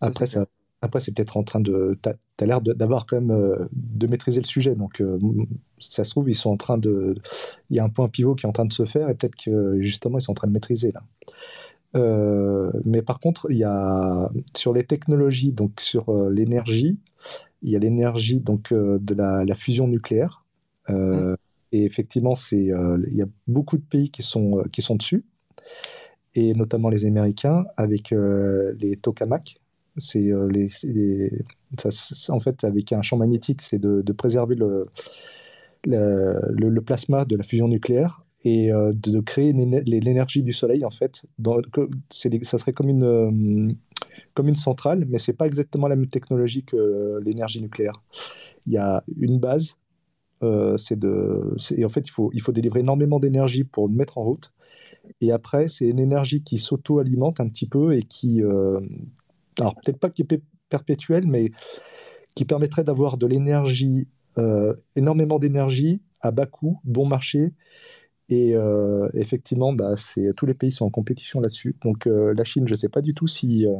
Ça, 0.00 0.06
Après, 0.08 0.26
c'est 0.26 0.32
clair. 0.32 0.44
ça, 0.44 0.48
après 0.82 1.00
c'est 1.00 1.12
peut-être 1.14 1.36
en 1.36 1.42
train 1.44 1.60
de. 1.60 1.98
T'as 2.02 2.12
as, 2.40 2.46
l'air 2.46 2.60
d'avoir 2.60 3.06
quand 3.06 3.20
même 3.20 3.30
euh, 3.30 3.56
de 3.72 4.06
maîtriser 4.06 4.40
le 4.40 4.46
sujet. 4.46 4.74
Donc, 4.76 5.00
euh, 5.00 5.18
ça 5.78 6.04
se 6.04 6.10
trouve, 6.10 6.28
ils 6.30 6.34
sont 6.36 6.50
en 6.50 6.56
train 6.56 6.78
de. 6.78 7.14
Il 7.70 7.76
y 7.76 7.80
a 7.80 7.84
un 7.84 7.88
point 7.88 8.08
pivot 8.08 8.34
qui 8.34 8.46
est 8.46 8.48
en 8.48 8.52
train 8.52 8.66
de 8.66 8.72
se 8.72 8.84
faire 8.84 9.08
et 9.08 9.14
peut-être 9.14 9.36
que 9.36 9.80
justement, 9.80 10.18
ils 10.18 10.22
sont 10.22 10.32
en 10.32 10.34
train 10.34 10.48
de 10.48 10.52
maîtriser 10.52 10.92
là. 10.92 11.02
Euh, 11.96 12.70
mais 12.84 13.02
par 13.02 13.18
contre, 13.18 13.46
il 13.50 13.58
y 13.58 13.64
a 13.64 14.30
sur 14.54 14.72
les 14.72 14.84
technologies, 14.84 15.52
donc 15.52 15.80
sur 15.80 16.10
euh, 16.10 16.30
l'énergie, 16.30 16.98
il 17.62 17.70
y 17.70 17.76
a 17.76 17.78
l'énergie 17.78 18.40
donc 18.40 18.72
de 18.72 19.14
la, 19.14 19.44
la 19.44 19.54
fusion 19.54 19.88
nucléaire. 19.88 20.44
Euh, 20.90 21.34
Et 21.72 21.84
effectivement, 21.84 22.34
euh, 22.52 22.98
il 23.10 23.16
y 23.16 23.22
a 23.22 23.26
beaucoup 23.46 23.76
de 23.76 23.82
pays 23.82 24.10
qui 24.10 24.22
sont, 24.22 24.58
euh, 24.58 24.62
qui 24.72 24.82
sont 24.82 24.96
dessus, 24.96 25.24
et 26.34 26.54
notamment 26.54 26.88
les 26.88 27.04
Américains 27.04 27.66
avec 27.76 28.12
euh, 28.12 28.74
les 28.78 28.96
tokamaks. 28.96 29.58
C'est 29.96 30.30
les, 30.50 31.32
en 32.28 32.38
fait 32.38 32.62
avec 32.62 32.92
un 32.92 33.02
champ 33.02 33.16
magnétique, 33.16 33.62
c'est 33.62 33.80
de, 33.80 34.12
préserver 34.12 34.54
le, 34.54 34.86
le, 35.86 36.80
plasma 36.80 37.24
de 37.24 37.34
la 37.34 37.42
fusion 37.42 37.66
nucléaire 37.66 38.22
et 38.44 38.70
de, 38.70 39.20
créer 39.20 39.52
l'énergie 39.52 40.44
du 40.44 40.52
soleil 40.52 40.84
en 40.84 40.90
fait. 40.90 41.26
Ça 42.10 42.58
serait 42.58 42.72
comme 42.72 42.90
une, 42.90 43.76
comme 44.34 44.46
une 44.46 44.54
centrale, 44.54 45.04
mais 45.08 45.18
c'est 45.18 45.32
pas 45.32 45.48
exactement 45.48 45.88
la 45.88 45.96
même 45.96 46.06
technologie 46.06 46.62
que 46.62 47.20
l'énergie 47.24 47.60
nucléaire. 47.60 48.00
Il 48.68 48.74
y 48.74 48.78
a 48.78 49.02
une 49.18 49.40
base, 49.40 49.77
c'est 50.76 50.98
de, 50.98 51.56
et 51.76 51.84
en 51.84 51.88
fait 51.88 52.06
il 52.06 52.10
faut, 52.10 52.30
il 52.32 52.40
faut 52.42 52.52
délivrer 52.52 52.80
énormément 52.80 53.18
d'énergie 53.20 53.64
pour 53.64 53.88
le 53.88 53.94
mettre 53.94 54.18
en 54.18 54.24
route. 54.24 54.52
Et 55.20 55.32
après, 55.32 55.68
c'est 55.68 55.86
une 55.86 56.00
énergie 56.00 56.42
qui 56.42 56.58
s'auto-alimente 56.58 57.40
un 57.40 57.48
petit 57.48 57.66
peu 57.66 57.94
et 57.94 58.02
qui, 58.02 58.42
euh, 58.42 58.80
alors 59.58 59.74
peut-être 59.76 59.98
pas 59.98 60.10
qui 60.10 60.22
est 60.22 60.24
pe- 60.24 60.42
perpétuelle, 60.68 61.26
mais 61.26 61.50
qui 62.34 62.44
permettrait 62.44 62.84
d'avoir 62.84 63.18
de 63.18 63.26
l'énergie, 63.26 64.08
euh, 64.38 64.74
énormément 64.96 65.38
d'énergie 65.38 66.02
à 66.20 66.30
bas 66.30 66.46
coût, 66.46 66.80
bon 66.84 67.06
marché. 67.06 67.52
Et 68.30 68.54
euh, 68.56 69.08
effectivement, 69.14 69.72
bah, 69.72 69.94
tous 70.36 70.46
les 70.46 70.54
pays 70.54 70.72
sont 70.72 70.86
en 70.86 70.90
compétition 70.90 71.40
là-dessus. 71.40 71.76
Donc 71.82 72.06
euh, 72.06 72.34
la 72.34 72.44
Chine, 72.44 72.68
je 72.68 72.74
ne 72.74 72.78
sais 72.78 72.88
pas 72.88 73.00
du 73.02 73.14
tout 73.14 73.26
si, 73.26 73.66
euh, 73.66 73.74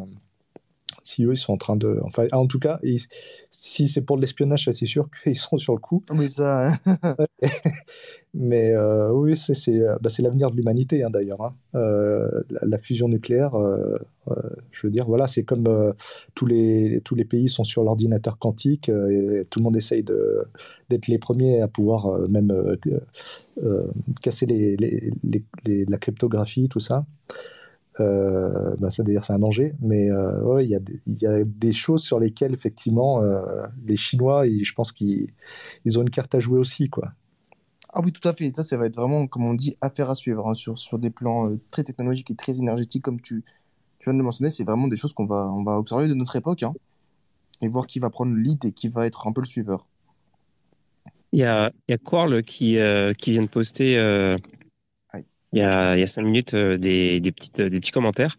si 1.02 1.24
eux, 1.24 1.32
ils 1.32 1.36
sont 1.36 1.52
en 1.54 1.56
train 1.58 1.76
de... 1.76 1.98
Enfin, 2.04 2.26
en 2.32 2.46
tout 2.46 2.58
cas, 2.58 2.78
ils- 2.82 3.02
si 3.50 3.88
c'est 3.88 4.02
pour 4.02 4.16
de 4.16 4.20
l'espionnage, 4.22 4.68
c'est 4.70 4.86
sûr 4.86 5.08
qu'ils 5.22 5.36
sont 5.36 5.58
sur 5.58 5.74
le 5.74 5.80
coup. 5.80 6.04
Oui, 6.10 6.28
ça. 6.28 6.72
Mais 8.34 8.72
euh, 8.72 9.10
oui, 9.12 9.36
c'est 9.36 9.54
c'est, 9.54 9.80
euh, 9.80 9.96
bah, 10.02 10.10
c'est 10.10 10.22
l'avenir 10.22 10.50
de 10.50 10.56
l'humanité 10.56 11.02
hein, 11.02 11.10
d'ailleurs. 11.10 11.40
hein. 11.42 11.54
Euh, 11.74 12.28
la, 12.50 12.60
la 12.62 12.78
fusion 12.78 13.08
nucléaire, 13.08 13.54
euh, 13.54 13.94
je 14.70 14.86
veux 14.86 14.90
dire, 14.90 15.06
voilà, 15.06 15.26
c'est 15.26 15.44
comme 15.44 15.94
tous 16.34 16.46
les, 16.46 17.00
tous 17.04 17.14
les 17.14 17.24
pays 17.24 17.48
sont 17.48 17.64
sur 17.64 17.82
l'ordinateur 17.84 18.38
quantique 18.38 18.90
et 18.90 19.46
tout 19.48 19.58
le 19.60 19.64
monde 19.64 19.76
essaye 19.76 20.02
de, 20.02 20.44
d'être 20.90 21.08
les 21.08 21.18
premiers 21.18 21.62
à 21.62 21.68
pouvoir 21.68 22.28
même 22.28 22.52
casser 24.22 24.46
les, 24.46 24.76
les- 24.76 25.10
les- 25.24 25.44
les- 25.64 25.84
la 25.84 25.98
cryptographie, 25.98 26.68
tout 26.68 26.80
ça. 26.80 27.04
Euh, 28.00 28.76
bah, 28.78 28.90
ça 28.90 29.02
d'ailleurs 29.02 29.24
c'est 29.24 29.32
un 29.32 29.38
danger, 29.40 29.74
mais 29.80 30.10
euh, 30.10 30.40
ouais, 30.42 30.64
il 30.64 30.70
y, 30.70 30.74
a 30.76 30.78
des- 30.78 31.00
il 31.06 31.20
y 31.20 31.26
a 31.26 31.42
des 31.44 31.72
choses 31.72 32.02
sur 32.04 32.20
lesquelles 32.20 32.54
effectivement 32.54 33.22
euh, 33.22 33.66
les 33.86 33.96
Chinois, 33.96 34.46
ils- 34.46 34.64
je 34.64 34.72
pense 34.72 34.92
qu'ils 34.92 35.32
ils 35.84 35.98
ont 35.98 36.02
une 36.02 36.10
carte 36.10 36.34
à 36.34 36.40
jouer 36.40 36.58
aussi, 36.58 36.88
quoi. 36.88 37.12
Ah 37.92 38.00
oui, 38.04 38.12
tout 38.12 38.26
à 38.28 38.34
fait. 38.34 38.54
Ça, 38.54 38.62
ça 38.62 38.76
va 38.76 38.86
être 38.86 38.96
vraiment, 38.96 39.26
comme 39.26 39.44
on 39.46 39.54
dit, 39.54 39.76
affaire 39.80 40.10
à 40.10 40.14
suivre 40.14 40.46
hein, 40.48 40.54
sur, 40.54 40.78
sur 40.78 40.98
des 40.98 41.10
plans 41.10 41.50
euh, 41.50 41.58
très 41.70 41.84
technologiques 41.84 42.30
et 42.30 42.34
très 42.36 42.58
énergétiques, 42.58 43.02
comme 43.02 43.20
tu, 43.20 43.42
tu 43.98 44.04
viens 44.04 44.12
de 44.12 44.18
le 44.18 44.24
mentionner. 44.24 44.50
C'est 44.50 44.64
vraiment 44.64 44.88
des 44.88 44.96
choses 44.96 45.12
qu'on 45.14 45.26
va, 45.26 45.50
on 45.56 45.64
va 45.64 45.78
observer 45.78 46.06
de 46.06 46.14
notre 46.14 46.36
époque 46.36 46.62
hein, 46.62 46.74
et 47.62 47.68
voir 47.68 47.86
qui 47.86 47.98
va 47.98 48.10
prendre 48.10 48.32
le 48.34 48.40
lead 48.40 48.64
et 48.66 48.72
qui 48.72 48.88
va 48.88 49.06
être 49.06 49.26
un 49.26 49.32
peu 49.32 49.40
le 49.40 49.46
suiveur. 49.46 49.86
Il 51.32 51.40
y 51.40 51.44
a, 51.44 51.72
il 51.88 51.92
y 51.92 51.94
a 51.94 51.98
Quarl 51.98 52.42
qui, 52.42 52.78
euh, 52.78 53.12
qui 53.12 53.30
vient 53.32 53.42
de 53.42 53.48
poster 53.48 53.98
euh. 53.98 54.36
Il 55.52 55.60
y 55.60 55.62
a, 55.62 55.94
il 55.94 56.00
y 56.00 56.02
a 56.02 56.06
cinq 56.06 56.22
minutes 56.22 56.54
euh, 56.54 56.76
des, 56.76 57.20
des, 57.20 57.32
petites, 57.32 57.60
des 57.60 57.78
petits 57.80 57.92
commentaires. 57.92 58.36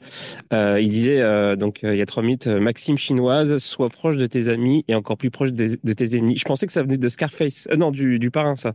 Euh, 0.54 0.80
il 0.80 0.90
disait, 0.90 1.22
euh, 1.22 1.56
donc 1.56 1.84
euh, 1.84 1.94
il 1.94 1.98
y 1.98 2.02
a 2.02 2.06
trois 2.06 2.24
minutes, 2.24 2.48
euh, 2.48 2.60
Maxime 2.60 2.98
chinoise, 2.98 3.58
sois 3.58 3.90
proche 3.90 4.18
de 4.18 4.28
tes 4.28 4.50
amis 4.50 4.86
et 4.88 4.96
encore 4.96 5.18
plus 5.18 5.32
proche 5.32 5.52
de 5.52 5.94
tes 5.94 6.18
ennemis. 6.18 6.38
Je 6.38 6.46
pensais 6.46 6.66
que 6.66 6.74
ça 6.74 6.84
venait 6.84 6.98
de 6.98 7.10
Scarface. 7.10 7.68
Euh, 7.72 7.78
non, 7.78 7.92
du, 7.92 8.20
du 8.20 8.32
parrain, 8.32 8.56
ça. 8.56 8.74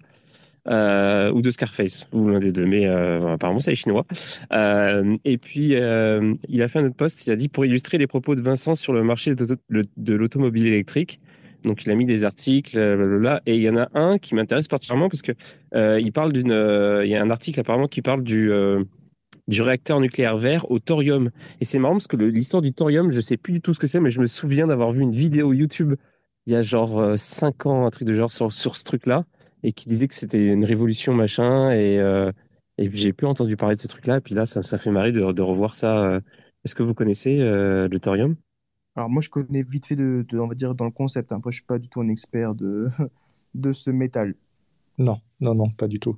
Ou 0.67 1.43
de 1.43 1.51
Scarface, 1.51 2.07
ou 2.13 2.29
l'un 2.31 2.41
des 2.41 2.51
deux, 2.51 2.65
mais 2.65 2.87
apparemment 2.87 3.59
c'est 3.59 3.75
chinois. 3.75 4.07
Et 4.51 5.37
puis 5.37 5.75
il 5.75 6.63
a 6.63 6.69
fait 6.69 6.79
un 6.79 6.87
autre 6.87 6.97
post, 6.97 7.27
il 7.27 7.33
a 7.33 7.37
dit 7.37 7.51
pour 7.51 7.67
illustrer 7.67 7.99
les 7.99 8.07
propos 8.07 8.35
de 8.35 8.41
Vincent 8.41 8.75
sur 8.75 8.95
le 8.95 9.03
marché 9.03 9.35
de 9.35 10.15
l'automobile 10.15 10.67
électrique. 10.67 11.21
Donc 11.65 11.85
il 11.85 11.91
a 11.91 11.95
mis 11.95 12.05
des 12.05 12.25
articles, 12.25 12.79
euh, 12.79 12.97
blablabla, 12.97 13.43
et 13.47 13.57
il 13.57 13.63
y 13.63 13.71
en 13.71 13.77
a 13.77 13.89
un 13.95 14.19
qui 14.19 14.35
m'intéresse 14.35 14.69
particulièrement 14.69 15.09
parce 15.09 15.23
que 15.23 15.33
euh, 15.75 15.99
il 16.01 16.13
parle 16.13 16.33
d'une, 16.33 16.53
euh, 16.53 17.05
il 17.05 17.11
y 17.11 17.17
a 17.17 17.23
un 17.23 17.31
article 17.31 17.61
apparemment 17.61 17.89
qui 17.89 18.03
parle 18.03 18.23
du 18.23 18.51
du 19.47 19.61
réacteur 19.61 20.01
nucléaire 20.01 20.39
vert 20.39 20.71
au 20.71 20.79
thorium. 20.79 21.31
Et 21.61 21.67
c'est 21.67 21.79
marrant 21.79 21.95
parce 21.95 22.07
que 22.07 22.17
l'histoire 22.17 22.63
du 22.63 22.73
thorium, 22.73 23.13
je 23.13 23.21
sais 23.21 23.37
plus 23.37 23.53
du 23.53 23.61
tout 23.61 23.75
ce 23.75 23.79
que 23.79 23.87
c'est, 23.87 24.01
mais 24.01 24.11
je 24.11 24.21
me 24.21 24.27
souviens 24.27 24.67
d'avoir 24.67 24.91
vu 24.91 25.03
une 25.03 25.13
vidéo 25.15 25.53
YouTube 25.53 25.95
il 26.47 26.53
y 26.55 26.57
a 26.57 26.63
genre 26.63 26.99
euh, 26.99 27.17
5 27.17 27.67
ans, 27.67 27.87
un 27.87 27.91
truc 27.91 28.09
de 28.09 28.15
genre 28.15 28.31
sur, 28.31 28.53
sur 28.53 28.77
ce 28.77 28.85
truc-là, 28.85 29.25
et 29.63 29.73
qui 29.73 29.87
disait 29.87 30.09
que 30.09 30.15
c'était 30.15 30.47
une 30.47 30.65
révolution 30.65 31.13
machin, 31.15 31.71
et, 31.73 31.97
et 32.79 32.89
puis 32.89 32.99
j'ai 32.99 33.13
plus 33.13 33.27
entendu 33.27 33.57
parler 33.57 33.77
de 33.77 33.81
ce 33.81 33.89
truc-là, 33.89 34.19
et 34.19 34.21
puis 34.21 34.35
là, 34.35 34.47
ça, 34.47 34.63
ça 34.63 34.77
fait 34.79 34.91
marrer 34.91 35.13
de, 35.13 35.21
revoir 35.43 35.75
ça. 35.75 36.21
Est-ce 36.65 36.75
que 36.75 36.83
vous 36.83 36.95
connaissez 36.95 37.39
le 37.39 37.99
thorium? 37.99 38.37
Alors 38.97 39.11
moi, 39.11 39.21
je 39.23 39.29
connais 39.29 39.63
vite 39.63 39.87
fait 39.87 39.97
de, 39.97 40.25
de- 40.29 40.39
on 40.39 40.47
va 40.49 40.55
dire, 40.55 40.75
dans 40.75 40.85
le 40.85 40.91
concept. 40.91 41.33
hein. 41.33 41.37
Après, 41.37 41.51
je 41.53 41.57
suis 41.57 41.67
pas 41.67 41.79
du 41.79 41.89
tout 41.89 42.01
un 42.01 42.09
expert 42.09 42.55
de, 42.55 42.89
de 43.55 43.73
ce 43.73 43.91
métal. 43.91 44.35
Non, 44.99 45.21
non, 45.41 45.55
non, 45.55 45.71
pas 45.71 45.89
du 45.89 45.99
tout. 45.99 46.17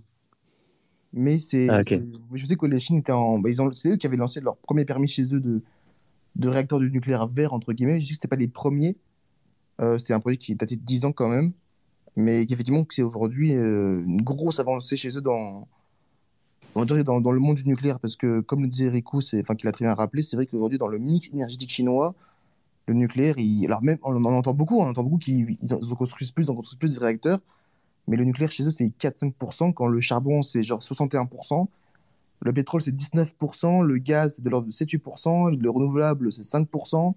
Mais 1.12 1.38
c'est, 1.38 1.68
Ah, 1.70 1.82
je 2.34 2.46
sais 2.46 2.56
que 2.56 2.66
les 2.66 2.78
Chines 2.78 2.98
étaient 2.98 3.12
en, 3.12 3.38
bah, 3.38 3.48
ils 3.48 3.62
ont, 3.62 3.72
c'est 3.72 3.88
eux 3.90 3.96
qui 3.96 4.06
avaient 4.06 4.16
lancé 4.18 4.40
leur 4.40 4.56
premier 4.58 4.84
permis 4.84 5.08
chez 5.08 5.22
eux 5.34 5.40
de, 5.40 5.62
de 6.36 6.48
réacteurs 6.48 6.78
du 6.78 6.90
nucléaire 6.90 7.26
vert 7.28 7.54
entre 7.54 7.72
guillemets. 7.72 8.00
Je 8.00 8.04
sais 8.06 8.10
que 8.10 8.14
c'était 8.16 8.28
pas 8.28 8.36
les 8.36 8.48
premiers. 8.48 8.96
Euh, 9.80 9.96
c'était 9.98 10.12
un 10.14 10.20
projet 10.20 10.36
qui 10.36 10.54
datait 10.54 10.76
de 10.76 10.82
10 10.82 11.04
ans 11.06 11.12
quand 11.12 11.28
même, 11.28 11.52
mais 12.16 12.46
qu'effectivement 12.46 12.84
que 12.84 12.94
c'est 12.94 13.02
aujourd'hui 13.02 13.54
euh, 13.54 14.02
une 14.04 14.22
grosse 14.22 14.58
avancée 14.60 14.96
chez 14.96 15.16
eux 15.16 15.20
dans, 15.22 15.68
on 16.74 16.80
va 16.80 16.86
dire 16.86 17.04
dans, 17.04 17.20
dans 17.20 17.32
le 17.32 17.40
monde 17.40 17.56
du 17.56 17.66
nucléaire 17.68 17.98
parce 18.00 18.16
que 18.16 18.40
comme 18.40 18.62
le 18.62 18.68
disait 18.68 18.88
Riku, 18.88 19.20
c'est, 19.20 19.40
enfin 19.40 19.54
qu'il 19.54 19.68
a 19.68 19.72
très 19.72 19.84
bien 19.84 19.94
rappelé, 19.94 20.22
c'est 20.22 20.36
vrai 20.36 20.46
qu'aujourd'hui 20.46 20.78
dans 20.78 20.88
le 20.88 20.98
mix 20.98 21.30
énergétique 21.32 21.70
chinois, 21.70 22.14
le 22.86 22.94
nucléaire, 22.94 23.34
il, 23.38 23.64
alors 23.66 23.82
même 23.82 23.98
on 24.02 24.14
en 24.14 24.32
entend 24.32 24.54
beaucoup, 24.54 24.80
on 24.80 24.86
entend 24.86 25.02
beaucoup 25.02 25.18
qu'ils 25.18 25.56
ils 25.60 25.74
en, 25.74 25.78
construisent 25.96 26.32
plus, 26.32 26.44
ils 26.44 26.50
en 26.50 26.54
construisent 26.54 26.78
plus 26.78 26.98
des 26.98 27.04
réacteurs. 27.04 27.40
Mais 28.08 28.16
le 28.16 28.24
nucléaire 28.24 28.50
chez 28.50 28.64
eux, 28.64 28.70
c'est 28.70 28.86
4-5%. 28.86 29.72
Quand 29.72 29.86
le 29.88 30.00
charbon, 30.00 30.42
c'est 30.42 30.62
genre 30.62 30.78
61%. 30.78 31.66
Le 32.40 32.52
pétrole, 32.52 32.80
c'est 32.80 32.94
19%. 32.94 33.82
Le 33.82 33.98
gaz, 33.98 34.36
c'est 34.36 34.42
de 34.42 34.50
l'ordre 34.50 34.68
de 34.68 34.72
7-8%. 34.72 35.60
Le 35.60 35.70
renouvelable, 35.70 36.30
c'est 36.30 36.42
5%. 36.42 36.92
Donc, 36.92 37.14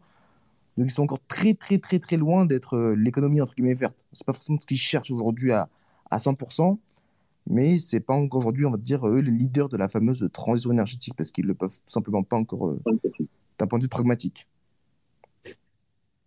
ils 0.77 0.89
sont 0.89 1.03
encore 1.03 1.19
très, 1.27 1.53
très, 1.53 1.77
très, 1.77 1.99
très 1.99 2.17
loin 2.17 2.45
d'être 2.45 2.75
euh, 2.75 2.95
l'économie, 2.95 3.41
entre 3.41 3.53
guillemets, 3.53 3.73
verte. 3.73 4.05
C'est 4.13 4.25
pas 4.25 4.33
forcément 4.33 4.59
ce 4.59 4.65
qu'ils 4.65 4.77
cherchent 4.77 5.11
aujourd'hui 5.11 5.51
à, 5.51 5.69
à 6.09 6.17
100%. 6.17 6.77
Mais 7.49 7.79
c'est 7.79 7.99
pas 7.99 8.13
encore 8.13 8.41
aujourd'hui, 8.41 8.65
on 8.65 8.71
va 8.71 8.77
dire, 8.77 9.05
eux, 9.07 9.19
les 9.19 9.31
leaders 9.31 9.69
de 9.69 9.77
la 9.77 9.89
fameuse 9.89 10.27
transition 10.31 10.71
énergétique 10.71 11.15
parce 11.15 11.31
qu'ils 11.31 11.45
le 11.45 11.53
peuvent 11.53 11.77
tout 11.85 11.93
simplement 11.93 12.23
pas 12.23 12.37
encore 12.37 12.69
euh, 12.69 12.79
d'un 13.57 13.67
point 13.67 13.79
de 13.79 13.83
vue 13.83 13.89
pragmatique. 13.89 14.47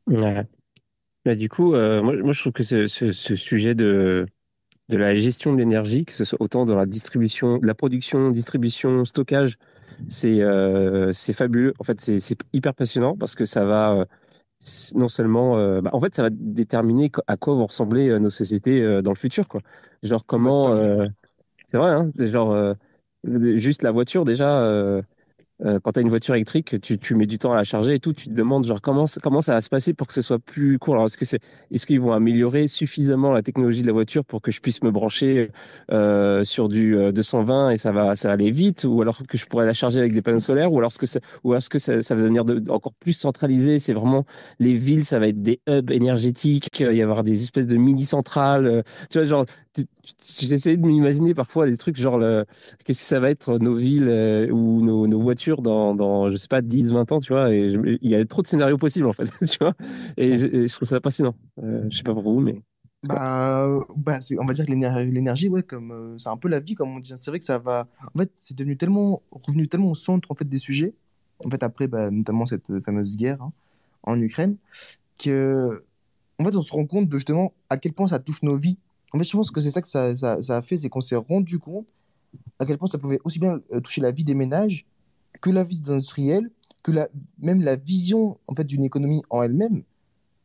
Ouais. 0.07 0.47
Bah, 1.25 1.35
du 1.37 1.49
coup, 1.49 1.75
euh, 1.75 2.03
moi, 2.03 2.17
moi, 2.17 2.33
je 2.33 2.41
trouve 2.41 2.53
que 2.53 2.65
ce, 2.65 2.89
ce, 2.89 3.13
ce 3.13 3.37
sujet 3.37 3.75
de, 3.75 4.27
de 4.89 4.97
la 4.99 5.15
gestion 5.17 5.53
de 5.55 5.59
l'énergie, 5.59 6.05
que 6.07 6.13
ce 6.15 6.25
soit 6.25 6.41
autant 6.43 6.67
dans 6.67 6.77
la 6.77 6.87
distribution, 6.87 7.61
la 7.63 7.75
production, 7.75 8.31
distribution, 8.31 9.05
stockage, 9.05 9.57
c'est 10.09 10.43
euh, 10.43 11.13
c'est 11.13 11.33
fabuleux. 11.35 11.75
En 11.81 11.85
fait, 11.85 12.01
c'est 12.01 12.21
c'est 12.21 12.39
hyper 12.53 12.75
passionnant 12.75 13.17
parce 13.17 13.35
que 13.37 13.45
ça 13.47 13.65
va 13.67 13.93
euh, 13.95 14.07
s- 14.63 14.95
non 14.97 15.09
seulement, 15.09 15.59
euh, 15.59 15.81
bah, 15.83 15.91
en 15.95 16.01
fait, 16.01 16.15
ça 16.15 16.23
va 16.25 16.31
déterminer 16.33 17.11
co- 17.11 17.23
à 17.29 17.37
quoi 17.39 17.55
vont 17.55 17.67
ressembler 17.67 18.09
euh, 18.11 18.19
nos 18.21 18.31
sociétés 18.31 18.83
euh, 18.83 19.03
dans 19.03 19.13
le 19.13 19.17
futur, 19.19 19.49
quoi. 19.49 19.63
Genre 20.03 20.27
comment, 20.27 20.69
Exactement. 20.69 21.03
euh, 21.05 21.09
c'est 21.69 21.79
vrai, 21.79 21.91
hein, 21.93 22.11
c'est 22.15 22.29
genre 22.31 22.53
euh, 22.53 22.75
juste 23.57 23.83
la 23.83 23.91
voiture 23.93 24.25
déjà. 24.25 25.03
Euh, 25.65 25.75
euh, 25.77 25.79
quand 25.83 25.93
tu 25.93 25.99
as 26.01 26.03
une 26.03 26.09
voiture 26.09 26.35
électrique, 26.35 26.81
tu, 26.81 26.99
tu 26.99 27.15
mets 27.15 27.27
du 27.27 27.39
temps 27.39 27.53
à 27.53 27.57
la 27.57 27.65
charger 27.65 27.95
et 27.95 27.99
tout, 28.01 28.13
tu 28.13 28.29
te 28.29 28.33
demandes 28.35 28.65
genre 28.67 28.81
comment, 28.81 29.07
ça- 29.07 29.21
comment 29.23 29.41
ça 29.41 29.55
va 29.55 29.61
se 29.61 29.69
passer 29.69 29.95
pour 29.95 30.07
que 30.07 30.13
ce 30.15 30.21
soit 30.23 30.39
plus 30.39 30.79
court? 30.79 30.95
Alors 30.95 31.07
est-ce 31.07 31.17
que 31.17 31.25
c'est, 31.25 31.41
est-ce 31.71 31.87
qu'ils 31.87 32.01
vont 32.01 32.13
améliorer 32.13 32.69
suffisamment 32.69 33.33
la 33.33 33.43
technologie 33.43 33.83
de 33.83 33.87
la 33.87 33.93
voiture 33.93 34.25
pour 34.25 34.43
que 34.43 34.51
je 34.51 34.61
puisse 34.61 34.83
me 34.83 34.91
brancher 34.91 35.51
euh, 35.91 36.45
sur 36.45 36.69
du 36.69 36.97
euh, 36.97 37.13
220 37.13 37.71
et 37.71 37.77
ça 37.77 37.93
va, 37.93 38.17
ça 38.17 38.29
va 38.29 38.35
aller 38.35 38.51
vite, 38.51 38.85
ou 38.89 39.01
alors 39.03 39.23
que 39.27 39.39
je 39.39 39.47
pourrais 39.47 39.67
la 39.67 39.73
charger 39.75 40.01
avec 40.01 40.13
des 40.13 40.23
panneaux 40.23 40.41
solaires, 40.41 40.73
ou 40.73 40.79
alors 40.79 40.89
est-ce 40.91 40.99
que 40.99 41.07
ça, 41.07 41.21
ou 41.45 41.55
est-ce 41.55 41.71
que 41.71 41.79
ça, 41.79 42.03
ça 42.03 42.15
va 42.15 42.23
devenir 42.23 42.45
de- 42.45 42.71
encore 42.71 42.93
plus 42.95 43.13
centralisé? 43.13 43.79
C'est 43.79 43.95
vraiment 43.95 44.25
les 44.59 44.75
villes, 44.75 45.05
ça 45.05 45.19
va 45.19 45.29
être 45.29 45.43
des 45.43 45.61
hubs 45.69 45.91
énergétiques. 45.91 46.69
Il 46.81 46.87
va 46.87 46.93
y 46.93 47.03
avoir 47.03 47.23
des 47.23 47.43
espèces 47.43 47.67
de 47.67 47.77
mini 47.77 48.05
centrales. 48.05 48.67
euh, 48.67 48.83
tu 49.11 49.19
vois 49.19 49.27
genre 49.27 49.45
j'ai 49.75 50.53
essayé 50.53 50.77
de 50.77 50.87
m'imaginer 50.87 51.35
parfois 51.35 51.67
des 51.67 51.77
trucs 51.77 51.97
genre 51.97 52.19
le, 52.19 52.45
qu'est-ce 52.85 53.01
que 53.01 53.07
ça 53.07 53.21
va 53.21 53.31
être 53.31 53.59
nos 53.59 53.75
villes 53.75 54.09
euh, 54.09 54.51
ou 54.51 54.83
nos, 54.83 55.21
voitures 55.21 55.63
dans, 55.63 55.95
dans, 55.95 56.29
je 56.29 56.37
sais 56.37 56.49
pas, 56.49 56.63
10, 56.63 56.93
20 56.93 57.13
ans, 57.13 57.19
tu 57.21 57.33
vois. 57.33 57.55
Et 57.55 57.73
il 58.03 58.11
y 58.11 58.15
a 58.15 58.25
trop 58.25 58.43
de 58.43 58.47
scénarios 58.47 58.79
possibles, 58.79 59.07
en 59.07 59.13
fait, 59.13 59.25
tu 59.47 59.59
vois. 59.61 59.75
Et 60.17 60.39
je, 60.39 60.67
je 60.67 60.75
trouve 60.75 60.89
ça 60.89 61.01
passionnant. 61.01 61.35
Euh, 61.63 61.87
je 61.91 61.97
sais 61.97 62.03
pas 62.03 62.13
pour 62.13 62.23
vous, 62.23 62.41
mais. 62.41 62.61
Bah, 63.05 63.81
bah 63.97 64.21
on 64.39 64.45
va 64.47 64.55
dire 64.55 64.65
que 64.65 64.71
l'énergie, 64.71 65.49
ouais, 65.49 65.65
comme 65.65 65.91
euh, 65.91 66.19
c'est 66.19 66.29
un 66.29 66.37
peu 66.37 66.49
la 66.49 66.61
vie, 66.61 66.75
comme 66.75 66.95
on 66.95 67.01
dit. 67.01 67.13
C'est 67.17 67.31
vrai 67.31 67.39
que 67.39 67.45
ça 67.45 67.59
va. 67.59 67.89
En 68.15 68.19
fait, 68.19 68.31
c'est 68.37 68.57
devenu 68.57 68.77
tellement 68.77 69.23
revenu 69.31 69.67
tellement 69.67 69.91
au 69.91 69.95
centre 69.97 70.31
en 70.31 70.35
fait 70.35 70.49
des 70.49 70.59
sujets. 70.59 70.95
En 71.45 71.51
fait, 71.51 71.63
après, 71.65 71.89
bah, 71.89 72.11
notamment 72.11 72.47
cette 72.47 72.79
fameuse 72.81 73.17
guerre 73.17 73.43
hein, 73.43 73.53
en 74.05 74.21
Ukraine, 74.21 74.57
que 75.19 75.85
en 76.39 76.45
fait, 76.45 76.57
on 76.57 76.63
se 76.63 76.73
rend 76.73 76.87
compte 76.87 77.09
de 77.09 77.17
justement 77.17 77.53
à 77.71 77.77
quel 77.77 77.93
point 77.93 78.09
ça 78.09 78.19
touche 78.19 78.43
nos 78.43 78.57
vies. 78.57 78.79
En 79.13 79.19
fait, 79.19 79.25
je 79.25 79.37
pense 79.37 79.51
que 79.51 79.61
c'est 79.61 79.71
ça 79.71 79.83
que 79.83 79.89
ça, 79.89 80.57
a 80.57 80.63
fait, 80.63 80.77
c'est 80.77 80.89
qu'on 80.89 81.01
s'est 81.01 81.17
rendu 81.17 81.59
compte 81.59 81.89
à 82.59 82.65
quel 82.65 82.79
point 82.79 82.89
ça 82.89 82.99
pouvait 82.99 83.21
aussi 83.25 83.39
bien 83.39 83.61
euh, 83.73 83.81
toucher 83.81 84.01
la 84.01 84.11
vie 84.11 84.25
des 84.25 84.35
ménages 84.35 84.87
que 85.41 85.51
la 85.51 85.65
vie 85.65 85.79
des 85.79 85.91
industriels, 85.91 86.51
que 86.83 86.93
même 87.39 87.61
la 87.61 87.77
vision 87.77 88.39
en 88.47 88.55
fait 88.55 88.65
d'une 88.65 88.85
économie 88.85 89.23
en 89.31 89.43
elle-même. 89.43 89.83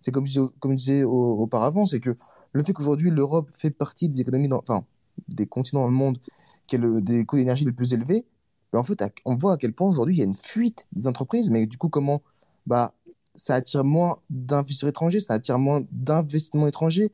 C'est 0.02 0.12
comme, 0.12 0.26
je 0.28 0.42
disais 0.74 1.04
auparavant, 1.04 1.86
c'est 1.86 2.00
que 2.00 2.16
le 2.52 2.64
fait 2.64 2.74
qu'aujourd'hui 2.74 3.10
l'Europe 3.10 3.50
fait 3.52 3.72
partie 3.72 4.10
des 4.10 4.22
économies, 4.22 4.50
enfin 4.52 4.86
des 5.30 5.46
continents 5.46 5.82
dans 5.82 5.88
le 5.88 5.94
monde 5.94 6.20
qui 6.68 6.76
a 6.76 6.80
le, 6.80 7.02
des 7.02 7.26
coûts 7.26 7.38
d'énergie 7.38 7.66
les 7.66 7.72
plus 7.72 7.94
élevés, 7.94 8.26
ben 8.72 8.80
en 8.80 8.84
fait 8.84 9.04
on 9.26 9.36
voit 9.36 9.54
à 9.54 9.58
quel 9.58 9.74
point 9.74 9.88
aujourd'hui 9.88 10.16
il 10.16 10.20
y 10.20 10.22
a 10.22 10.26
une 10.26 10.36
fuite 10.36 10.88
des 10.94 11.08
entreprises, 11.08 11.50
mais 11.50 11.66
du 11.66 11.78
coup 11.78 11.90
comment 11.90 12.22
bah 12.66 12.94
ça 13.36 13.56
attire 13.56 13.84
moins 13.84 14.18
d'investisseurs 14.30 14.90
étrangers, 14.90 15.20
ça 15.20 15.34
attire 15.36 15.60
moins 15.60 15.84
d'investissements 15.92 16.68
étrangers, 16.68 17.12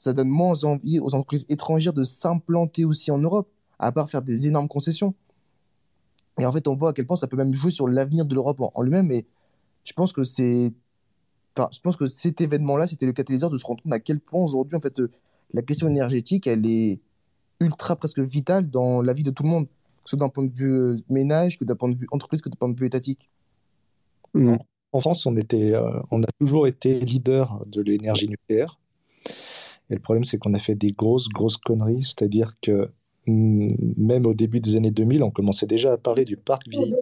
ça 0.00 0.14
donne 0.14 0.28
moins 0.28 0.64
envie 0.64 0.98
aux 0.98 1.14
entreprises 1.14 1.44
étrangères 1.50 1.92
de 1.92 2.04
s'implanter 2.04 2.86
aussi 2.86 3.10
en 3.10 3.18
Europe, 3.18 3.50
à 3.78 3.92
part 3.92 4.08
faire 4.08 4.22
des 4.22 4.48
énormes 4.48 4.66
concessions. 4.66 5.14
Et 6.40 6.46
en 6.46 6.52
fait, 6.52 6.66
on 6.68 6.74
voit 6.74 6.90
à 6.90 6.92
quel 6.94 7.06
point 7.06 7.18
ça 7.18 7.26
peut 7.26 7.36
même 7.36 7.52
jouer 7.52 7.70
sur 7.70 7.86
l'avenir 7.86 8.24
de 8.24 8.34
l'Europe 8.34 8.58
en, 8.60 8.82
lui-même. 8.82 9.12
Et 9.12 9.26
je 9.84 9.92
pense 9.92 10.14
que 10.14 10.24
c'est, 10.24 10.72
enfin, 11.54 11.68
je 11.70 11.80
pense 11.80 11.98
que 11.98 12.06
cet 12.06 12.40
événement-là, 12.40 12.86
c'était 12.86 13.04
le 13.04 13.12
catalyseur 13.12 13.50
de 13.50 13.58
se 13.58 13.66
rendre 13.66 13.82
compte 13.82 13.92
à 13.92 14.00
quel 14.00 14.20
point 14.20 14.42
aujourd'hui, 14.42 14.74
en 14.74 14.80
fait, 14.80 15.00
euh, 15.00 15.10
la 15.52 15.60
question 15.60 15.86
énergétique, 15.86 16.46
elle 16.46 16.64
est 16.64 17.00
ultra 17.60 17.94
presque 17.94 18.20
vitale 18.20 18.70
dans 18.70 19.02
la 19.02 19.12
vie 19.12 19.22
de 19.22 19.30
tout 19.30 19.42
le 19.42 19.50
monde, 19.50 19.66
que 19.66 19.72
ce 20.08 20.16
soit 20.16 20.18
d'un 20.18 20.30
point 20.30 20.46
de 20.46 20.56
vue 20.56 20.72
euh, 20.72 20.96
ménage, 21.10 21.58
que 21.58 21.66
d'un 21.66 21.76
point 21.76 21.90
de 21.90 21.96
vue 21.96 22.06
entreprise, 22.10 22.40
que 22.40 22.48
d'un 22.48 22.56
point 22.56 22.70
de 22.70 22.80
vue 22.80 22.86
étatique. 22.86 23.28
Non 24.32 24.58
en 24.92 25.00
France, 25.00 25.24
on, 25.24 25.36
était, 25.36 25.72
euh, 25.72 26.00
on 26.10 26.20
a 26.24 26.26
toujours 26.40 26.66
été 26.66 26.98
leader 26.98 27.62
de 27.66 27.80
l'énergie 27.80 28.28
nucléaire. 28.28 28.80
Et 29.90 29.94
le 29.94 30.00
problème, 30.00 30.24
c'est 30.24 30.38
qu'on 30.38 30.54
a 30.54 30.58
fait 30.58 30.74
des 30.74 30.92
grosses, 30.92 31.28
grosses 31.28 31.56
conneries. 31.56 32.04
C'est-à-dire 32.04 32.52
que 32.60 32.90
mm, 33.26 33.74
même 33.96 34.26
au 34.26 34.34
début 34.34 34.60
des 34.60 34.76
années 34.76 34.90
2000, 34.90 35.22
on 35.22 35.30
commençait 35.30 35.66
déjà 35.66 35.92
à 35.92 35.98
parler 35.98 36.24
du 36.24 36.36
parc 36.36 36.68
vieillissant. 36.68 37.00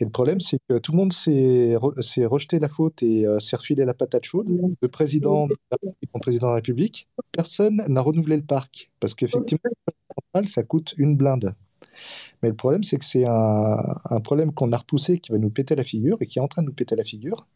Et 0.00 0.04
le 0.04 0.10
problème, 0.10 0.40
c'est 0.40 0.60
que 0.68 0.78
tout 0.78 0.92
le 0.92 0.98
monde 0.98 1.12
s'est 1.12 1.74
rejeté 1.76 2.60
la 2.60 2.68
faute 2.68 3.02
et 3.02 3.26
euh, 3.26 3.40
s'est 3.40 3.56
refilé 3.56 3.84
la 3.84 3.94
patate 3.94 4.24
chaude. 4.24 4.48
Le 4.80 4.88
président, 4.88 5.48
le 5.48 6.20
président 6.20 6.46
de 6.46 6.52
la 6.52 6.56
République, 6.56 7.08
personne 7.32 7.82
n'a 7.88 8.00
renouvelé 8.00 8.36
le 8.36 8.44
parc. 8.44 8.90
Parce 9.00 9.14
qu'effectivement, 9.14 9.70
ça 10.46 10.62
coûte 10.62 10.94
une 10.98 11.16
blinde. 11.16 11.54
Mais 12.42 12.48
le 12.48 12.54
problème, 12.54 12.84
c'est 12.84 12.98
que 12.98 13.04
c'est 13.04 13.24
un, 13.26 14.20
problème 14.22 14.52
qu'on 14.52 14.72
a 14.72 14.76
repoussé 14.76 15.18
qui 15.18 15.32
va 15.32 15.38
nous 15.38 15.50
péter 15.50 15.74
la 15.74 15.84
figure 15.84 16.18
et 16.20 16.26
qui 16.26 16.38
est 16.38 16.42
en 16.42 16.48
train 16.48 16.62
de 16.62 16.68
nous 16.68 16.74
péter 16.74 16.94
la 16.94 17.04
figure. 17.04 17.46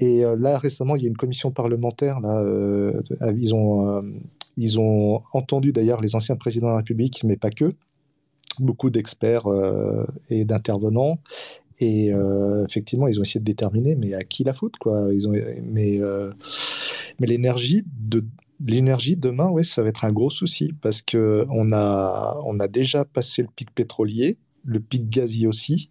Et 0.00 0.24
euh, 0.24 0.34
là, 0.36 0.58
récemment, 0.58 0.96
il 0.96 1.02
y 1.02 1.04
a 1.04 1.08
une 1.08 1.16
commission 1.16 1.50
parlementaire. 1.52 2.20
Là, 2.20 2.42
euh, 2.42 3.00
ils, 3.36 3.54
ont, 3.54 3.98
euh, 3.98 4.02
ils 4.56 4.80
ont 4.80 5.22
entendu 5.32 5.72
d'ailleurs 5.72 6.00
les 6.00 6.16
anciens 6.16 6.36
présidents 6.36 6.68
de 6.68 6.72
la 6.72 6.78
République, 6.78 7.22
mais 7.22 7.36
pas 7.36 7.50
que. 7.50 7.74
Beaucoup 8.58 8.90
d'experts 8.90 9.46
et 10.28 10.44
d'intervenants. 10.44 11.20
Et 11.78 12.10
effectivement, 12.68 13.06
ils 13.06 13.18
ont 13.20 13.22
essayé 13.22 13.40
de 13.40 13.44
déterminer, 13.44 13.94
mais 13.94 14.12
à 14.12 14.22
qui 14.22 14.42
la 14.44 14.52
faute, 14.52 14.76
quoi. 14.76 15.08
Ils 15.14 15.28
ont, 15.28 15.32
mais 15.62 16.00
mais 17.20 17.26
l'énergie 17.26 17.84
de 17.86 18.24
L'énergie, 18.62 19.16
demain, 19.16 19.48
ouais, 19.48 19.64
ça 19.64 19.82
va 19.82 19.88
être 19.88 20.04
un 20.04 20.12
gros 20.12 20.28
souci 20.28 20.74
parce 20.82 21.00
qu'on 21.00 21.72
a, 21.72 22.38
on 22.44 22.60
a 22.60 22.68
déjà 22.68 23.06
passé 23.06 23.40
le 23.40 23.48
pic 23.56 23.70
pétrolier, 23.70 24.36
le 24.66 24.80
pic 24.80 25.08
gazier 25.08 25.46
aussi. 25.46 25.88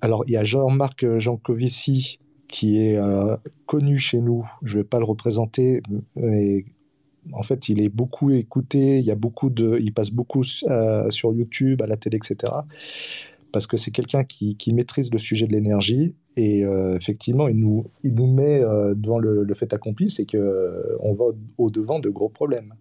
Alors, 0.00 0.22
il 0.28 0.34
y 0.34 0.36
a 0.36 0.44
Jean-Marc 0.44 1.18
Jancovici 1.18 2.20
qui 2.54 2.80
est 2.80 2.96
euh, 2.96 3.36
connu 3.66 3.96
chez 3.96 4.20
nous. 4.20 4.48
Je 4.62 4.78
ne 4.78 4.82
vais 4.82 4.88
pas 4.88 5.00
le 5.00 5.04
représenter, 5.04 5.82
mais 6.14 6.64
en 7.32 7.42
fait, 7.42 7.68
il 7.68 7.82
est 7.82 7.88
beaucoup 7.88 8.30
écouté. 8.30 9.00
Il, 9.00 9.04
y 9.04 9.10
a 9.10 9.16
beaucoup 9.16 9.50
de, 9.50 9.76
il 9.80 9.92
passe 9.92 10.12
beaucoup 10.12 10.44
euh, 10.70 11.10
sur 11.10 11.34
YouTube, 11.34 11.82
à 11.82 11.88
la 11.88 11.96
télé, 11.96 12.16
etc. 12.16 12.52
Parce 13.50 13.66
que 13.66 13.76
c'est 13.76 13.90
quelqu'un 13.90 14.22
qui, 14.22 14.56
maîtrise 14.72 15.12
le 15.12 15.18
sujet 15.18 15.48
de 15.48 15.52
l'énergie 15.52 16.14
et 16.36 16.64
euh, 16.64 16.94
effectivement, 16.94 17.48
il 17.48 17.56
nous, 17.56 17.86
il 18.04 18.14
nous 18.14 18.32
met 18.32 18.60
devant 18.60 19.18
le, 19.18 19.52
fait 19.54 19.72
accompli, 19.72 20.08
c'est 20.08 20.32
euh, 20.36 20.96
on 21.00 21.12
va 21.14 21.24
au-devant 21.58 21.98
de 21.98 22.08
gros 22.08 22.28
problèmes. 22.28 22.74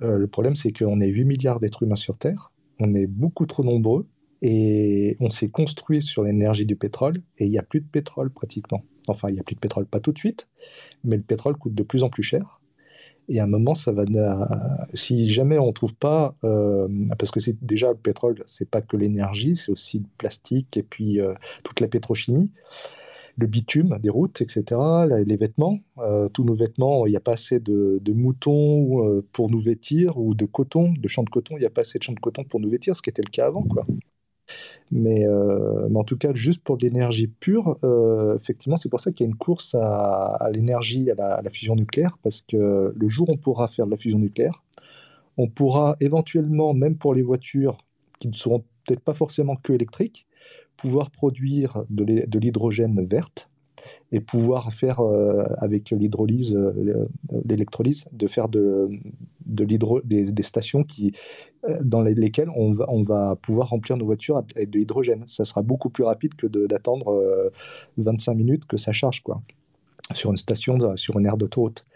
le 0.00 0.26
problème, 0.26 0.56
c'est 0.56 0.72
qu'on 0.72 1.00
est 1.00 1.08
8 1.08 1.24
milliards 1.26 1.60
d'êtres 1.60 1.84
humains 1.84 1.94
sur 1.94 2.16
Terre, 2.16 2.50
on 2.80 2.92
est 2.96 3.06
beaucoup 3.06 3.46
trop 3.46 3.62
nombreux, 3.62 4.06
et 4.42 5.16
on 5.20 5.30
s'est 5.30 5.50
construit 5.50 6.02
sur 6.02 6.22
l'énergie 6.22 6.66
du 6.66 6.76
pétrole, 6.76 7.16
et 7.38 7.46
il 7.46 7.50
n'y 7.50 7.58
a 7.58 7.62
plus 7.62 7.80
de 7.80 7.86
pétrole 7.86 8.30
pratiquement. 8.30 8.82
Enfin, 9.08 9.28
il 9.28 9.34
n'y 9.34 9.40
a 9.40 9.42
plus 9.42 9.54
de 9.54 9.60
pétrole, 9.60 9.86
pas 9.86 10.00
tout 10.00 10.12
de 10.12 10.18
suite, 10.18 10.48
mais 11.04 11.16
le 11.16 11.22
pétrole 11.22 11.56
coûte 11.56 11.74
de 11.74 11.82
plus 11.82 12.02
en 12.02 12.10
plus 12.10 12.22
cher. 12.22 12.60
Et 13.28 13.38
à 13.38 13.44
un 13.44 13.46
moment, 13.46 13.74
ça 13.76 13.92
va. 13.92 14.04
Si 14.92 15.28
jamais 15.28 15.58
on 15.58 15.68
ne 15.68 15.72
trouve 15.72 15.94
pas, 15.94 16.34
euh, 16.42 16.88
parce 17.16 17.30
que 17.30 17.38
c'est 17.38 17.56
déjà 17.64 17.90
le 17.90 17.96
pétrole, 17.96 18.42
c'est 18.46 18.68
pas 18.68 18.80
que 18.80 18.96
l'énergie, 18.96 19.56
c'est 19.56 19.70
aussi 19.70 20.00
le 20.00 20.06
plastique 20.18 20.76
et 20.76 20.82
puis 20.82 21.20
euh, 21.20 21.34
toute 21.62 21.78
la 21.78 21.86
pétrochimie, 21.86 22.50
le 23.36 23.46
bitume 23.46 23.98
des 24.02 24.10
routes, 24.10 24.40
etc. 24.40 24.64
Les 25.24 25.36
vêtements, 25.36 25.78
euh, 25.98 26.28
tous 26.28 26.44
nos 26.44 26.54
vêtements, 26.54 27.06
il 27.06 27.10
n'y 27.10 27.16
a 27.16 27.20
pas 27.20 27.34
assez 27.34 27.60
de, 27.60 28.00
de 28.02 28.12
moutons 28.12 29.22
pour 29.32 29.48
nous 29.48 29.60
vêtir 29.60 30.18
ou 30.18 30.34
de 30.34 30.46
coton, 30.46 30.92
de 30.98 31.08
champs 31.08 31.22
de 31.22 31.30
coton, 31.30 31.56
il 31.56 31.60
n'y 31.60 31.66
a 31.66 31.70
pas 31.70 31.82
assez 31.82 31.98
de 31.98 32.02
champs 32.02 32.12
de 32.14 32.20
coton 32.20 32.42
pour 32.42 32.58
nous 32.58 32.70
vêtir, 32.70 32.96
ce 32.96 33.02
qui 33.02 33.10
était 33.10 33.22
le 33.22 33.30
cas 33.30 33.46
avant, 33.46 33.62
quoi. 33.62 33.86
Euh, 34.92 35.88
mais, 35.88 35.98
en 35.98 36.04
tout 36.04 36.16
cas, 36.16 36.34
juste 36.34 36.62
pour 36.62 36.76
l'énergie 36.76 37.28
pure, 37.28 37.78
euh, 37.84 38.36
effectivement, 38.36 38.76
c'est 38.76 38.88
pour 38.88 39.00
ça 39.00 39.12
qu'il 39.12 39.24
y 39.24 39.28
a 39.28 39.30
une 39.30 39.36
course 39.36 39.74
à, 39.74 40.48
l'énergie, 40.52 41.10
à, 41.10 41.40
la, 41.42 41.50
fusion 41.50 41.76
nucléaire, 41.76 42.18
parce 42.22 42.42
que 42.42 42.92
le 42.94 43.08
jour 43.08 43.28
où 43.28 43.32
on 43.32 43.36
pourra 43.36 43.68
faire 43.68 43.86
de 43.86 43.90
la 43.90 43.96
fusion 43.96 44.18
nucléaire, 44.18 44.62
on 45.36 45.48
pourra 45.48 45.96
éventuellement, 46.00 46.74
même 46.74 46.96
pour 46.96 47.14
les 47.14 47.22
voitures 47.22 47.78
qui 48.18 48.28
ne 48.28 48.34
seront 48.34 48.64
peut-être 48.84 49.00
pas 49.00 49.14
forcément 49.14 49.56
que 49.56 49.72
électriques, 49.72 50.26
pouvoir 50.76 51.10
produire 51.10 51.84
de 51.90 52.38
l'hydrogène 52.38 53.06
verte 53.06 53.49
et 54.12 54.20
pouvoir 54.20 54.72
faire 54.72 55.00
euh, 55.00 55.44
avec 55.58 55.90
l'hydrolyse, 55.90 56.58
l'électrolyse, 57.44 58.06
de 58.12 58.26
faire 58.26 58.48
de, 58.48 58.88
de 59.50 59.64
des, 60.04 60.42
stations 60.42 60.84
qui, 60.84 61.12
euh, 61.68 61.76
dans 61.82 62.02
lesquelles 62.02 62.50
on 62.56 62.72
va, 62.72 62.86
on 62.88 63.02
va 63.02 63.36
pouvoir 63.36 63.68
remplir 63.68 63.96
nos 63.96 64.06
voitures 64.06 64.36
avec 64.36 64.70
de 64.70 64.78
l'hydrogène. 64.78 65.24
Ça 65.26 65.44
sera 65.44 65.62
beaucoup 65.62 65.90
plus 65.90 66.04
rapide 66.04 66.34
que 66.34 66.46
d'attendre 66.46 67.50
25 67.98 68.32
euh, 68.32 68.34
minutes 68.34 68.66
que 68.66 68.76
ça 68.76 68.92
charge 68.92 69.22
quoi, 69.22 69.42
sur 70.14 70.30
une 70.30 70.36
station, 70.36 70.96
sur 70.96 71.18
une 71.18 71.26
aire 71.26 71.36
d'autoroute. 71.36 71.86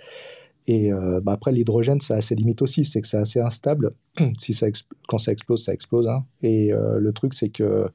Et 0.67 0.93
euh, 0.93 1.21
bah 1.21 1.33
après, 1.33 1.53
l'hydrogène, 1.53 2.01
ça 2.01 2.17
a 2.17 2.21
ses 2.21 2.35
limites 2.35 2.63
aussi, 2.63 2.85
c'est 2.85 3.01
que 3.03 3.09
c'est 3.09 3.19
assez 3.19 3.41
instable. 3.41 3.95
si 4.39 4.55
ça 4.55 4.67
quand 5.09 5.19
ça 5.19 5.33
explose, 5.33 5.65
ça 5.65 5.73
explose. 5.73 6.09
Hein. 6.09 6.25
Et 6.43 6.71
le 6.73 7.13
truc, 7.13 7.35
c'est 7.35 7.51
que 7.51 7.87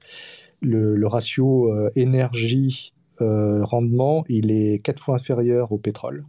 le, 0.61 1.07
ratio 1.07 1.74
énergie-rendement, 3.22 4.24
il 4.30 4.51
est 4.51 4.80
quatre 4.80 5.01
fois 5.01 5.15
inférieur 5.15 5.72
au 5.72 5.78
pétrole. 5.78 6.26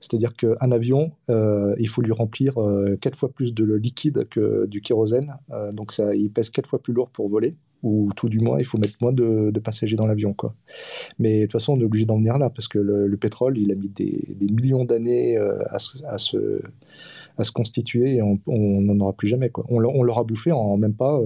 C'est-à-dire 0.00 0.34
qu'un 0.34 0.72
avion, 0.72 1.12
euh, 1.30 1.74
il 1.78 1.88
faut 1.88 2.02
lui 2.02 2.12
remplir 2.12 2.60
euh, 2.60 2.96
quatre 3.00 3.16
fois 3.16 3.30
plus 3.30 3.54
de 3.54 3.64
liquide 3.74 4.26
que 4.28 4.66
du 4.66 4.80
kérosène. 4.80 5.36
Euh, 5.50 5.72
donc 5.72 5.92
ça, 5.92 6.14
il 6.14 6.30
pèse 6.30 6.50
quatre 6.50 6.68
fois 6.68 6.80
plus 6.80 6.92
lourd 6.92 7.10
pour 7.10 7.28
voler. 7.28 7.54
Ou 7.82 8.10
tout 8.14 8.28
du 8.28 8.38
moins, 8.38 8.58
il 8.58 8.64
faut 8.64 8.78
mettre 8.78 8.94
moins 9.00 9.12
de, 9.12 9.50
passagers 9.58 9.96
dans 9.96 10.06
l'avion. 10.06 10.36
Mais 11.18 11.40
de 11.40 11.44
toute 11.46 11.52
façon, 11.52 11.72
on 11.72 11.80
est 11.80 11.84
obligé 11.84 12.04
d'en 12.04 12.16
venir 12.16 12.38
là, 12.38 12.48
parce 12.48 12.68
que 12.68 12.78
le, 12.78 13.16
pétrole, 13.16 13.58
il 13.58 13.72
a 13.72 13.74
mis 13.74 13.88
des, 13.88 14.36
millions 14.40 14.84
d'années 14.84 15.36
à, 15.36 15.80
se, 15.80 16.62
à 17.38 17.42
se 17.42 17.50
constituer 17.50 18.16
et 18.16 18.22
on 18.22 18.38
n'en 18.46 19.00
aura 19.00 19.12
plus 19.12 19.26
jamais. 19.26 19.50
Quoi. 19.50 19.64
On, 19.68 19.80
l'aura 19.80 20.22
bouffé 20.22 20.52
en 20.52 20.76
même 20.76 20.94
pas 20.94 21.20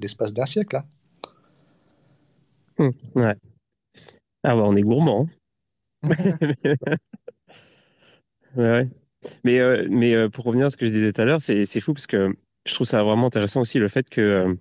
l'espace 0.00 0.34
d'un 0.34 0.46
siècle. 0.46 0.78
Hein. 0.78 0.84
Hum, 2.80 2.92
ouais. 3.14 3.36
Ah 4.42 4.54
bah 4.56 4.62
on 4.66 4.76
est 4.76 4.82
gourmand. 4.82 5.28
Hein. 8.56 8.62
Ouais, 8.62 8.88
Mais, 9.44 9.60
euh, 9.60 9.86
mais 9.88 10.14
euh, 10.14 10.28
pour 10.28 10.44
revenir 10.44 10.66
à 10.66 10.70
ce 10.70 10.76
que 10.76 10.86
je 10.86 10.90
disais 10.90 11.12
tout 11.12 11.20
à 11.20 11.24
l'heure, 11.24 11.40
c'est, 11.40 11.66
c'est 11.66 11.80
fou 11.80 11.94
parce 11.94 12.06
que 12.06 12.34
je 12.66 12.74
trouve 12.74 12.86
ça 12.86 13.02
vraiment 13.04 13.26
intéressant 13.26 13.60
aussi 13.60 13.78
le 13.78 13.88
fait 13.88 14.08
que. 14.10 14.20
Euh, 14.20 14.54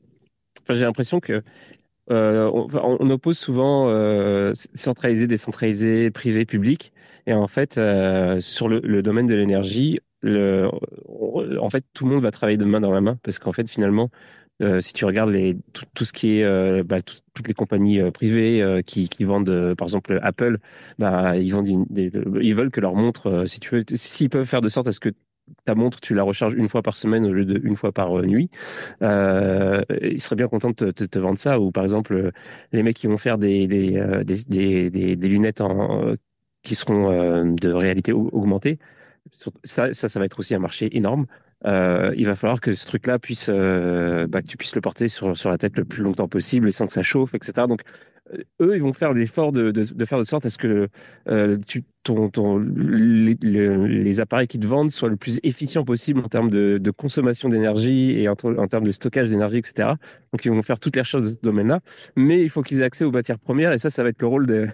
enfin, 0.62 0.76
j'ai 0.76 0.82
l'impression 0.82 1.20
que 1.20 1.42
on, 2.10 2.68
on, 2.74 3.10
oppose 3.10 3.38
souvent 3.38 3.88
centralisé, 4.54 5.28
décentralisé, 5.28 6.12
privé, 6.12 6.46
public. 6.46 6.92
Et 7.28 7.34
en 7.34 7.48
fait, 7.48 7.80
sur 8.40 8.68
le, 8.68 8.80
le, 8.80 9.02
domaine 9.04 9.28
de 9.28 9.36
l'énergie, 9.36 10.00
le, 10.22 10.70
en 11.60 11.70
fait, 11.70 11.86
tout 11.94 12.06
le 12.06 12.14
monde 12.14 12.24
va 12.24 12.32
travailler 12.32 12.58
de 12.58 12.66
main 12.66 12.80
dans 12.80 12.92
la 12.92 13.02
main 13.02 13.20
parce 13.24 13.38
qu'en 13.38 13.52
fait, 13.52 13.70
finalement, 13.70 14.10
euh, 14.62 14.82
si 14.82 14.94
tu 14.94 15.06
regardes 15.06 15.30
les, 15.30 15.58
tout, 15.94 16.06
ce 16.06 16.12
qui 16.12 16.40
est 16.40 16.44
euh, 16.44 16.84
bah, 16.84 17.02
tout, 17.02 17.16
toutes 17.34 17.48
les 17.48 17.54
compagnies 17.54 18.02
euh, 18.02 18.12
privées 18.12 18.82
qui, 18.86 19.08
qui 19.08 19.24
vendent, 19.24 19.74
par 19.78 19.86
exemple 19.86 20.20
Apple, 20.22 20.58
bah, 20.98 21.38
ils 21.38 21.54
vendent 21.54 21.68
une, 21.68 21.86
ils 22.42 22.56
veulent 22.56 22.72
que 22.72 22.82
leur 22.82 22.96
montre, 22.96 23.44
si 23.46 23.60
tu 23.60 23.76
veux, 23.76 23.84
s'ils 23.94 24.30
peuvent 24.30 24.46
faire 24.46 24.62
de 24.62 24.70
sorte 24.70 24.88
à 24.88 24.92
ce 24.92 25.00
que 25.00 25.10
ta 25.66 25.74
montre, 25.76 26.00
tu 26.00 26.14
la 26.14 26.24
recharges 26.24 26.54
une 26.54 26.68
fois 26.68 26.84
par 26.84 26.96
semaine 26.96 27.26
au 27.26 27.32
lieu 27.32 27.46
de 27.46 27.60
une 27.64 27.76
fois 27.76 27.92
par 27.92 28.22
nuit. 28.22 28.50
Euh, 29.02 29.82
ils 30.02 30.22
seraient 30.22 30.36
bien 30.36 30.48
contents 30.48 30.70
de 30.70 30.76
te, 30.76 30.92
te, 30.92 31.04
te, 31.06 31.20
vendre 31.20 31.40
ça. 31.40 31.60
Ou 31.60 31.72
par 31.72 31.84
exemple, 31.84 32.32
les 32.72 32.84
mecs 32.84 32.98
qui 32.98 33.08
vont 33.08 33.18
faire 33.18 33.38
des, 33.38 33.66
des, 33.66 34.00
des, 34.26 34.90
des, 34.92 35.16
des 35.16 35.28
lunettes 35.28 35.62
en, 35.62 36.14
qui 36.64 36.76
seront 36.76 37.46
de 37.46 37.72
réalité 37.72 38.14
augmentée. 38.14 38.78
Ça, 39.64 39.94
ça, 39.94 40.08
ça 40.08 40.20
va 40.20 40.26
être 40.26 40.40
aussi 40.40 40.54
un 40.54 40.60
marché 40.60 40.96
énorme 40.96 41.26
euh, 41.66 42.14
il 42.16 42.26
va 42.26 42.36
falloir 42.36 42.62
que 42.62 42.74
ce 42.74 42.86
truc-là 42.88 43.20
puisse, 43.20 43.50
euh, 43.50 44.28
bah, 44.28 44.42
que 44.42 44.48
tu 44.48 44.58
puisses 44.58 44.76
le 44.76 44.82
porter 44.82 45.08
sur, 45.08 45.34
la 45.46 45.58
tête 45.58 45.78
le 45.78 45.86
plus 45.86 46.04
longtemps 46.04 46.28
possible 46.28 46.68
et 46.68 46.72
sans 46.72 46.88
que 46.88 46.94
ça 46.94 47.04
chauffe, 47.04 47.34
etc. 47.34 47.68
Donc, 47.68 47.82
euh, 48.34 48.44
eux, 48.62 48.76
ils 48.76 48.82
vont 48.82 48.94
faire 48.94 49.14
l'effort 49.14 49.52
de, 49.52 49.74
faire 50.06 50.20
de 50.20 50.24
sorte 50.24 50.46
à 50.46 50.50
ce 50.50 50.58
que 50.58 50.88
les, 53.42 54.20
appareils 54.20 54.48
qui 54.48 54.60
te 54.60 54.68
vendent 54.68 54.92
soient 54.92 55.10
le 55.10 55.18
plus 55.18 55.40
efficients 55.44 55.84
possible 55.84 56.22
en 56.22 56.30
termes 56.30 56.50
de, 56.50 56.92
consommation 56.92 57.50
d'énergie 57.50 58.12
et 58.20 58.30
en, 58.30 58.36
termes 58.36 58.86
de 58.86 58.92
stockage 58.92 59.30
d'énergie, 59.30 59.58
etc. 59.58 59.90
Donc, 60.32 60.46
ils 60.46 60.52
vont 60.52 60.62
faire 60.62 60.80
toutes 60.80 60.96
les 60.96 61.04
choses 61.04 61.24
de 61.24 61.30
ce 61.30 61.42
domaine-là. 61.44 61.82
Mais 62.16 62.42
il 62.42 62.50
faut 62.50 62.62
qu'ils 62.62 62.82
aient 62.82 62.86
accès 62.86 63.04
aux 63.04 63.12
matières 63.12 63.40
premières 63.40 63.74
et 63.74 63.78
ça, 63.78 63.90
ça 63.90 64.04
va 64.04 64.10
être 64.10 64.22
le 64.22 64.28
rôle 64.28 64.46
des 64.46 64.70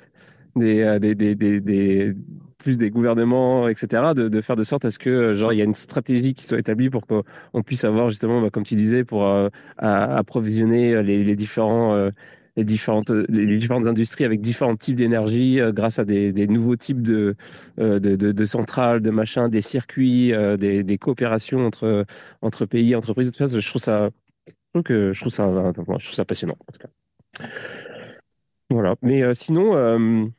plus 2.65 2.77
des 2.79 2.89
gouvernements, 2.89 3.67
etc., 3.69 4.13
de, 4.15 4.41
faire 4.41 4.55
de 4.55 4.63
sorte 4.63 4.85
à 4.85 4.89
ce 4.89 4.97
que 4.97 5.09
euh, 5.09 5.33
genre 5.35 5.53
il 5.53 5.57
y 5.57 5.61
a 5.61 5.65
une 5.65 5.75
stratégie 5.75 6.33
qui 6.33 6.45
soit 6.47 6.57
établie 6.57 6.89
pour 6.89 7.05
qu'on 7.05 7.61
puisse 7.63 7.83
avoir 7.83 8.09
justement, 8.09 8.41
bah, 8.41 8.49
comme 8.49 8.63
tu 8.63 8.73
disais, 8.73 9.03
pour 9.03 9.23
euh, 9.23 9.49
approvisionner 9.77 11.03
les, 11.03 11.23
les 11.23 11.35
différents 11.35 11.93
euh, 11.93 12.09
les 12.55 12.63
différentes 12.63 13.11
les 13.11 13.57
différentes 13.57 13.85
industries 13.85 14.25
avec 14.25 14.41
différents 14.41 14.75
types 14.75 14.95
d'énergie 14.95 15.59
euh, 15.59 15.71
grâce 15.71 15.99
à 15.99 16.05
des, 16.05 16.47
nouveaux 16.47 16.75
types 16.75 17.03
de, 17.03 17.35
de, 17.77 18.45
centrales, 18.45 19.01
de 19.01 19.11
machins, 19.11 19.47
des 19.47 19.61
circuits, 19.61 20.33
des, 20.57 20.97
coopérations 20.97 21.67
entre 21.67 22.05
entre 22.41 22.65
pays, 22.65 22.95
entreprises. 22.95 23.31
Tout 23.31 23.45
je 23.45 23.69
trouve 23.69 23.81
ça 23.81 24.09
je 24.73 25.19
trouve 25.19 25.31
ça 25.31 25.45
je 25.45 25.83
trouve 25.83 26.13
ça 26.13 26.25
passionnant 26.25 26.57
en 26.67 26.71
tout 26.71 26.79
cas. 26.79 27.45
Voilà. 28.71 28.95
Mais 29.03 29.35
sinon. 29.35 30.31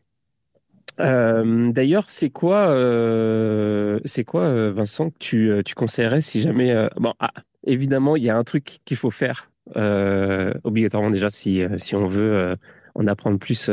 Euh, 1.00 1.72
D'ailleurs, 1.72 2.04
c'est 2.08 2.30
quoi, 2.30 2.68
euh, 2.68 4.00
c'est 4.04 4.24
quoi, 4.24 4.42
euh, 4.42 4.72
Vincent, 4.72 5.10
que 5.10 5.18
tu, 5.18 5.50
euh, 5.50 5.62
tu 5.62 5.74
conseillerais 5.74 6.20
si 6.20 6.40
jamais, 6.40 6.70
euh, 6.70 6.88
bon, 6.96 7.12
ah, 7.20 7.32
évidemment, 7.64 8.16
il 8.16 8.24
y 8.24 8.30
a 8.30 8.36
un 8.36 8.44
truc 8.44 8.78
qu'il 8.84 8.96
faut 8.96 9.10
faire 9.10 9.50
obligatoirement 9.74 11.10
déjà 11.10 11.28
si 11.28 11.60
si 11.76 11.96
on 11.96 12.06
veut 12.06 12.56
en 12.94 13.06
apprendre 13.08 13.36
plus 13.36 13.68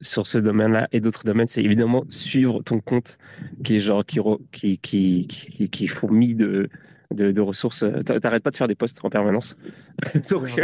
sur 0.00 0.26
ce 0.26 0.38
domaine-là 0.38 0.88
et 0.90 1.00
d'autres 1.00 1.24
domaines, 1.24 1.48
c'est 1.48 1.62
évidemment 1.62 2.04
suivre 2.08 2.62
ton 2.62 2.80
compte 2.80 3.18
qui 3.62 3.76
est 3.76 3.78
genre 3.78 4.06
qui 4.06 4.20
qui 4.52 4.78
qui 4.78 5.26
qui, 5.26 5.68
qui 5.68 5.86
fourmille 5.86 6.34
de 6.34 6.70
de, 7.10 7.30
de 7.30 7.40
ressources. 7.42 7.84
T'arrêtes 8.22 8.42
pas 8.42 8.48
de 8.48 8.56
faire 8.56 8.68
des 8.68 8.74
posts 8.74 9.04
en 9.04 9.10
permanence. 9.10 9.58
Donc, 10.30 10.58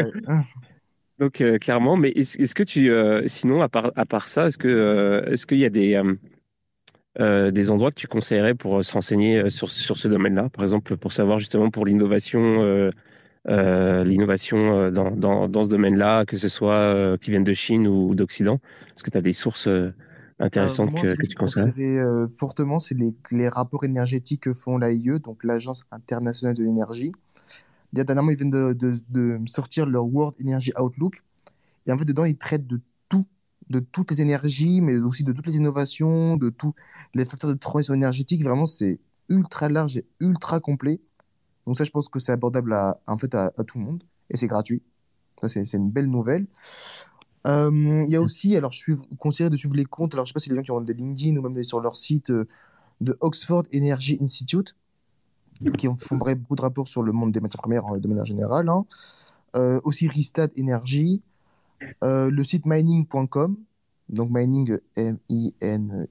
donc 1.18 1.40
euh, 1.40 1.58
clairement, 1.58 1.96
mais 1.96 2.10
est-ce 2.10 2.40
est 2.40 2.54
que 2.54 2.62
tu, 2.62 2.90
euh, 2.90 3.22
sinon 3.26 3.60
à 3.60 3.68
part 3.68 3.92
à 3.96 4.04
part 4.04 4.28
ça, 4.28 4.46
est-ce 4.46 4.58
que 4.58 4.68
euh, 4.68 5.24
est-ce 5.32 5.46
qu'il 5.46 5.58
y 5.58 5.64
a 5.64 5.70
des 5.70 6.00
des 7.18 7.70
endroits 7.72 7.90
que 7.90 7.96
tu 7.96 8.06
conseillerais 8.06 8.54
pour 8.54 8.84
se 8.84 8.92
renseigner 8.92 9.50
sur 9.50 9.70
sur 9.70 9.96
ce 9.96 10.06
domaine-là, 10.06 10.50
par 10.50 10.62
exemple 10.62 10.96
pour 10.96 11.12
savoir 11.12 11.40
justement 11.40 11.68
pour 11.68 11.84
l'innovation 11.84 12.92
l'innovation 13.46 14.90
dans, 14.92 15.10
dans 15.10 15.48
dans 15.48 15.64
ce 15.64 15.68
domaine-là, 15.68 16.24
que 16.26 16.36
ce 16.36 16.48
soit 16.48 17.18
qui 17.20 17.30
viennent 17.30 17.42
de 17.42 17.54
Chine 17.54 17.88
ou 17.88 18.14
d'Occident, 18.14 18.60
est-ce 18.94 19.02
que 19.02 19.10
tu 19.10 19.18
as 19.18 19.22
des 19.22 19.32
sources 19.32 19.68
intéressantes 20.38 20.94
que, 20.94 21.08
que, 21.08 21.26
tu 21.26 21.34
conseillerais? 21.34 22.28
Fortement, 22.36 22.78
c'est 22.78 22.94
les, 22.94 23.12
les 23.32 23.48
rapports 23.48 23.82
énergétiques 23.82 24.42
que 24.42 24.52
font 24.52 24.78
l'AIE, 24.78 25.18
donc 25.18 25.42
l'Agence 25.42 25.82
internationale 25.90 26.54
de 26.54 26.62
l'énergie. 26.62 27.10
Dernièrement, 27.92 28.30
ils 28.30 28.36
viennent 28.36 28.50
de, 28.50 29.40
sortir 29.46 29.86
leur 29.86 30.04
World 30.06 30.34
Energy 30.42 30.72
Outlook. 30.78 31.22
Et 31.86 31.92
en 31.92 31.98
fait, 31.98 32.04
dedans, 32.04 32.24
ils 32.24 32.36
traitent 32.36 32.66
de 32.66 32.80
tout, 33.08 33.26
de 33.70 33.80
toutes 33.80 34.10
les 34.10 34.20
énergies, 34.20 34.80
mais 34.80 34.98
aussi 34.98 35.24
de 35.24 35.32
toutes 35.32 35.46
les 35.46 35.56
innovations, 35.56 36.36
de 36.36 36.50
tous 36.50 36.74
les 37.14 37.24
facteurs 37.24 37.50
de 37.50 37.56
transition 37.56 37.94
énergétique. 37.94 38.44
Vraiment, 38.44 38.66
c'est 38.66 39.00
ultra 39.28 39.68
large 39.68 39.96
et 39.96 40.06
ultra 40.20 40.60
complet. 40.60 41.00
Donc 41.64 41.78
ça, 41.78 41.84
je 41.84 41.90
pense 41.90 42.08
que 42.08 42.18
c'est 42.18 42.32
abordable 42.32 42.74
à, 42.74 43.00
en 43.06 43.16
fait, 43.16 43.34
à, 43.34 43.50
tout 43.66 43.78
le 43.78 43.84
monde. 43.84 44.04
Et 44.30 44.36
c'est 44.36 44.48
gratuit. 44.48 44.82
Ça, 45.40 45.48
c'est 45.48 45.76
une 45.76 45.90
belle 45.90 46.10
nouvelle. 46.10 46.46
Euh, 47.46 48.04
il 48.06 48.12
y 48.12 48.16
a 48.16 48.20
aussi, 48.20 48.56
alors 48.56 48.72
je 48.72 48.78
suis 48.78 48.94
conseillé 49.18 49.48
de 49.48 49.56
suivre 49.56 49.76
les 49.76 49.84
comptes, 49.84 50.12
alors 50.14 50.26
je 50.26 50.30
sais 50.30 50.34
pas 50.34 50.40
si 50.40 50.50
les 50.50 50.56
gens 50.56 50.62
qui 50.62 50.70
ont 50.72 50.80
des 50.80 50.92
LinkedIn 50.92 51.36
ou 51.36 51.48
même 51.48 51.62
sur 51.62 51.80
leur 51.80 51.96
site 51.96 52.30
euh, 52.30 52.48
de 53.00 53.16
Oxford 53.20 53.62
Energy 53.72 54.18
Institute 54.20 54.74
qui 55.76 55.88
font 55.96 56.16
beaucoup 56.16 56.56
de 56.56 56.62
rapports 56.62 56.88
sur 56.88 57.02
le 57.02 57.12
monde 57.12 57.32
des 57.32 57.40
matières 57.40 57.60
premières 57.60 57.84
de 57.84 58.08
manière 58.08 58.24
générale. 58.24 58.68
Hein. 58.68 58.84
Euh, 59.56 59.80
aussi 59.84 60.08
Ristad 60.08 60.50
Energy, 60.58 61.22
euh, 62.04 62.30
le 62.30 62.44
site 62.44 62.66
mining.com, 62.66 63.56
donc 64.10 64.30
mining 64.30 64.78
M-I-N-I-N-G.com, 64.96 66.06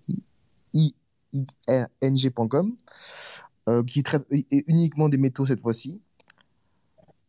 euh, 3.70 3.84
qui 3.84 4.02
traite 4.02 4.26
uniquement 4.68 5.08
des 5.10 5.18
métaux 5.18 5.46
cette 5.46 5.60
fois-ci. 5.60 6.02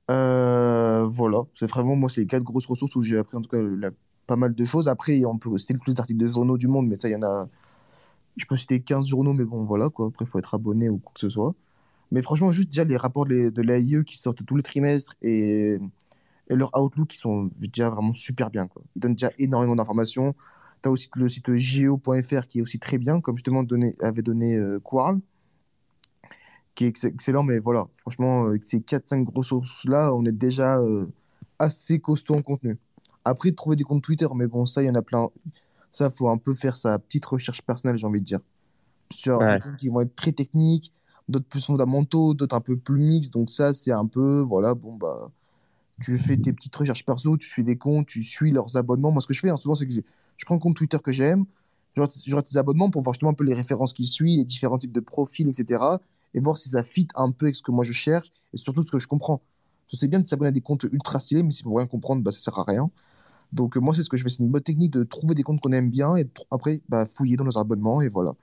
Voilà, 0.09 1.43
c'est 1.53 1.69
vraiment 1.69 1.95
moi, 1.95 2.09
c'est 2.09 2.23
les 2.23 2.27
quatre 2.27 2.43
grosses 2.43 2.67
ressources 2.67 2.97
où 2.97 3.03
j'ai 3.03 3.19
appris 3.19 3.37
en 3.37 3.43
tout 3.43 3.51
cas 3.51 3.61
pas 4.27 4.37
mal 4.37 4.55
de 4.55 4.65
choses. 4.65 4.89
Après, 4.89 5.25
on 5.25 5.39
peut 5.39 5.59
citer 5.59 5.75
plus 5.75 5.95
d'articles 5.95 6.21
de 6.21 6.27
journaux 6.27 6.57
du 6.57 6.69
monde, 6.69 6.87
mais 6.87 6.97
ça, 6.97 7.09
il 7.09 7.13
y 7.13 7.17
en 7.17 7.23
a. 7.23 7.49
Je 8.37 8.47
peux 8.47 8.57
citer 8.57 8.81
15 8.81 9.07
journaux, 9.07 9.35
mais 9.35 9.45
bon, 9.45 9.65
voilà, 9.65 9.89
quoi. 9.91 10.07
Après, 10.09 10.25
il 10.25 10.29
faut 10.29 10.39
être 10.39 10.55
abonné 10.55 10.89
ou 10.89 10.99
quoi 10.99 11.13
que 11.13 11.21
ce 11.21 11.29
soit. 11.29 11.55
Mais 12.11 12.23
franchement, 12.23 12.51
juste 12.51 12.71
déjà 12.71 12.85
les 12.85 12.97
rapports 12.97 13.27
de 13.27 13.63
l'AIE 13.63 14.05
qui 14.05 14.17
sortent 14.17 14.45
tous 14.45 14.57
les 14.57 14.63
trimestres 14.63 15.15
et, 15.23 15.79
et 16.49 16.55
leur 16.55 16.71
Outlook 16.79 17.09
qui 17.09 17.19
sont 17.19 17.51
déjà 17.59 17.91
vraiment 17.91 18.15
super 18.15 18.51
bien. 18.51 18.67
Quoi. 18.67 18.83
Ils 18.97 19.01
donnent 19.01 19.15
déjà 19.15 19.31
énormément 19.39 19.77
d'informations. 19.77 20.35
Tu 20.83 20.89
as 20.89 20.93
aussi 20.93 21.11
le 21.17 21.29
site 21.29 21.55
geo.fr 21.55 22.47
qui 22.49 22.59
est 22.59 22.63
aussi 22.63 22.79
très 22.79 22.99
bien, 22.99 23.21
comme 23.21 23.37
justement 23.37 23.63
donné, 23.63 23.95
avait 24.01 24.23
donné 24.23 24.57
euh, 24.57 24.79
Quarl, 24.81 25.21
qui 26.75 26.87
est 26.87 27.05
excellent. 27.05 27.43
Mais 27.43 27.59
voilà, 27.59 27.87
franchement, 27.95 28.47
avec 28.47 28.65
ces 28.65 28.79
4-5 28.79 29.25
grosses 29.25 29.49
sources-là, 29.49 30.15
on 30.15 30.25
est 30.25 30.33
déjà 30.33 30.79
euh, 30.79 31.07
assez 31.59 31.99
costaud 31.99 32.35
en 32.35 32.43
contenu. 32.43 32.79
Après, 33.25 33.53
trouver 33.53 33.77
des 33.77 33.85
comptes 33.85 34.03
Twitter, 34.03 34.29
mais 34.35 34.47
bon, 34.47 34.65
ça, 34.65 34.83
il 34.83 34.87
y 34.87 34.91
en 34.91 34.95
a 34.95 35.03
plein. 35.03 35.29
Ça, 35.91 36.11
faut 36.11 36.29
un 36.29 36.39
peu 36.39 36.55
faire 36.55 36.77
sa 36.77 36.99
petite 36.99 37.27
recherche 37.27 37.61
personnelle, 37.63 37.99
j'ai 37.99 38.07
envie 38.07 38.21
de 38.21 38.27
dire. 38.27 38.41
Sur 39.13 39.39
ouais. 39.39 39.55
des 39.55 39.61
comptes 39.61 39.77
qui 39.79 39.89
vont 39.89 40.01
être 40.01 40.15
très 40.15 40.33
techniques, 40.33 40.93
d'autres 41.29 41.47
plus 41.47 41.65
fondamentaux, 41.65 42.35
d'autres 42.35 42.57
un 42.57 42.61
peu 42.61 42.77
plus 42.77 43.01
mixtes. 43.01 43.33
Donc 43.33 43.51
ça, 43.51 43.73
c'est 43.73 43.93
un 43.93 44.07
peu, 44.07 44.41
voilà, 44.41 44.75
bon, 44.75 44.95
bah, 44.95 45.31
tu 46.01 46.17
fais 46.17 46.37
tes 46.37 46.53
petites 46.53 46.75
recherches 46.75 47.05
perso, 47.05 47.37
tu 47.37 47.49
suis 47.49 47.65
des 47.65 47.77
comptes, 47.77 48.07
tu 48.07 48.23
suis 48.23 48.53
leurs 48.53 48.77
abonnements. 48.77 49.11
Moi, 49.11 49.21
ce 49.21 49.27
que 49.27 49.35
je 49.35 49.41
fais 49.41 49.51
hein, 49.51 49.57
souvent, 49.57 49.75
c'est 49.75 49.87
que 49.87 49.93
je 49.93 50.45
prends 50.45 50.55
un 50.57 50.59
compte 50.59 50.77
Twitter 50.77 50.99
que 51.03 51.13
j'aime, 51.13 51.45
je 51.97 52.03
regarde 52.31 52.47
tes 52.47 52.57
abonnements 52.57 52.91
pour 52.91 53.03
voir 53.03 53.15
justement 53.15 53.33
un 53.33 53.35
peu 53.35 53.45
les 53.45 53.55
références 53.55 53.93
qui 53.93 54.05
suivent, 54.05 54.39
les 54.39 54.45
différents 54.45 54.79
types 54.79 54.93
de 54.93 55.01
profils, 55.01 55.49
etc. 55.49 55.83
Et 56.35 56.41
voir 56.41 56.57
si 56.57 56.69
ça 56.69 56.83
fit 56.83 57.09
un 57.15 57.31
peu 57.31 57.47
avec 57.47 57.57
ce 57.57 57.63
que 57.63 57.73
moi 57.73 57.85
je 57.85 57.93
cherche 57.93 58.31
et 58.53 58.57
surtout 58.57 58.83
ce 58.83 58.93
que 58.93 58.99
je 58.99 59.09
comprends. 59.09 59.41
C'est 59.91 60.09
bien 60.09 60.21
de 60.21 60.27
s'abonner 60.27 60.49
à 60.49 60.53
des 60.53 60.61
comptes 60.61 60.85
ultra 60.85 61.19
stylés, 61.19 61.43
mais 61.43 61.51
si 61.51 61.63
pour 61.63 61.79
rien 61.79 61.87
comprendre, 61.87 62.23
bah, 62.23 62.31
ça 62.31 62.41
sert 62.41 62.59
à 62.59 62.65
rien. 62.65 62.91
Donc 63.53 63.77
moi, 63.77 63.95
c'est 63.95 64.03
ce 64.03 64.11
que 64.11 64.19
je 64.19 64.23
fais. 64.23 64.29
C'est 64.29 64.43
une 64.43 64.51
bonne 64.51 64.63
technique 64.63 64.93
de 64.93 65.03
trouver 65.03 65.35
des 65.35 65.43
comptes 65.43 65.61
qu'on 65.61 65.73
aime 65.73 65.91
bien 65.91 66.15
et 66.17 66.29
après, 66.51 66.83
bah, 66.89 67.07
fouiller 67.07 67.37
dans 67.37 67.45
leurs 67.45 67.57
abonnements 67.57 68.03
et 68.03 68.09
voilà. 68.09 68.35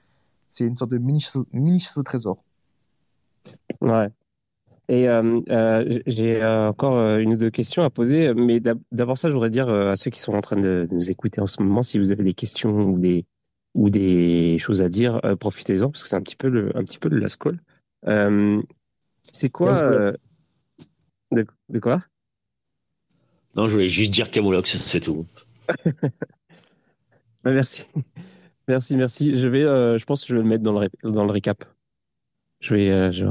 C'est 0.48 0.66
une 0.66 0.76
sorte 0.76 0.92
de 0.92 0.98
mini, 0.98 1.24
mini 1.54 1.84
trésor. 2.04 2.44
Ouais. 3.82 4.10
Et 4.88 5.10
euh, 5.10 5.40
euh, 5.50 6.00
j'ai 6.06 6.46
encore 6.46 6.98
euh, 6.98 7.18
une 7.18 7.34
ou 7.34 7.38
deux 7.38 7.50
questions 7.50 7.84
à 7.84 7.90
poser, 7.90 8.34
mais 8.36 8.60
d'abord 8.92 9.18
ça, 9.18 9.30
je 9.30 9.34
voudrais 9.34 9.50
dire 9.50 9.68
à 9.70 9.96
ceux 9.96 10.12
qui 10.12 10.20
sont 10.20 10.34
en 10.34 10.42
train 10.42 10.58
de, 10.58 10.86
de, 10.90 10.94
nous 10.94 11.10
écouter 11.10 11.42
en 11.42 11.48
ce 11.48 11.62
moment, 11.62 11.82
si 11.82 11.98
vous 11.98 12.12
avez 12.12 12.24
des 12.24 12.34
questions 12.34 12.70
ou 12.70 13.00
des 13.00 13.26
ou 13.74 13.90
des 13.90 14.58
choses 14.60 14.82
à 14.82 14.88
dire, 14.88 15.20
profitez-en 15.40 15.90
parce 15.90 16.04
que 16.04 16.10
c'est 16.10 16.16
un 16.16 16.22
petit 16.22 16.36
peu 16.36 16.50
le 16.50 16.76
un 16.78 16.84
petit 16.84 17.00
peu 17.00 17.10
le 17.10 17.18
last 17.18 17.42
call. 17.42 17.60
c'est 19.32 19.50
quoi 19.50 19.82
de, 21.32 21.46
de, 21.70 21.80
quoi? 21.80 22.02
Non, 23.56 23.68
je 23.68 23.74
voulais 23.74 23.90
juste 23.90 24.14
dire 24.14 24.30
Camoulox, 24.30 24.78
c'est 24.78 25.00
tout. 25.00 25.26
merci, 27.44 27.86
merci, 28.68 28.96
merci. 28.96 29.38
Je 29.38 29.48
vais, 29.48 29.62
je 29.64 30.06
pense 30.06 30.22
que 30.22 30.28
je 30.28 30.36
vais 30.36 30.44
le 30.44 30.48
mettre 30.48 30.64
dans 30.64 30.80
le 30.80 30.90
dans 31.04 31.26
le 31.26 31.32
récap. 31.32 31.66
Je 32.66 32.74
vais, 32.74 32.90
euh, 32.90 33.12
je... 33.12 33.26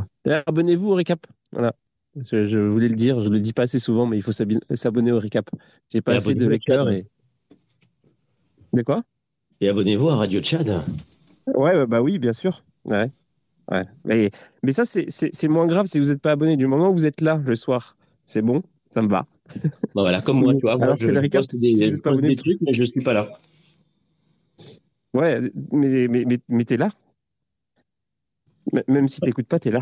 abonnez-vous 0.47 0.93
au 0.93 0.94
récap. 0.94 1.27
Voilà. 1.51 1.73
Je, 2.16 2.47
je 2.47 2.59
voulais 2.59 2.89
le 2.89 2.94
dire, 2.94 3.19
je 3.19 3.28
le 3.28 3.40
dis 3.40 3.52
pas 3.52 3.62
assez 3.62 3.81
souvent, 3.81 4.06
mais 4.06 4.16
il 4.16 4.23
faut 4.23 4.31
s'abonner 4.31 5.11
au 5.11 5.19
récap. 5.19 5.51
J'ai 5.93 6.01
pas 6.01 6.15
Et 6.15 6.19
assez 6.19 6.36
de 6.36 6.47
lecteurs 6.47 6.89
et. 6.89 7.05
De 8.73 8.82
quoi? 8.82 9.02
Et 9.61 9.69
abonnez-vous 9.69 10.09
à 10.11 10.16
Radio 10.16 10.40
Tchad. 10.40 10.69
Ouais, 11.48 11.74
bah, 11.74 11.86
bah 11.86 12.01
oui, 12.01 12.20
bien 12.20 12.32
sûr. 12.32 12.62
Ouais. 12.85 13.11
Ouais. 13.73 13.82
Mais, 14.05 14.31
mais 14.62 14.70
ça, 14.70 14.85
c'est- 14.85 15.48
moins 15.48 15.66
grave 15.66 15.86
si 15.86 15.98
vous 15.98 16.06
n'êtes 16.11 16.20
pas 16.20 16.31
abonné. 16.32 16.56
Du 16.56 16.69
moment 16.69 16.90
où 16.90 16.93
vous 16.93 17.06
êtes 17.06 17.20
là 17.20 17.43
le 17.44 17.56
soir, 17.56 17.97
c'est 18.27 18.43
bon, 18.43 18.62
ça 18.93 19.02
me 19.02 19.09
va. 19.09 19.27
Bah 19.65 20.02
voilà, 20.02 20.20
comme 20.20 20.39
moi, 20.40 20.55
tu 20.55 20.61
vois. 20.61 20.77
Moi, 20.77 20.85
Alors 20.86 20.97
je 21.01 21.09
le 21.09 21.19
récap, 21.19 21.44
si 21.51 21.59
des, 21.59 21.89
je 21.89 21.97
pas 21.97 22.11
poste 22.11 22.19
abonné- 22.19 22.28
des 22.28 22.36
trucs, 22.36 22.61
mais 22.61 22.73
je 22.73 22.85
suis 22.86 23.01
pas 23.02 23.15
là. 23.15 23.28
Ouais, 25.12 25.40
mais, 25.73 26.06
mais, 26.09 26.24
mais, 26.24 26.39
mais 26.48 26.65
t'es 26.65 26.77
là. 26.77 26.90
Même 28.89 29.09
si 29.09 29.20
t'écoutes 29.20 29.47
pas, 29.47 29.59
t'es 29.59 29.70
là. 29.70 29.81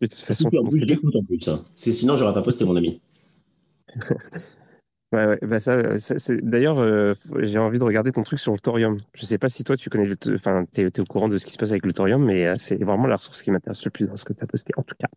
De 0.00 0.06
toute 0.06 0.18
façon, 0.18 0.48
en 0.48 0.50
plus, 0.50 0.98
en 1.14 1.24
plus. 1.24 1.48
hein. 1.48 1.64
Sinon, 1.74 2.16
j'aurais 2.16 2.34
pas 2.34 2.42
posté 2.42 2.64
mon 2.64 2.76
ami. 2.76 3.00
Ouais, 5.12 5.26
ouais, 5.26 5.38
bah 5.42 5.58
ça, 5.58 5.98
ça, 5.98 6.16
c'est... 6.18 6.40
D'ailleurs, 6.40 6.78
euh, 6.78 7.12
j'ai 7.40 7.58
envie 7.58 7.80
de 7.80 7.84
regarder 7.84 8.12
ton 8.12 8.22
truc 8.22 8.38
sur 8.38 8.52
le 8.52 8.60
thorium. 8.60 8.96
Je 9.14 9.24
sais 9.24 9.38
pas 9.38 9.48
si 9.48 9.64
toi, 9.64 9.76
tu 9.76 9.90
connais 9.90 10.04
le, 10.04 10.14
enfin, 10.34 10.64
t'es, 10.70 10.88
t'es 10.88 11.00
au 11.00 11.04
courant 11.04 11.26
de 11.26 11.36
ce 11.36 11.44
qui 11.44 11.50
se 11.50 11.58
passe 11.58 11.72
avec 11.72 11.84
le 11.84 11.92
thorium, 11.92 12.24
mais 12.24 12.46
euh, 12.46 12.54
c'est 12.56 12.76
vraiment 12.76 13.08
la 13.08 13.16
ressource 13.16 13.42
qui 13.42 13.50
m'intéresse 13.50 13.84
le 13.84 13.90
plus 13.90 14.06
dans 14.06 14.14
ce 14.14 14.24
que 14.24 14.32
tu 14.32 14.44
as 14.44 14.46
posté, 14.46 14.72
en 14.76 14.84
tout 14.84 14.94
cas. 14.96 15.08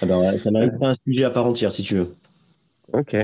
Alors, 0.00 0.22
euh, 0.22 0.32
ça 0.32 0.50
mérite 0.50 0.78
pas 0.78 0.92
un 0.92 0.96
sujet 1.06 1.24
à 1.24 1.30
part 1.30 1.44
entière, 1.46 1.70
si 1.70 1.82
tu 1.82 1.96
veux. 1.96 2.14
Ok. 2.94 3.14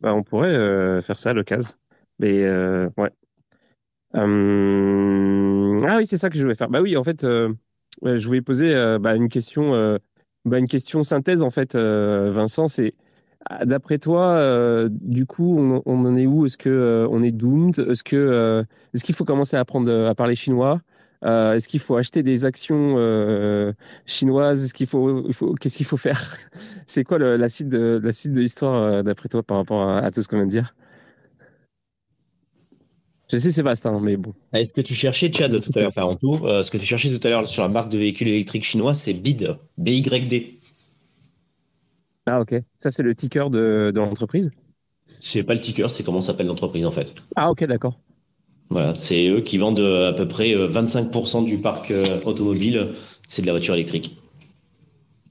Bah, 0.00 0.14
on 0.14 0.22
pourrait 0.22 0.54
euh, 0.54 1.00
faire 1.00 1.16
ça 1.16 1.30
à 1.30 1.32
l'occasion. 1.32 1.74
Mais, 2.20 2.44
euh, 2.44 2.88
ouais. 2.96 3.10
Hum, 4.14 5.76
Ah 5.84 5.96
oui, 5.96 6.06
c'est 6.06 6.16
ça 6.18 6.30
que 6.30 6.36
je 6.38 6.42
voulais 6.42 6.54
faire. 6.54 6.68
Bah 6.68 6.80
oui, 6.80 6.96
en 6.96 7.02
fait, 7.02 7.24
euh, 7.24 7.52
je 8.04 8.26
voulais 8.26 8.42
poser 8.42 8.74
euh, 8.74 8.98
bah, 8.98 9.14
une 9.14 9.28
question, 9.28 9.74
euh, 9.74 9.98
bah, 10.44 10.58
une 10.58 10.68
question 10.68 11.02
synthèse, 11.02 11.42
en 11.42 11.50
fait, 11.50 11.74
euh, 11.74 12.30
Vincent. 12.32 12.68
C'est, 12.68 12.94
ah, 13.46 13.64
d'après 13.64 13.98
toi, 13.98 14.88
du 14.90 15.26
coup, 15.26 15.58
on, 15.58 16.04
en 16.04 16.16
est 16.16 16.26
où? 16.26 16.46
Est-ce 16.46 16.58
que 16.58 17.06
on 17.10 17.22
est 17.22 17.32
doomed? 17.32 17.78
Est-ce 17.78 18.04
que 18.04 18.64
est-ce 18.94 19.04
qu'il 19.04 19.14
faut 19.14 19.24
commencer 19.24 19.56
à 19.56 19.60
apprendre 19.60 19.90
à 20.06 20.14
parler 20.14 20.34
chinois? 20.34 20.80
Est-ce 21.22 21.68
qu'il 21.68 21.80
faut 21.80 21.96
acheter 21.96 22.22
des 22.22 22.44
actions 22.44 22.96
chinoises? 24.06 24.64
Est-ce 24.64 24.74
qu'il 24.74 24.86
faut, 24.86 25.24
qu'est-ce 25.60 25.76
qu'il 25.76 25.86
faut 25.86 25.96
faire? 25.96 26.36
C'est 26.86 27.04
quoi 27.04 27.18
la 27.18 27.48
suite 27.48 27.68
de 27.68 28.00
l'histoire 28.34 29.02
d'après 29.02 29.28
toi 29.28 29.42
par 29.42 29.58
rapport 29.58 29.88
à 29.88 30.10
tout 30.10 30.22
ce 30.22 30.28
qu'on 30.28 30.36
vient 30.36 30.46
de 30.46 30.50
dire? 30.50 30.74
Je 33.30 33.36
sais, 33.36 33.60
hein, 33.60 34.00
mais 34.00 34.16
bon. 34.16 34.32
Ah, 34.52 34.60
Est-ce 34.60 34.72
que 34.72 34.80
tu 34.80 34.94
cherchais 34.94 35.28
Tchad 35.28 35.60
tout 35.60 35.70
à 35.74 35.80
l'heure, 35.80 35.92
Parentou 35.92 36.46
euh, 36.46 36.62
Ce 36.62 36.70
que 36.70 36.78
tu 36.78 36.86
cherchais 36.86 37.10
tout 37.10 37.26
à 37.26 37.30
l'heure 37.30 37.46
sur 37.46 37.62
la 37.62 37.68
marque 37.68 37.90
de 37.90 37.98
véhicules 37.98 38.28
électriques 38.28 38.64
chinois, 38.64 38.94
c'est 38.94 39.12
BID. 39.12 39.56
B-Y-D. 39.76 40.58
Ah, 42.26 42.40
ok. 42.40 42.54
Ça, 42.78 42.90
c'est 42.90 43.02
le 43.02 43.14
ticker 43.14 43.50
de, 43.50 43.90
de 43.94 44.00
l'entreprise? 44.00 44.50
C'est 45.20 45.42
pas 45.42 45.54
le 45.54 45.60
ticker, 45.60 45.90
c'est 45.90 46.04
comment 46.04 46.20
s'appelle 46.20 46.46
l'entreprise 46.46 46.86
en 46.86 46.90
fait. 46.90 47.14
Ah, 47.36 47.50
ok, 47.50 47.64
d'accord. 47.64 47.98
Voilà, 48.70 48.94
c'est 48.94 49.28
eux 49.28 49.40
qui 49.40 49.56
vendent 49.58 49.80
euh, 49.80 50.10
à 50.10 50.12
peu 50.12 50.28
près 50.28 50.54
euh, 50.54 50.68
25% 50.68 51.44
du 51.44 51.58
parc 51.58 51.90
euh, 51.90 52.04
automobile, 52.24 52.92
c'est 53.26 53.42
de 53.42 53.46
la 53.46 53.52
voiture 53.52 53.74
électrique. 53.74 54.18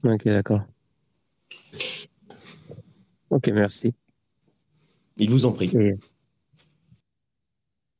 Ok, 0.02 0.24
d'accord. 0.24 0.62
Ok, 3.30 3.48
merci. 3.48 3.94
Ils 5.16 5.30
vous 5.30 5.46
en 5.46 5.52
prient. 5.52 5.70
Et, 5.76 5.94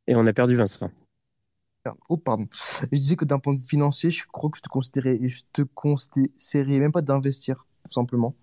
et 0.08 0.16
on 0.16 0.26
a 0.26 0.32
perdu 0.32 0.56
Vincent. 0.56 0.90
Oh, 2.08 2.16
pardon. 2.16 2.46
Je 2.50 2.98
disais 2.98 3.16
que 3.16 3.24
d'un 3.24 3.38
point 3.38 3.54
de 3.54 3.60
vue 3.60 3.66
financier, 3.66 4.10
je 4.10 4.26
crois 4.26 4.50
que 4.50 4.56
je 4.56 4.62
te 4.62 4.68
conseillerais, 4.68 5.18
je 5.28 5.42
te 5.52 5.62
conseillerais 5.62 6.80
même 6.80 6.92
pas 6.92 7.02
d'investir, 7.02 7.66
tout 7.84 7.92
simplement. 7.92 8.34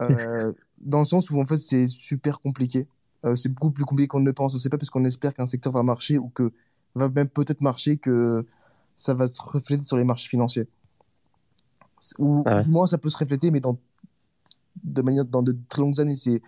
Euh, 0.00 0.52
dans 0.78 0.98
le 0.98 1.04
sens 1.04 1.30
où, 1.30 1.40
en 1.40 1.44
fait, 1.44 1.56
c'est 1.56 1.86
super 1.86 2.40
compliqué. 2.40 2.86
Euh, 3.24 3.36
c'est 3.36 3.48
beaucoup 3.48 3.70
plus 3.70 3.84
compliqué 3.84 4.08
qu'on 4.08 4.20
ne 4.20 4.26
le 4.26 4.32
pense. 4.32 4.58
C'est 4.58 4.68
pas 4.68 4.78
parce 4.78 4.90
qu'on 4.90 5.04
espère 5.04 5.34
qu'un 5.34 5.46
secteur 5.46 5.72
va 5.72 5.82
marcher 5.82 6.18
ou 6.18 6.28
que 6.28 6.52
va 6.94 7.08
même 7.08 7.28
peut-être 7.28 7.60
marcher 7.60 7.96
que 7.96 8.44
ça 8.96 9.14
va 9.14 9.26
se 9.26 9.40
refléter 9.40 9.84
sur 9.84 9.96
les 9.96 10.04
marchés 10.04 10.28
financiers. 10.28 10.68
Ou 12.18 12.42
Ah 12.46 12.56
ouais. 12.56 12.62
du 12.62 12.70
moins, 12.70 12.86
ça 12.86 12.98
peut 12.98 13.10
se 13.10 13.16
refléter, 13.16 13.50
mais 13.50 13.60
dans 13.60 13.78
de 14.82 15.02
manière 15.02 15.24
dans 15.24 15.42
de 15.42 15.56
très 15.68 15.82
longues 15.82 16.00
années. 16.00 16.16
C'est 16.16 16.42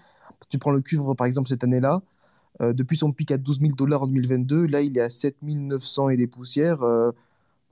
tu 0.48 0.58
prends 0.58 0.72
le 0.72 0.80
cuivre 0.80 1.14
par 1.14 1.26
exemple 1.26 1.48
cette 1.48 1.62
année-là, 1.64 2.02
euh, 2.62 2.72
depuis 2.72 2.96
son 2.96 3.12
pic 3.12 3.30
à 3.30 3.38
12 3.38 3.60
000 3.60 3.72
dollars 3.74 4.02
en 4.02 4.06
2022, 4.06 4.66
là 4.66 4.80
il 4.80 4.96
est 4.96 5.00
à 5.00 5.10
7 5.10 5.36
900 5.42 6.08
et 6.10 6.16
des 6.16 6.26
poussières. 6.26 6.82
Euh, 6.82 7.10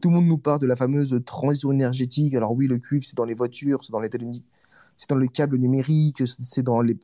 tout 0.01 0.09
le 0.11 0.17
monde 0.17 0.27
nous 0.27 0.39
parle 0.39 0.59
de 0.59 0.67
la 0.67 0.75
fameuse 0.77 1.19
transition 1.25 1.71
énergétique. 1.73 2.35
Alors 2.35 2.53
oui, 2.53 2.67
le 2.67 2.79
cuivre 2.79 3.05
c'est 3.05 3.17
dans 3.17 3.25
les 3.25 3.35
voitures, 3.35 3.85
c'est 3.85 3.93
dans 3.93 4.01
les 4.01 4.09
télé- 4.09 4.27
c'est 4.97 5.09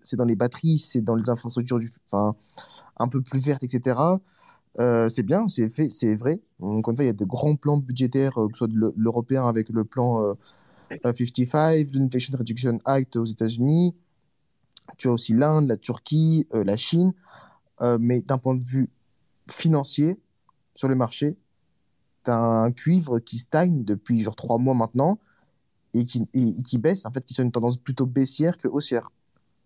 c'est 0.02 0.16
dans 0.16 0.24
les 0.24 0.36
batteries, 0.36 0.78
c'est 0.78 1.00
dans 1.00 1.14
les 1.14 1.30
infrastructures 1.30 1.80
enfin 2.10 2.34
un 2.98 3.08
peu 3.08 3.20
plus 3.22 3.44
vertes, 3.44 3.62
etc. 3.62 4.20
Euh, 4.80 5.08
c'est 5.08 5.22
bien, 5.22 5.48
c'est 5.48 5.68
c'est 5.90 6.14
vrai. 6.14 6.40
Encore 6.60 6.92
une 6.92 6.96
fois, 6.96 7.04
il 7.04 7.08
y 7.08 7.10
a 7.10 7.12
de 7.12 7.24
grands 7.24 7.56
plans 7.56 7.78
budgétaires, 7.78 8.34
que 8.34 8.48
ce 8.52 8.58
soit 8.58 8.66
de 8.68 8.74
l'e- 8.74 8.92
l'européen 8.96 9.44
avec 9.46 9.68
le 9.70 9.84
plan 9.84 10.22
euh, 10.24 10.34
euh, 11.04 11.12
55, 11.12 11.86
l'Inflation 11.94 12.36
Reduction 12.36 12.78
Act 12.84 13.16
aux 13.16 13.24
États-Unis. 13.24 13.94
Tu 14.96 15.08
as 15.08 15.12
aussi 15.12 15.34
l'Inde, 15.34 15.68
la 15.68 15.76
Turquie, 15.76 16.46
la 16.52 16.76
Chine. 16.76 17.12
Euh, 17.80 17.98
mais 18.00 18.20
d'un 18.22 18.38
point 18.38 18.56
de 18.56 18.64
vue 18.64 18.90
financier, 19.50 20.18
sur 20.78 20.88
le 20.88 20.94
marché, 20.94 21.36
tu 22.24 22.30
as 22.30 22.38
un 22.38 22.70
cuivre 22.70 23.18
qui 23.18 23.38
stagne 23.38 23.84
depuis 23.84 24.20
genre 24.20 24.36
trois 24.36 24.58
mois 24.58 24.74
maintenant 24.74 25.18
et 25.92 26.04
qui, 26.04 26.22
et, 26.34 26.62
qui 26.62 26.78
baisse, 26.78 27.04
en 27.04 27.10
fait, 27.10 27.24
qui 27.24 27.34
sont 27.34 27.42
une 27.42 27.52
tendance 27.52 27.78
plutôt 27.78 28.06
baissière 28.06 28.56
que 28.58 28.68
haussière. 28.68 29.10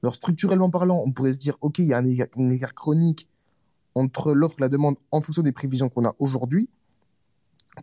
Alors, 0.02 0.14
structurellement 0.14 0.70
parlant, 0.70 1.02
on 1.05 1.12
pourrait 1.12 1.34
se 1.34 1.39
dire, 1.39 1.56
OK, 1.60 1.78
il 1.78 1.86
y 1.86 1.93
a 1.93 1.98
un 1.98 2.51
écart, 2.51 2.74
chronique 2.74 3.28
entre 3.94 4.32
l'offre 4.32 4.56
et 4.59 4.62
la 4.62 4.68
demande 4.70 4.97
en 5.10 5.20
fonction 5.20 5.43
des 5.43 5.52
prévisions 5.52 5.90
qu'on 5.90 6.05
a 6.05 6.14
aujourd'hui 6.18 6.70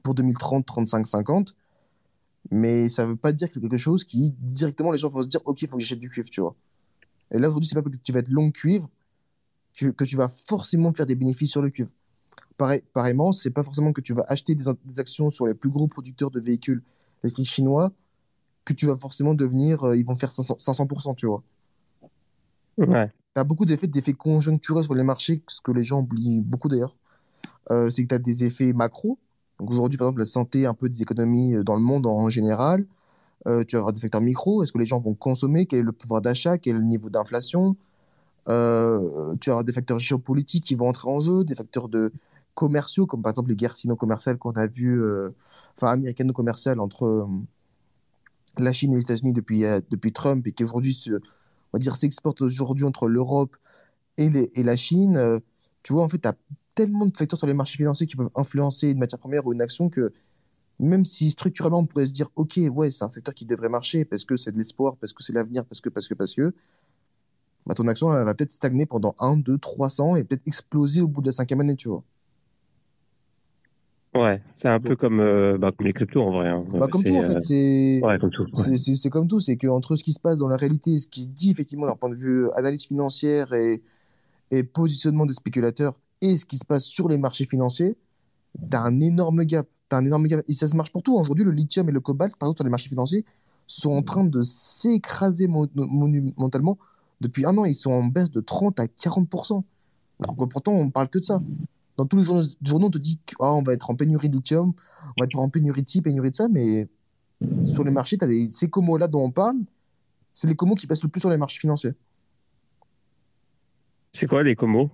pour 0.01 0.15
2030, 0.15 0.65
35, 0.65 1.07
50. 1.07 1.56
Mais 2.51 2.89
ça 2.89 3.06
veut 3.06 3.15
pas 3.15 3.31
dire 3.31 3.47
que 3.47 3.53
c'est 3.53 3.61
quelque 3.61 3.77
chose 3.77 4.03
qui, 4.03 4.31
directement, 4.39 4.91
les 4.91 4.97
gens 4.97 5.10
vont 5.10 5.22
se 5.22 5.27
dire, 5.27 5.41
OK, 5.45 5.61
il 5.61 5.68
faut 5.68 5.77
que 5.77 5.84
j'achète 5.84 5.99
du 5.99 6.10
cuivre, 6.10 6.30
tu 6.30 6.41
vois. 6.41 6.56
Et 7.31 7.38
là, 7.38 7.47
aujourd'hui, 7.47 7.69
c'est 7.69 7.76
pas 7.76 7.84
parce 7.84 7.95
que 7.95 8.01
tu 8.01 8.11
vas 8.11 8.19
être 8.19 8.30
long 8.30 8.49
cuivre 8.49 8.89
que, 9.80 9.88
que 9.88 10.03
tu 10.06 10.15
vas 10.15 10.30
forcément 10.30 10.93
faire 10.93 11.06
des 11.06 11.15
bénéfices 11.15 11.51
sur 11.51 11.61
le 11.61 11.69
cuivre. 11.69 11.91
Pareil, 12.57 12.84
pareillement, 12.93 13.31
c'est 13.31 13.51
pas 13.51 13.64
forcément 13.64 13.93
que 13.93 14.01
tu 14.01 14.14
vas 14.14 14.26
acheter 14.27 14.56
des, 14.56 14.65
des 14.85 14.99
actions 14.99 15.30
sur 15.30 15.47
les 15.47 15.53
plus 15.53 15.69
gros 15.69 15.88
producteurs 15.88 16.31
de 16.31 16.39
véhicules 16.39 16.84
électriques 17.23 17.47
chinois 17.47 17.91
que 18.65 18.73
tu 18.73 18.85
vas 18.85 18.97
forcément 18.97 19.34
devenir, 19.34 19.84
euh, 19.84 19.97
ils 19.97 20.06
vont 20.06 20.15
faire 20.15 20.30
500%, 20.30 20.60
500% 20.60 21.15
tu 21.15 21.26
vois. 21.26 21.41
Ouais. 22.77 23.11
Tu 23.35 23.39
as 23.39 23.43
beaucoup 23.43 23.65
d'effets, 23.65 23.88
d'effets 23.88 24.14
conjoncturels 24.14 24.84
sur 24.84 24.93
les 24.93 25.03
marchés, 25.03 25.41
ce 25.47 25.61
que 25.61 25.72
les 25.72 25.84
gens 25.84 26.01
oublient 26.01 26.41
beaucoup 26.41 26.68
d'ailleurs. 26.68 26.95
Euh, 27.72 27.89
c'est 27.89 28.03
que 28.03 28.10
tu 28.10 28.15
as 28.15 28.19
des 28.19 28.45
effets 28.45 28.73
macro. 28.73 29.18
Donc 29.60 29.72
aujourd'hui, 29.72 29.97
par 29.97 30.07
exemple, 30.07 30.22
la 30.22 30.26
santé, 30.26 30.65
un 30.65 30.73
peu 30.73 30.89
des 30.89 31.01
économies 31.01 31.56
euh, 31.56 31.64
dans 31.64 31.76
le 31.76 31.81
monde 31.81 32.06
en 32.06 32.30
général. 32.30 32.85
Euh, 33.47 33.64
tu 33.64 33.76
vas 33.76 33.80
avoir 33.80 33.93
des 33.93 34.01
facteurs 34.01 34.22
micro. 34.22 34.64
Est-ce 34.64 34.72
que 34.72 34.77
les 34.77 34.85
gens 34.85 34.99
vont 34.99 35.14
consommer? 35.14 35.65
Quel 35.65 35.80
est 35.80 35.84
le 35.84 35.91
pouvoir 35.91 36.22
d'achat? 36.22 36.57
Quel 36.57 36.76
est 36.76 36.80
le 36.80 36.85
niveau 36.85 37.10
d'inflation? 37.10 37.76
Euh, 38.50 39.36
Tu 39.42 39.50
avoir 39.50 39.64
des 39.64 39.74
facteurs 39.74 40.00
géopolitiques 40.00 40.66
qui 40.66 40.76
vont 40.76 40.88
entrer 40.88 41.10
en 41.10 41.20
jeu, 41.20 41.44
des 41.44 41.56
facteurs 41.56 41.90
de 41.90 42.12
commerciaux, 42.56 43.06
comme 43.06 43.22
par 43.22 43.32
exemple 43.32 43.50
les 43.50 43.56
guerres 43.56 43.76
sino-commerciales 43.76 44.38
qu'on 44.38 44.52
a 44.52 44.68
vues, 44.68 45.02
euh, 45.02 45.30
enfin 45.76 45.92
américano-commerciales 45.92 46.80
entre 46.80 47.06
euh, 47.06 47.28
la 48.58 48.74
Chine 48.74 48.92
et 48.94 48.96
les 48.96 49.04
États-Unis 49.04 49.34
depuis, 49.34 49.64
Trump 50.14 50.46
et 50.48 50.52
qui 50.52 50.64
aujourd'hui, 50.64 50.98
on 51.08 51.20
va 51.74 51.80
dire, 51.80 51.96
s'exportent 51.96 52.42
aujourd'hui 52.42 52.86
entre 52.86 53.08
l'Europe 53.08 53.56
et, 54.18 54.30
et 54.60 54.64
la 54.64 54.76
Chine. 54.76 55.40
Tu 55.84 55.94
vois, 55.94 56.04
en 56.04 56.10
fait, 56.10 56.20
tu 56.20 56.28
as 56.28 56.36
tellement 56.76 57.06
de 57.06 57.16
facteurs 57.16 57.40
sur 57.40 57.48
les 57.48 57.54
marchés 57.54 57.78
financiers 57.78 58.08
qui 58.08 58.16
peuvent 58.16 58.30
influencer 58.36 58.90
une 58.90 59.00
matière 59.00 59.20
première 59.20 59.46
ou 59.46 59.54
une 59.54 59.62
action 59.62 59.90
que 59.90 60.12
même 60.80 61.06
si 61.06 61.30
structurellement 61.30 61.80
on 61.80 61.86
pourrait 61.86 62.06
se 62.06 62.14
dire, 62.14 62.30
OK, 62.36 62.58
ouais, 62.72 62.90
c'est 62.92 63.04
un 63.04 63.10
secteur 63.10 63.34
qui 63.34 63.46
devrait 63.46 63.70
marcher 63.70 64.06
parce 64.06 64.24
que 64.26 64.38
c'est 64.38 64.52
de 64.52 64.58
l'espoir, 64.58 64.96
parce 64.98 65.14
que 65.14 65.24
c'est 65.24 65.34
l'avenir, 65.34 65.66
parce 65.66 65.82
que, 65.82 65.90
parce 65.90 66.08
que, 66.08 66.14
parce 66.14 66.34
que, 66.34 66.54
bah, 67.65 67.76
ton 67.76 67.88
action 67.88 68.15
elle 68.18 68.26
va 68.26 68.34
peut-être 68.34 68.52
stagner 68.52 68.86
pendant 68.86 69.15
1, 69.19 69.38
2, 69.38 69.57
300 69.57 70.15
et 70.15 70.23
peut-être 70.23 70.48
exploser 70.48 71.02
au 71.02 71.07
bout 71.07 71.22
de 71.22 71.27
la 71.27 71.31
cinquième 71.34 71.61
année, 71.61 71.76
tu 71.76 71.90
vois. 71.90 72.03
Ouais, 74.15 74.41
c'est 74.56 74.68
un 74.68 74.80
peu 74.80 74.95
comme, 74.95 75.19
euh, 75.19 75.57
bah, 75.60 75.72
comme 75.72 75.86
les 75.86 75.94
cryptos 75.94 76.22
en 76.23 76.31
vrai. 76.31 76.49
hein. 76.49 76.64
Bah, 76.72 76.88
comme 76.88 77.02
C'est, 77.03 77.11
tout, 77.11 77.18
en 77.18 77.22
euh, 77.22 77.34
fait, 77.34 77.44
c'est. 77.44 78.02
Ouais, 78.03 78.18
comme 78.18 78.31
tout. 78.31 78.44
ouais. 78.44 78.64
C'est- 78.64 78.77
C'est 78.77 78.95
c'est 78.95 79.10
comme 79.11 79.27
tout, 79.27 79.40
c'est 79.40 79.56
qu'entre 79.56 79.95
ce 79.95 80.03
qui 80.03 80.14
se 80.14 80.19
passe 80.19 80.40
dans 80.40 80.48
la 80.48 80.57
réalité, 80.57 80.98
ce 80.98 81.07
qui 81.07 81.26
se 81.26 81.30
dit 81.30 81.52
effectivement 81.52 81.86
d'un 81.86 81.95
point 81.95 82.10
de 82.10 82.15
vue 82.15 82.45
euh, 82.48 82.57
analyse 82.57 82.86
financière 82.88 83.53
et, 83.53 83.81
et 84.52 84.64
positionnement 84.64 85.26
des 85.26 85.34
spéculateurs, 85.34 85.94
et 86.22 86.38
ce 86.38 86.45
qui 86.45 86.57
se 86.57 86.65
passe 86.65 86.86
sur 86.86 87.10
les 87.10 87.18
marchés 87.18 87.45
financiers, 87.45 87.98
t'as 88.69 88.81
un 88.81 88.99
énorme 89.02 89.44
gap. 89.45 89.68
T'as 89.90 89.98
un 89.98 90.06
énorme 90.06 90.27
gap. 90.27 90.44
Et 90.48 90.53
ça 90.53 90.68
se 90.68 90.76
marche 90.76 90.91
pour 90.91 91.03
tout. 91.03 91.15
Aujourd'hui, 91.18 91.45
le 91.45 91.52
lithium 91.52 91.90
et 91.90 91.91
le 91.91 92.02
cobalt, 92.02 92.36
par 92.38 92.48
exemple, 92.48 92.57
sur 92.60 92.65
les 92.65 92.72
marchés 92.72 92.90
financiers, 92.90 93.26
sont 93.68 93.91
en 93.91 94.03
train 94.03 94.23
de 94.26 94.41
s'écraser 94.41 95.48
mo- 95.48 95.68
monumentalement. 95.76 96.77
Depuis 97.22 97.46
un 97.46 97.58
an, 97.58 97.66
ils 97.66 97.76
sont 97.76 97.91
en 97.91 98.06
baisse 98.06 98.32
de 98.32 98.41
30 98.41 98.80
à 98.80 98.86
40%. 98.86 99.64
Alors 100.22 100.36
que 100.36 100.46
pourtant, 100.46 100.74
on 100.74 100.90
parle 100.90 101.10
que 101.10 101.20
de 101.20 101.24
ça. 101.24 101.41
Dans 101.98 102.06
tous 102.06 102.18
les 102.18 102.24
journaux, 102.24 102.44
journaux 102.62 102.88
on 102.88 102.91
te 102.91 102.98
dit 102.98 103.20
qu'on 103.38 103.62
va 103.62 103.74
être 103.74 103.90
en 103.90 103.96
pénurie 103.96 104.30
de 104.30 104.36
lithium, 104.36 104.74
on 105.18 105.22
va 105.22 105.26
être 105.26 105.38
en 105.38 105.50
pénurie 105.50 105.84
de 105.84 105.90
ci, 105.90 106.02
pénurie 106.02 106.32
de 106.32 106.36
ça, 106.36 106.48
mais 106.48 106.88
sur 107.66 107.84
les 107.84 107.91
marchés, 107.91 108.18
as 108.22 108.28
ces 108.52 108.70
comos 108.70 108.98
là 108.98 109.08
dont 109.08 109.24
on 109.24 109.32
parle, 109.32 109.58
c'est 110.34 110.48
les 110.48 110.56
comos 110.56 110.76
qui 110.76 110.88
pèsent 110.88 111.04
le 111.04 111.10
plus 111.10 111.20
sur 111.20 111.30
les 111.30 111.38
marchés 111.38 111.60
financiers. 111.60 111.91
C'est 114.14 114.28
quoi 114.28 114.44
les 114.44 114.56
comos? 114.56 114.90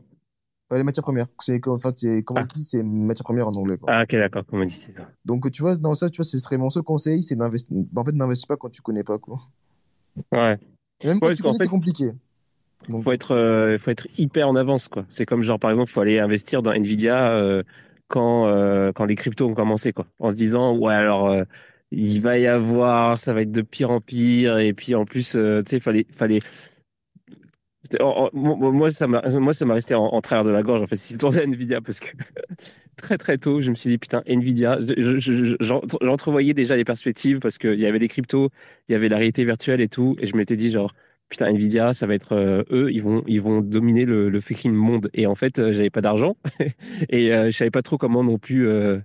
Euh, 0.71 0.77
les 0.77 0.83
matières 0.83 1.03
premières. 1.03 1.27
C'est 1.39 1.65
en 1.67 1.77
fait, 1.77 1.97
c'est 1.97 2.23
commodity, 2.23 2.61
c'est 2.61 2.83
matières 2.83 3.23
premières 3.23 3.47
en 3.47 3.53
anglais. 3.53 3.77
Quoi. 3.77 3.91
Ah, 3.91 4.03
ok, 4.03 4.15
d'accord, 4.15 4.43
comment 4.49 4.65
dit 4.65 4.73
ça 4.73 5.07
Donc 5.23 5.51
tu 5.51 5.61
vois, 5.61 5.75
dans 5.77 5.93
ça, 5.93 6.09
tu 6.09 6.17
vois, 6.17 6.25
ce 6.25 6.39
serait 6.39 6.57
mon 6.57 6.69
seul 6.69 6.83
conseil, 6.83 7.21
c'est 7.21 7.35
d'investir. 7.35 7.75
En 7.95 8.03
fait, 8.03 8.13
n'investis 8.13 8.47
pas 8.47 8.57
quand 8.57 8.69
tu 8.69 8.81
connais 8.81 9.03
pas 9.03 9.19
quoi. 9.19 9.37
Ouais. 10.31 10.57
Et 11.01 11.07
même 11.07 11.19
quand 11.19 11.27
Ouais, 11.27 11.35
fait- 11.35 11.53
c'est 11.57 11.67
compliqué. 11.67 12.11
Donc, 12.89 13.03
faut 13.03 13.11
être, 13.11 13.31
euh, 13.35 13.77
faut 13.77 13.91
être 13.91 14.07
hyper 14.17 14.47
en 14.47 14.55
avance, 14.55 14.87
quoi. 14.87 15.05
C'est 15.09 15.25
comme 15.25 15.41
genre, 15.41 15.59
par 15.59 15.71
exemple, 15.71 15.89
faut 15.89 16.01
aller 16.01 16.19
investir 16.19 16.61
dans 16.61 16.71
Nvidia 16.71 17.31
euh, 17.31 17.63
quand, 18.07 18.47
euh, 18.47 18.91
quand 18.93 19.05
les 19.05 19.15
cryptos 19.15 19.47
ont 19.49 19.53
commencé, 19.53 19.91
quoi. 19.91 20.05
En 20.19 20.29
se 20.29 20.35
disant, 20.35 20.75
ouais, 20.77 20.93
alors, 20.93 21.35
il 21.91 22.21
va 22.21 22.37
y 22.37 22.47
avoir, 22.47 23.17
ça 23.17 23.33
va 23.33 23.41
être 23.41 23.51
de 23.51 23.61
pire 23.61 23.89
en 23.91 24.01
pire, 24.01 24.59
et 24.59 24.73
puis 24.73 24.93
en 24.93 25.05
plus, 25.05 25.31
tu 25.31 25.39
sais, 25.65 25.79
fallait, 25.79 26.05
fallait. 26.11 26.41
Moi, 28.33 28.91
ça 28.91 29.07
m'a, 29.07 29.21
moi, 29.39 29.53
ça 29.53 29.65
m'a 29.65 29.73
resté 29.75 29.95
en, 29.95 30.03
en 30.05 30.21
travers 30.21 30.43
de 30.43 30.51
la 30.51 30.63
gorge, 30.63 30.81
en 30.81 30.87
fait, 30.87 30.95
si 30.97 31.13
je 31.13 31.17
tournais 31.19 31.41
à 31.41 31.45
Nvidia, 31.45 31.81
parce 31.81 31.99
que 31.99 32.07
très, 32.97 33.17
très 33.17 33.37
tôt, 33.37 33.61
je 33.61 33.69
me 33.69 33.75
suis 33.75 33.89
dit, 33.89 33.97
putain, 33.97 34.23
Nvidia, 34.27 34.77
je- 34.79 35.19
je- 35.19 35.19
je- 35.19 35.55
j'en- 35.59 35.81
j'entrevoyais 36.01 36.53
déjà 36.53 36.75
les 36.75 36.85
perspectives, 36.85 37.39
parce 37.39 37.57
qu'il 37.57 37.79
y 37.79 37.85
avait 37.85 37.99
des 37.99 38.07
cryptos, 38.07 38.49
il 38.89 38.93
y 38.93 38.95
avait 38.95 39.09
la 39.09 39.17
réalité 39.17 39.45
virtuelle 39.45 39.81
et 39.81 39.89
tout, 39.89 40.15
et 40.19 40.27
je 40.27 40.35
m'étais 40.37 40.55
dit, 40.55 40.71
genre, 40.71 40.93
putain 41.29 41.47
Nvidia 41.47 41.93
ça 41.93 42.05
va 42.07 42.13
être 42.13 42.33
euh, 42.33 42.63
eux 42.71 42.91
ils 42.91 43.01
vont 43.01 43.23
ils 43.27 43.41
vont 43.41 43.61
dominer 43.61 44.05
le, 44.05 44.29
le 44.29 44.39
fucking 44.41 44.73
monde. 44.73 45.09
Et 45.15 45.25
en 45.27 45.35
fait 45.35 45.57
euh, 45.59 45.71
j'avais 45.71 45.89
pas 45.89 46.01
d'argent 46.01 46.37
et 47.09 47.33
euh, 47.33 47.45
je 47.47 47.51
savais 47.57 47.71
pas 47.71 47.81
trop 47.81 47.97
comment 47.97 48.23
non 48.23 48.37
plus 48.37 48.67
euh, 48.67 48.99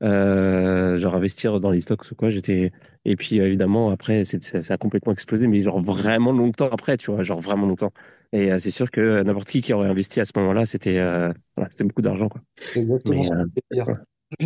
genre 0.00 1.14
investir 1.14 1.60
dans 1.60 1.70
les 1.70 1.80
stocks 1.80 2.10
ou 2.10 2.14
quoi 2.14 2.30
j'étais 2.30 2.70
et 3.04 3.16
puis 3.16 3.40
euh, 3.40 3.46
évidemment 3.46 3.90
après 3.90 4.24
c'est 4.24 4.42
ça, 4.42 4.60
ça 4.62 4.74
a 4.74 4.76
complètement 4.76 5.12
explosé 5.12 5.46
mais 5.46 5.60
genre 5.60 5.80
vraiment 5.80 6.32
longtemps 6.32 6.68
après 6.70 6.96
tu 6.96 7.10
vois 7.10 7.22
genre 7.22 7.40
vraiment 7.40 7.66
longtemps 7.66 7.92
et 8.32 8.52
euh, 8.52 8.58
c'est 8.58 8.70
sûr 8.70 8.90
que 8.90 9.22
n'importe 9.22 9.48
qui 9.48 9.62
qui 9.62 9.72
aurait 9.72 9.88
investi 9.88 10.20
à 10.20 10.24
ce 10.24 10.32
moment-là 10.36 10.66
c'était 10.66 10.98
euh, 10.98 11.32
voilà, 11.56 11.70
c'était 11.70 11.84
beaucoup 11.84 12.02
d'argent 12.02 12.28
quoi 12.28 12.40
exactement 12.74 13.18
Mais, 13.18 13.24
ce 13.24 13.32
euh. 13.32 13.94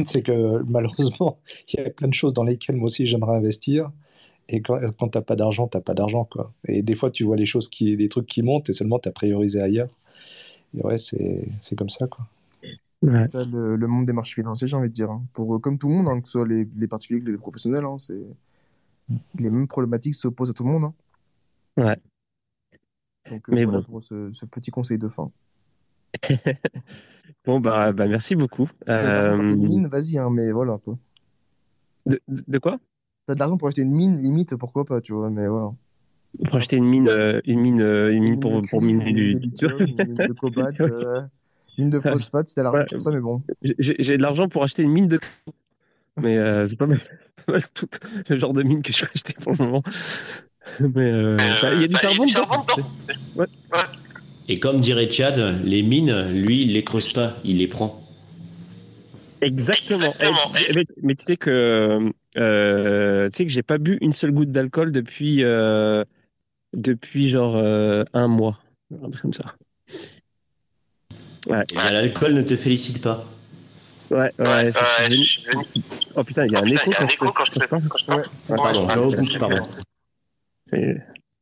C'est 0.04 0.22
que 0.22 0.62
malheureusement, 0.64 1.40
il 1.72 1.80
y 1.80 1.82
a 1.82 1.90
plein 1.90 2.08
de 2.08 2.14
choses 2.14 2.34
dans 2.34 2.44
lesquelles 2.44 2.76
moi 2.76 2.86
aussi 2.86 3.06
j'aimerais 3.06 3.36
investir. 3.36 3.90
Et 4.48 4.60
quand, 4.62 4.78
quand 4.98 5.08
t'as 5.08 5.22
pas 5.22 5.36
d'argent, 5.36 5.68
t'as 5.68 5.80
pas 5.80 5.94
d'argent, 5.94 6.24
quoi. 6.24 6.52
Et 6.66 6.82
des 6.82 6.94
fois, 6.96 7.10
tu 7.10 7.24
vois 7.24 7.36
les 7.36 7.46
choses 7.46 7.68
qui, 7.68 7.96
des 7.96 8.08
trucs 8.08 8.26
qui 8.26 8.42
montent 8.42 8.68
et 8.68 8.72
seulement 8.72 8.98
t'as 8.98 9.12
priorisé 9.12 9.62
ailleurs. 9.62 9.88
Et 10.76 10.82
ouais, 10.82 10.98
c'est, 10.98 11.48
c'est 11.62 11.76
comme 11.76 11.90
ça, 11.90 12.06
quoi. 12.08 12.26
C'est 13.02 13.10
Ouais. 13.12 13.24
ça 13.24 13.44
le, 13.44 13.76
le 13.76 13.86
monde 13.86 14.04
des 14.06 14.12
marchés 14.12 14.34
financiers, 14.34 14.68
j'ai 14.68 14.76
envie 14.76 14.88
de 14.90 14.94
dire. 14.94 15.10
hein. 15.10 15.24
Pour, 15.32 15.54
euh, 15.56 15.58
comme 15.58 15.78
tout 15.78 15.88
le 15.88 15.94
monde, 15.94 16.08
hein, 16.08 16.20
que 16.20 16.26
ce 16.28 16.32
soit 16.32 16.46
les, 16.46 16.68
les 16.76 16.88
particuliers 16.88 17.22
que 17.24 17.30
les 17.30 17.38
professionnels, 17.38 17.84
hein, 17.84 17.96
c'est... 17.98 18.20
les 19.38 19.50
mêmes 19.50 19.66
problématiques 19.66 20.14
s'opposent 20.14 20.50
à 20.50 20.52
tout 20.54 20.64
le 20.64 20.70
monde. 20.70 20.92
Ouais. 21.76 21.96
Donc, 23.30 23.48
euh, 23.48 23.52
Mais 23.54 23.64
voilà 23.64 23.78
bon. 23.80 23.84
pour 23.84 24.02
ce, 24.02 24.30
ce 24.32 24.44
petit 24.46 24.70
conseil 24.70 24.98
de 24.98 25.08
fin. 25.08 25.30
bon 27.46 27.60
bah, 27.60 27.92
bah 27.92 28.06
merci 28.08 28.34
beaucoup 28.34 28.68
Euh, 28.88 29.36
mine, 29.56 29.86
vas-y, 29.88 30.18
mais 30.30 30.52
voilà. 30.52 30.78
quoi. 30.78 30.98
de, 32.06 32.20
de 32.28 32.42
de 32.46 32.58
quoi? 32.58 32.78
T'as 33.26 33.34
de 33.34 33.38
l'argent 33.40 33.56
pour 33.58 33.68
acheter 33.68 33.82
une 33.82 33.92
mine, 33.94 34.20
limite, 34.22 34.56
pourquoi 34.56 34.84
pas, 34.84 35.00
tu 35.00 35.12
vois, 35.12 35.30
mais 35.30 35.46
voilà. 35.48 35.70
pour 36.44 36.56
acheter 36.56 36.76
une 36.76 36.86
mine 36.86 37.08
euh, 37.08 37.40
une 37.44 37.60
mine 37.60 37.80
euh, 37.80 38.12
une 38.12 38.24
mine 38.24 38.34
Une 38.34 38.40
pour 38.40 38.52
mine 38.52 38.66
pour 38.68 38.80
cuivre, 38.80 38.82
miner 38.82 39.12
du 39.12 39.30
une 39.32 39.96
mine 40.06 40.20
de 40.26 40.32
cobalt, 40.32 40.76
mine 41.80 41.90
de 41.90 42.00
phosphate, 42.00 42.48
si 42.48 42.54
t'as 42.54 42.62
l'argent 42.62 42.78
Ouais. 42.78 42.86
pour 42.90 43.02
ça, 43.02 43.10
mais 43.10 43.20
bon. 43.20 43.42
J'ai 43.78 44.16
de 44.16 44.22
l'argent 44.22 44.48
pour 44.48 44.62
acheter 44.62 44.82
une 44.82 44.92
mine 44.92 45.06
de 45.06 45.18
mais 46.20 46.36
euh, 46.38 46.64
c'est 46.66 46.76
pas 46.76 46.86
mal, 46.86 47.00
pas 47.46 47.52
mal 47.52 47.62
tout 47.74 47.88
le 48.28 48.38
genre 48.38 48.52
de 48.52 48.62
mine 48.62 48.82
que 48.82 48.92
je 48.92 49.02
vais 49.04 49.10
acheter 49.14 49.34
pour 49.40 49.52
le 49.52 49.58
moment. 49.64 49.82
Mais 50.80 51.10
euh, 51.10 51.36
ça- 51.56 51.72
il 51.74 51.80
y 51.80 51.84
a 51.84 51.88
du 51.88 51.96
charbon 51.96 52.24
dedans. 52.26 53.46
Et 54.48 54.58
comme 54.60 54.78
dirait 54.78 55.08
Chad, 55.10 55.64
les 55.64 55.82
mines, 55.82 56.30
lui, 56.32 56.62
il 56.62 56.74
les 56.74 56.84
creuse 56.84 57.12
pas, 57.12 57.34
il 57.44 57.58
les 57.58 57.66
prend. 57.66 58.00
Exactement. 59.40 59.98
Exactement. 60.10 60.52
Eh, 60.68 60.72
mais, 60.76 60.84
mais 61.02 61.14
tu 61.14 61.24
sais 61.24 61.36
que 61.38 62.10
euh, 62.36 63.28
tu 63.30 63.36
sais 63.36 63.46
que 63.46 63.50
j'ai 63.50 63.62
pas 63.62 63.78
bu 63.78 63.96
une 64.02 64.12
seule 64.12 64.32
goutte 64.32 64.52
d'alcool 64.52 64.92
depuis 64.92 65.42
euh, 65.44 66.04
depuis 66.74 67.30
genre 67.30 67.56
euh, 67.56 68.04
un 68.12 68.28
mois, 68.28 68.60
un 69.02 69.08
truc 69.10 69.22
comme 69.22 69.32
ça. 69.32 69.54
Ben, 71.48 71.64
L'alcool 71.74 72.34
ne 72.34 72.42
te 72.42 72.56
félicite 72.56 73.02
pas. 73.02 73.24
Ouais, 74.10 74.32
ouais. 74.38 74.72
Je 75.10 75.40
Oh 76.16 76.24
putain, 76.24 76.44
il 76.46 76.52
y 76.52 76.56
a 76.56 76.60
un 76.60 76.66
écho 76.66 76.90
quand 76.90 77.06
je 77.08 77.16
quand 77.18 77.32
quand 77.88 77.98
je 77.98 78.04
parle. 78.06 78.24
Pardon, 79.38 79.66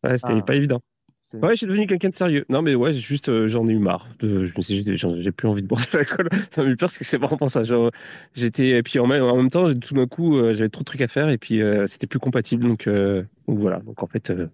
Ouais, 0.04 0.16
c'était 0.16 0.32
Ah. 0.34 0.42
pas 0.42 0.54
évident. 0.54 0.80
c'est- 1.18 1.38
Ouais, 1.38 1.50
je 1.50 1.54
suis 1.56 1.66
devenu 1.66 1.86
quelqu'un 1.86 2.10
de 2.10 2.14
sérieux. 2.14 2.44
Non, 2.48 2.62
mais 2.62 2.74
ouais, 2.76 2.92
juste, 2.92 3.28
euh, 3.28 3.48
j'en 3.48 3.66
ai 3.66 3.72
eu 3.72 3.78
marre. 3.78 4.06
De, 4.20 4.46
je 4.46 4.52
me 4.56 4.60
suis 4.60 4.78
dit, 4.80 4.96
j'en- 4.96 5.20
j'ai 5.20 5.32
plus 5.32 5.48
envie 5.48 5.62
de 5.62 5.66
boire 5.66 5.80
de 5.92 5.96
l'alcool. 5.98 6.28
Ça 6.54 6.62
m'a 6.62 6.68
eu 6.68 6.76
peur 6.76 6.86
parce 6.88 6.98
que 6.98 7.04
c'est 7.04 7.18
vraiment 7.18 7.48
ça. 7.48 7.62
J'étais, 8.34 8.68
et 8.78 8.82
puis 8.82 8.98
en 9.00 9.06
même, 9.06 9.22
en 9.24 9.36
même 9.36 9.50
temps, 9.50 9.74
tout 9.74 9.94
d'un 9.94 10.06
coup, 10.06 10.36
euh, 10.36 10.54
j'avais 10.54 10.68
trop 10.68 10.82
de 10.82 10.84
trucs 10.86 11.00
à 11.00 11.08
faire 11.08 11.28
et 11.28 11.36
puis 11.38 11.60
euh, 11.60 11.86
c'était 11.86 12.06
plus 12.06 12.20
compatible. 12.20 12.66
Donc, 12.66 12.86
euh, 12.86 13.24
donc 13.48 13.58
voilà. 13.58 13.80
Donc 13.80 14.02
en 14.02 14.06
fait, 14.06 14.30
euh, 14.30 14.46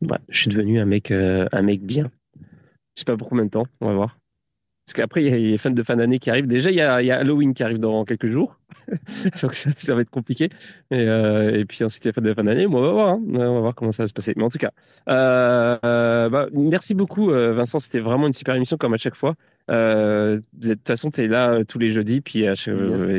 bah, 0.00 0.18
je 0.28 0.38
suis 0.40 0.48
devenu 0.48 0.80
un 0.80 0.86
mec, 0.86 1.10
euh, 1.10 1.46
un 1.52 1.62
mec 1.62 1.82
bien. 1.82 2.10
Je 2.40 3.00
sais 3.00 3.04
pas 3.04 3.16
pour 3.16 3.28
combien 3.28 3.44
de 3.44 3.50
temps. 3.50 3.66
On 3.80 3.88
va 3.88 3.94
voir. 3.94 4.16
Parce 4.86 4.94
qu'après, 4.94 5.24
il 5.24 5.28
y 5.28 5.32
a 5.32 5.36
les 5.36 5.58
fans 5.58 5.70
de 5.70 5.82
fin 5.82 5.96
d'année 5.96 6.20
qui 6.20 6.30
arrivent. 6.30 6.46
Déjà, 6.46 6.70
il 6.70 6.76
y 6.76 6.80
a, 6.80 7.02
il 7.02 7.06
y 7.06 7.10
a 7.10 7.18
Halloween 7.18 7.54
qui 7.54 7.64
arrive 7.64 7.80
dans 7.80 8.04
quelques 8.04 8.28
jours. 8.28 8.56
Donc 9.42 9.52
ça, 9.54 9.70
ça 9.76 9.96
va 9.96 10.02
être 10.02 10.10
compliqué. 10.10 10.44
Et, 10.92 11.00
euh, 11.00 11.52
et 11.58 11.64
puis 11.64 11.82
ensuite, 11.82 12.04
il 12.04 12.06
y 12.06 12.10
a 12.10 12.12
les 12.12 12.14
fans 12.14 12.22
de 12.28 12.34
fin 12.34 12.44
d'année. 12.44 12.68
Bon, 12.68 12.78
on 12.78 12.82
va 12.82 12.90
voir. 12.92 13.08
hein. 13.14 13.22
On 13.34 13.54
va 13.54 13.60
voir 13.60 13.74
comment 13.74 13.90
ça 13.90 14.04
va 14.04 14.06
se 14.06 14.12
passer. 14.12 14.32
Mais 14.36 14.44
en 14.44 14.48
tout 14.48 14.58
cas, 14.58 14.70
euh, 15.08 16.28
bah, 16.28 16.46
merci 16.52 16.94
beaucoup, 16.94 17.32
euh, 17.32 17.52
Vincent. 17.52 17.80
C'était 17.80 17.98
vraiment 17.98 18.28
une 18.28 18.32
super 18.32 18.54
émission, 18.54 18.76
comme 18.76 18.94
à 18.94 18.96
chaque 18.96 19.16
fois. 19.16 19.34
Euh, 19.72 20.38
de 20.52 20.74
toute 20.74 20.86
façon, 20.86 21.10
tu 21.10 21.20
es 21.22 21.26
là 21.26 21.64
tous 21.64 21.80
les 21.80 21.90
jeudis. 21.90 22.20
Puis, 22.20 22.46
Yes. 22.84 23.10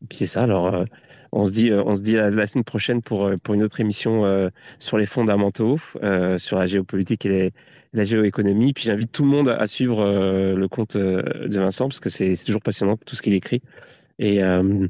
Et 0.00 0.06
puis, 0.08 0.16
c'est 0.16 0.26
ça. 0.26 0.42
Alors, 0.44 0.84
on 1.32 1.44
se 1.44 1.52
dit, 1.52 1.70
on 1.72 1.94
se 1.94 2.00
dit 2.00 2.16
à 2.16 2.30
la 2.30 2.46
semaine 2.46 2.64
prochaine 2.64 3.02
pour, 3.02 3.30
pour 3.42 3.52
une 3.54 3.62
autre 3.62 3.80
émission 3.80 4.24
euh, 4.24 4.48
sur 4.78 4.96
les 4.96 5.04
fondamentaux, 5.06 5.78
euh, 6.02 6.38
sur 6.38 6.58
la 6.58 6.64
géopolitique 6.66 7.26
et 7.26 7.28
les- 7.28 7.52
la 7.96 8.04
géoéconomie. 8.04 8.72
Puis 8.72 8.84
j'invite 8.84 9.10
tout 9.10 9.24
le 9.24 9.30
monde 9.30 9.48
à 9.48 9.66
suivre 9.66 10.00
euh, 10.00 10.54
le 10.54 10.68
compte 10.68 10.96
euh, 10.96 11.48
de 11.48 11.58
Vincent 11.58 11.88
parce 11.88 12.00
que 12.00 12.10
c'est 12.10 12.36
toujours 12.44 12.62
passionnant 12.62 12.96
tout 12.96 13.16
ce 13.16 13.22
qu'il 13.22 13.32
écrit. 13.32 13.62
Et, 14.18 14.42
euh, 14.42 14.86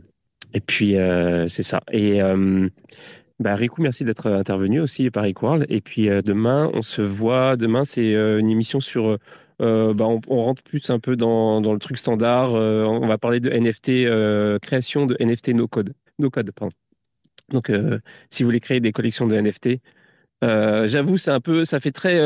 et 0.53 0.61
puis, 0.61 0.97
c'est 1.47 1.63
ça. 1.63 1.81
Et 1.93 2.21
bah, 3.39 3.55
Riku, 3.55 3.83
merci 3.83 4.05
d'être 4.05 4.31
intervenu 4.31 4.81
aussi 4.81 5.11
par 5.11 5.27
Equal. 5.27 5.67
Et 5.69 5.81
puis 5.81 6.09
demain, 6.25 6.71
on 6.73 6.83
se 6.83 7.03
voit. 7.03 7.57
Demain, 7.57 7.85
c'est 7.85 8.13
une 8.13 8.49
émission 8.49 8.81
sur. 8.81 9.19
bah, 9.59 10.07
on, 10.07 10.21
rentre 10.29 10.63
plus 10.63 10.89
un 10.89 10.99
peu 10.99 11.17
dans, 11.17 11.61
dans 11.61 11.75
le 11.75 11.79
truc 11.79 11.99
standard. 11.99 12.55
On 12.55 13.07
va 13.07 13.19
parler 13.19 13.41
de 13.41 13.51
NFT, 13.51 14.61
création 14.63 15.05
de 15.05 15.17
NFT 15.21 15.49
no 15.49 15.69
code. 15.69 15.93
No 16.19 16.31
code, 16.31 16.53
pardon. 16.53 16.75
Donc, 17.51 17.71
si 18.31 18.43
vous 18.43 18.47
voulez 18.47 18.61
créer 18.61 18.81
des 18.81 18.93
collections 18.93 19.27
de 19.27 19.39
NFT, 19.39 19.81
j'avoue, 20.43 21.19
c'est 21.19 21.33
un 21.33 21.41
peu, 21.41 21.67
ça 21.67 21.81
fait 21.81 21.93
très 21.93 22.19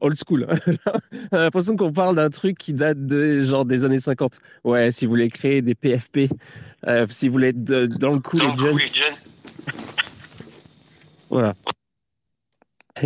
old 0.00 0.16
school. 0.16 0.46
On 1.32 1.36
a 1.36 1.42
l'impression 1.42 1.76
qu'on 1.76 1.92
parle 1.92 2.16
d'un 2.16 2.30
truc 2.30 2.56
qui 2.58 2.72
date 2.72 3.04
de 3.06 3.40
genre 3.40 3.64
des 3.64 3.84
années 3.84 3.98
50. 4.00 4.38
Ouais, 4.64 4.92
si 4.92 5.06
vous 5.06 5.10
voulez 5.10 5.28
créer 5.30 5.62
des 5.62 5.74
PFP, 5.74 6.28
euh, 6.86 7.06
si 7.08 7.28
vous 7.28 7.32
voulez 7.32 7.48
être 7.48 7.64
de- 7.64 7.86
dans 7.86 8.12
le 8.12 8.20
coup, 8.20 8.36
les 8.38 8.58
jeunes, 8.58 8.78
voilà. 11.30 11.54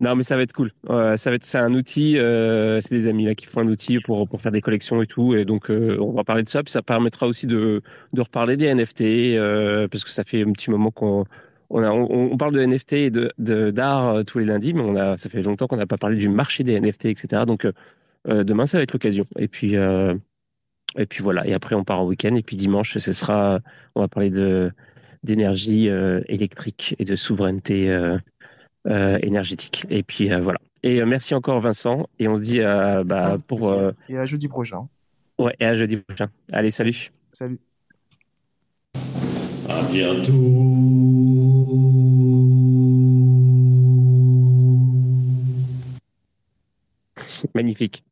Non, 0.00 0.14
mais 0.14 0.22
ça 0.22 0.36
va 0.36 0.42
être 0.42 0.52
cool. 0.52 0.70
Euh, 0.90 1.16
ça 1.16 1.28
va 1.30 1.34
être, 1.34 1.44
c'est 1.44 1.58
un 1.58 1.74
outil. 1.74 2.18
euh, 2.18 2.80
c'est 2.80 2.94
des 2.94 3.08
amis 3.08 3.24
là 3.24 3.34
qui 3.34 3.46
font 3.46 3.62
un 3.62 3.66
outil 3.66 3.98
pour 3.98 4.28
pour 4.28 4.40
faire 4.40 4.52
des 4.52 4.60
collections 4.60 5.02
et 5.02 5.08
tout. 5.08 5.34
Et 5.34 5.44
donc, 5.44 5.70
on 5.70 6.12
va 6.12 6.22
parler 6.22 6.44
de 6.44 6.48
ça. 6.48 6.62
Puis 6.62 6.70
ça 6.70 6.82
permettra 6.82 7.26
aussi 7.26 7.48
de 7.48 7.82
de 8.12 8.20
reparler 8.20 8.56
des 8.56 8.72
NFT 8.72 9.88
parce 9.90 10.04
que 10.04 10.10
ça 10.10 10.22
fait 10.22 10.42
un 10.42 10.52
petit 10.52 10.70
moment 10.70 10.92
qu'on 10.92 11.24
on 11.70 11.82
a 11.82 11.90
on, 11.90 12.32
on 12.32 12.36
parle 12.36 12.54
de 12.54 12.60
NFT 12.64 12.92
et 12.94 13.10
de 13.10 13.32
de- 13.38 13.70
d'art 13.70 14.08
euh, 14.08 14.22
tous 14.24 14.38
les 14.38 14.44
lundis, 14.44 14.72
mais 14.74 14.82
on 14.82 14.96
a 14.96 15.16
ça 15.18 15.28
fait 15.28 15.42
longtemps 15.42 15.66
qu'on 15.66 15.76
n'a 15.76 15.86
pas 15.86 15.96
parlé 15.98 16.16
du 16.16 16.28
marché 16.28 16.64
des 16.64 16.78
NFT, 16.80 17.06
etc. 17.06 17.42
Donc 17.46 17.64
euh, 17.64 17.72
euh, 18.28 18.44
demain, 18.44 18.66
ça 18.66 18.78
va 18.78 18.82
être 18.82 18.92
l'occasion. 18.92 19.24
Et 19.38 19.48
puis 19.48 19.76
euh, 19.76 20.14
et 20.96 21.06
puis 21.06 21.22
voilà. 21.22 21.46
Et 21.46 21.52
après, 21.54 21.74
on 21.74 21.84
part 21.84 22.00
en 22.00 22.06
week-end. 22.06 22.34
Et 22.34 22.42
puis 22.42 22.56
dimanche, 22.56 22.96
ce 22.98 23.12
sera, 23.12 23.60
on 23.94 24.00
va 24.00 24.08
parler 24.08 24.30
de 24.30 24.70
d'énergie 25.24 25.88
euh, 25.88 26.20
électrique 26.28 26.94
et 26.98 27.04
de 27.04 27.14
souveraineté 27.16 27.90
euh, 27.90 28.16
euh, 28.86 29.18
énergétique. 29.22 29.84
Et 29.90 30.02
puis 30.02 30.32
euh, 30.32 30.40
voilà. 30.40 30.58
Et 30.82 31.02
euh, 31.02 31.06
merci 31.06 31.34
encore 31.34 31.60
Vincent. 31.60 32.08
Et 32.18 32.28
on 32.28 32.36
se 32.36 32.42
dit 32.42 32.60
euh, 32.60 33.04
bah, 33.04 33.32
Ah, 33.34 33.38
pour 33.46 33.68
euh, 33.68 33.92
Et 34.08 34.16
à 34.16 34.24
jeudi 34.26 34.48
prochain. 34.48 34.88
ouais 35.38 35.54
et 35.60 35.66
à 35.66 35.74
jeudi 35.74 35.96
prochain. 35.98 36.28
Allez 36.52 36.70
salut. 36.70 37.10
Salut. 37.32 37.58
À 39.68 39.82
bientôt. 39.92 41.17
Magnifique. 47.54 48.02